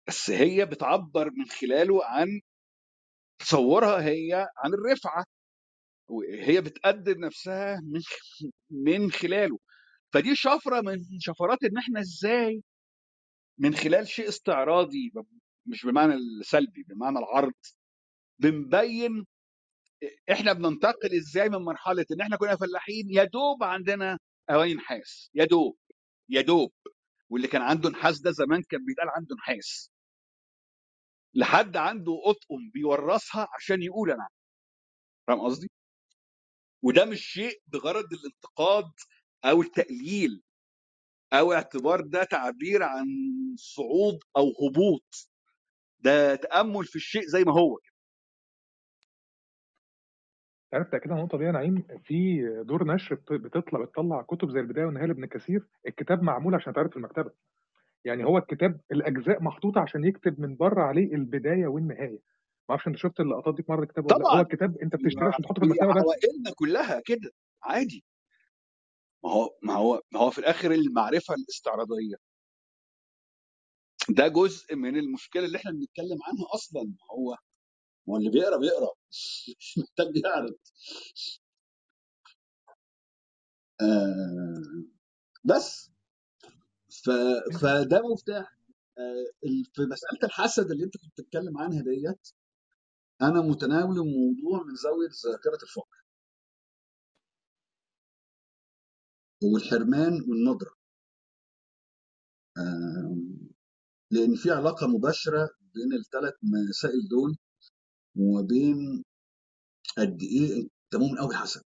بس 0.08 0.30
هي 0.30 0.66
بتعبر 0.66 1.30
من 1.30 1.44
خلاله 1.46 2.04
عن 2.04 2.40
تصورها 3.38 4.02
هي 4.04 4.48
عن 4.58 4.74
الرفعة. 4.74 5.24
وهي 6.08 6.60
بتقدم 6.60 7.24
نفسها 7.24 7.80
من 7.84 8.00
من 8.70 9.10
خلاله. 9.12 9.58
فدي 10.12 10.36
شفرة 10.36 10.80
من 10.80 10.98
شفرات 11.20 11.64
إن 11.64 11.78
إحنا 11.78 12.00
إزاي 12.00 12.62
من 13.58 13.74
خلال 13.74 14.08
شيء 14.08 14.28
استعراضي 14.28 15.12
مش 15.66 15.86
بمعنى 15.86 16.14
السلبي 16.14 16.82
بمعنى 16.88 17.18
العرض 17.18 17.52
بنبين 18.38 19.26
إحنا 20.32 20.52
بننتقل 20.52 21.16
إزاي 21.16 21.48
من 21.48 21.58
مرحلة 21.58 22.06
إن 22.12 22.20
إحنا 22.20 22.36
كنا 22.36 22.56
فلاحين؟ 22.56 23.10
يا 23.10 23.24
دوب 23.24 23.64
عندنا 23.64 24.18
اواني 24.50 24.74
نحاس 24.74 25.30
يا 25.34 25.44
دوب 25.44 25.78
يا 26.28 26.40
دوب. 26.40 26.72
واللي 27.30 27.48
كان 27.48 27.62
عنده 27.62 27.90
نحاس 27.90 28.20
ده 28.20 28.30
زمان 28.30 28.62
كان 28.62 28.84
بيتقال 28.84 29.08
عنده 29.08 29.36
نحاس 29.36 29.90
لحد 31.34 31.76
عنده 31.76 32.12
أطقم 32.24 32.70
بيورثها 32.74 33.48
عشان 33.54 33.82
يقول 33.82 34.10
أنا. 34.10 34.28
فاهم 35.26 35.40
قصدي؟ 35.40 35.70
وده 36.82 37.04
مش 37.04 37.20
شيء 37.26 37.62
بغرض 37.66 38.06
الانتقاد 38.12 38.92
أو 39.44 39.62
التقليل 39.62 40.42
أو 41.32 41.52
اعتبار 41.52 42.00
ده 42.00 42.24
تعبير 42.24 42.82
عن 42.82 43.06
صعود 43.58 44.18
أو 44.36 44.52
هبوط. 44.68 45.28
ده 45.98 46.34
تأمل 46.34 46.84
في 46.84 46.96
الشيء 46.96 47.22
زي 47.26 47.44
ما 47.44 47.52
هو 47.52 47.78
عارف 50.72 50.88
تاكيد 50.90 51.12
على 51.12 51.20
النقطه 51.20 51.38
دي 51.38 51.44
يا 51.44 51.50
نعيم 51.52 51.82
في 52.04 52.42
دور 52.66 52.86
نشر 52.86 53.14
بت- 53.14 53.32
بتطلع 53.32 53.84
بتطلع 53.84 54.22
كتب 54.22 54.50
زي 54.50 54.60
البداية 54.60 54.84
والنهاية 54.84 55.06
لابن 55.06 55.26
كثير 55.26 55.66
الكتاب 55.86 56.22
معمول 56.22 56.54
عشان 56.54 56.72
تعرض 56.74 56.90
في 56.90 56.96
المكتبة. 56.96 57.30
يعني 58.04 58.24
هو 58.24 58.38
الكتاب 58.38 58.80
الأجزاء 58.92 59.42
محطوطة 59.42 59.80
عشان 59.80 60.04
يكتب 60.04 60.40
من 60.40 60.56
بره 60.56 60.82
عليه 60.82 61.14
البداية 61.14 61.66
والنهاية. 61.66 62.18
ما 62.68 62.70
أعرفش 62.70 62.86
أنت 62.88 62.96
شفت 62.96 63.20
اللقطات 63.20 63.54
دي 63.54 63.62
في 63.62 63.72
مرة 63.72 63.82
الكتاب 63.82 64.04
ولا 64.04 64.14
لأ؟ 64.14 64.24
هو 64.24 64.28
طبعا. 64.30 64.40
الكتاب 64.42 64.78
أنت 64.78 64.96
بتشتريه 64.96 65.26
عشان 65.28 65.44
تحطه 65.44 65.60
في 65.60 65.66
هي 65.66 65.70
المكتبة 65.70 65.92
بس؟ 65.94 66.02
عوائلنا 66.02 66.50
كلها 66.56 67.00
كده 67.06 67.30
عادي. 67.62 68.04
ما 69.24 69.30
هو 69.30 69.56
ما 69.62 69.72
هو 69.74 70.02
ما 70.12 70.20
هو 70.20 70.30
في 70.30 70.38
الآخر 70.38 70.70
المعرفة 70.72 71.34
الاستعراضية. 71.34 72.16
ده 74.08 74.28
جزء 74.28 74.76
من 74.76 74.96
المشكلة 74.96 75.44
اللي 75.44 75.58
إحنا 75.58 75.70
بنتكلم 75.70 76.18
عنها 76.26 76.46
أصلا. 76.54 76.82
ما 76.82 77.06
هو 77.10 77.36
ما 78.08 78.14
هو 78.14 78.18
اللي 78.18 78.30
بيقرا 78.30 78.58
بيقرا. 78.58 78.90
مش 79.60 79.78
محتاج 79.78 80.16
يعرض. 80.24 80.56
آه 83.80 84.62
بس. 85.44 85.90
ف... 87.04 87.10
فده 87.62 88.02
مفتاح. 88.12 88.58
آه 88.98 89.26
في 89.74 89.82
مسألة 89.82 90.20
الحسد 90.24 90.70
اللي 90.70 90.84
انت 90.84 90.96
كنت 90.96 91.12
بتتكلم 91.20 91.58
عنها 91.58 91.82
ديت 91.82 92.28
أنا 93.22 93.42
متناول 93.42 93.98
الموضوع 94.00 94.64
من 94.66 94.74
زاوية 94.76 95.08
ذاكرة 95.32 95.62
الفقر 95.62 95.98
والحرمان 99.44 100.12
والندرة. 100.28 100.74
آه 102.58 103.16
لأن 104.12 104.34
في 104.36 104.50
علاقة 104.50 104.86
مباشرة 104.88 105.50
بين 105.74 105.92
الثلاث 106.00 106.34
مسائل 106.42 107.08
دول. 107.10 107.36
وبين 108.16 109.02
قد 109.98 110.18
إيه 110.22 110.62
انت 110.62 110.94
مؤمن 111.02 111.18
قوي 111.18 111.34
حسن 111.34 111.60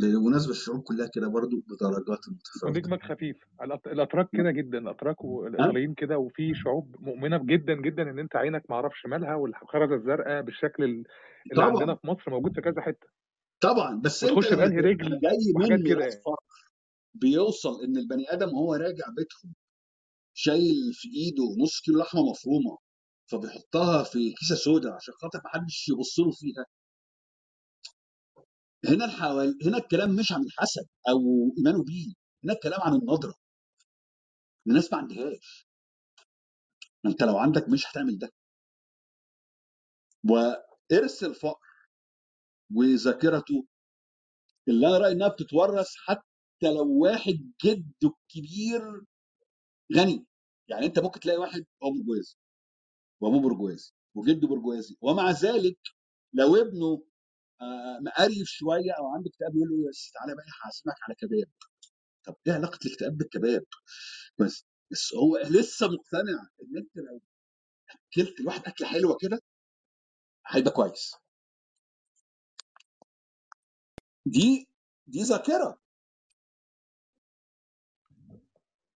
بالمناسبة 0.00 0.50
الشعوب 0.50 0.82
كلها 0.82 1.08
كده 1.14 1.28
برضو 1.28 1.56
بدرجات 1.56 2.28
متفاوتة. 2.28 2.78
ودمك 2.78 3.02
خفيف. 3.02 3.36
الأتراك 3.86 4.28
كده 4.32 4.50
جدا 4.50 4.78
الأتراك 4.78 5.16
ها؟ 5.22 5.26
والايطاليين 5.26 5.94
كده 5.94 6.18
وفي 6.18 6.54
شعوب 6.54 6.96
مؤمنة 7.00 7.38
جدا 7.44 7.74
جدا 7.74 8.02
إن 8.02 8.18
أنت 8.18 8.36
عينك 8.36 8.62
ما 8.70 8.76
أعرفش 8.76 9.06
مالها 9.06 9.34
والخرزة 9.34 9.94
الزرقاء 9.94 10.42
بالشكل 10.42 10.84
ال- 10.84 11.04
اللي 11.52 11.62
عندنا 11.64 11.84
طبعا 11.84 11.94
في 11.96 12.06
مصر 12.06 12.30
موجود 12.30 12.54
في 12.54 12.60
كذا 12.60 12.80
حتة. 12.80 13.06
طبعا. 13.60 14.00
بس 14.04 14.24
أنت 14.24 14.52
لما 14.52 14.64
بانهي 14.64 14.80
رجل 14.80 15.20
جاي 15.20 15.52
من 15.56 15.82
كده 15.88 16.00
يعني. 16.00 16.20
بيوصل 17.14 17.84
إن 17.84 17.96
البني 17.96 18.24
آدم 18.32 18.48
وهو 18.48 18.74
راجع 18.74 19.04
بيتهم 19.16 19.54
شايل 20.34 20.92
في 20.92 21.08
إيده 21.08 21.44
نص 21.62 21.80
كيلو 21.84 21.98
لحمة 22.00 22.20
مفرومة 22.30 22.78
فبيحطها 23.30 24.02
في 24.04 24.32
كيسة 24.32 24.54
سودا 24.54 24.94
عشان 24.94 25.14
خاطر 25.14 25.40
ما 25.44 25.50
حدش 25.50 25.88
يبص 25.88 26.18
له 26.18 26.30
فيها. 26.32 26.66
هنا 28.84 29.04
الحوال 29.04 29.58
هنا 29.66 29.78
الكلام 29.78 30.16
مش 30.16 30.32
عن 30.32 30.42
الحسد 30.42 30.86
أو 31.08 31.18
ايمانه 31.58 31.84
بيه 31.84 32.12
هنا 32.44 32.52
الكلام 32.52 32.80
عن 32.80 32.94
النظره 32.94 33.34
الناس 34.66 34.92
ما 34.92 34.98
عندهاش. 34.98 35.66
ما 37.04 37.10
أنت 37.10 37.22
لو 37.22 37.38
عندك 37.38 37.68
مش 37.68 37.86
هتعمل 37.86 38.18
ده. 38.18 38.32
وإرث 40.30 41.24
الفقر 41.24 41.66
وذاكرته 42.74 43.66
اللي 44.68 44.86
أنا 44.86 44.98
رايي 44.98 45.12
إنها 45.12 45.28
بتتورث 45.28 45.88
حتى 46.06 46.74
لو 46.76 47.02
واحد 47.02 47.52
جده 47.64 47.84
الكبير 48.04 49.04
غني. 49.96 50.26
يعني 50.68 50.86
أنت 50.86 50.98
ممكن 50.98 51.20
تلاقي 51.20 51.38
واحد 51.38 51.66
هو 51.82 51.90
برجوازي 51.92 52.36
وابوه 53.20 53.40
برجوازي 53.40 53.92
وجده 54.14 54.48
برجوازي. 54.48 54.96
ومع 55.00 55.30
ذلك 55.30 55.78
لو 56.32 56.56
ابنه 56.56 57.04
آه، 57.60 57.98
مقريف 58.00 58.48
شوية 58.48 58.92
أو 58.98 59.06
عنده 59.14 59.30
اكتئاب 59.30 59.56
يقول 59.56 59.68
له 59.70 59.88
بس 59.90 60.10
تعالى 60.14 60.34
بقى 60.34 60.44
هعزمك 60.64 60.94
على 61.02 61.14
كباب. 61.14 61.50
طب 62.24 62.36
إيه 62.46 62.52
علاقة 62.52 62.78
الاكتئاب 62.86 63.16
بالكباب؟ 63.18 63.64
بس 64.38 64.64
بس 64.90 65.14
هو 65.14 65.38
لسه 65.38 65.86
مقتنع 65.88 66.48
إن 66.62 66.76
أنت 66.76 66.96
لو 66.96 67.20
أكلت 68.12 68.40
الواحد 68.40 68.66
أكلة 68.66 68.88
حلوة 68.88 69.16
كده 69.20 69.40
هيبقى 70.46 70.70
كويس. 70.70 71.14
دي 74.26 74.68
دي 75.06 75.22
ذاكرة. 75.22 75.78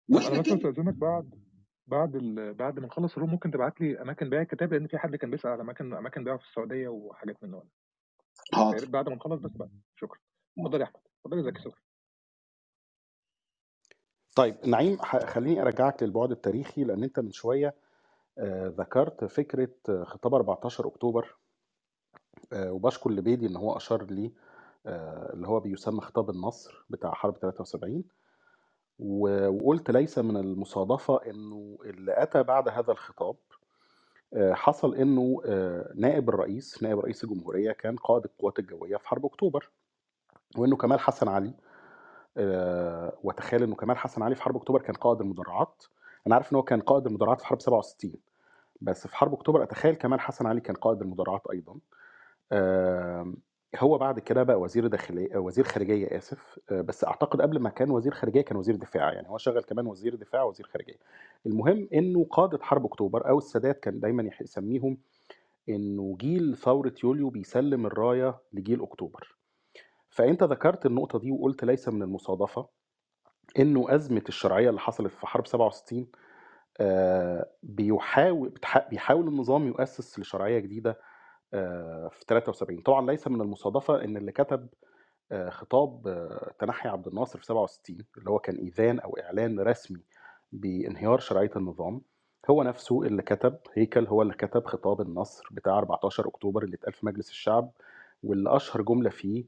وإحنا 0.10 0.42
كده 0.42 0.56
أستأذنك 0.56 0.94
بعد؟ 0.96 1.39
بعد 1.90 2.16
ال... 2.16 2.54
بعد 2.54 2.80
ما 2.80 2.88
نخلص 2.88 3.14
الروم 3.14 3.30
ممكن 3.32 3.52
تبعت 3.52 3.82
لي 3.82 4.02
أماكن 4.02 4.30
بيع 4.30 4.42
الكتاب 4.42 4.74
لأن 4.74 4.88
في 4.88 4.98
حد 4.98 5.16
كان 5.16 5.30
بيسأل 5.32 5.52
على 5.52 5.62
أماكن 5.62 5.94
أماكن 5.94 6.24
بيع 6.24 6.38
في 6.38 6.44
السعودية 6.44 6.88
وحاجات 6.88 7.44
من 7.44 7.52
دول 7.52 7.64
يا 8.54 8.58
حاضر. 8.58 8.80
ريت 8.80 8.90
بعد 8.90 9.10
ما 9.10 9.16
نخلص 9.16 9.42
بس 9.42 9.52
بقى 9.52 9.70
شكرا. 9.96 10.20
اتفضل 10.60 10.80
يا 10.82 10.86
أحمد. 10.86 11.02
اتفضل 11.20 11.38
يا 11.38 11.44
زكي 11.44 11.62
شكرا 11.62 11.82
طيب 14.36 14.56
نعيم 14.66 14.98
ح- 15.02 15.26
خليني 15.26 15.62
أرجعك 15.62 16.04
للبعد 16.04 16.32
التاريخي 16.32 16.84
لأن 16.84 17.04
أنت 17.04 17.20
من 17.20 17.32
شوية 17.32 17.76
آه، 18.38 18.68
ذكرت 18.68 19.26
فكرة 19.26 19.70
آه، 19.90 20.04
خطاب 20.04 20.34
14 20.34 20.88
أكتوبر 20.88 21.36
آه، 22.54 22.72
وبشكر 22.72 23.12
لبيدي 23.12 23.48
إن 23.48 23.56
هو 23.56 23.78
أشار 23.78 24.04
لي 24.04 24.34
آه، 24.86 25.34
اللي 25.34 25.48
هو 25.48 25.60
بيسمى 25.60 26.02
خطاب 26.02 26.30
النصر 26.30 26.86
بتاع 26.90 27.12
حرب 27.14 27.38
73 27.38 28.04
وقلت 29.00 29.92
ليس 29.92 30.20
من 30.20 30.38
المصادفة 30.38 31.22
إنه 31.28 31.78
اللي 31.86 32.14
أتى 32.24 32.44
بعد 32.44 32.70
هذا 32.70 32.92
الخطاب 32.92 33.36
آه، 34.34 34.54
حصل 34.54 34.96
إنه 34.96 35.42
آه، 35.46 35.92
نائب 35.96 36.30
الرئيس 36.30 36.84
نائب 36.84 37.00
رئيس 37.00 37.24
الجمهورية 37.24 37.72
كان 37.72 37.96
قائد 37.96 38.26
القوات 38.26 38.60
الجوية 38.60 38.98
في 38.98 39.08
حرب 39.08 39.26
أكتوبر 39.26 39.70
وإنه 40.58 40.76
كمال 40.76 41.00
حسن 41.00 41.28
علي 41.28 41.54
آه، 42.38 43.18
وتخيل 43.24 43.64
إنه 43.64 43.76
كمال 43.76 43.98
حسن 43.98 44.24
علي 44.24 44.36
في 44.36 44.42
حرب 44.42 44.58
أكتوبر 44.58 44.82
كان 44.82 44.96
قائد 44.96 45.22
المدرعات 45.22 45.84
أنا 46.28 46.36
عارف 46.36 46.52
إن 46.52 46.56
هو 46.56 46.64
كان 46.64 46.82
قائد 46.82 47.08
المدرعات 47.08 47.42
في 47.42 47.48
حرب 47.48 47.62
67 47.62 48.14
بس 48.82 49.08
في 49.08 49.16
حرب 49.16 49.34
أكتوبر 49.34 49.64
أتخيل 49.64 49.96
كمال 49.96 50.20
حسن 50.20 50.46
علي 50.46 50.62
كان 50.62 50.76
قائد 50.76 51.02
المدرعات 51.02 51.42
أيضا. 51.52 51.80
آه، 52.52 53.34
هو 53.78 53.98
بعد 53.98 54.20
كده 54.20 54.44
بقى 54.44 54.60
وزير 54.62 54.88
داخليه 54.88 55.38
وزير 55.38 55.64
خارجية 55.66 56.18
آسف 56.18 56.60
آه، 56.72 56.82
بس 56.82 57.04
أعتقد 57.04 57.42
قبل 57.42 57.60
ما 57.60 57.70
كان 57.70 57.92
وزير 57.92 58.14
خارجية 58.14 58.42
كان 58.42 58.58
وزير 58.58 58.76
دفاع 58.76 59.14
يعني 59.14 59.30
هو 59.30 59.38
شغل 59.38 59.62
كمان 59.64 59.88
وزير 59.88 60.16
دفاع 60.16 60.44
وزير 60.44 60.68
خارجية. 60.68 60.98
المهم 61.46 61.88
إنه 61.94 62.26
قادة 62.32 62.60
حرب 62.62 62.86
أكتوبر 62.86 63.30
أو 63.30 63.38
السادات 63.38 63.80
كان 63.80 64.00
دايما 64.00 64.30
يسميهم 64.42 64.98
إنه 65.70 66.18
جيل 66.20 66.58
ثورة 66.58 66.94
يوليو 67.04 67.30
بيسلم 67.30 67.86
الراية 67.86 68.40
لجيل 68.54 68.82
أكتوبر. 68.82 69.36
فأنت 70.10 70.44
ذكرت 70.44 70.86
النقطة 70.86 71.20
دي 71.20 71.32
وقلت 71.32 71.64
ليس 71.66 71.90
من 71.90 72.04
المصادفة 72.04 72.68
إنه 73.60 73.96
أزمة 73.96 74.24
الشرعية 74.30 74.70
اللي 74.70 74.80
حصلت 74.80 75.12
في 75.12 75.28
حرب 75.28 75.48
67 75.48 76.08
آه، 76.82 77.50
بيحاول 77.64 78.54
بيحاول 78.90 79.28
النظام 79.28 79.68
يؤسس 79.68 80.20
لشرعية 80.20 80.60
جديدة 80.60 81.00
في 82.10 82.26
73 82.28 82.82
طبعا 82.82 83.06
ليس 83.12 83.28
من 83.28 83.42
المصادفة 83.42 84.04
إن 84.04 84.18
اللي 84.18 84.32
كتب 84.32 84.68
آه، 85.32 85.50
خطاب 85.50 86.08
آه، 86.08 86.52
تنحي 86.60 86.90
عبد 86.90 87.08
الناصر 87.08 87.40
في 87.40 87.46
67 87.46 87.98
اللي 88.18 88.30
هو 88.30 88.40
كان 88.40 88.56
اذان 88.56 89.00
أو 89.00 89.18
إعلان 89.18 89.60
رسمي 89.60 90.02
بانهيار 90.52 91.20
شرعية 91.20 91.52
النظام 91.56 92.02
هو 92.50 92.64
نفسه 92.64 93.04
اللي 93.04 93.22
كتب 93.22 93.58
هيكل 93.74 94.08
هو 94.08 94.22
اللي 94.22 94.34
كتب 94.34 94.66
خطاب 94.66 95.02
النصر 95.02 95.48
بتاع 95.52 95.78
14 95.78 96.28
أكتوبر 96.28 96.64
اللي 96.64 96.76
اتقال 96.76 96.94
في 96.94 97.06
مجلس 97.06 97.30
الشعب 97.30 97.72
واللي 98.24 98.56
أشهر 98.56 98.82
جملة 98.82 99.10
فيه 99.10 99.44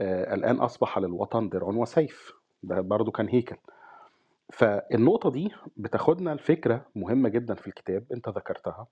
آه، 0.00 0.34
الآن 0.34 0.56
أصبح 0.56 0.98
للوطن 0.98 1.48
درع 1.48 1.66
وسيف. 1.66 2.32
ده 2.62 2.80
برضو 2.80 3.10
كان 3.10 3.28
هيكل. 3.28 3.56
فالنقطة 4.52 5.30
دي 5.30 5.50
بتاخدنا 5.76 6.34
لفكرة 6.34 6.86
مهمة 6.94 7.28
جدا 7.28 7.54
في 7.54 7.66
الكتاب 7.66 8.04
أنت 8.12 8.28
ذكرتها. 8.28 8.86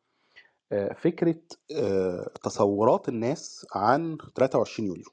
آه، 0.73 0.93
فكرة 0.95 1.41
آه، 1.77 2.31
تصورات 2.43 3.09
الناس 3.09 3.67
عن 3.75 4.19
23 4.37 4.89
يوليو. 4.89 5.05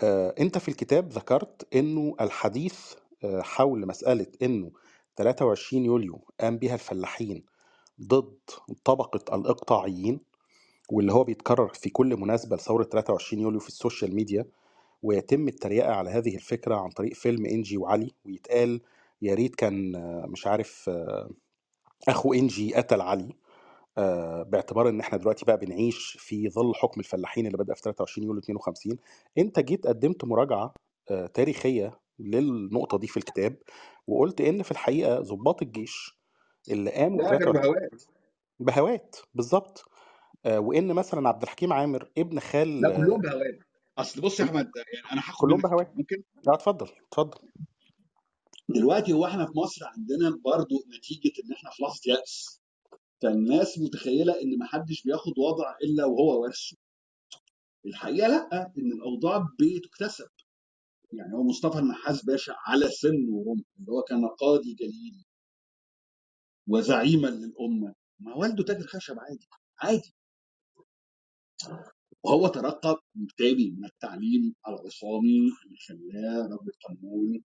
آه، 0.00 0.34
انت 0.40 0.58
في 0.58 0.68
الكتاب 0.68 1.08
ذكرت 1.12 1.74
انه 1.74 2.14
الحديث 2.20 2.94
حول 3.40 3.86
مسألة 3.86 4.26
انه 4.42 4.72
23 5.16 5.84
يوليو 5.84 6.24
قام 6.40 6.58
بها 6.58 6.74
الفلاحين 6.74 7.44
ضد 8.02 8.38
طبقة 8.84 9.36
الإقطاعيين 9.36 10.20
واللي 10.90 11.12
هو 11.12 11.24
بيتكرر 11.24 11.68
في 11.68 11.90
كل 11.90 12.16
مناسبة 12.16 12.56
لثورة 12.56 12.84
23 12.84 13.42
يوليو 13.42 13.60
في 13.60 13.68
ال 13.68 13.75
social 13.75 14.14
media 14.14 14.46
ويتم 15.02 15.48
التريقة 15.48 15.92
على 15.92 16.10
هذه 16.10 16.34
الفكرة 16.36 16.76
عن 16.76 16.90
طريق 16.90 17.14
فيلم 17.14 17.46
إنجي 17.46 17.76
وعلي 17.76 18.12
ويتقال 18.26 18.80
يا 19.22 19.34
ريت 19.34 19.54
كان 19.54 19.92
مش 20.30 20.46
عارف 20.46 20.90
أخو 22.08 22.34
إنجي 22.34 22.74
قتل 22.74 23.00
علي. 23.00 23.43
باعتبار 24.42 24.88
إن 24.88 25.00
إحنا 25.00 25.18
دلوقتي 25.18 25.44
بقى 25.44 25.56
بنعيش 25.58 26.16
في 26.20 26.48
ظل 26.50 26.74
حكم 26.74 27.00
الفلاحين 27.00 27.46
اللي 27.46 27.58
بدأ 27.58 27.74
في 27.74 27.82
23 27.82 28.26
يوليو 28.26 28.40
52 28.42 28.98
أنت 29.38 29.60
جيت 29.60 29.86
قدمت 29.86 30.24
مراجعة 30.24 30.74
آه، 31.10 31.26
تاريخية 31.26 32.00
للنقطة 32.18 32.98
دي 32.98 33.06
في 33.06 33.16
الكتاب 33.16 33.56
وقلت 34.06 34.40
إن 34.40 34.62
في 34.62 34.70
الحقيقة 34.70 35.20
ضباط 35.20 35.62
الجيش 35.62 36.18
اللي 36.70 36.90
قاموا 36.90 37.22
لا 37.22 37.28
كانوا 37.38 37.52
23 37.52 37.74
بهوات. 37.74 38.02
بهوات 38.60 39.16
بالظبط 39.34 39.84
آه، 40.46 40.60
وإن 40.60 40.92
مثلا 40.92 41.28
عبد 41.28 41.42
الحكيم 41.42 41.72
عامر 41.72 42.10
ابن 42.18 42.40
خال 42.40 42.80
لا 42.80 42.96
كلهم 42.96 43.26
آه، 43.26 43.30
بهوات. 43.30 43.58
أصل 43.98 44.20
بص 44.20 44.40
يا 44.40 44.44
أحمد 44.44 44.70
يعني 44.76 45.12
أنا 45.12 45.20
هاخد 45.20 45.40
كلهم 45.40 45.56
منك 45.58 45.66
بهوات. 45.70 45.96
ممكن؟ 45.96 46.22
لا 46.46 46.54
اتفضل 46.54 46.88
اتفضل. 47.08 47.38
دلوقتي 48.68 49.12
هو 49.12 49.26
إحنا 49.26 49.46
في 49.46 49.52
مصر 49.58 49.80
عندنا 49.86 50.40
برضو 50.44 50.74
نتيجة 50.98 51.32
إن 51.44 51.52
إحنا 51.52 51.70
في 51.70 51.82
لحظه 51.82 52.00
يأس 52.06 52.60
فالناس 53.22 53.78
متخيلة 53.78 54.42
إن 54.42 54.58
محدش 54.58 55.02
بياخد 55.02 55.38
وضع 55.38 55.76
إلا 55.82 56.04
وهو 56.04 56.42
وارثه 56.42 56.76
الحقيقة 57.86 58.28
لأ 58.28 58.72
إن 58.78 58.92
الأوضاع 58.92 59.48
بتكتسب. 59.60 60.28
يعني 61.12 61.32
هو 61.34 61.42
مصطفى 61.42 61.78
النحاس 61.78 62.24
باشا 62.24 62.54
على 62.66 62.88
سن 62.90 63.28
ورمح 63.30 63.64
اللي 63.80 63.92
هو 63.92 64.02
كان 64.02 64.26
قاضي 64.26 64.74
جليل. 64.74 65.24
وزعيما 66.68 67.28
للأمة. 67.28 67.94
ما 68.20 68.34
والده 68.34 68.64
تاجر 68.64 68.86
خشب 68.86 69.14
عادي 69.18 69.48
عادي. 69.78 70.14
وهو 72.24 72.48
ترقب 72.48 72.96
بالتالي 73.14 73.70
من 73.70 73.84
التعليم 73.84 74.54
العصامي 74.68 75.50
اللي 75.66 75.76
خلاه 75.88 76.46
رجل 76.46 76.72
قانون 76.88 77.44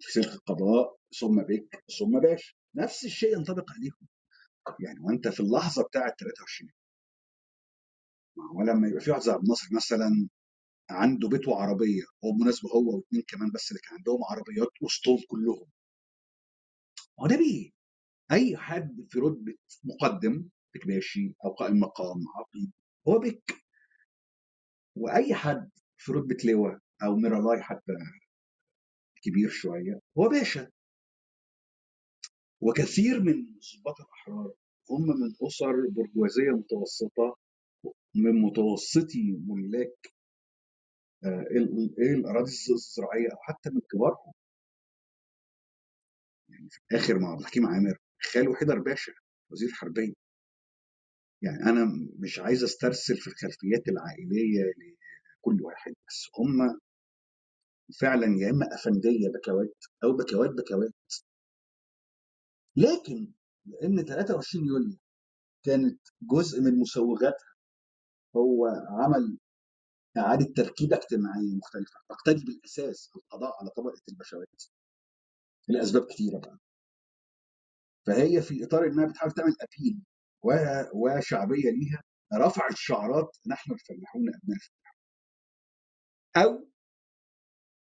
في 0.00 0.12
سلك 0.12 0.34
القضاء 0.34 0.96
ثم 1.20 1.42
بك 1.42 1.84
ثم 1.98 2.20
باشا. 2.20 2.54
نفس 2.74 3.04
الشيء 3.04 3.32
ينطبق 3.38 3.70
عليهم. 3.70 4.08
يعني 4.80 5.00
وأنت 5.00 5.28
في 5.28 5.40
اللحظة 5.40 5.82
بتاعه 5.82 6.14
23 6.20 6.70
ما 8.36 8.44
هو 8.52 8.62
لما 8.62 8.88
يبقى 8.88 9.00
في 9.00 9.10
واحد 9.10 9.22
زي 9.22 9.32
عبد 9.32 9.42
الناصر 9.42 9.66
مثلا 9.72 10.28
عنده 10.90 11.28
بيت 11.28 11.48
وعربيه 11.48 12.02
هو 12.24 12.32
بالمناسبه 12.32 12.70
هو 12.70 12.96
واثنين 12.96 13.22
كمان 13.28 13.50
بس 13.54 13.70
اللي 13.70 13.80
كان 13.80 13.94
عندهم 13.96 14.20
عربيات 14.30 14.70
وسطهم 14.82 15.18
كلهم. 15.28 15.66
هو 17.20 17.26
ده 17.26 17.36
بيه 17.36 17.70
أي 18.32 18.56
حد 18.56 19.06
في 19.10 19.18
رتبة 19.18 19.54
مقدم 19.84 20.48
بكباشي 20.74 21.34
أو 21.44 21.50
قائم 21.54 21.80
مقام 21.80 22.18
عقيد 22.38 22.72
هو 23.08 23.18
بك 23.18 23.64
وأي 24.96 25.34
حد 25.34 25.70
في 25.98 26.12
رتبة 26.12 26.36
لواء 26.44 26.78
أو 27.02 27.16
ميرالاي 27.16 27.62
حتى 27.62 27.92
كبير 29.22 29.48
شوية 29.50 30.00
هو 30.18 30.28
باشا. 30.28 30.70
وكثير 32.64 33.20
من 33.22 33.34
ضباط 33.78 34.00
الأحرار 34.00 34.52
هم 34.90 35.02
من 35.20 35.32
أسر 35.48 35.88
برجوازية 35.90 36.50
متوسطة 36.50 37.36
من 38.14 38.42
متوسطي 38.42 39.38
ملاك 39.46 40.12
آه، 41.24 41.40
ال- 41.40 41.78
ال- 41.78 41.94
إيه 42.00 42.14
الأراضي 42.14 42.50
الزراعية 42.74 43.28
أو 43.32 43.36
حتى 43.42 43.70
من 43.70 43.80
كبارهم. 43.92 44.32
يعني 46.48 46.68
في 46.70 46.78
الآخر 46.92 47.18
مع 47.18 47.30
عبد 47.32 47.40
الحكيم 47.40 47.66
عامر 47.66 47.98
خاله 48.22 48.54
حيدر 48.54 48.78
باشا 48.78 49.12
وزير 49.50 49.68
الحربيه 49.68 50.12
يعني 51.42 51.62
أنا 51.62 51.84
مش 52.18 52.38
عايز 52.38 52.64
أسترسل 52.64 53.16
في 53.16 53.26
الخلفيات 53.26 53.88
العائلية 53.88 54.62
لكل 54.64 55.62
واحد 55.62 55.92
بس 56.08 56.28
هم 56.38 56.80
فعلا 58.00 58.26
يا 58.40 58.50
إما 58.50 58.74
أفندية 58.74 59.28
بكوات 59.28 59.76
أو 60.04 60.12
بكوات 60.16 60.50
بكوات 60.50 60.93
لكن 62.76 63.32
لأن 63.66 64.02
23 64.04 64.66
يوليو 64.66 64.98
كانت 65.64 66.00
جزء 66.22 66.60
من 66.60 66.78
مسوغاتها 66.78 67.54
هو 68.36 68.66
عمل 68.88 69.38
إعادة 70.16 70.52
تركيبه 70.56 70.96
اجتماعية 70.96 71.54
مختلفة 71.56 72.00
تقتضي 72.08 72.44
بالأساس 72.44 73.10
القضاء 73.16 73.52
على 73.60 73.70
طبقة 73.70 74.02
البشوات 74.08 74.62
لأسباب 75.68 76.06
كثيره 76.06 76.38
بقى. 76.38 76.58
فهي 78.06 78.42
في 78.42 78.64
إطار 78.64 78.86
إنها 78.86 79.06
بتحاول 79.06 79.32
تعمل 79.32 79.54
أبيل 79.60 80.02
وشعبية 80.94 81.70
ليها 81.70 82.02
رفعت 82.34 82.72
شعارات 82.76 83.36
نحن 83.46 83.72
الفلاحون 83.72 84.22
أبناء 84.28 84.56
الفلاحون. 84.56 84.94
أو 86.36 86.68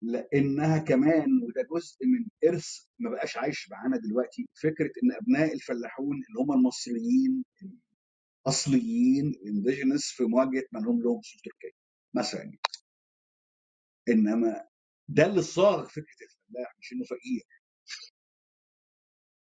لأنها 0.05 0.79
كمان 0.79 1.27
وده 1.43 1.63
جزء 1.73 2.07
من 2.07 2.27
إرث 2.51 2.69
ما 2.99 3.11
بقاش 3.11 3.37
عايش 3.37 3.71
معانا 3.71 3.97
دلوقتي 3.99 4.49
فكرة 4.63 4.91
إن 5.05 5.13
أبناء 5.23 5.55
الفلاحون 5.55 6.17
اللي 6.17 6.41
هم 6.41 6.53
المصريين 6.53 7.45
الأصليين 8.47 9.27
الانديجينس 9.29 10.05
في 10.13 10.25
مواجهة 10.25 10.65
من 10.73 10.87
هم 10.87 11.03
لهم 11.03 11.19
اصول 11.19 11.41
تركية 11.45 11.77
مثلا 12.15 12.53
إنما 14.09 14.69
ده 15.09 15.27
اللي 15.27 15.43
صاغ 15.43 15.87
فكرة 15.89 16.17
الفلاح 16.23 16.77
مش 16.81 16.93
إنه 16.93 17.05
فقير. 17.05 17.45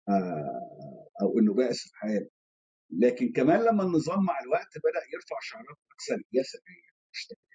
آه، 0.09 1.09
أو 1.21 1.39
إنه 1.39 1.53
بائس 1.53 1.85
الحال 1.87 2.29
لكن 2.89 3.31
كمان 3.33 3.61
لما 3.61 3.83
النظام 3.83 4.25
مع 4.25 4.39
الوقت 4.39 4.77
بدأ 4.77 5.01
يرفع 5.13 5.37
شعارات 5.41 5.77
أكثر 5.91 6.23
يساريه 6.33 6.89
مش 7.13 7.27
تركية. 7.27 7.54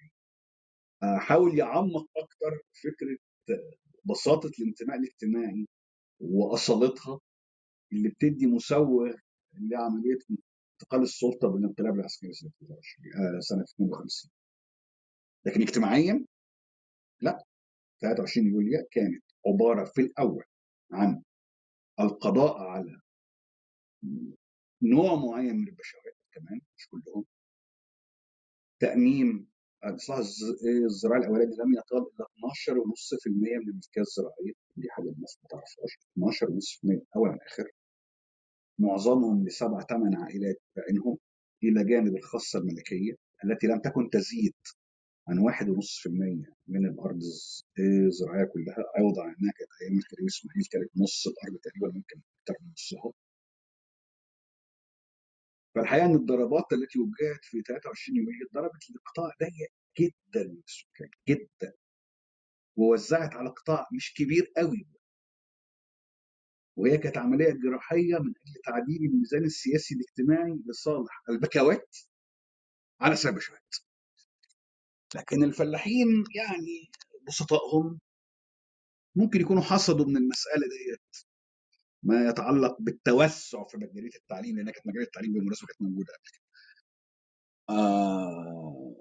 حاول 1.03 1.59
يعمق 1.59 2.07
أكتر 2.17 2.61
فكرة 2.83 3.17
بساطة 4.05 4.51
الانتماء 4.59 4.97
الاجتماعي 4.97 5.67
وأصالتها 6.19 7.19
اللي 7.93 8.09
بتدي 8.09 8.47
مسوغ 8.47 9.13
لعملية 9.53 10.17
انتقال 10.81 11.01
السلطة 11.01 11.47
بالانقلاب 11.47 11.95
العسكري 11.95 12.33
سنة 12.33 12.51
22 12.57 13.37
آه، 13.37 13.39
سنة 13.39 13.63
52 13.63 14.31
لكن 15.45 15.61
اجتماعيا 15.61 16.25
لا. 17.21 17.43
23 18.01 18.47
يوليو 18.47 18.87
كانت 18.91 19.23
عبارة 19.47 19.85
في 19.85 20.01
الأول 20.01 20.43
عن 20.91 21.23
القضاء 21.99 22.57
على 22.57 23.01
نوع 24.83 25.15
معين 25.15 25.55
من 25.55 25.67
البشوات 25.67 26.17
كمان 26.33 26.61
مش 26.77 26.87
كلهم. 26.87 27.25
تأميم 28.81 29.50
اصلاح 29.83 30.17
الز- 30.17 30.65
الزراعي 30.85 31.19
الاولاني 31.21 31.55
لم 31.55 31.73
يقل 31.73 31.97
إلا 31.97 32.25
12.5% 32.25 33.57
من 33.57 33.69
الملكيه 33.69 34.01
الزراعية. 34.01 34.53
دي 34.77 34.87
حاجة 34.89 35.09
الناس 35.09 35.39
ما 35.43 35.47
تعرفهاش. 35.49 35.99
12.5% 36.17 37.01
اولا 37.15 37.37
اخر 37.47 37.71
معظمهم 38.79 39.47
لسبع 39.47 39.81
ثمان 39.81 40.15
عائلات 40.15 40.61
بعينهم 40.75 41.17
إلى 41.63 41.83
جانب 41.83 42.15
الخاصة 42.17 42.59
الملكية 42.59 43.13
التي 43.45 43.67
لم 43.67 43.79
تكن 43.79 44.09
تزيد 44.09 44.53
عن 45.27 45.39
1.5% 45.39 46.53
من 46.67 46.85
الأرض 46.85 47.15
الز- 47.15 47.65
الزراعية 47.79 48.45
كلها. 48.45 48.83
عوضا 48.97 49.23
عن 49.23 49.35
انها 49.39 49.51
كانت 49.57 49.71
أيام 49.81 49.97
الكريم 49.97 50.25
إسماعيل 50.27 50.63
كانت 50.71 50.89
نص 50.97 51.27
الأرض 51.27 51.59
تقريبا 51.63 51.87
ممكن 51.87 52.21
أكثر 52.41 52.55
من 52.63 52.71
نصها. 52.73 53.11
فالحقيقة 55.75 56.05
إن 56.05 56.15
الضربات 56.15 56.73
التي 56.73 56.99
وجهت 56.99 57.45
في 57.45 57.61
23 57.61 58.17
يوليو 58.17 58.47
ضربت 58.53 58.83
لقطاع 58.91 59.31
ضيق 59.41 59.69
جدا 59.99 60.47
من 60.47 60.61
السكان 60.67 61.09
جدا. 61.29 61.73
ووزعت 62.75 63.35
على 63.35 63.49
قطاع 63.49 63.87
مش 63.95 64.13
كبير 64.13 64.51
قوي. 64.57 64.87
وهي 66.77 66.97
كانت 66.97 67.17
عملية 67.17 67.51
جراحية 67.51 68.17
من 68.19 68.29
أجل 68.29 68.61
تعديل 68.65 69.05
الميزان 69.05 69.43
السياسي 69.43 69.95
الاجتماعي 69.95 70.59
لصالح 70.65 71.23
البكوات 71.29 71.97
على 73.01 73.13
حساب 73.13 73.33
البشوات 73.33 73.75
لكن 75.15 75.43
الفلاحين 75.43 76.07
يعني 76.35 76.91
بسطائهم 77.27 77.99
ممكن 79.15 79.41
يكونوا 79.41 79.61
حصدوا 79.63 80.05
من 80.05 80.17
المسألة 80.17 80.63
ديت. 80.67 81.30
ما 82.03 82.29
يتعلق 82.29 82.77
بالتوسع 82.81 83.65
في 83.67 83.77
مجاليه 83.77 84.15
التعليم 84.15 84.57
لأن 84.57 84.71
كانت 84.71 84.87
مجاليه 84.87 85.05
التعليم 85.05 85.33
بالمناسبة 85.33 85.67
كانت 85.67 85.81
موجودة 85.81 86.13
قبل 86.13 86.31
كده. 86.33 86.43
آه 87.69 88.95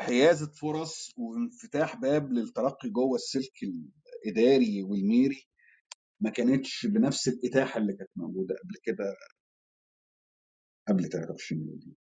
وحيازه 0.00 0.46
فرص 0.52 1.12
وانفتاح 1.18 1.96
باب 1.96 2.32
للترقي 2.32 2.90
جوه 2.90 3.14
السلك 3.16 3.52
الإداري 4.24 4.82
والميري 4.82 5.48
ما 6.20 6.30
كانتش 6.30 6.86
بنفس 6.86 7.28
الإتاحة 7.28 7.80
اللي 7.80 7.92
كانت 7.96 8.10
موجودة 8.16 8.54
قبل 8.64 8.74
كده 8.84 9.16
قبل 10.88 11.08
23 11.08 11.62
يوليو 11.62 11.94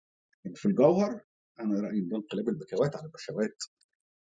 يعني 0.44 0.56
في 0.56 0.66
الجوهر 0.68 1.20
أنا 1.60 1.80
رأيي 1.80 2.00
ده 2.00 2.16
انقلاب 2.16 2.48
البكوات 2.48 2.96
على 2.96 3.06
البشوات 3.06 3.56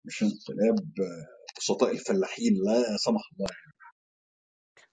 مش 0.06 0.22
انقلاب 0.22 0.78
آه، 1.00 1.26
بسطاء 1.58 1.90
الفلاحين 1.92 2.52
لا 2.54 2.96
سمح 2.96 3.22
الله 3.32 3.48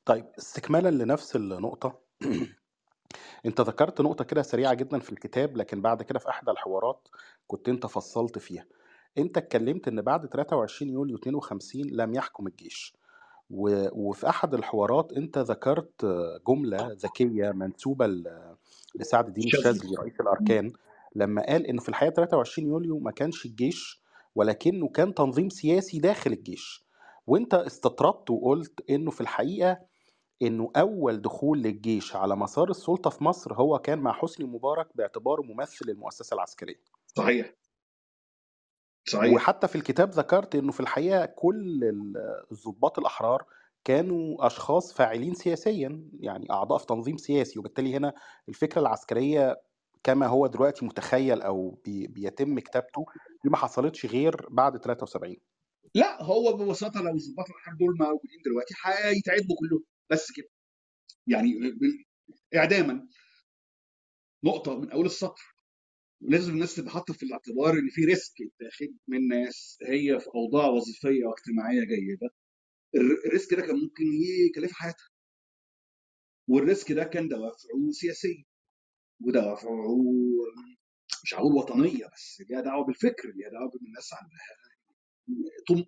طيب 0.05 0.25
استكمالا 0.39 1.03
لنفس 1.03 1.35
النقطة. 1.35 1.99
أنت 3.45 3.61
ذكرت 3.61 4.01
نقطة 4.01 4.23
كده 4.23 4.41
سريعة 4.41 4.73
جدا 4.73 4.99
في 4.99 5.11
الكتاب 5.11 5.57
لكن 5.57 5.81
بعد 5.81 6.03
كده 6.03 6.19
في 6.19 6.29
أحدى 6.29 6.51
الحوارات 6.51 7.07
كنت 7.47 7.69
أنت 7.69 7.85
فصلت 7.85 8.39
فيها. 8.39 8.65
أنت 9.17 9.37
اتكلمت 9.37 9.87
إن 9.87 10.01
بعد 10.01 10.25
23 10.27 10.91
يوليو 10.91 11.17
52 11.17 11.85
لم 11.91 12.13
يحكم 12.13 12.47
الجيش. 12.47 12.93
و... 13.49 13.87
وفي 14.09 14.29
أحد 14.29 14.53
الحوارات 14.53 15.13
أنت 15.13 15.37
ذكرت 15.37 16.05
جملة 16.47 16.87
ذكية 16.93 17.51
منسوبة 17.51 18.07
ل- 18.07 18.55
لسعد 18.95 19.27
الدين 19.27 19.43
الشاذلي 19.47 19.95
رئيس 19.95 20.21
الأركان 20.21 20.73
لما 21.15 21.45
قال 21.45 21.67
انه 21.67 21.81
في 21.81 21.89
الحقيقة 21.89 22.13
23 22.13 22.67
يوليو 22.67 22.99
ما 22.99 23.11
كانش 23.11 23.45
الجيش 23.45 24.01
ولكنه 24.35 24.87
كان 24.87 25.13
تنظيم 25.13 25.49
سياسي 25.49 25.99
داخل 25.99 26.31
الجيش. 26.31 26.85
وأنت 27.27 27.53
استطردت 27.53 28.29
وقلت 28.31 28.89
إنه 28.89 29.11
في 29.11 29.21
الحقيقة 29.21 29.79
إنه 30.41 30.71
أول 30.75 31.21
دخول 31.21 31.61
للجيش 31.61 32.15
على 32.15 32.35
مسار 32.35 32.69
السلطة 32.69 33.09
في 33.09 33.23
مصر 33.23 33.53
هو 33.53 33.79
كان 33.79 33.99
مع 33.99 34.13
حسني 34.13 34.45
مبارك 34.45 34.87
باعتباره 34.97 35.41
ممثل 35.41 35.89
المؤسسة 35.89 36.33
العسكرية. 36.33 36.75
صحيح. 37.17 37.53
صحيح. 39.07 39.33
وحتى 39.33 39.67
في 39.67 39.75
الكتاب 39.75 40.09
ذكرت 40.11 40.55
إنه 40.55 40.71
في 40.71 40.79
الحقيقة 40.79 41.25
كل 41.25 41.83
ال- 41.83 42.45
الضباط 42.51 42.99
الأحرار 42.99 43.45
كانوا 43.83 44.47
أشخاص 44.47 44.93
فاعلين 44.93 45.33
سياسيا 45.33 46.09
يعني 46.19 46.51
أعضاء 46.51 46.77
في 46.77 46.85
تنظيم 46.85 47.17
سياسي 47.17 47.59
وبالتالي 47.59 47.95
هنا 47.95 48.13
الفكرة 48.49 48.81
العسكرية 48.81 49.61
كما 50.03 50.27
هو 50.27 50.47
دلوقتي 50.47 50.85
متخيل 50.85 51.41
أو 51.41 51.69
بي 51.85 52.07
بيتم 52.07 52.59
كتابته 52.59 53.05
دي 53.43 53.49
ما 53.49 53.57
حصلتش 53.57 54.05
غير 54.05 54.47
بعد 54.49 54.77
73 54.77 55.37
لا 55.95 56.23
هو 56.23 56.53
ببساطة 56.57 57.01
لو 57.01 57.15
الضباط 57.15 57.45
الأحرار 57.49 57.75
دول 57.79 57.97
موجودين 57.99 58.39
دلوقتي 58.45 58.73
هيتعدموا 58.85 59.55
كلهم. 59.59 59.83
بس 60.11 60.31
كده. 60.35 60.49
يعني 61.27 61.53
اعداما. 62.55 63.07
نقطة 64.43 64.79
من 64.79 64.91
أول 64.91 65.05
السطر. 65.05 65.43
لازم 66.21 66.53
الناس 66.53 66.75
تبقى 66.75 66.91
حاطه 66.91 67.13
في 67.13 67.23
الاعتبار 67.23 67.73
إن 67.73 67.89
في 67.89 68.05
risk 68.05 68.33
يتاخد 68.39 68.97
من 69.07 69.27
ناس 69.27 69.77
هي 69.87 70.19
في 70.19 70.27
أوضاع 70.35 70.67
وظيفية 70.67 71.25
واجتماعية 71.25 71.79
جيدة. 71.85 72.29
الر- 72.95 73.25
ال 73.27 73.32
risk 73.32 73.53
ده 73.53 73.61
كان 73.61 73.75
ممكن 73.75 74.03
يكلف 74.49 74.71
حياتها. 74.73 75.09
والريسك 76.49 76.91
ده 76.91 77.03
كان 77.03 77.27
دوافعه 77.27 77.91
سياسية 77.91 78.43
ودوافعه 79.21 79.97
مش 81.23 81.33
هقول 81.35 81.53
وطنية 81.53 82.05
بس 82.13 82.41
ليها 82.49 82.61
دعوة 82.61 82.85
بالفكر 82.85 83.29
ليها 83.35 83.49
دعوة 83.49 83.69
بإن 83.71 83.85
الناس 83.87 84.09
عندها 84.13 84.39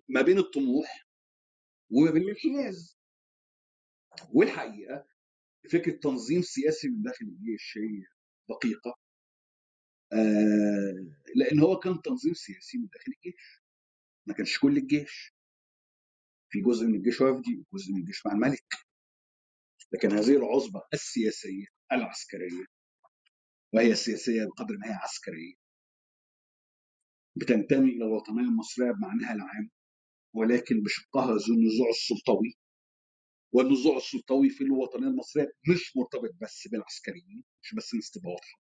ما 0.08 0.22
بين 0.22 0.38
الطموح 0.38 1.08
وما 1.90 2.10
بين 2.10 2.22
الانحياز. 2.22 2.97
والحقيقة 4.32 5.06
فكرة 5.72 5.98
تنظيم 5.98 6.42
سياسي 6.42 6.88
من 6.88 7.02
داخل 7.02 7.24
الجيش 7.26 7.78
هي 7.78 8.04
دقيقة. 8.48 8.98
آه 10.12 10.94
لأن 11.36 11.60
هو 11.60 11.78
كان 11.78 12.02
تنظيم 12.02 12.34
سياسي 12.34 12.78
من 12.78 12.86
داخل 12.92 13.12
الجيش. 13.12 13.62
ما 14.26 14.34
كانش 14.34 14.58
كل 14.58 14.76
الجيش. 14.76 15.34
في 16.50 16.60
جزء 16.60 16.86
من 16.86 16.94
الجيش 16.94 17.20
وفدي 17.20 17.64
وجزء 17.72 17.92
من 17.92 18.00
الجيش 18.00 18.26
مع 18.26 18.32
الملك. 18.32 18.74
لكن 19.92 20.12
هذه 20.12 20.36
العصبه 20.36 20.82
السياسية 20.94 21.66
العسكرية 21.92 22.64
وهي 23.74 23.94
سياسية 23.94 24.44
بقدر 24.44 24.76
ما 24.78 24.88
هي 24.88 24.92
عسكرية 24.94 25.54
بتنتمي 27.36 27.90
إلى 27.90 28.04
الوطنية 28.04 28.40
المصرية 28.40 28.90
بمعناها 28.92 29.34
العام 29.34 29.70
ولكن 30.34 30.82
بشقها 30.82 31.26
ذو 31.36 31.54
النزوع 31.54 31.88
السلطوي. 31.90 32.54
والنزوع 33.52 33.96
السلطوي 33.96 34.50
في 34.50 34.64
الوطنية 34.64 35.06
المصرية 35.06 35.52
مش 35.70 35.96
مرتبط 35.96 36.30
بس 36.42 36.68
بالعسكريين 36.68 37.44
مش 37.62 37.74
بس 37.74 37.92
الناس 37.92 38.16
واضحه 38.24 38.60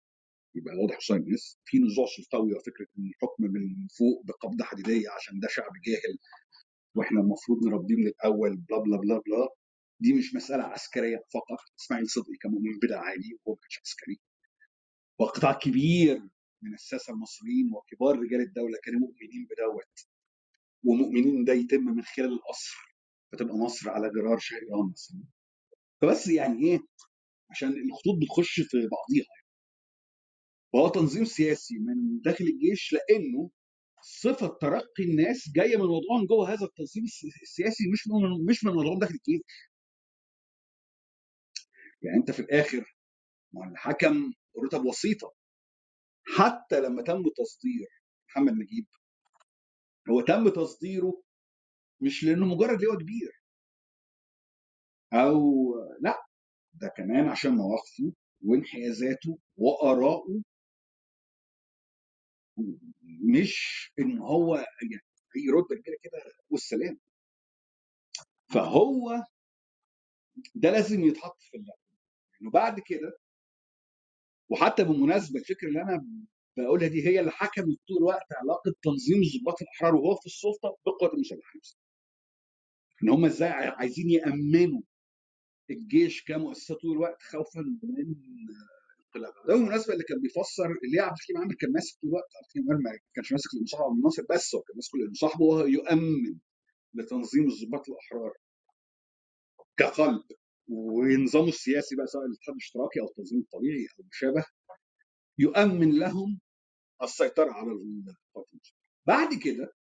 يبقى 0.55 0.75
واضح 0.75 0.97
قصاد 0.97 1.21
الناس 1.21 1.57
في 1.65 1.79
نزوع 1.79 2.05
سلطوي 2.17 2.53
وفكره 2.53 2.87
ان 2.99 3.05
الحكم 3.09 3.43
من 3.43 3.87
فوق 3.87 4.25
بقبضة 4.25 4.63
حديدية 4.63 5.09
عشان 5.09 5.39
ده 5.39 5.47
شعب 5.47 5.71
جاهل 5.85 6.17
وإحنا 6.95 7.19
المفروض 7.21 7.65
نربيه 7.67 7.95
من 7.95 8.07
الأول 8.07 8.57
بلا 8.57 8.77
بلا 8.79 8.97
بلا 8.97 9.21
بلا 9.25 9.49
دي 9.99 10.13
مش 10.13 10.35
مسألة 10.35 10.63
عسكرية 10.63 11.17
فقط. 11.33 11.59
إسماعيل 11.79 12.09
صدقي 12.09 12.35
كان 12.41 12.51
مؤمن 12.51 12.79
بدع 12.83 12.99
عالي 13.01 13.33
وهو 13.45 13.55
ما 13.55 13.61
كانش 13.61 13.79
عسكري. 13.85 14.19
وقطاع 15.19 15.53
كبير 15.53 16.21
من 16.61 16.73
الساسة 16.73 17.13
المصريين 17.13 17.71
وكبار 17.73 18.19
رجال 18.19 18.41
الدولة 18.41 18.77
كانوا 18.83 18.99
مؤمنين 18.99 19.47
بدوت. 19.51 20.07
ومؤمنين 20.83 21.43
ده 21.45 21.53
يتم 21.53 21.83
من 21.85 22.03
خلال 22.03 22.33
القصر. 22.33 22.94
فتبقى 23.31 23.55
مصر 23.57 23.89
على 23.89 24.09
جرار 24.09 24.39
شهريان 24.39 24.91
مثلا. 24.93 25.23
فبس 26.01 26.27
يعني 26.27 26.63
إيه 26.67 26.79
عشان 27.51 27.69
الخطوط 27.69 28.15
بتخش 28.23 28.61
في 28.61 28.77
بعضيها 28.77 29.35
وهو 30.73 30.87
تنظيم 30.89 31.25
سياسي 31.25 31.75
من 31.79 32.21
داخل 32.21 32.45
الجيش 32.45 32.93
لأنه 32.93 33.49
صفة 34.01 34.47
ترقي 34.47 35.03
الناس 35.03 35.49
جاية 35.55 35.77
من 35.77 35.83
وضعهم 35.83 36.25
جوه 36.29 36.53
هذا 36.53 36.65
التنظيم 36.65 37.03
الس- 37.03 37.41
السياسي 37.41 37.83
مش 37.93 38.07
من 38.07 38.45
مش 38.49 38.63
من 38.65 38.71
وضعهم 38.71 38.99
داخل 38.99 39.15
الجيش. 39.15 39.41
يعني 42.01 42.17
أنت 42.17 42.31
في 42.31 42.39
الآخر 42.39 42.95
مع 43.53 43.69
الحكم 43.69 44.33
رتب 44.65 44.85
وسيطة. 44.85 45.33
حتى 46.37 46.81
لما 46.81 47.01
تم 47.03 47.23
تصدير 47.37 47.87
محمد 48.29 48.53
نجيب 48.53 48.87
هو 50.09 50.21
تم 50.21 50.49
تصديره 50.49 51.23
مش 52.01 52.23
لأنه 52.23 52.45
مجرد 52.45 52.81
لواء 52.81 52.97
كبير. 52.99 53.41
أو 55.13 55.39
لأ 56.01 56.25
ده 56.73 56.87
كمان 56.97 57.27
عشان 57.29 57.51
مواقفه 57.51 58.13
وانحيازاته 58.45 59.39
وآرائه. 59.57 60.41
مش 63.33 63.55
إن 63.99 64.17
هو 64.19 64.55
يعني 64.55 65.01
رتبة 65.51 65.75
كبيرة 65.75 65.97
كده 66.03 66.17
والسلام. 66.49 66.99
فهو 68.53 69.23
ده 70.55 70.71
لازم 70.71 71.03
يتحط 71.03 71.41
في 71.41 71.57
اللعبة. 71.57 71.79
إنه 72.41 72.51
بعد 72.51 72.79
كده 72.79 73.19
وحتى 74.49 74.83
بالمناسبة 74.83 75.39
الفكرة 75.39 75.67
اللي 75.67 75.81
أنا 75.81 76.05
بقولها 76.57 76.87
دي 76.87 77.07
هي 77.07 77.19
اللي 77.19 77.31
حكمت 77.31 77.77
طول 77.87 77.97
الوقت 77.97 78.33
علاقة 78.33 78.73
تنظيم 78.83 79.21
الضباط 79.21 79.61
الأحرار 79.61 79.95
وهو 79.95 80.15
في 80.15 80.25
السلطة 80.25 80.77
بالقوات 80.85 81.13
المسلحة. 81.13 81.59
إن 83.05 83.09
هم 83.09 83.25
إزاي 83.25 83.49
عايزين 83.49 84.09
يأمنوا 84.09 84.81
الجيش 85.69 86.23
كمؤسسه 86.23 86.75
طول 86.75 86.91
الوقت 86.91 87.21
خوفا 87.23 87.61
من 87.61 88.15
انقلاب 89.15 89.33
ده 89.47 89.53
بالمناسبة 89.55 89.93
اللي 89.93 90.03
كان 90.03 90.21
بيفسر 90.21 90.65
اللي 90.83 90.99
عبد 90.99 91.17
الحليم 91.17 91.37
عامر 91.41 91.55
كان 91.55 91.71
ماسك 91.71 91.99
طول 92.01 92.09
الوقت 92.09 92.29
عبد 92.35 92.45
الحليم 92.47 92.71
عامر 92.71 92.81
ما 92.83 92.99
كانش 93.15 93.31
ماسك 93.31 93.49
لمصاحب 93.59 93.83
عبد 93.83 93.97
الناصر 93.97 94.23
بس 94.29 94.55
هو 94.55 94.61
كان 94.61 94.75
ماسك 94.75 94.95
لأنه 94.95 95.13
صاحبه 95.13 95.43
وهو 95.45 95.65
يؤمن 95.65 96.39
لتنظيم 96.93 97.47
الضباط 97.47 97.89
الأحرار 97.89 98.33
كقلب 99.77 100.23
ونظامه 100.67 101.47
السياسي 101.47 101.95
بقى 101.95 102.07
سواء 102.07 102.25
الاتحاد 102.25 102.55
الاشتراكي 102.55 102.99
أو 102.99 103.05
التنظيم 103.07 103.39
الطبيعي 103.39 103.85
أو 103.99 104.03
ما 104.03 104.09
شابه 104.11 104.45
يؤمن 105.37 105.99
لهم 105.99 106.39
السيطرة 107.03 107.51
على 107.51 107.71
المسلحه. 107.71 108.45
بعد 109.07 109.33
كده 109.43 109.73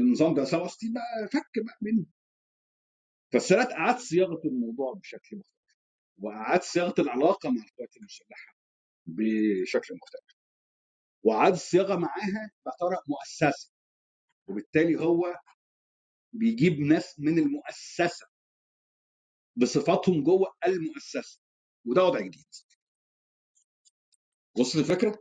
النظام 0.00 0.34
ده 0.34 0.44
67 0.44 0.92
بقى 0.92 1.28
فك 1.28 1.64
بقى 1.64 1.78
منه 1.82 2.06
فالسادات 3.32 3.72
اعاد 3.72 3.98
صياغة 3.98 4.40
الموضوع 4.44 4.94
بشكل 4.94 5.36
مختلف 5.36 5.52
واعاد 6.18 6.62
صياغة 6.62 6.94
العلاقة 6.98 7.50
مع 7.50 7.62
القوات 7.64 7.96
المسلحة 7.96 8.54
بشكل 9.06 9.94
مختلف 9.94 10.36
وعاد 11.22 11.52
الصياغه 11.52 11.96
معاها 11.96 12.50
باعتبارها 12.64 13.02
مؤسسة 13.08 13.70
وبالتالي 14.48 15.00
هو 15.00 15.36
بيجيب 16.32 16.80
ناس 16.80 17.20
من 17.20 17.38
المؤسسة 17.38 18.26
بصفاتهم 19.56 20.22
جوه 20.22 20.54
المؤسسة 20.66 21.40
وده 21.86 22.04
وضع 22.04 22.20
جديد 22.20 22.44
وصل 24.58 24.78
الفكرة؟ 24.78 25.18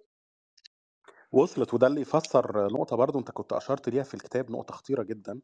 وصلت 1.32 1.74
وده 1.74 1.88
اللي 1.88 2.02
يفسر 2.02 2.68
نقطة 2.74 2.95
برضو 2.95 3.20
أنت 3.20 3.32
كنت 3.32 3.53
أشرت 3.53 3.90
ليها 3.90 4.03
في 4.03 4.14
الكتاب 4.14 4.52
نقطة 4.52 4.74
خطيرة 4.74 5.03
جدا 5.03 5.40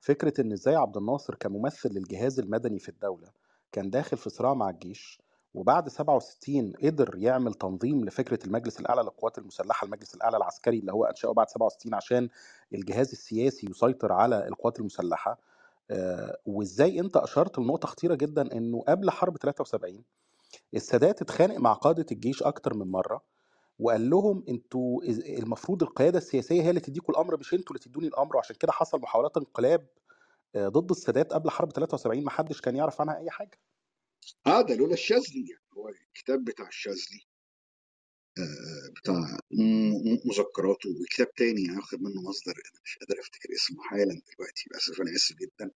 فكرة 0.00 0.40
إن 0.40 0.52
إزاي 0.52 0.76
عبد 0.76 0.96
الناصر 0.96 1.34
كممثل 1.34 1.88
للجهاز 1.88 2.38
المدني 2.40 2.78
في 2.78 2.88
الدولة 2.88 3.28
كان 3.72 3.90
داخل 3.90 4.16
في 4.16 4.30
صراع 4.30 4.54
مع 4.54 4.70
الجيش 4.70 5.20
وبعد 5.54 5.88
67 5.88 6.72
قدر 6.82 7.14
يعمل 7.16 7.54
تنظيم 7.54 8.04
لفكرة 8.04 8.38
المجلس 8.46 8.80
الأعلى 8.80 9.02
للقوات 9.02 9.38
المسلحة 9.38 9.84
المجلس 9.84 10.14
الأعلى 10.14 10.36
العسكري 10.36 10.78
اللي 10.78 10.92
هو 10.92 11.04
أنشأه 11.04 11.32
بعد 11.32 11.48
67 11.48 11.94
عشان 11.94 12.28
الجهاز 12.74 13.10
السياسي 13.10 13.66
يسيطر 13.70 14.12
على 14.12 14.48
القوات 14.48 14.80
المسلحة. 14.80 15.38
آه، 15.90 16.36
وإزاي 16.46 17.00
أنت 17.00 17.16
أشرت 17.16 17.58
لنقطة 17.58 17.88
خطيرة 17.88 18.14
جدا 18.14 18.52
إنه 18.52 18.84
قبل 18.88 19.10
حرب 19.10 19.36
73 19.36 20.02
السادات 20.74 21.22
اتخانق 21.22 21.56
مع 21.56 21.72
قادة 21.72 22.06
الجيش 22.12 22.42
أكتر 22.42 22.74
من 22.74 22.86
مرة 22.90 23.22
وقال 23.80 24.10
لهم 24.10 24.44
أنتوا 24.48 25.02
المفروض 25.38 25.82
القيادة 25.82 26.18
السياسية 26.18 26.62
هي 26.62 26.70
اللي 26.70 26.80
تديكوا 26.80 27.14
الأمر 27.14 27.36
مش 27.38 27.54
أنتوا 27.54 27.76
اللي 27.76 27.84
تدوني 27.84 28.06
الأمر. 28.06 28.36
وعشان 28.36 28.56
كده 28.56 28.72
حصل 28.72 29.00
محاولات 29.00 29.36
انقلاب 29.36 29.86
آه، 30.54 30.68
ضد 30.68 30.90
السادات 30.90 31.32
قبل 31.32 31.50
حرب 31.50 31.72
73 31.72 32.24
ما 32.24 32.30
حدش 32.30 32.60
كان 32.60 32.76
يعرف 32.76 33.00
عنها 33.00 33.18
أي 33.18 33.30
حاجة. 33.30 33.58
آه 34.46 34.60
ده 34.62 34.74
لولا 34.74 34.92
الشاذلي 34.94 35.48
يعني. 35.50 35.62
هو 35.76 35.88
الكتاب 35.88 36.44
بتاع 36.44 36.68
الشاذلي 36.68 37.20
آه، 38.38 38.90
بتاع 39.00 39.14
م- 39.50 40.12
م- 40.12 40.20
مذكراته 40.24 40.90
وكتاب 41.02 41.34
تاني 41.34 41.76
واخد 41.76 42.02
منه 42.02 42.22
مصدر 42.28 42.52
أنا 42.52 42.80
مش 42.84 42.98
قادر 42.98 43.20
أفتكر 43.20 43.48
اسمه 43.54 43.82
حالا 43.82 44.04
دلوقتي 44.36 44.64
للاسف 44.70 45.00
أنا 45.00 45.10
آسف 45.16 45.36
جدا. 45.36 45.70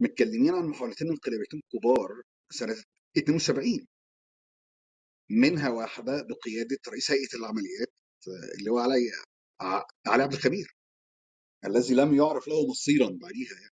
متكلمين 0.00 0.54
عن 0.54 0.64
محاولتين 0.66 1.08
انقلابيتين 1.08 1.62
كبار 1.72 2.22
سنة 2.50 2.76
72 3.18 3.86
منها 5.30 5.70
واحدة 5.70 6.22
بقيادة 6.22 6.78
رئيس 6.88 7.10
هيئة 7.10 7.36
العمليات 7.36 7.92
آه، 8.28 8.58
اللي 8.58 8.70
هو 8.70 8.78
علي 8.78 9.12
ع- 9.60 9.84
علي 10.06 10.22
عبد 10.22 10.32
الخبير 10.34 10.76
الذي 11.66 11.94
لم 11.94 12.14
يعرف 12.14 12.48
له 12.48 12.66
مصيرا 12.70 13.10
بعديها 13.22 13.54
يعني. 13.54 13.74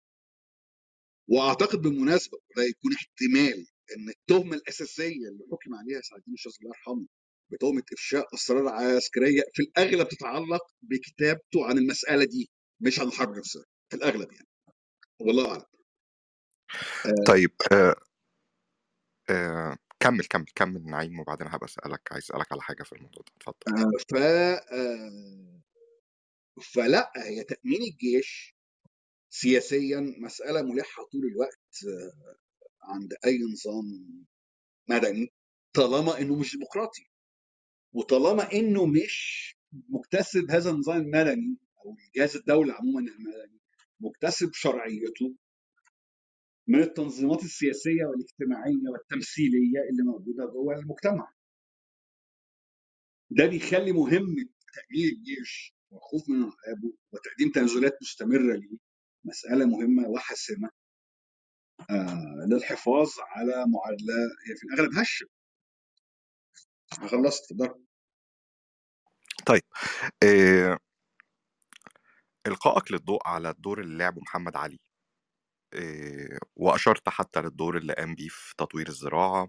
وأعتقد 1.28 1.78
بالمناسبة 1.82 2.38
ده 2.56 2.62
يكون 2.64 2.92
احتمال 2.94 3.66
إن 3.96 4.08
التهمة 4.08 4.56
الأساسية 4.56 5.28
اللي 5.28 5.44
حكم 5.52 5.74
عليها 5.74 6.00
سعد 6.00 6.18
الدين 6.18 6.34
الشاذلي 6.34 6.56
الله 6.62 6.70
يرحمه 6.76 7.06
بتهمة 7.52 7.82
إفشاء 7.92 8.34
أسرار 8.34 8.68
عسكرية 8.68 9.42
في 9.54 9.62
الأغلب 9.62 10.08
تتعلق 10.08 10.62
بكتابته 10.82 11.66
عن 11.66 11.78
المسألة 11.78 12.24
دي 12.24 12.50
مش 12.80 13.00
عن 13.00 13.08
الحرب 13.08 13.38
نفسها 13.38 13.64
في 13.90 13.96
الأغلب 13.96 14.32
يعني. 14.32 14.48
والله 15.20 15.50
أعلم. 15.52 15.64
آه، 17.06 17.24
طيب 17.28 17.50
آه 17.72 17.96
آه 19.30 19.78
كمل 20.00 20.24
كمل 20.24 20.44
كمل 20.54 20.84
نعيم 20.86 21.20
وبعدين 21.20 21.46
هبقى 21.48 21.66
أسألك 21.66 22.12
عايز 22.12 22.24
أسألك 22.24 22.52
على 22.52 22.62
حاجة 22.62 22.82
في 22.82 22.92
الموضوع 22.92 23.22
ده. 23.26 23.32
اتفضل. 23.36 23.78
آه، 23.78 23.90
ف 24.10 24.14
آه، 24.72 25.60
فلأ 26.62 27.12
هي 27.16 27.44
تأمين 27.44 27.82
الجيش 27.82 28.54
سياسيا 29.30 30.00
مسألة 30.18 30.62
ملحة 30.62 31.02
طول 31.12 31.26
الوقت 31.26 31.84
آه، 31.88 32.36
عند 32.82 33.14
أي 33.26 33.38
نظام 33.52 33.84
مدني 34.88 35.32
طالما 35.74 36.20
إنه 36.20 36.36
مش 36.36 36.56
ديمقراطي 36.56 37.10
وطالما 37.92 38.52
إنه 38.52 38.86
مش 38.86 39.54
مكتسب 39.88 40.50
هذا 40.50 40.70
النظام 40.70 40.96
المدني 40.96 41.56
أو 41.86 41.96
جهاز 42.16 42.36
الدولة 42.36 42.74
عموما 42.74 43.00
المدني 43.00 43.58
مكتسب 44.00 44.50
شرعيته 44.54 45.34
من 46.68 46.80
التنظيمات 46.82 47.44
السياسية 47.44 48.04
والاجتماعية 48.06 48.90
والتمثيلية 48.92 49.80
اللي 49.90 50.04
موجودة 50.04 50.46
جوه 50.46 50.74
المجتمع. 50.76 51.32
ده 53.30 53.46
بيخلي 53.46 53.92
مهمه 53.92 54.44
تأمين 54.74 55.08
الجيش 55.18 55.74
والخوف 55.90 56.30
من 56.30 56.36
انقلابه 56.36 56.92
وتقديم 57.12 57.50
تنازلات 57.54 57.98
مستمرة 58.02 58.56
ليه 58.56 58.78
مسألة 59.24 59.66
مهمة 59.66 60.08
وحاسمة 60.08 60.70
آه 61.90 62.46
للحفاظ 62.50 63.10
على 63.20 63.66
معادلة 63.68 64.14
هي 64.48 64.56
في 64.56 64.64
الأغلب 64.64 64.98
هشة. 64.98 65.26
خلصت 66.92 67.52
اتفضل. 67.52 67.84
طيب 69.46 69.62
آه، 70.24 70.78
إلقائك 72.46 72.92
للضوء 72.92 73.28
على 73.28 73.50
الدور 73.50 73.80
اللي 73.80 73.98
لعبه 73.98 74.20
محمد 74.22 74.56
علي. 74.56 74.78
وأشرت 76.56 77.08
حتى 77.08 77.40
للدور 77.40 77.76
اللي 77.76 77.92
قام 77.92 78.14
بيه 78.14 78.28
في 78.28 78.54
تطوير 78.56 78.88
الزراعة 78.88 79.48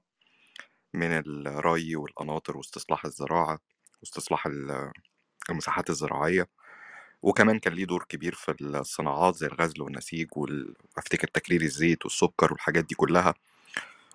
من 0.94 1.12
الري 1.48 1.96
والقناطر 1.96 2.58
واستصلاح 2.58 3.06
الزراعة 3.06 3.60
واستصلاح 4.02 4.46
ال- 4.46 4.92
المساحات 5.50 5.90
الزراعية 5.90 6.48
وكمان 7.22 7.60
كان 7.60 7.74
ليه 7.74 7.86
دور 7.86 8.04
كبير 8.10 8.36
في 8.36 8.56
الصناعات 8.62 9.36
زي 9.36 9.48
الغزل 9.48 9.82
والنسيج 9.82 10.28
وافتكر 10.36 11.28
تكرير 11.28 11.62
الزيت 11.62 12.06
والسكر 12.06 12.52
والحاجات 12.54 12.86
دي 12.86 12.96
كلها 12.96 13.34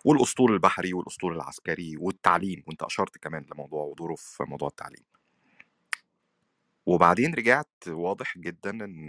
والأسطول 0.04 0.52
البحري 0.52 0.92
والأسطول 0.94 1.36
العسكري 1.36 1.96
والتعليم 1.96 2.62
وأنت 2.66 2.82
أشرت 2.82 3.18
كمان 3.18 3.46
لموضوع 3.54 3.84
ودوره 3.84 4.14
في 4.14 4.44
موضوع 4.44 4.68
التعليم. 4.68 5.04
وبعدين 6.86 7.34
رجعت 7.34 7.88
واضح 7.88 8.38
جدا 8.38 8.70
إن 8.70 9.08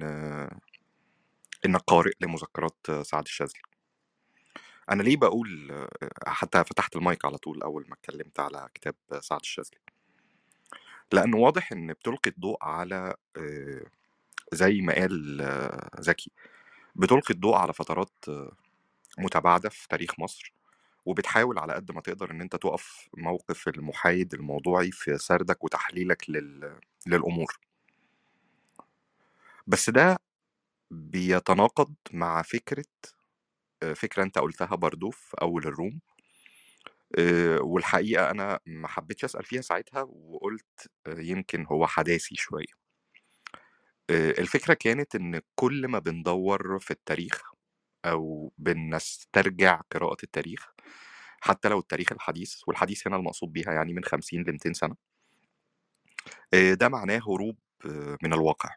انك 1.65 1.81
قارئ 1.87 2.11
لمذكرات 2.21 2.87
سعد 3.01 3.23
الشاذلي. 3.23 3.61
أنا 4.91 5.03
ليه 5.03 5.17
بقول 5.17 5.87
حتى 6.27 6.63
فتحت 6.63 6.95
المايك 6.95 7.25
على 7.25 7.37
طول 7.37 7.61
أول 7.61 7.85
ما 7.87 7.93
اتكلمت 7.93 8.39
على 8.39 8.69
كتاب 8.73 8.95
سعد 9.21 9.39
الشاذلي؟ 9.39 9.77
لأنه 11.11 11.37
واضح 11.37 11.71
إن 11.71 11.93
بتلقي 11.93 12.29
الضوء 12.29 12.57
على 12.61 13.15
آه، 13.37 13.85
زي 14.53 14.81
ما 14.81 14.93
قال 14.93 15.41
آه، 15.41 15.89
زكي 15.99 16.31
بتلقي 16.95 17.33
الضوء 17.33 17.55
على 17.55 17.73
فترات 17.73 18.13
آه، 18.29 18.51
متباعدة 19.17 19.69
في 19.69 19.87
تاريخ 19.87 20.19
مصر 20.19 20.53
وبتحاول 21.05 21.59
على 21.59 21.73
قد 21.73 21.91
ما 21.91 22.01
تقدر 22.01 22.31
إن 22.31 22.41
أنت 22.41 22.55
تقف 22.55 23.09
موقف 23.17 23.67
المحايد 23.67 24.33
الموضوعي 24.33 24.91
في 24.91 25.17
سردك 25.17 25.63
وتحليلك 25.63 26.29
لل... 26.29 26.79
للأمور. 27.07 27.59
بس 29.67 29.89
ده 29.89 30.19
بيتناقض 30.95 31.95
مع 32.11 32.41
فكرة 32.41 32.85
آه، 33.83 33.93
فكرة 33.93 34.23
أنت 34.23 34.37
قلتها 34.39 34.75
برضو 34.75 35.09
في 35.11 35.37
أول 35.41 35.63
الروم 35.67 35.99
آه، 37.19 37.59
والحقيقة 37.61 38.31
أنا 38.31 38.59
ما 38.65 38.87
حبيتش 38.87 39.25
أسأل 39.25 39.45
فيها 39.45 39.61
ساعتها 39.61 40.01
وقلت 40.09 40.89
آه، 41.07 41.19
يمكن 41.19 41.65
هو 41.65 41.87
حداثي 41.87 42.35
شوية. 42.35 42.85
الفكرة 44.11 44.73
كانت 44.73 45.15
إن 45.15 45.41
كل 45.55 45.87
ما 45.87 45.99
بندور 45.99 46.79
في 46.79 46.91
التاريخ 46.91 47.41
أو 48.05 48.53
بنسترجع 48.57 49.81
قراءة 49.91 50.17
التاريخ 50.23 50.71
حتى 51.41 51.69
لو 51.69 51.79
التاريخ 51.79 52.11
الحديث 52.11 52.61
والحديث 52.67 53.07
هنا 53.07 53.15
المقصود 53.15 53.53
بيها 53.53 53.73
يعني 53.73 53.93
من 53.93 54.03
50 54.03 54.43
ل 54.43 54.51
200 54.51 54.73
سنة 54.73 54.95
ده 56.53 56.89
معناه 56.89 57.17
هروب 57.17 57.57
من 58.23 58.33
الواقع. 58.33 58.75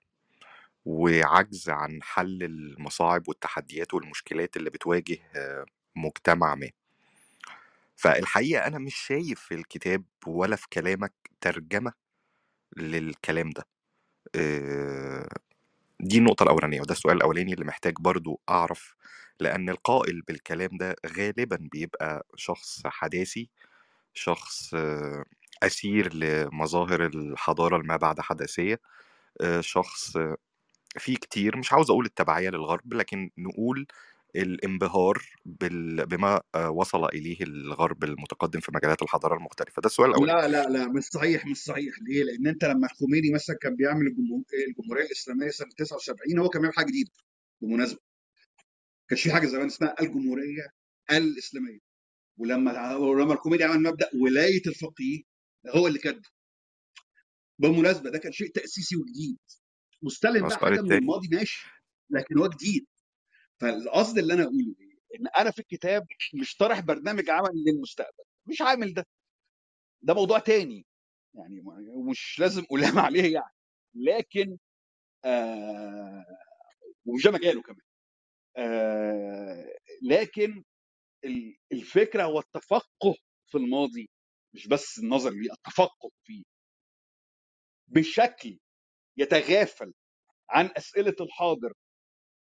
وعجز 0.88 1.70
عن 1.70 2.02
حل 2.02 2.42
المصاعب 2.42 3.28
والتحديات 3.28 3.94
والمشكلات 3.94 4.56
اللي 4.56 4.70
بتواجه 4.70 5.18
آه، 5.36 5.64
مجتمع 5.96 6.54
ما. 6.54 6.70
فالحقيقة 7.96 8.66
أنا 8.66 8.78
مش 8.78 8.94
شايف 8.96 9.40
في 9.40 9.54
الكتاب 9.54 10.04
ولا 10.26 10.56
في 10.56 10.66
كلامك 10.72 11.12
ترجمة 11.40 11.92
للكلام 12.76 13.50
ده. 13.50 13.66
آه، 14.34 15.28
دي 16.00 16.18
النقطة 16.18 16.42
الأولانية 16.42 16.80
وده 16.80 16.92
السؤال 16.92 17.16
الأولاني 17.16 17.52
اللي 17.54 17.64
محتاج 17.64 17.94
برضو 18.00 18.40
أعرف 18.48 18.96
لأن 19.40 19.70
القائل 19.70 20.22
بالكلام 20.22 20.70
ده 20.72 20.96
غالبا 21.18 21.58
بيبقى 21.72 22.26
شخص 22.36 22.82
حداثي 22.86 23.48
شخص 24.14 24.74
آه، 24.74 25.24
أسير 25.62 26.14
لمظاهر 26.14 27.06
الحضارة 27.06 27.76
الما 27.76 27.96
بعد 27.96 28.20
حداثية 28.20 28.80
شخص 29.60 30.18
فيه 30.98 31.16
كتير 31.16 31.56
مش 31.56 31.72
عاوز 31.72 31.90
أقول 31.90 32.04
التبعية 32.06 32.50
للغرب 32.50 32.94
لكن 32.94 33.30
نقول 33.38 33.86
الانبهار 34.36 35.22
بال... 35.44 36.06
بما 36.06 36.40
آه، 36.54 36.70
وصل 36.70 37.04
إليه 37.04 37.36
الغرب 37.42 38.04
المتقدم 38.04 38.60
في 38.60 38.72
مجالات 38.74 39.02
الحضارة 39.02 39.34
المختلفة. 39.36 39.82
ده 39.82 39.86
السؤال 39.86 40.10
الأولاني 40.10 40.40
لا 40.42 40.48
لا 40.48 40.68
لا 40.68 40.88
مش 40.88 41.02
صحيح 41.04 41.46
مش 41.46 41.56
صحيح. 41.56 41.94
ليه؟ 42.02 42.22
لأن 42.24 42.46
أنت 42.46 42.64
لما 42.64 42.86
الخميني 42.86 43.30
مثلا 43.34 43.56
كان 43.62 43.76
بيعمل 43.76 44.06
الجمهور- 44.06 44.44
الجمهورية 44.68 45.04
الإسلامية 45.04 45.48
سنة 45.50 45.68
79 45.76 46.38
هو 46.38 46.48
كان 46.48 46.60
بيعمل 46.62 46.76
حاجة 46.76 46.86
جديدة 46.86 47.10
بالمناسبه 47.60 47.98
كانش 49.08 49.22
في 49.22 49.32
حاجة 49.32 49.46
زمان 49.46 49.66
اسمها 49.66 49.94
الجمهورية 50.00 50.66
الإسلامية. 51.10 51.78
ولما 52.38 52.96
ولما 52.96 53.32
الخميني 53.32 53.64
عمل 53.64 53.82
مبدأ 53.82 54.10
ولاية 54.14 54.62
الفقيه 54.66 55.22
هو 55.76 55.86
اللي 55.86 55.98
كاتبه. 55.98 56.28
بالمناسبه 57.58 58.10
ده 58.10 58.18
كان 58.18 58.32
شيء 58.32 58.50
تأسيسي 58.50 58.96
وجديد. 58.96 59.38
مستلم 60.02 60.48
بقى 60.48 60.58
حاجة 60.58 60.80
من 60.82 60.92
الماضي 60.92 61.28
ماشي 61.36 61.66
لكن 62.10 62.38
هو 62.38 62.48
جديد. 62.48 62.86
فالقصد 63.60 64.18
اللي 64.18 64.34
أنا 64.34 64.42
أقوله 64.44 64.76
إيه؟ 64.80 65.20
إن 65.20 65.26
أنا 65.40 65.50
في 65.50 65.58
الكتاب 65.58 66.06
مش 66.42 66.56
طارح 66.56 66.80
برنامج 66.80 67.30
عمل 67.30 67.50
للمستقبل. 67.66 68.24
مش 68.46 68.62
عامل 68.62 68.94
ده. 68.94 69.06
ده 70.02 70.14
موضوع 70.14 70.38
تاني. 70.38 70.86
يعني 71.34 71.62
ومش 71.90 72.36
لازم 72.40 72.64
الام 72.72 72.98
عليه 73.06 73.34
يعني. 73.34 73.52
لكن 73.94 74.58
آه 75.24 76.26
ومش 77.06 77.24
ده 77.24 77.32
مجاله 77.32 77.62
كمان. 77.62 77.80
آه 78.58 79.66
لكن 80.02 80.64
ال- 81.24 81.56
الفكرة 81.72 82.24
هو 82.24 82.40
التفقه 82.40 83.14
في 83.46 83.58
الماضي 83.58 84.10
مش 84.54 84.68
بس 84.68 84.98
النظر 84.98 85.30
ليه 85.30 85.52
التفقه 85.52 86.10
فيه. 86.24 86.44
بشكل 87.88 88.58
يتغافل 89.18 89.92
عن 90.50 90.70
أسئلة 90.76 91.14
الحاضر. 91.20 91.72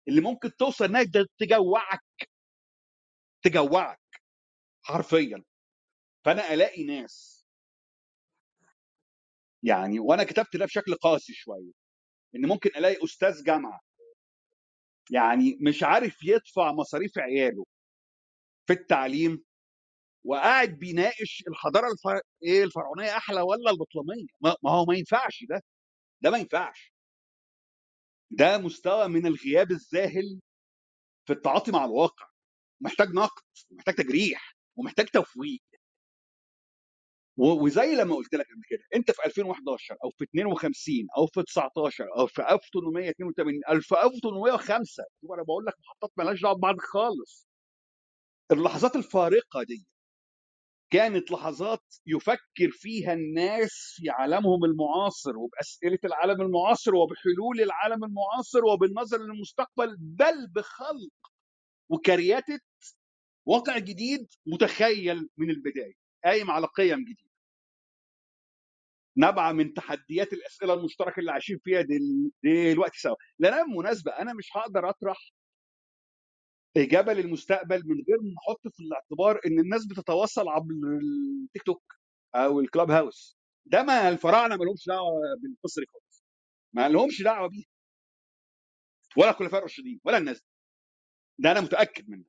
اللي 0.07 0.21
ممكن 0.21 0.51
توصل 0.55 0.85
إنها 0.85 1.03
تجوعك. 1.39 2.01
تجوعك 3.43 3.99
حرفيا. 4.83 5.43
فأنا 6.25 6.53
ألاقي 6.53 6.83
ناس 6.83 7.45
يعني 9.63 9.99
وأنا 9.99 10.23
كتبت 10.23 10.57
ده 10.57 10.65
بشكل 10.65 10.95
قاسي 10.95 11.33
شوية 11.33 11.71
إن 12.35 12.45
ممكن 12.47 12.69
ألاقي 12.77 13.05
أستاذ 13.05 13.43
جامعة 13.43 13.81
يعني 15.11 15.57
مش 15.61 15.83
عارف 15.83 16.23
يدفع 16.23 16.71
مصاريف 16.71 17.17
عياله 17.17 17.65
في 18.67 18.73
التعليم 18.73 19.43
وقاعد 20.25 20.69
بيناقش 20.69 21.43
الحضارة 21.47 21.87
الف... 21.91 22.23
إيه 22.43 22.63
الفرعونية 22.63 23.17
أحلى 23.17 23.41
ولا 23.41 23.71
البطلمية؟ 23.71 24.27
ما 24.41 24.71
هو 24.71 24.85
ما 24.85 24.95
ينفعش 24.97 25.43
ده. 25.49 25.61
ده 26.21 26.29
ما 26.31 26.37
ينفعش. 26.37 26.93
ده 28.31 28.57
مستوى 28.57 29.07
من 29.07 29.25
الغياب 29.27 29.71
الذاهل 29.71 30.41
في 31.27 31.33
التعاطي 31.33 31.71
مع 31.71 31.85
الواقع. 31.85 32.27
محتاج 32.81 33.07
نقد 33.09 33.43
ومحتاج 33.71 33.95
تجريح 33.95 34.57
ومحتاج 34.77 35.05
تفويق 35.07 35.61
وزي 37.37 37.95
لما 37.95 38.15
قلت 38.15 38.33
لك 38.35 38.45
قبل 38.45 38.61
كده 38.69 38.79
انت 38.95 39.11
في 39.11 39.25
2011 39.25 39.97
أو 40.03 40.09
في 40.11 40.23
52 40.23 41.07
أو 41.17 41.27
في 41.27 41.43
19 41.43 42.05
أو 42.19 42.27
في 42.27 42.41
1882 42.51 43.61
أو 43.69 43.79
في 43.81 43.95
1805 44.05 45.03
شوف 45.21 45.31
أنا 45.33 45.43
بقول 45.43 45.65
لك 45.65 45.73
محطات 45.79 46.11
مالهاش 46.17 46.41
دعوة 46.41 46.55
ببعض 46.55 46.75
خالص. 46.79 47.47
اللحظات 48.51 48.95
الفارقة 48.95 49.63
دي 49.63 49.87
كانت 50.89 51.31
لحظات 51.31 51.95
يفكر 52.05 52.71
فيها 52.71 53.13
الناس 53.13 53.93
في 53.95 54.09
عالمهم 54.09 54.65
المعاصر 54.65 55.37
وبأسئلة 55.37 55.99
العالم 56.05 56.41
المعاصر 56.41 56.95
وبحلول 56.95 57.61
العالم 57.61 58.03
المعاصر 58.03 58.65
وبالنظر 58.65 59.17
للمستقبل 59.17 59.97
بل 59.99 60.47
بخلق 60.55 61.31
وكرياتة 61.89 62.59
واقع 63.45 63.77
جديد 63.77 64.27
متخيل 64.45 65.29
من 65.37 65.49
البداية. 65.49 65.93
قايم 66.25 66.51
على 66.51 66.67
قيم 66.67 66.99
جديدة. 67.03 67.29
نابعه 69.15 69.51
من 69.51 69.73
تحديات 69.73 70.33
الأسئلة 70.33 70.73
المشتركة 70.73 71.19
اللي 71.19 71.31
عايشين 71.31 71.59
فيها 71.63 71.81
دل- 71.81 72.31
دلوقتي 72.43 72.99
سوا. 72.99 73.15
لأن 73.39 73.53
أنا 73.53 73.63
بالمناسبه 73.63 74.11
أنا 74.11 74.33
مش 74.33 74.49
هقدر 74.57 74.89
أطرح 74.89 75.31
إجابة 76.77 77.13
للمستقبل 77.13 77.81
من 77.85 77.95
غير 78.09 78.17
ما 78.21 78.35
أحط 78.47 78.67
في 78.73 78.83
الاعتبار 78.83 79.39
إن 79.45 79.59
الناس 79.59 79.85
بتتواصل 79.87 80.47
عبر 80.47 80.73
التيك 81.43 81.63
توك 81.63 81.93
أو 82.35 82.59
الكلاب 82.59 82.91
هاوس. 82.91 83.37
ده 83.65 83.83
ما 83.83 84.09
الفراعنة 84.09 84.55
ما 84.55 84.63
لهمش 84.63 84.85
دعوة 84.87 85.11
بالقصة 85.41 85.81
دي 85.81 85.85
خالص. 85.93 86.23
ما 86.73 86.89
لهمش 86.89 87.21
دعوة 87.21 87.49
بيه. 87.49 87.63
ولا 89.17 89.29
الخلفاء 89.29 89.57
الراشدين 89.59 89.99
ولا 90.05 90.17
الناس 90.17 90.37
دي. 90.41 90.47
ده 91.39 91.51
أنا 91.51 91.61
متأكد 91.61 92.09
منه. 92.09 92.25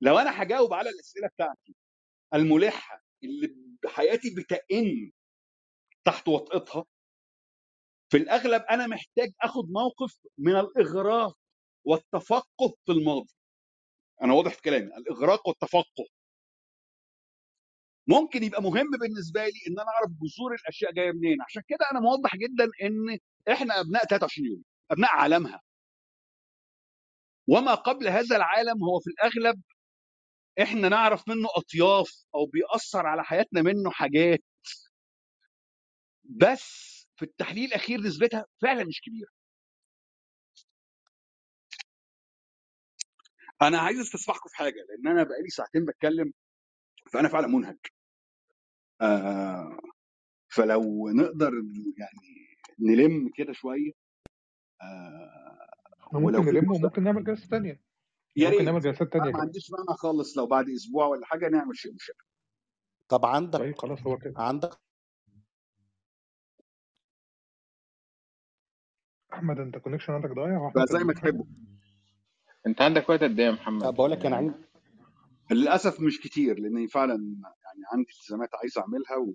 لو 0.00 0.18
أنا 0.18 0.42
هجاوب 0.42 0.72
على 0.72 0.90
الأسئلة 0.90 1.28
بتاعتي 1.28 1.74
الملحة 2.34 3.02
اللي 3.24 3.54
حياتي 3.86 4.34
بتئن 4.34 5.12
تحت 6.04 6.28
وطئتها 6.28 6.84
في 8.10 8.16
الأغلب 8.16 8.62
أنا 8.62 8.86
محتاج 8.86 9.28
آخد 9.42 9.64
موقف 9.70 10.18
من 10.38 10.56
الإغراق 10.56 11.38
والتفقه 11.88 12.68
في 12.86 12.92
الماضي. 12.92 13.32
أنا 14.22 14.34
واضح 14.34 14.54
في 14.54 14.62
كلامي 14.62 14.86
الإغراق 14.96 15.48
والتفقه 15.48 16.06
ممكن 18.06 18.42
يبقى 18.44 18.62
مهم 18.62 18.90
بالنسبة 19.00 19.44
لي 19.44 19.60
إن 19.68 19.80
أنا 19.80 19.90
أعرف 19.90 20.10
جذور 20.10 20.54
الأشياء 20.54 20.92
جاية 20.92 21.12
منين. 21.12 21.42
عشان 21.42 21.62
كده 21.68 21.78
أنا 21.92 22.00
موضح 22.00 22.36
جدا 22.36 22.64
إن 22.82 23.18
إحنا 23.52 23.80
أبناء 23.80 24.04
23 24.06 24.46
يوم 24.48 24.62
أبناء 24.90 25.10
عالمها. 25.12 25.60
وما 27.48 27.74
قبل 27.74 28.08
هذا 28.08 28.36
العالم 28.36 28.84
هو 28.84 29.00
في 29.00 29.10
الأغلب 29.10 29.62
إحنا 30.62 30.88
نعرف 30.88 31.28
منه 31.28 31.48
أطياف 31.56 32.24
أو 32.34 32.46
بيأثر 32.46 33.06
على 33.06 33.24
حياتنا 33.24 33.62
منه 33.62 33.90
حاجات. 33.90 34.42
بس 36.24 36.88
في 37.16 37.24
التحليل 37.24 37.64
الأخير 37.64 38.00
نسبتها 38.00 38.46
فعلا 38.62 38.84
مش 38.84 39.00
كبيرة. 39.00 39.37
أنا 43.62 43.78
عايز 43.78 43.98
استسمحكم 44.00 44.48
في 44.48 44.56
حاجة 44.56 44.86
لأن 44.88 45.06
أنا 45.12 45.22
بقالي 45.22 45.48
ساعتين 45.48 45.84
بتكلم 45.84 46.32
فأنا 47.12 47.28
فعلا 47.28 47.46
منهك. 47.46 47.92
آه 49.00 49.78
فلو 50.48 51.08
نقدر 51.08 51.52
يعني 51.98 52.56
نلم 52.80 53.30
كده 53.36 53.52
شوية 53.52 53.92
آه 54.82 55.68
ولو 56.12 56.38
ممكن 56.42 56.54
نلم 56.54 56.72
وممكن 56.72 57.02
نعمل 57.04 57.24
جلسة 57.24 57.48
تانية. 57.48 57.80
يا 58.36 58.44
ممكن 58.46 58.58
ريت. 58.58 58.66
نعمل 58.68 58.80
جلسات 58.80 59.00
أنا 59.14 59.24
تانية 59.24 59.30
ما 59.32 59.40
عنديش 59.40 59.70
مانع 59.70 59.96
خالص 59.96 60.38
لو 60.38 60.46
بعد 60.46 60.68
أسبوع 60.68 61.06
ولا 61.06 61.26
حاجة 61.26 61.48
نعمل 61.48 61.76
شيء 61.76 61.94
مشابه 61.94 62.18
طب 63.08 63.26
عندك 63.26 63.58
طيب 63.58 63.76
خلاص 63.78 63.98
هو 64.02 64.18
كده. 64.18 64.34
عندك 64.36 64.70
أحمد 69.32 69.58
أنت 69.58 69.78
connection 69.78 70.12
عندك 70.12 70.30
ضايع؟ 70.30 70.70
فزي 70.70 71.04
ما 71.04 71.12
تحبوا 71.12 71.44
انت 72.68 72.82
عندك 72.82 73.08
وقت 73.08 73.22
قد 73.22 73.40
إيه 73.40 73.46
يا 73.46 73.52
محمد؟ 73.52 73.94
بقول 73.94 74.10
لك 74.10 74.26
أنا 74.26 74.36
عندي 74.36 74.54
للأسف 75.50 76.00
مش 76.00 76.20
كتير 76.20 76.58
لأني 76.58 76.88
فعلا 76.88 77.14
يعني 77.14 77.82
عندي 77.92 78.10
التزامات 78.20 78.48
عايز 78.62 78.78
أعملها 78.78 79.16
و... 79.16 79.34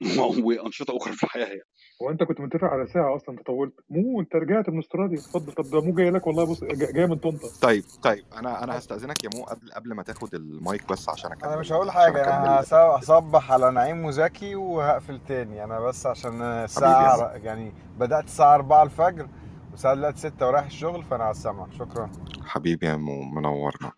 وأنشطة 0.46 0.96
أخرى 0.96 1.12
في 1.12 1.24
الحياة 1.24 1.46
يعني. 1.46 1.60
هو 2.02 2.10
أنت 2.10 2.22
كنت 2.22 2.40
متفق 2.40 2.64
على 2.64 2.86
ساعة 2.86 3.16
أصلا 3.16 3.38
أنت 3.38 3.46
طولت؟ 3.46 3.74
مو 3.90 4.20
أنت 4.20 4.36
رجعت 4.36 4.68
من 4.68 4.78
استراليا. 4.78 5.18
اتفضل. 5.18 5.52
طب 5.52 5.70
ده 5.70 5.80
مو 5.80 5.94
جاي 5.94 6.10
لك 6.10 6.26
والله 6.26 6.44
بص 6.44 6.64
جا- 6.64 6.92
جاي 6.92 7.06
من 7.06 7.16
طنطا. 7.16 7.48
طيب 7.62 7.84
طيب 8.02 8.24
أنا 8.36 8.64
أنا 8.64 8.78
هستأذنك 8.78 9.24
يا 9.24 9.30
مو 9.34 9.44
قبل 9.44 9.72
قبل 9.72 9.94
ما 9.94 10.02
تاخد 10.02 10.34
المايك 10.34 10.92
بس 10.92 11.08
عشان 11.08 11.32
أنا 11.32 11.56
مش 11.56 11.66
اكمل 11.66 11.76
هقول 11.76 11.90
حاجة 11.90 12.24
أنا 12.24 12.60
اكمل 12.60 12.78
هصبح 12.78 13.52
على 13.52 13.70
نعيم 13.70 14.04
وزكي 14.04 14.54
وهقفل 14.54 15.20
تاني. 15.28 15.64
أنا 15.64 15.80
بس 15.80 16.06
عشان 16.06 16.42
الساعة 16.42 17.32
يعني 17.32 17.72
بدأت 17.98 18.24
الساعة 18.24 18.54
4 18.54 18.82
الفجر. 18.82 19.28
والساعة 19.70 19.94
دلوقتي 19.94 20.18
6 20.18 20.46
ورايح 20.46 20.64
الشغل 20.66 21.02
فأنا 21.04 21.24
على 21.24 21.30
السمع. 21.30 21.70
شكرا. 21.78 22.10
حبيبي 22.44 22.86
يا 22.86 22.96
مو 22.96 23.22
منورنا. 23.22 23.92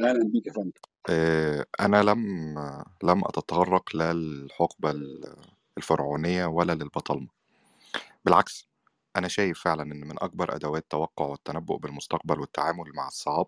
أهلا 0.00 0.30
بيك 0.32 0.46
يا 0.46 0.52
فندم. 0.52 0.70
آه، 1.10 1.66
أنا 1.80 2.02
لم 2.02 2.24
لم 3.02 3.24
أتطرق 3.24 3.96
لا 3.96 4.12
للحقبة 4.12 4.90
ال- 4.90 5.36
الفرعونية 5.78 6.46
ولا 6.46 6.72
للبطالمة 6.72 7.28
بالعكس 8.24 8.68
أنا 9.16 9.28
شايف 9.28 9.60
فعلا 9.60 9.82
إن 9.82 10.00
من 10.08 10.22
أكبر 10.22 10.54
أدوات 10.56 10.82
التوقع 10.82 11.24
والتنبؤ 11.26 11.76
بالمستقبل 11.76 12.40
والتعامل 12.40 12.84
مع 12.94 13.08
الصعاب 13.08 13.46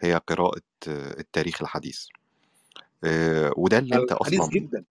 هي 0.00 0.14
قراءة 0.28 0.60
آه، 0.88 1.20
التاريخ 1.20 1.62
الحديث. 1.62 2.06
آه، 3.04 3.52
وده 3.56 3.78
اللي 3.78 3.96
أنت 3.96 4.12
أصلا 4.12 4.48
جدا. 4.48 4.84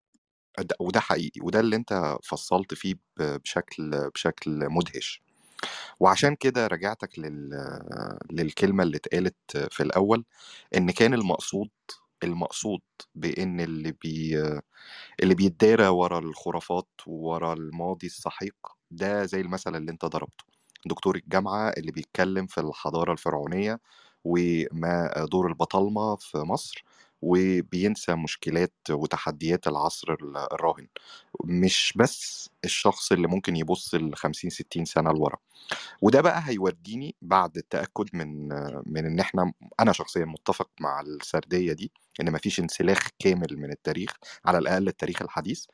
ده- 0.60 0.76
وده 0.80 1.00
حقيقي 1.00 1.42
وده 1.42 1.60
اللي 1.60 1.76
أنت 1.76 2.18
فصلت 2.24 2.74
فيه 2.74 2.94
ب- 3.18 3.24
بشكل 3.42 4.10
بشكل 4.10 4.70
مدهش. 4.70 5.22
وعشان 6.00 6.36
كده 6.36 6.68
رجعتك 6.68 7.20
لل... 7.20 7.50
للكلمة 8.32 8.84
اللي 8.84 8.98
اتقالت 8.98 9.58
في 9.72 9.84
الأول 9.84 10.26
إن 10.78 10.92
كان 10.92 11.14
المقصود 11.14 11.70
المقصود 12.24 12.82
بإن 13.16 13.60
اللي 13.62 13.92
بي 13.92 14.38
اللي 15.24 15.36
بيتدارى 15.36 15.88
ورا 15.88 16.20
الخرافات 16.20 16.88
ورا 17.08 17.54
الماضي 17.54 18.08
السحيق 18.08 18.56
ده 18.92 19.26
زي 19.26 19.42
المثل 19.42 19.76
اللي 19.76 19.92
أنت 19.92 20.06
ضربته. 20.06 20.46
دكتور 20.86 21.16
الجامعة 21.16 21.70
اللي 21.70 21.92
بيتكلم 21.92 22.48
في 22.48 22.62
الحضارة 22.62 23.12
الفرعونية 23.14 23.80
وما 24.24 25.26
دور 25.32 25.48
البطالمة 25.48 26.16
في 26.16 26.38
مصر 26.38 26.84
وبينسى 27.26 28.16
مشكلات 28.16 28.74
وتحديات 28.92 29.68
العصر 29.68 30.14
ال- 30.14 30.38
الراهن. 30.54 30.88
مش 31.46 31.94
بس 31.96 32.50
الشخص 32.66 33.12
اللي 33.12 33.28
ممكن 33.28 33.56
يبص 33.56 33.96
ل 33.96 34.16
50 34.16 34.50
60 34.50 34.86
سنة 34.86 35.12
لورا. 35.12 35.38
وده 36.02 36.22
بقى 36.22 36.42
هيوديني 36.46 37.16
بعد 37.22 37.58
التأكد 37.58 38.10
من 38.14 38.48
من 38.86 39.06
إن 39.06 39.20
إحنا 39.20 39.54
أنا 39.80 39.92
شخصيا 39.94 40.26
متفق 40.26 40.70
مع 40.80 41.02
السردية 41.02 41.74
دي 41.74 41.92
إن 42.22 42.32
مفيش 42.32 42.60
انسلاخ 42.60 43.08
كامل 43.20 43.48
من 43.58 43.72
التاريخ 43.72 44.12
على 44.46 44.58
الأقل 44.58 44.88
التاريخ 44.88 45.22
الحديث. 45.22 45.66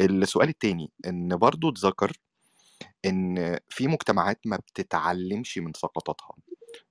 السؤال 0.00 0.48
التاني 0.48 0.90
إن 1.06 1.36
برضو 1.36 1.70
اتذكر 1.70 2.12
إن 3.04 3.58
في 3.68 3.88
مجتمعات 3.88 4.40
ما 4.46 4.56
بتتعلمش 4.56 5.58
من 5.58 5.72
سقطاتها. 5.76 6.34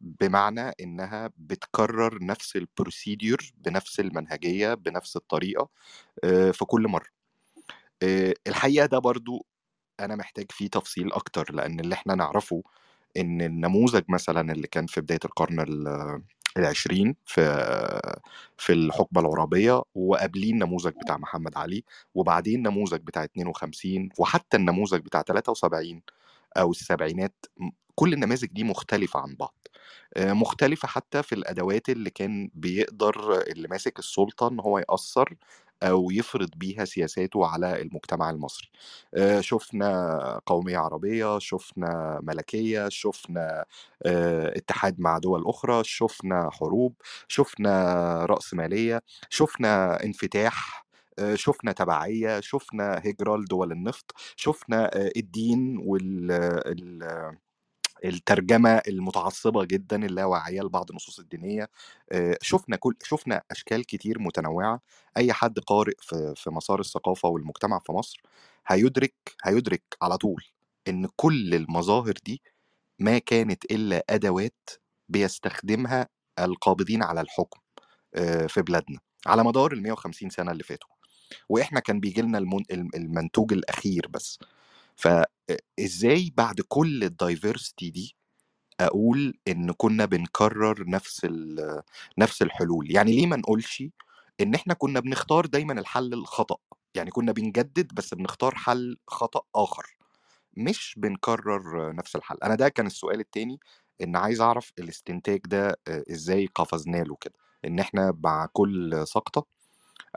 بمعنى 0.01 0.71
إنها 0.81 1.29
بتكرر 1.37 2.23
نفس 2.23 2.55
البروسيديور 2.55 3.37
بنفس 3.57 3.99
المنهجية 3.99 4.73
بنفس 4.73 5.15
الطريقة 5.15 5.69
آه، 6.23 6.51
في 6.51 6.65
كل 6.65 6.87
مرة. 6.87 7.05
آه، 8.03 8.33
الحقيقة 8.47 8.85
ده 8.85 8.99
برضو 8.99 9.45
أنا 9.99 10.15
محتاج 10.15 10.45
فيه 10.51 10.67
تفصيل 10.67 11.13
أكتر 11.13 11.53
لأن 11.53 11.79
اللي 11.79 11.95
إحنا 11.95 12.15
نعرفه 12.15 12.63
إن 13.17 13.41
النموذج 13.41 14.03
مثلا 14.09 14.51
اللي 14.53 14.67
كان 14.67 14.85
في 14.85 15.01
بداية 15.01 15.19
القرن 15.25 15.59
ال- 15.59 16.21
العشرين 16.57 17.15
في 17.25 17.41
في 18.57 18.73
الحقبة 18.73 19.21
العربيه 19.21 19.81
وقبليه 19.95 20.51
النموذج 20.53 20.93
بتاع 21.03 21.17
محمد 21.17 21.57
علي 21.57 21.83
وبعدين 22.15 22.55
النموذج 22.67 23.01
بتاع 23.01 23.23
52 23.23 24.09
وحتى 24.19 24.57
النموذج 24.57 24.99
بتاع 25.01 25.21
73 25.21 26.01
أو 26.57 26.71
السبعينات 26.71 27.45
كل 28.01 28.13
النماذج 28.13 28.45
دي 28.47 28.63
مختلفة 28.63 29.19
عن 29.19 29.35
بعض 29.35 29.67
مختلفة 30.19 30.87
حتى 30.87 31.23
في 31.23 31.35
الأدوات 31.35 31.89
اللي 31.89 32.09
كان 32.09 32.49
بيقدر 32.53 33.41
اللي 33.41 33.67
ماسك 33.67 33.99
السلطة 33.99 34.47
إن 34.47 34.59
هو 34.59 34.79
يأثر 34.79 35.35
أو 35.83 36.11
يفرض 36.11 36.49
بيها 36.55 36.85
سياساته 36.85 37.45
على 37.47 37.81
المجتمع 37.81 38.29
المصري. 38.29 38.69
شفنا 39.39 40.41
قومية 40.45 40.77
عربية 40.77 41.39
شفنا 41.39 42.19
ملكية 42.23 42.89
شفنا 42.89 43.65
اتحاد 44.05 44.99
مع 44.99 45.17
دول 45.17 45.43
أخرى 45.47 45.83
شفنا 45.83 46.49
حروب 46.53 46.95
شفنا 47.27 48.25
رأسمالية 48.25 49.01
شفنا 49.29 50.03
انفتاح 50.03 50.85
شفنا 51.35 51.71
تبعية 51.71 52.39
شفنا 52.39 53.01
هجرة 53.05 53.37
لدول 53.37 53.71
النفط 53.71 54.11
شفنا 54.35 54.89
الدين 55.17 55.77
وال 55.85 56.31
ال- 56.67 57.37
الترجمة 58.05 58.69
المتعصبة 58.87 59.65
جدا 59.65 60.05
اللاواعيه 60.05 60.61
لبعض 60.61 60.89
النصوص 60.89 61.19
الدينية 61.19 61.69
آه، 62.11 62.37
شفنا 62.41 62.75
كل 62.75 62.95
شفنا 63.03 63.41
أشكال 63.51 63.85
كتير 63.85 64.19
متنوعة. 64.19 64.81
أي 65.17 65.33
حد 65.33 65.59
قارئ 65.59 65.93
في 66.01 66.33
في 66.35 66.49
مسار 66.49 66.79
الثقافة 66.79 67.29
والمجتمع 67.29 67.79
في 67.79 67.91
مصر 67.91 68.21
هيدرك 68.67 69.13
هيدرك 69.43 69.83
على 70.01 70.17
طول 70.17 70.43
إن 70.87 71.07
كل 71.15 71.55
المظاهر 71.55 72.13
دي 72.25 72.41
ما 72.99 73.17
كانت 73.17 73.65
إلا 73.65 74.03
أدوات 74.09 74.69
بيستخدمها 75.09 76.07
القابضين 76.39 77.03
على 77.03 77.21
الحكم 77.21 77.59
آه، 78.15 78.47
في 78.47 78.61
بلادنا 78.61 78.99
على 79.27 79.43
مدار 79.43 79.73
ال 79.73 79.83
150 79.83 80.29
سنة 80.29 80.51
اللي 80.51 80.63
فاتوا. 80.63 80.89
وإحنا 81.49 81.79
كان 81.79 81.99
بيجي 81.99 82.21
لنا 82.21 82.37
المن... 82.37 82.63
الم- 82.71 82.89
المنتوج 82.95 83.53
الأخير 83.53 84.07
بس. 84.09 84.39
فازاي 84.95 86.33
بعد 86.37 86.61
كل 86.67 87.03
الدايفرستي 87.03 87.89
دي 87.89 88.15
أقول 88.79 89.39
إن 89.47 89.71
كنا 89.71 90.05
بنكرر 90.05 90.89
نفس 90.89 91.27
نفس 92.17 92.41
الحلول؟ 92.41 92.91
يعني 92.91 93.11
ليه 93.15 93.27
ما 93.27 93.35
نقولش 93.35 93.83
إن 94.41 94.55
إحنا 94.55 94.73
كنا 94.73 94.99
بنختار 94.99 95.45
دايما 95.45 95.73
الحل 95.73 96.13
الخطأ؟ 96.13 96.57
يعني 96.95 97.11
كنا 97.11 97.31
بنجدد 97.31 97.93
بس 97.93 98.13
بنختار 98.13 98.55
حل 98.55 98.97
خطأ 99.07 99.41
آخر 99.55 99.97
مش 100.57 100.95
بنكرر 100.97 101.93
نفس 101.95 102.15
الحل. 102.15 102.37
أنا 102.43 102.55
ده 102.55 102.69
كان 102.69 102.85
السؤال 102.87 103.19
التاني 103.19 103.59
إن 104.03 104.15
عايز 104.15 104.41
أعرف 104.41 104.73
الاستنتاج 104.79 105.39
ده 105.47 105.79
إزاي 105.87 106.45
قفزنا 106.55 106.97
له 106.97 107.15
كده؟ 107.21 107.33
إن 107.65 107.79
إحنا 107.79 108.17
مع 108.23 108.47
كل 108.53 109.03
سقطة 109.07 109.45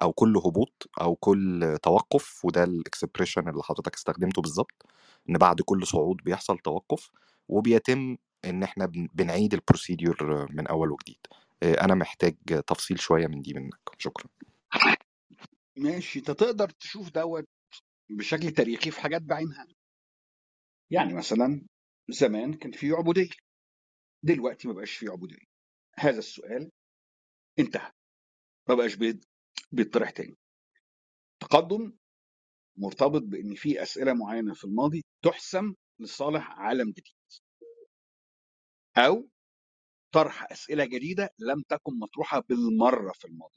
أو 0.03 0.12
كل 0.12 0.37
هبوط 0.37 0.91
أو 1.01 1.15
كل 1.16 1.79
توقف 1.83 2.45
وده 2.45 2.65
الإكسبريشن 2.65 3.49
اللي 3.49 3.62
حضرتك 3.62 3.95
استخدمته 3.95 4.43
بالظبط 4.43 4.87
إن 5.31 5.39
بعد 5.39 5.61
كل 5.61 5.87
صعود 5.87 6.16
بيحصل 6.25 6.59
توقف 6.59 7.11
وبيتم 7.49 8.16
إن 8.45 8.62
إحنا 8.62 8.87
بن- 8.87 9.09
بنعيد 9.15 9.55
البروسيديور 9.55 10.47
من 10.53 10.66
أول 10.66 10.93
وجديد. 10.93 11.19
آه، 11.62 11.85
أنا 11.85 11.95
محتاج 11.95 12.37
تفصيل 12.66 13.01
شوية 13.01 13.27
من 13.27 13.43
دي 13.43 13.55
منك. 13.55 13.81
شكرا. 13.99 14.27
ماشي. 15.77 16.19
أنت 16.19 16.31
تقدر 16.31 16.71
تشوف 16.71 17.11
دوت 17.11 17.45
بشكل 18.11 18.51
تاريخي 18.51 18.91
في 18.91 19.01
حاجات 19.01 19.23
بعينها. 19.23 19.66
يعني 20.91 21.15
مثلا 21.15 21.66
زمان 22.09 22.55
كان 22.55 22.73
في 22.73 22.91
عبودية. 22.93 23.31
دلوقتي 24.25 24.69
ما 24.69 24.75
بقاش 24.75 24.97
في 24.97 25.09
عبودية. 25.09 25.45
هذا 25.99 26.19
السؤال 26.19 26.71
انتهى. 27.59 27.91
ما 28.69 28.75
بقاش 28.75 28.95
بيطرح 29.72 30.10
تاني. 30.10 30.36
تقدم 31.40 31.93
مرتبط 32.76 33.22
بإن 33.22 33.55
في 33.55 33.82
أسئلة 33.82 34.12
معينة 34.12 34.55
في 34.55 34.64
الماضي 34.64 35.05
تحسم 35.22 35.74
لصالح 36.01 36.51
عالم 36.51 36.90
جديد. 36.90 37.14
أو 38.97 39.28
طرح 40.12 40.52
أسئلة 40.52 40.85
جديدة 40.85 41.31
لم 41.39 41.62
تكن 41.68 41.98
مطروحة 41.98 42.40
بالمرة 42.40 43.12
في 43.12 43.24
الماضي 43.24 43.55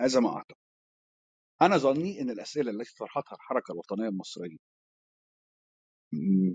هذا 0.00 0.20
ما 0.20 0.36
أعتقد. 0.36 0.56
أنا 1.62 1.76
ظني 1.76 2.20
إن 2.20 2.30
الأسئلة 2.30 2.70
التي 2.70 2.94
طرحتها 2.94 3.34
الحركة 3.34 3.72
الوطنية 3.72 4.08
المصرية 4.08 4.56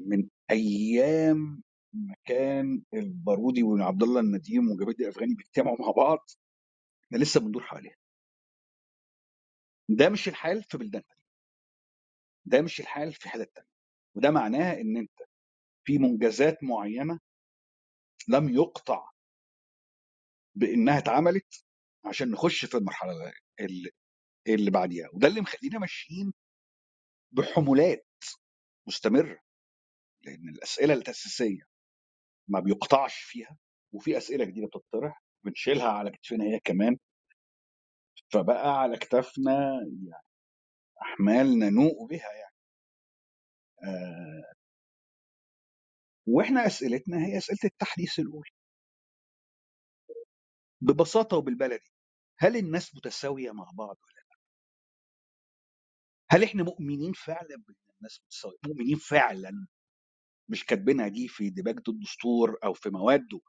من 0.07 0.29
أيام 0.51 1.63
ما 1.93 2.15
كان 2.25 2.83
البارودي 2.93 3.63
وعبد 3.63 4.03
الله 4.03 4.19
النديم 4.19 4.71
وجبيد 4.71 5.01
الافغاني 5.01 5.35
بيجتمعوا 5.35 5.77
مع 5.81 5.91
بعض 5.91 6.19
إحنا 7.15 7.23
لسه 7.23 7.39
بندور 7.39 7.63
حواليها. 7.63 7.95
ده 9.89 10.09
مش 10.09 10.27
الحال 10.27 10.63
في 10.63 10.77
بلدان 10.77 11.03
تانية 11.03 11.21
ده 12.45 12.61
مش 12.61 12.79
الحال 12.79 13.13
في 13.13 13.29
حتت 13.29 13.51
تانية. 13.55 13.69
وده 14.15 14.31
معناه 14.31 14.73
إن 14.73 14.97
أنت 14.97 15.19
في 15.85 15.97
منجزات 15.97 16.63
معينة 16.63 17.19
لم 18.27 18.49
يقطع 18.49 19.09
بإنها 20.55 20.97
اتعملت 20.97 21.63
عشان 22.05 22.31
نخش 22.31 22.65
في 22.65 22.77
المرحلة 22.77 23.33
اللي 23.59 23.91
اللي 24.47 24.71
بعديها. 24.71 25.09
وده 25.13 25.27
اللي 25.27 25.41
مخلينا 25.41 25.79
ماشيين 25.79 26.33
بحمولات 27.31 28.07
مستمرة. 28.87 29.39
لأن 30.23 30.49
الأسئلة 30.49 30.93
التاسيسيه 30.93 31.61
ما 32.47 32.59
بيقطعش 32.59 33.15
فيها 33.21 33.57
وفي 33.93 34.17
أسئلة 34.17 34.45
جديدة 34.45 34.67
بتطرح 34.67 35.23
بنشيلها 35.45 35.89
على 35.89 36.11
كتفنا 36.11 36.45
هي 36.45 36.59
كمان. 36.59 36.97
فبقى 38.33 38.81
على 38.81 38.97
كتافنا 38.97 39.53
يعني 40.07 40.23
أحمال 41.01 41.59
ننوء 41.59 42.07
بها 42.07 42.31
يعني. 42.33 42.55
آه 43.83 44.53
وإحنا 46.27 46.65
أسئلتنا 46.67 47.25
هي 47.25 47.37
أسئلة 47.37 47.59
التحديث 47.65 48.19
الأولى. 48.19 48.51
ببساطة 50.81 51.37
وبالبلدي 51.37 51.91
هل 52.39 52.57
الناس 52.57 52.95
متساوية 52.95 53.51
مع 53.51 53.63
بعض 53.73 53.97
ولا 54.03 54.15
لأ؟ 54.29 54.37
هل 56.31 56.43
إحنا 56.43 56.63
مؤمنين 56.63 57.13
فعلا 57.13 57.55
بإن 57.67 57.75
الناس 57.97 58.21
متساوية؟ 58.25 58.57
مؤمنين 58.67 58.97
فعلا 58.97 59.67
مش 60.49 60.65
كاتبينها 60.65 61.07
دي 61.07 61.27
في 61.27 61.49
ديباجة 61.49 61.83
الدستور 61.89 62.57
أو 62.63 62.73
في 62.73 62.89
مواده 62.89 63.39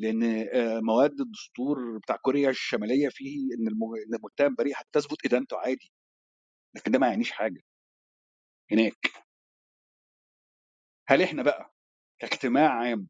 لأن 0.00 0.22
آه، 0.54 0.80
مواد 0.80 1.20
الدستور 1.20 1.98
بتاع 1.98 2.16
كوريا 2.16 2.50
الشمالية 2.50 3.08
فيه 3.08 3.38
إن 3.54 3.68
المتهم 4.14 4.54
بريء 4.54 4.74
هتثبت 4.76 5.26
إدانته 5.26 5.58
عادي 5.58 5.92
لكن 6.76 6.90
ده 6.92 6.98
ما 6.98 7.06
يعنيش 7.08 7.30
حاجة. 7.32 7.60
هناك. 8.72 9.12
هل 11.08 11.22
إحنا 11.22 11.42
بقى 11.42 11.74
كاجتماع 12.18 12.70
عام 12.70 13.08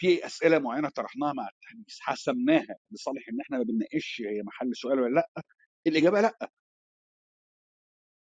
في 0.00 0.26
أسئلة 0.26 0.58
معينة 0.58 0.88
طرحناها 0.88 1.32
مع 1.32 1.48
التحديث 1.48 1.98
حسمناها 2.00 2.76
لصالح 2.90 3.28
إن 3.28 3.40
إحنا 3.40 3.58
ما 3.58 3.64
بنناقش 3.64 4.22
هي 4.26 4.42
محل 4.42 4.76
سؤال 4.76 5.00
ولا 5.00 5.14
لأ؟ 5.14 5.42
الإجابة 5.86 6.20
لأ. 6.20 6.50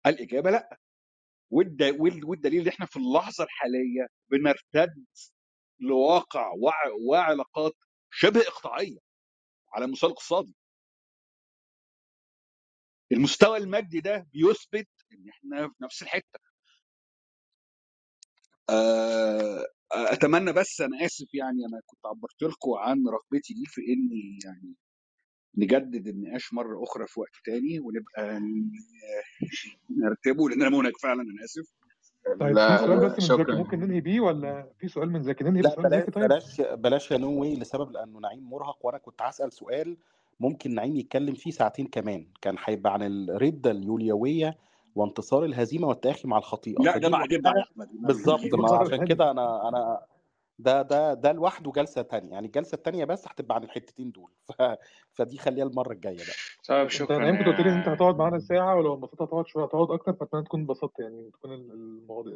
الإجابة 0.07 0.51
لأ. 0.51 0.79
والد- 1.51 1.95
وال- 1.99 2.25
والدليل 2.25 2.61
إن 2.61 2.67
إحنا 2.67 2.85
في 2.85 2.97
اللحظة 2.97 3.43
الحالية 3.43 4.07
بنرتد 4.31 5.05
لواقع 5.79 6.51
وع- 6.61 6.91
وعلاقات 7.09 7.73
شبه 8.13 8.41
إقطاعية 8.41 8.99
على 9.73 9.85
المستوى 9.85 10.09
الاقتصادي. 10.09 10.55
المستوى 13.11 13.57
المادي 13.57 13.99
ده 13.99 14.27
بيثبت 14.33 14.89
إن 15.13 15.29
إحنا 15.29 15.67
في 15.69 15.75
نفس 15.83 16.01
الحتة. 16.03 16.39
آه، 18.69 19.65
أتمنى 19.91 20.53
بس 20.53 20.81
أنا 20.81 21.05
آسف 21.05 21.33
يعني 21.33 21.65
أنا 21.65 21.81
كنت 21.85 22.05
عبرت 22.05 22.43
لكم 22.43 22.71
عن 22.73 23.03
رغبتي 23.07 23.53
دي 23.53 23.65
في 23.67 23.81
إني 23.81 24.39
يعني 24.45 24.75
نجدد 25.57 26.07
النقاش 26.07 26.53
مرة 26.53 26.83
أخرى 26.83 27.07
في 27.07 27.19
وقت 27.19 27.31
تاني 27.45 27.79
ونبقى 27.79 28.41
نرتبه 29.89 30.49
لأن 30.49 30.61
أنا 30.63 30.91
فعلا 31.03 31.21
أنا 31.21 31.45
آسف. 31.45 31.67
طيب 32.39 32.47
في 32.49 32.53
لا 32.53 32.77
سؤال 32.77 32.89
لا 32.89 33.05
بس 33.05 33.19
من 33.19 33.19
زكي 33.19 33.43
شكرا. 33.43 33.55
ممكن 33.55 33.79
ننهي 33.79 34.01
بيه 34.01 34.19
ولا 34.19 34.67
في 34.79 34.87
سؤال 34.87 35.09
من 35.11 35.23
زكي 35.23 35.43
ننهي 35.43 35.61
لا 35.61 35.69
بسؤال 35.69 35.83
بلاش 35.89 36.01
زكي 36.01 36.11
طيب؟ 36.11 36.23
بلاش 36.25 36.61
بلاش 36.61 37.11
يا 37.11 37.17
no 37.17 37.41
way 37.41 37.55
لسبب 37.55 37.91
لأنه 37.91 38.19
نعيم 38.19 38.49
مرهق 38.49 38.85
وأنا 38.85 38.97
كنت 38.97 39.21
هسأل 39.21 39.53
سؤال 39.53 39.97
ممكن 40.39 40.75
نعيم 40.75 40.95
يتكلم 40.95 41.33
فيه 41.33 41.51
ساعتين 41.51 41.87
كمان. 41.87 42.27
كان 42.41 42.55
هيبقى 42.65 42.93
عن 42.93 43.03
الردة 43.03 43.71
اليوليوية 43.71 44.57
وانتصار 44.95 45.45
الهزيمة 45.45 45.87
والتآخي 45.87 46.27
مع 46.27 46.37
الخطيئة. 46.37 46.83
لا 46.83 46.97
ده 46.97 47.09
بعدين 47.09 47.41
بقى 47.41 47.53
احمد 47.61 47.89
ما 47.99 48.07
بالظبط 48.07 48.53
ما 48.53 48.77
عشان 48.81 49.05
كده 49.07 49.31
أنا 49.31 49.69
أنا 49.69 49.99
ده 50.59 50.81
ده 50.81 51.13
ده 51.13 51.31
لوحده 51.31 51.71
جلسة 51.71 52.01
تانية 52.01 52.31
يعني 52.31 52.47
الجلسة 52.47 52.75
التانية 52.75 53.05
بس 53.05 53.27
هتبقى 53.27 53.55
عن 53.55 53.63
الحتتين 53.63 54.11
دول. 54.11 54.31
ف... 54.47 54.61
فدي 55.13 55.37
خليها 55.37 55.65
المرة 55.65 55.93
الجاية 55.93 56.17
بقى. 56.17 56.35
طيب 56.67 56.81
انت 56.81 56.91
شكرا 56.91 57.17
نعيم 57.17 57.37
كنت 57.37 57.47
قلت 57.47 57.59
لي 57.59 57.69
إن 57.69 57.77
انت 57.77 57.87
هتقعد 57.87 58.15
معانا 58.15 58.39
ساعة 58.39 58.75
ولو 58.75 58.95
انبسطت 58.95 59.21
هتقعد 59.21 59.47
شوية 59.47 59.65
هتقعد 59.65 59.91
أكتر 59.91 60.13
فأتمنى 60.13 60.43
تكون 60.43 60.59
انبسطت 60.59 60.99
يعني 60.99 61.31
تكون 61.33 61.53
ال- 61.53 61.71
المواضيع 61.71 62.33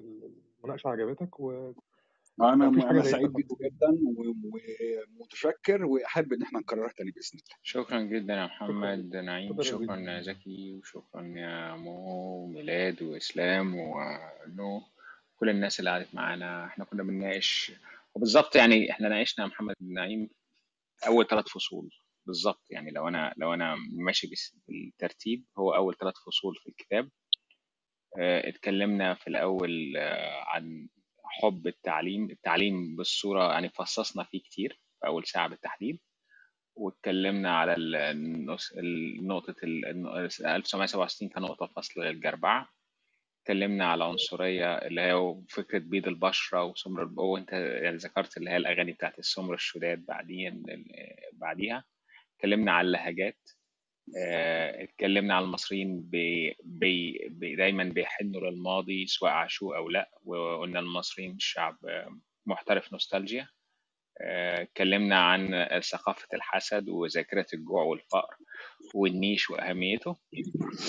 المناقشة 0.63 0.87
عجبتك 0.87 1.39
وما 1.39 1.73
أنا 2.39 2.67
أنا 2.67 3.01
سعيد 3.03 3.33
بيكم 3.33 3.55
جدا 3.61 3.87
و- 3.89 4.33
ومتشكر 5.19 5.85
وأحب 5.85 6.33
إن 6.33 6.43
إحنا 6.43 6.59
نكررها 6.59 6.91
تاني 6.97 7.11
بإذن 7.11 7.29
الله. 7.39 7.55
شكرا 7.63 8.01
جدا 8.01 8.33
يا 8.33 8.47
شكرا 8.47 8.67
محمد 8.67 9.15
نعيم 9.15 9.61
شكرا 9.61 9.95
يا 9.95 10.21
زكي 10.21 10.73
وشكرا 10.73 11.21
يا 11.35 11.75
مو 11.75 12.43
وميلاد 12.43 13.03
وإسلام 13.03 13.75
ونو 13.75 14.81
كل 15.39 15.49
الناس 15.49 15.79
اللي 15.79 15.89
قعدت 15.91 16.15
معانا. 16.15 16.65
إحنا 16.65 16.85
كنا 16.85 17.03
بنناقش 17.03 17.71
وبالظبط 18.17 18.55
يعني 18.55 18.91
إحنا 18.91 19.09
ناقشنا 19.09 19.45
محمد 19.45 19.75
نعيم 19.81 20.29
أول 21.07 21.27
ثلاث 21.27 21.45
فصول. 21.47 21.89
بالظبط 22.25 22.63
يعني 22.69 22.91
لو 22.91 23.07
أنا 23.07 23.33
لو 23.37 23.53
أنا 23.53 23.75
ماشي 23.91 24.29
بالترتيب 24.67 25.45
هو 25.57 25.75
أول 25.75 25.95
ثلاث 25.97 26.13
فصول 26.27 26.55
في 26.55 26.69
الكتاب. 26.69 27.09
آه، 28.19 28.49
اتكلمنا 28.49 29.13
في 29.13 29.27
الأول 29.27 29.97
آه، 29.97 30.43
عن 30.47 30.87
حب 31.23 31.67
التعليم. 31.67 32.29
التعليم 32.31 32.95
بالصورة 32.95 33.51
يعني 33.51 33.69
فصصنا 33.69 34.23
فيه 34.23 34.41
كتير 34.41 34.81
في 34.99 35.07
أول 35.07 35.25
ساعة 35.25 35.47
بالتحديد. 35.47 35.99
واتكلمنا 36.75 37.57
على 37.57 37.75
النقطة 37.77 39.55
ال 39.63 39.85
1967 40.45 41.29
كنقطة 41.29 41.67
فصل 41.75 42.01
للجربعة 42.01 42.69
اتكلمنا 43.47 43.85
على 43.85 44.03
عنصرية 44.03 44.75
اللي 44.75 45.01
هي 45.01 45.35
فكرة 45.49 45.79
بيض 45.79 46.07
البشرة 46.07 46.63
وسمر. 46.63 47.09
وانت 47.15 47.51
يعني 47.53 47.97
ذكرت 47.97 48.37
اللي 48.37 48.49
هي 48.49 48.57
الأغاني 48.57 48.91
بتاعت 48.91 49.19
السمر 49.19 49.53
الشداد 49.53 50.05
بعدين 50.05 50.63
بعديها 51.33 51.83
اتكلمنا 52.35 52.71
على 52.71 52.87
اللهجات 52.87 53.49
آه، 54.17 54.83
اتكلمنا 54.83 55.33
على 55.35 55.45
المصريين 55.45 56.01
بي 56.01 56.55
بي 56.63 57.27
بي 57.29 57.55
دايما 57.55 57.83
بيحنوا 57.83 58.41
للماضي 58.41 59.07
سواء 59.07 59.31
عاشوه 59.31 59.77
أو 59.77 59.89
لا 59.89 60.11
وقلنا 60.23 60.79
المصريين 60.79 61.39
شعب 61.39 61.77
محترف 62.45 62.93
نوستالجيا 62.93 63.47
اتكلمنا 64.21 65.15
عن 65.19 65.67
ثقافة 65.91 66.27
الحسد 66.33 66.89
وذاكرة 66.89 67.45
الجوع 67.53 67.83
والفقر 67.83 68.35
والنيش 68.95 69.49
وأهميته. 69.49 70.15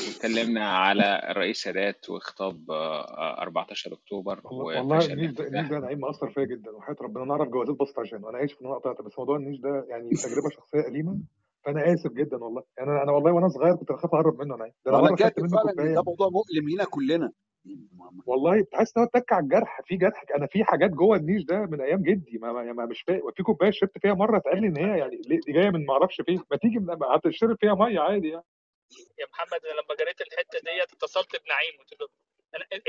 واتكلمنا 0.06 0.68
على 0.68 1.20
الرئيس 1.30 1.62
سادات 1.62 2.10
وخطاب 2.10 2.70
آه، 2.70 3.42
14 3.42 3.92
أكتوبر 3.92 4.40
والله 4.44 5.06
النيش 5.12 5.32
ده 5.32 5.46
النيش 5.46 5.68
ده 5.68 5.78
نعيم 5.78 5.98
مأثر 6.00 6.30
فيا 6.30 6.44
جدا 6.44 6.70
وحياة 6.70 6.96
ربنا. 7.00 7.24
أنا 7.24 7.32
أعرف 7.32 7.48
جوازات 7.48 7.76
بسط 7.80 7.98
عشانه 7.98 8.30
أنا 8.30 8.44
آسف 8.44 8.60
إن 8.62 8.66
أنا 8.66 8.74
قطعت 8.74 9.02
بس 9.02 9.18
موضوع 9.18 9.36
النيش 9.36 9.60
ده 9.60 9.86
يعني 9.88 10.10
تجربة 10.10 10.50
شخصية 10.56 10.88
أليمة 10.88 11.18
أنا 11.68 11.94
آسف 11.94 12.12
جدا 12.12 12.36
والله. 12.36 12.62
يعني 12.78 12.90
أنا 12.90 13.02
أنا 13.02 13.12
والله 13.12 13.32
وأنا 13.32 13.48
صغير 13.48 13.76
كنت 13.76 13.92
بخاف 13.92 14.14
اقرب 14.14 14.40
منه 14.40 14.54
أنا 14.54 14.64
ده 14.64 14.72
أنا 14.90 14.96
وأنا 14.96 15.08
مره 15.10 15.16
خدت 15.16 15.22
كاتب 15.22 15.42
منه 15.42 15.50
فعلا 15.56 15.70
ان 15.70 15.74
كوباية. 15.76 15.94
ده 15.94 16.02
موضوع 16.02 16.28
مؤلم 16.28 16.68
لينا 16.68 16.84
كلنا. 16.84 17.32
والله 18.26 18.62
تحس 18.72 18.96
إن 18.96 19.02
هو 19.02 19.08
اتك 19.14 19.32
على 19.32 19.42
الجرح 19.44 19.80
في 19.84 19.96
جرح 19.96 20.24
أنا 20.36 20.46
في 20.46 20.64
حاجات 20.64 20.90
جوه 20.90 21.16
النيش 21.16 21.44
ده 21.44 21.58
من 21.58 21.80
أيام 21.80 22.02
جدي 22.02 22.38
ما, 22.38 22.52
ما, 22.52 22.72
ما 22.72 22.86
مش 22.86 23.02
فاهم 23.02 23.30
في 23.36 23.42
كوباية 23.42 23.70
شربت 23.70 23.98
فيها 23.98 24.14
مرة 24.14 24.38
اتقال 24.38 24.60
لي 24.60 24.66
إن 24.66 24.76
هي 24.76 24.98
يعني 24.98 25.16
ليه- 25.26 25.40
دي 25.46 25.52
جاية 25.52 25.70
من 25.70 25.86
ما 25.86 25.92
أعرفش 25.92 26.20
فين 26.20 26.42
ما 26.50 26.56
تيجي 26.56 26.78
من- 26.78 26.96
هتشرب 27.14 27.56
فيها 27.60 27.74
مية 27.74 28.00
عادي 28.00 28.28
يعني. 28.28 28.44
يا 29.18 29.26
محمد 29.32 29.60
أنا 29.64 29.72
لما 29.80 29.94
جريت 29.98 30.20
الحتة 30.20 30.58
ديت 30.58 30.92
اتصلت 30.92 31.42
بنعيم 31.44 31.78
قلت 31.78 32.00
له 32.00 32.08
أنا 32.56 32.64
إيه 32.72 32.80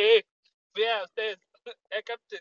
في 0.73 0.79
إيه؟ 0.81 0.85
يا 0.85 1.03
أستاذ؟ 1.03 1.23
إيه 1.67 1.73
يا 1.97 1.99
كابتن. 1.99 2.37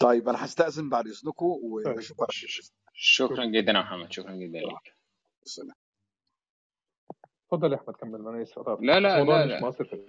طيب 0.00 0.28
أنا 0.28 0.44
هستأذن 0.44 0.88
بعد 0.90 1.06
إذنكم 1.06 1.46
طيب. 1.84 1.94
وبشوفكم 1.94 2.22
على 2.24 2.32
ش- 2.32 2.60
خير 2.60 2.70
شكرا 2.94 3.44
جدا 3.44 3.72
يا 3.72 3.80
محمد 3.80 4.12
شكرا 4.12 4.32
جدا. 4.32 4.58
ليك 4.58 4.96
سلام. 5.44 5.74
اتفضل 7.52 7.72
يا 7.72 7.76
أحمد 7.76 7.94
كمل 7.94 8.28
أنا 8.28 8.42
اسف 8.42 8.58
لا 8.58 9.00
لا 9.00 9.24
لا 9.24 9.46
لا. 9.46 9.60
مؤثر 9.60 9.84
في 9.84 10.04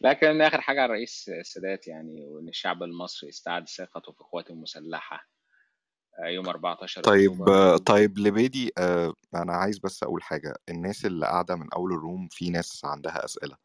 لكن 0.00 0.40
آخر 0.42 0.60
حاجة 0.60 0.80
على 0.82 0.86
الرئيس 0.86 1.30
السادات 1.40 1.88
يعني 1.88 2.26
وإن 2.26 2.48
الشعب 2.48 2.82
المصري 2.82 3.28
استعاد 3.28 3.68
ثقته 3.68 4.12
في 4.12 4.24
قواته 4.32 4.52
المسلحه 4.52 5.28
آه، 6.24 6.28
يوم 6.28 6.48
14 6.48 7.02
طيب 7.02 7.32
اكتوبر 7.32 7.76
طيب 7.76 8.18
لبيدي 8.18 8.72
آه، 8.78 9.14
أنا 9.34 9.52
عايز 9.52 9.78
بس 9.78 10.02
أقول 10.02 10.22
حاجة. 10.22 10.54
الناس 10.68 11.06
اللي 11.06 11.26
قاعدة 11.26 11.56
من 11.56 11.66
أول 11.72 11.92
الروم 11.92 12.28
في 12.30 12.50
ناس 12.50 12.84
عندها 12.84 13.24
أسئلة. 13.24 13.56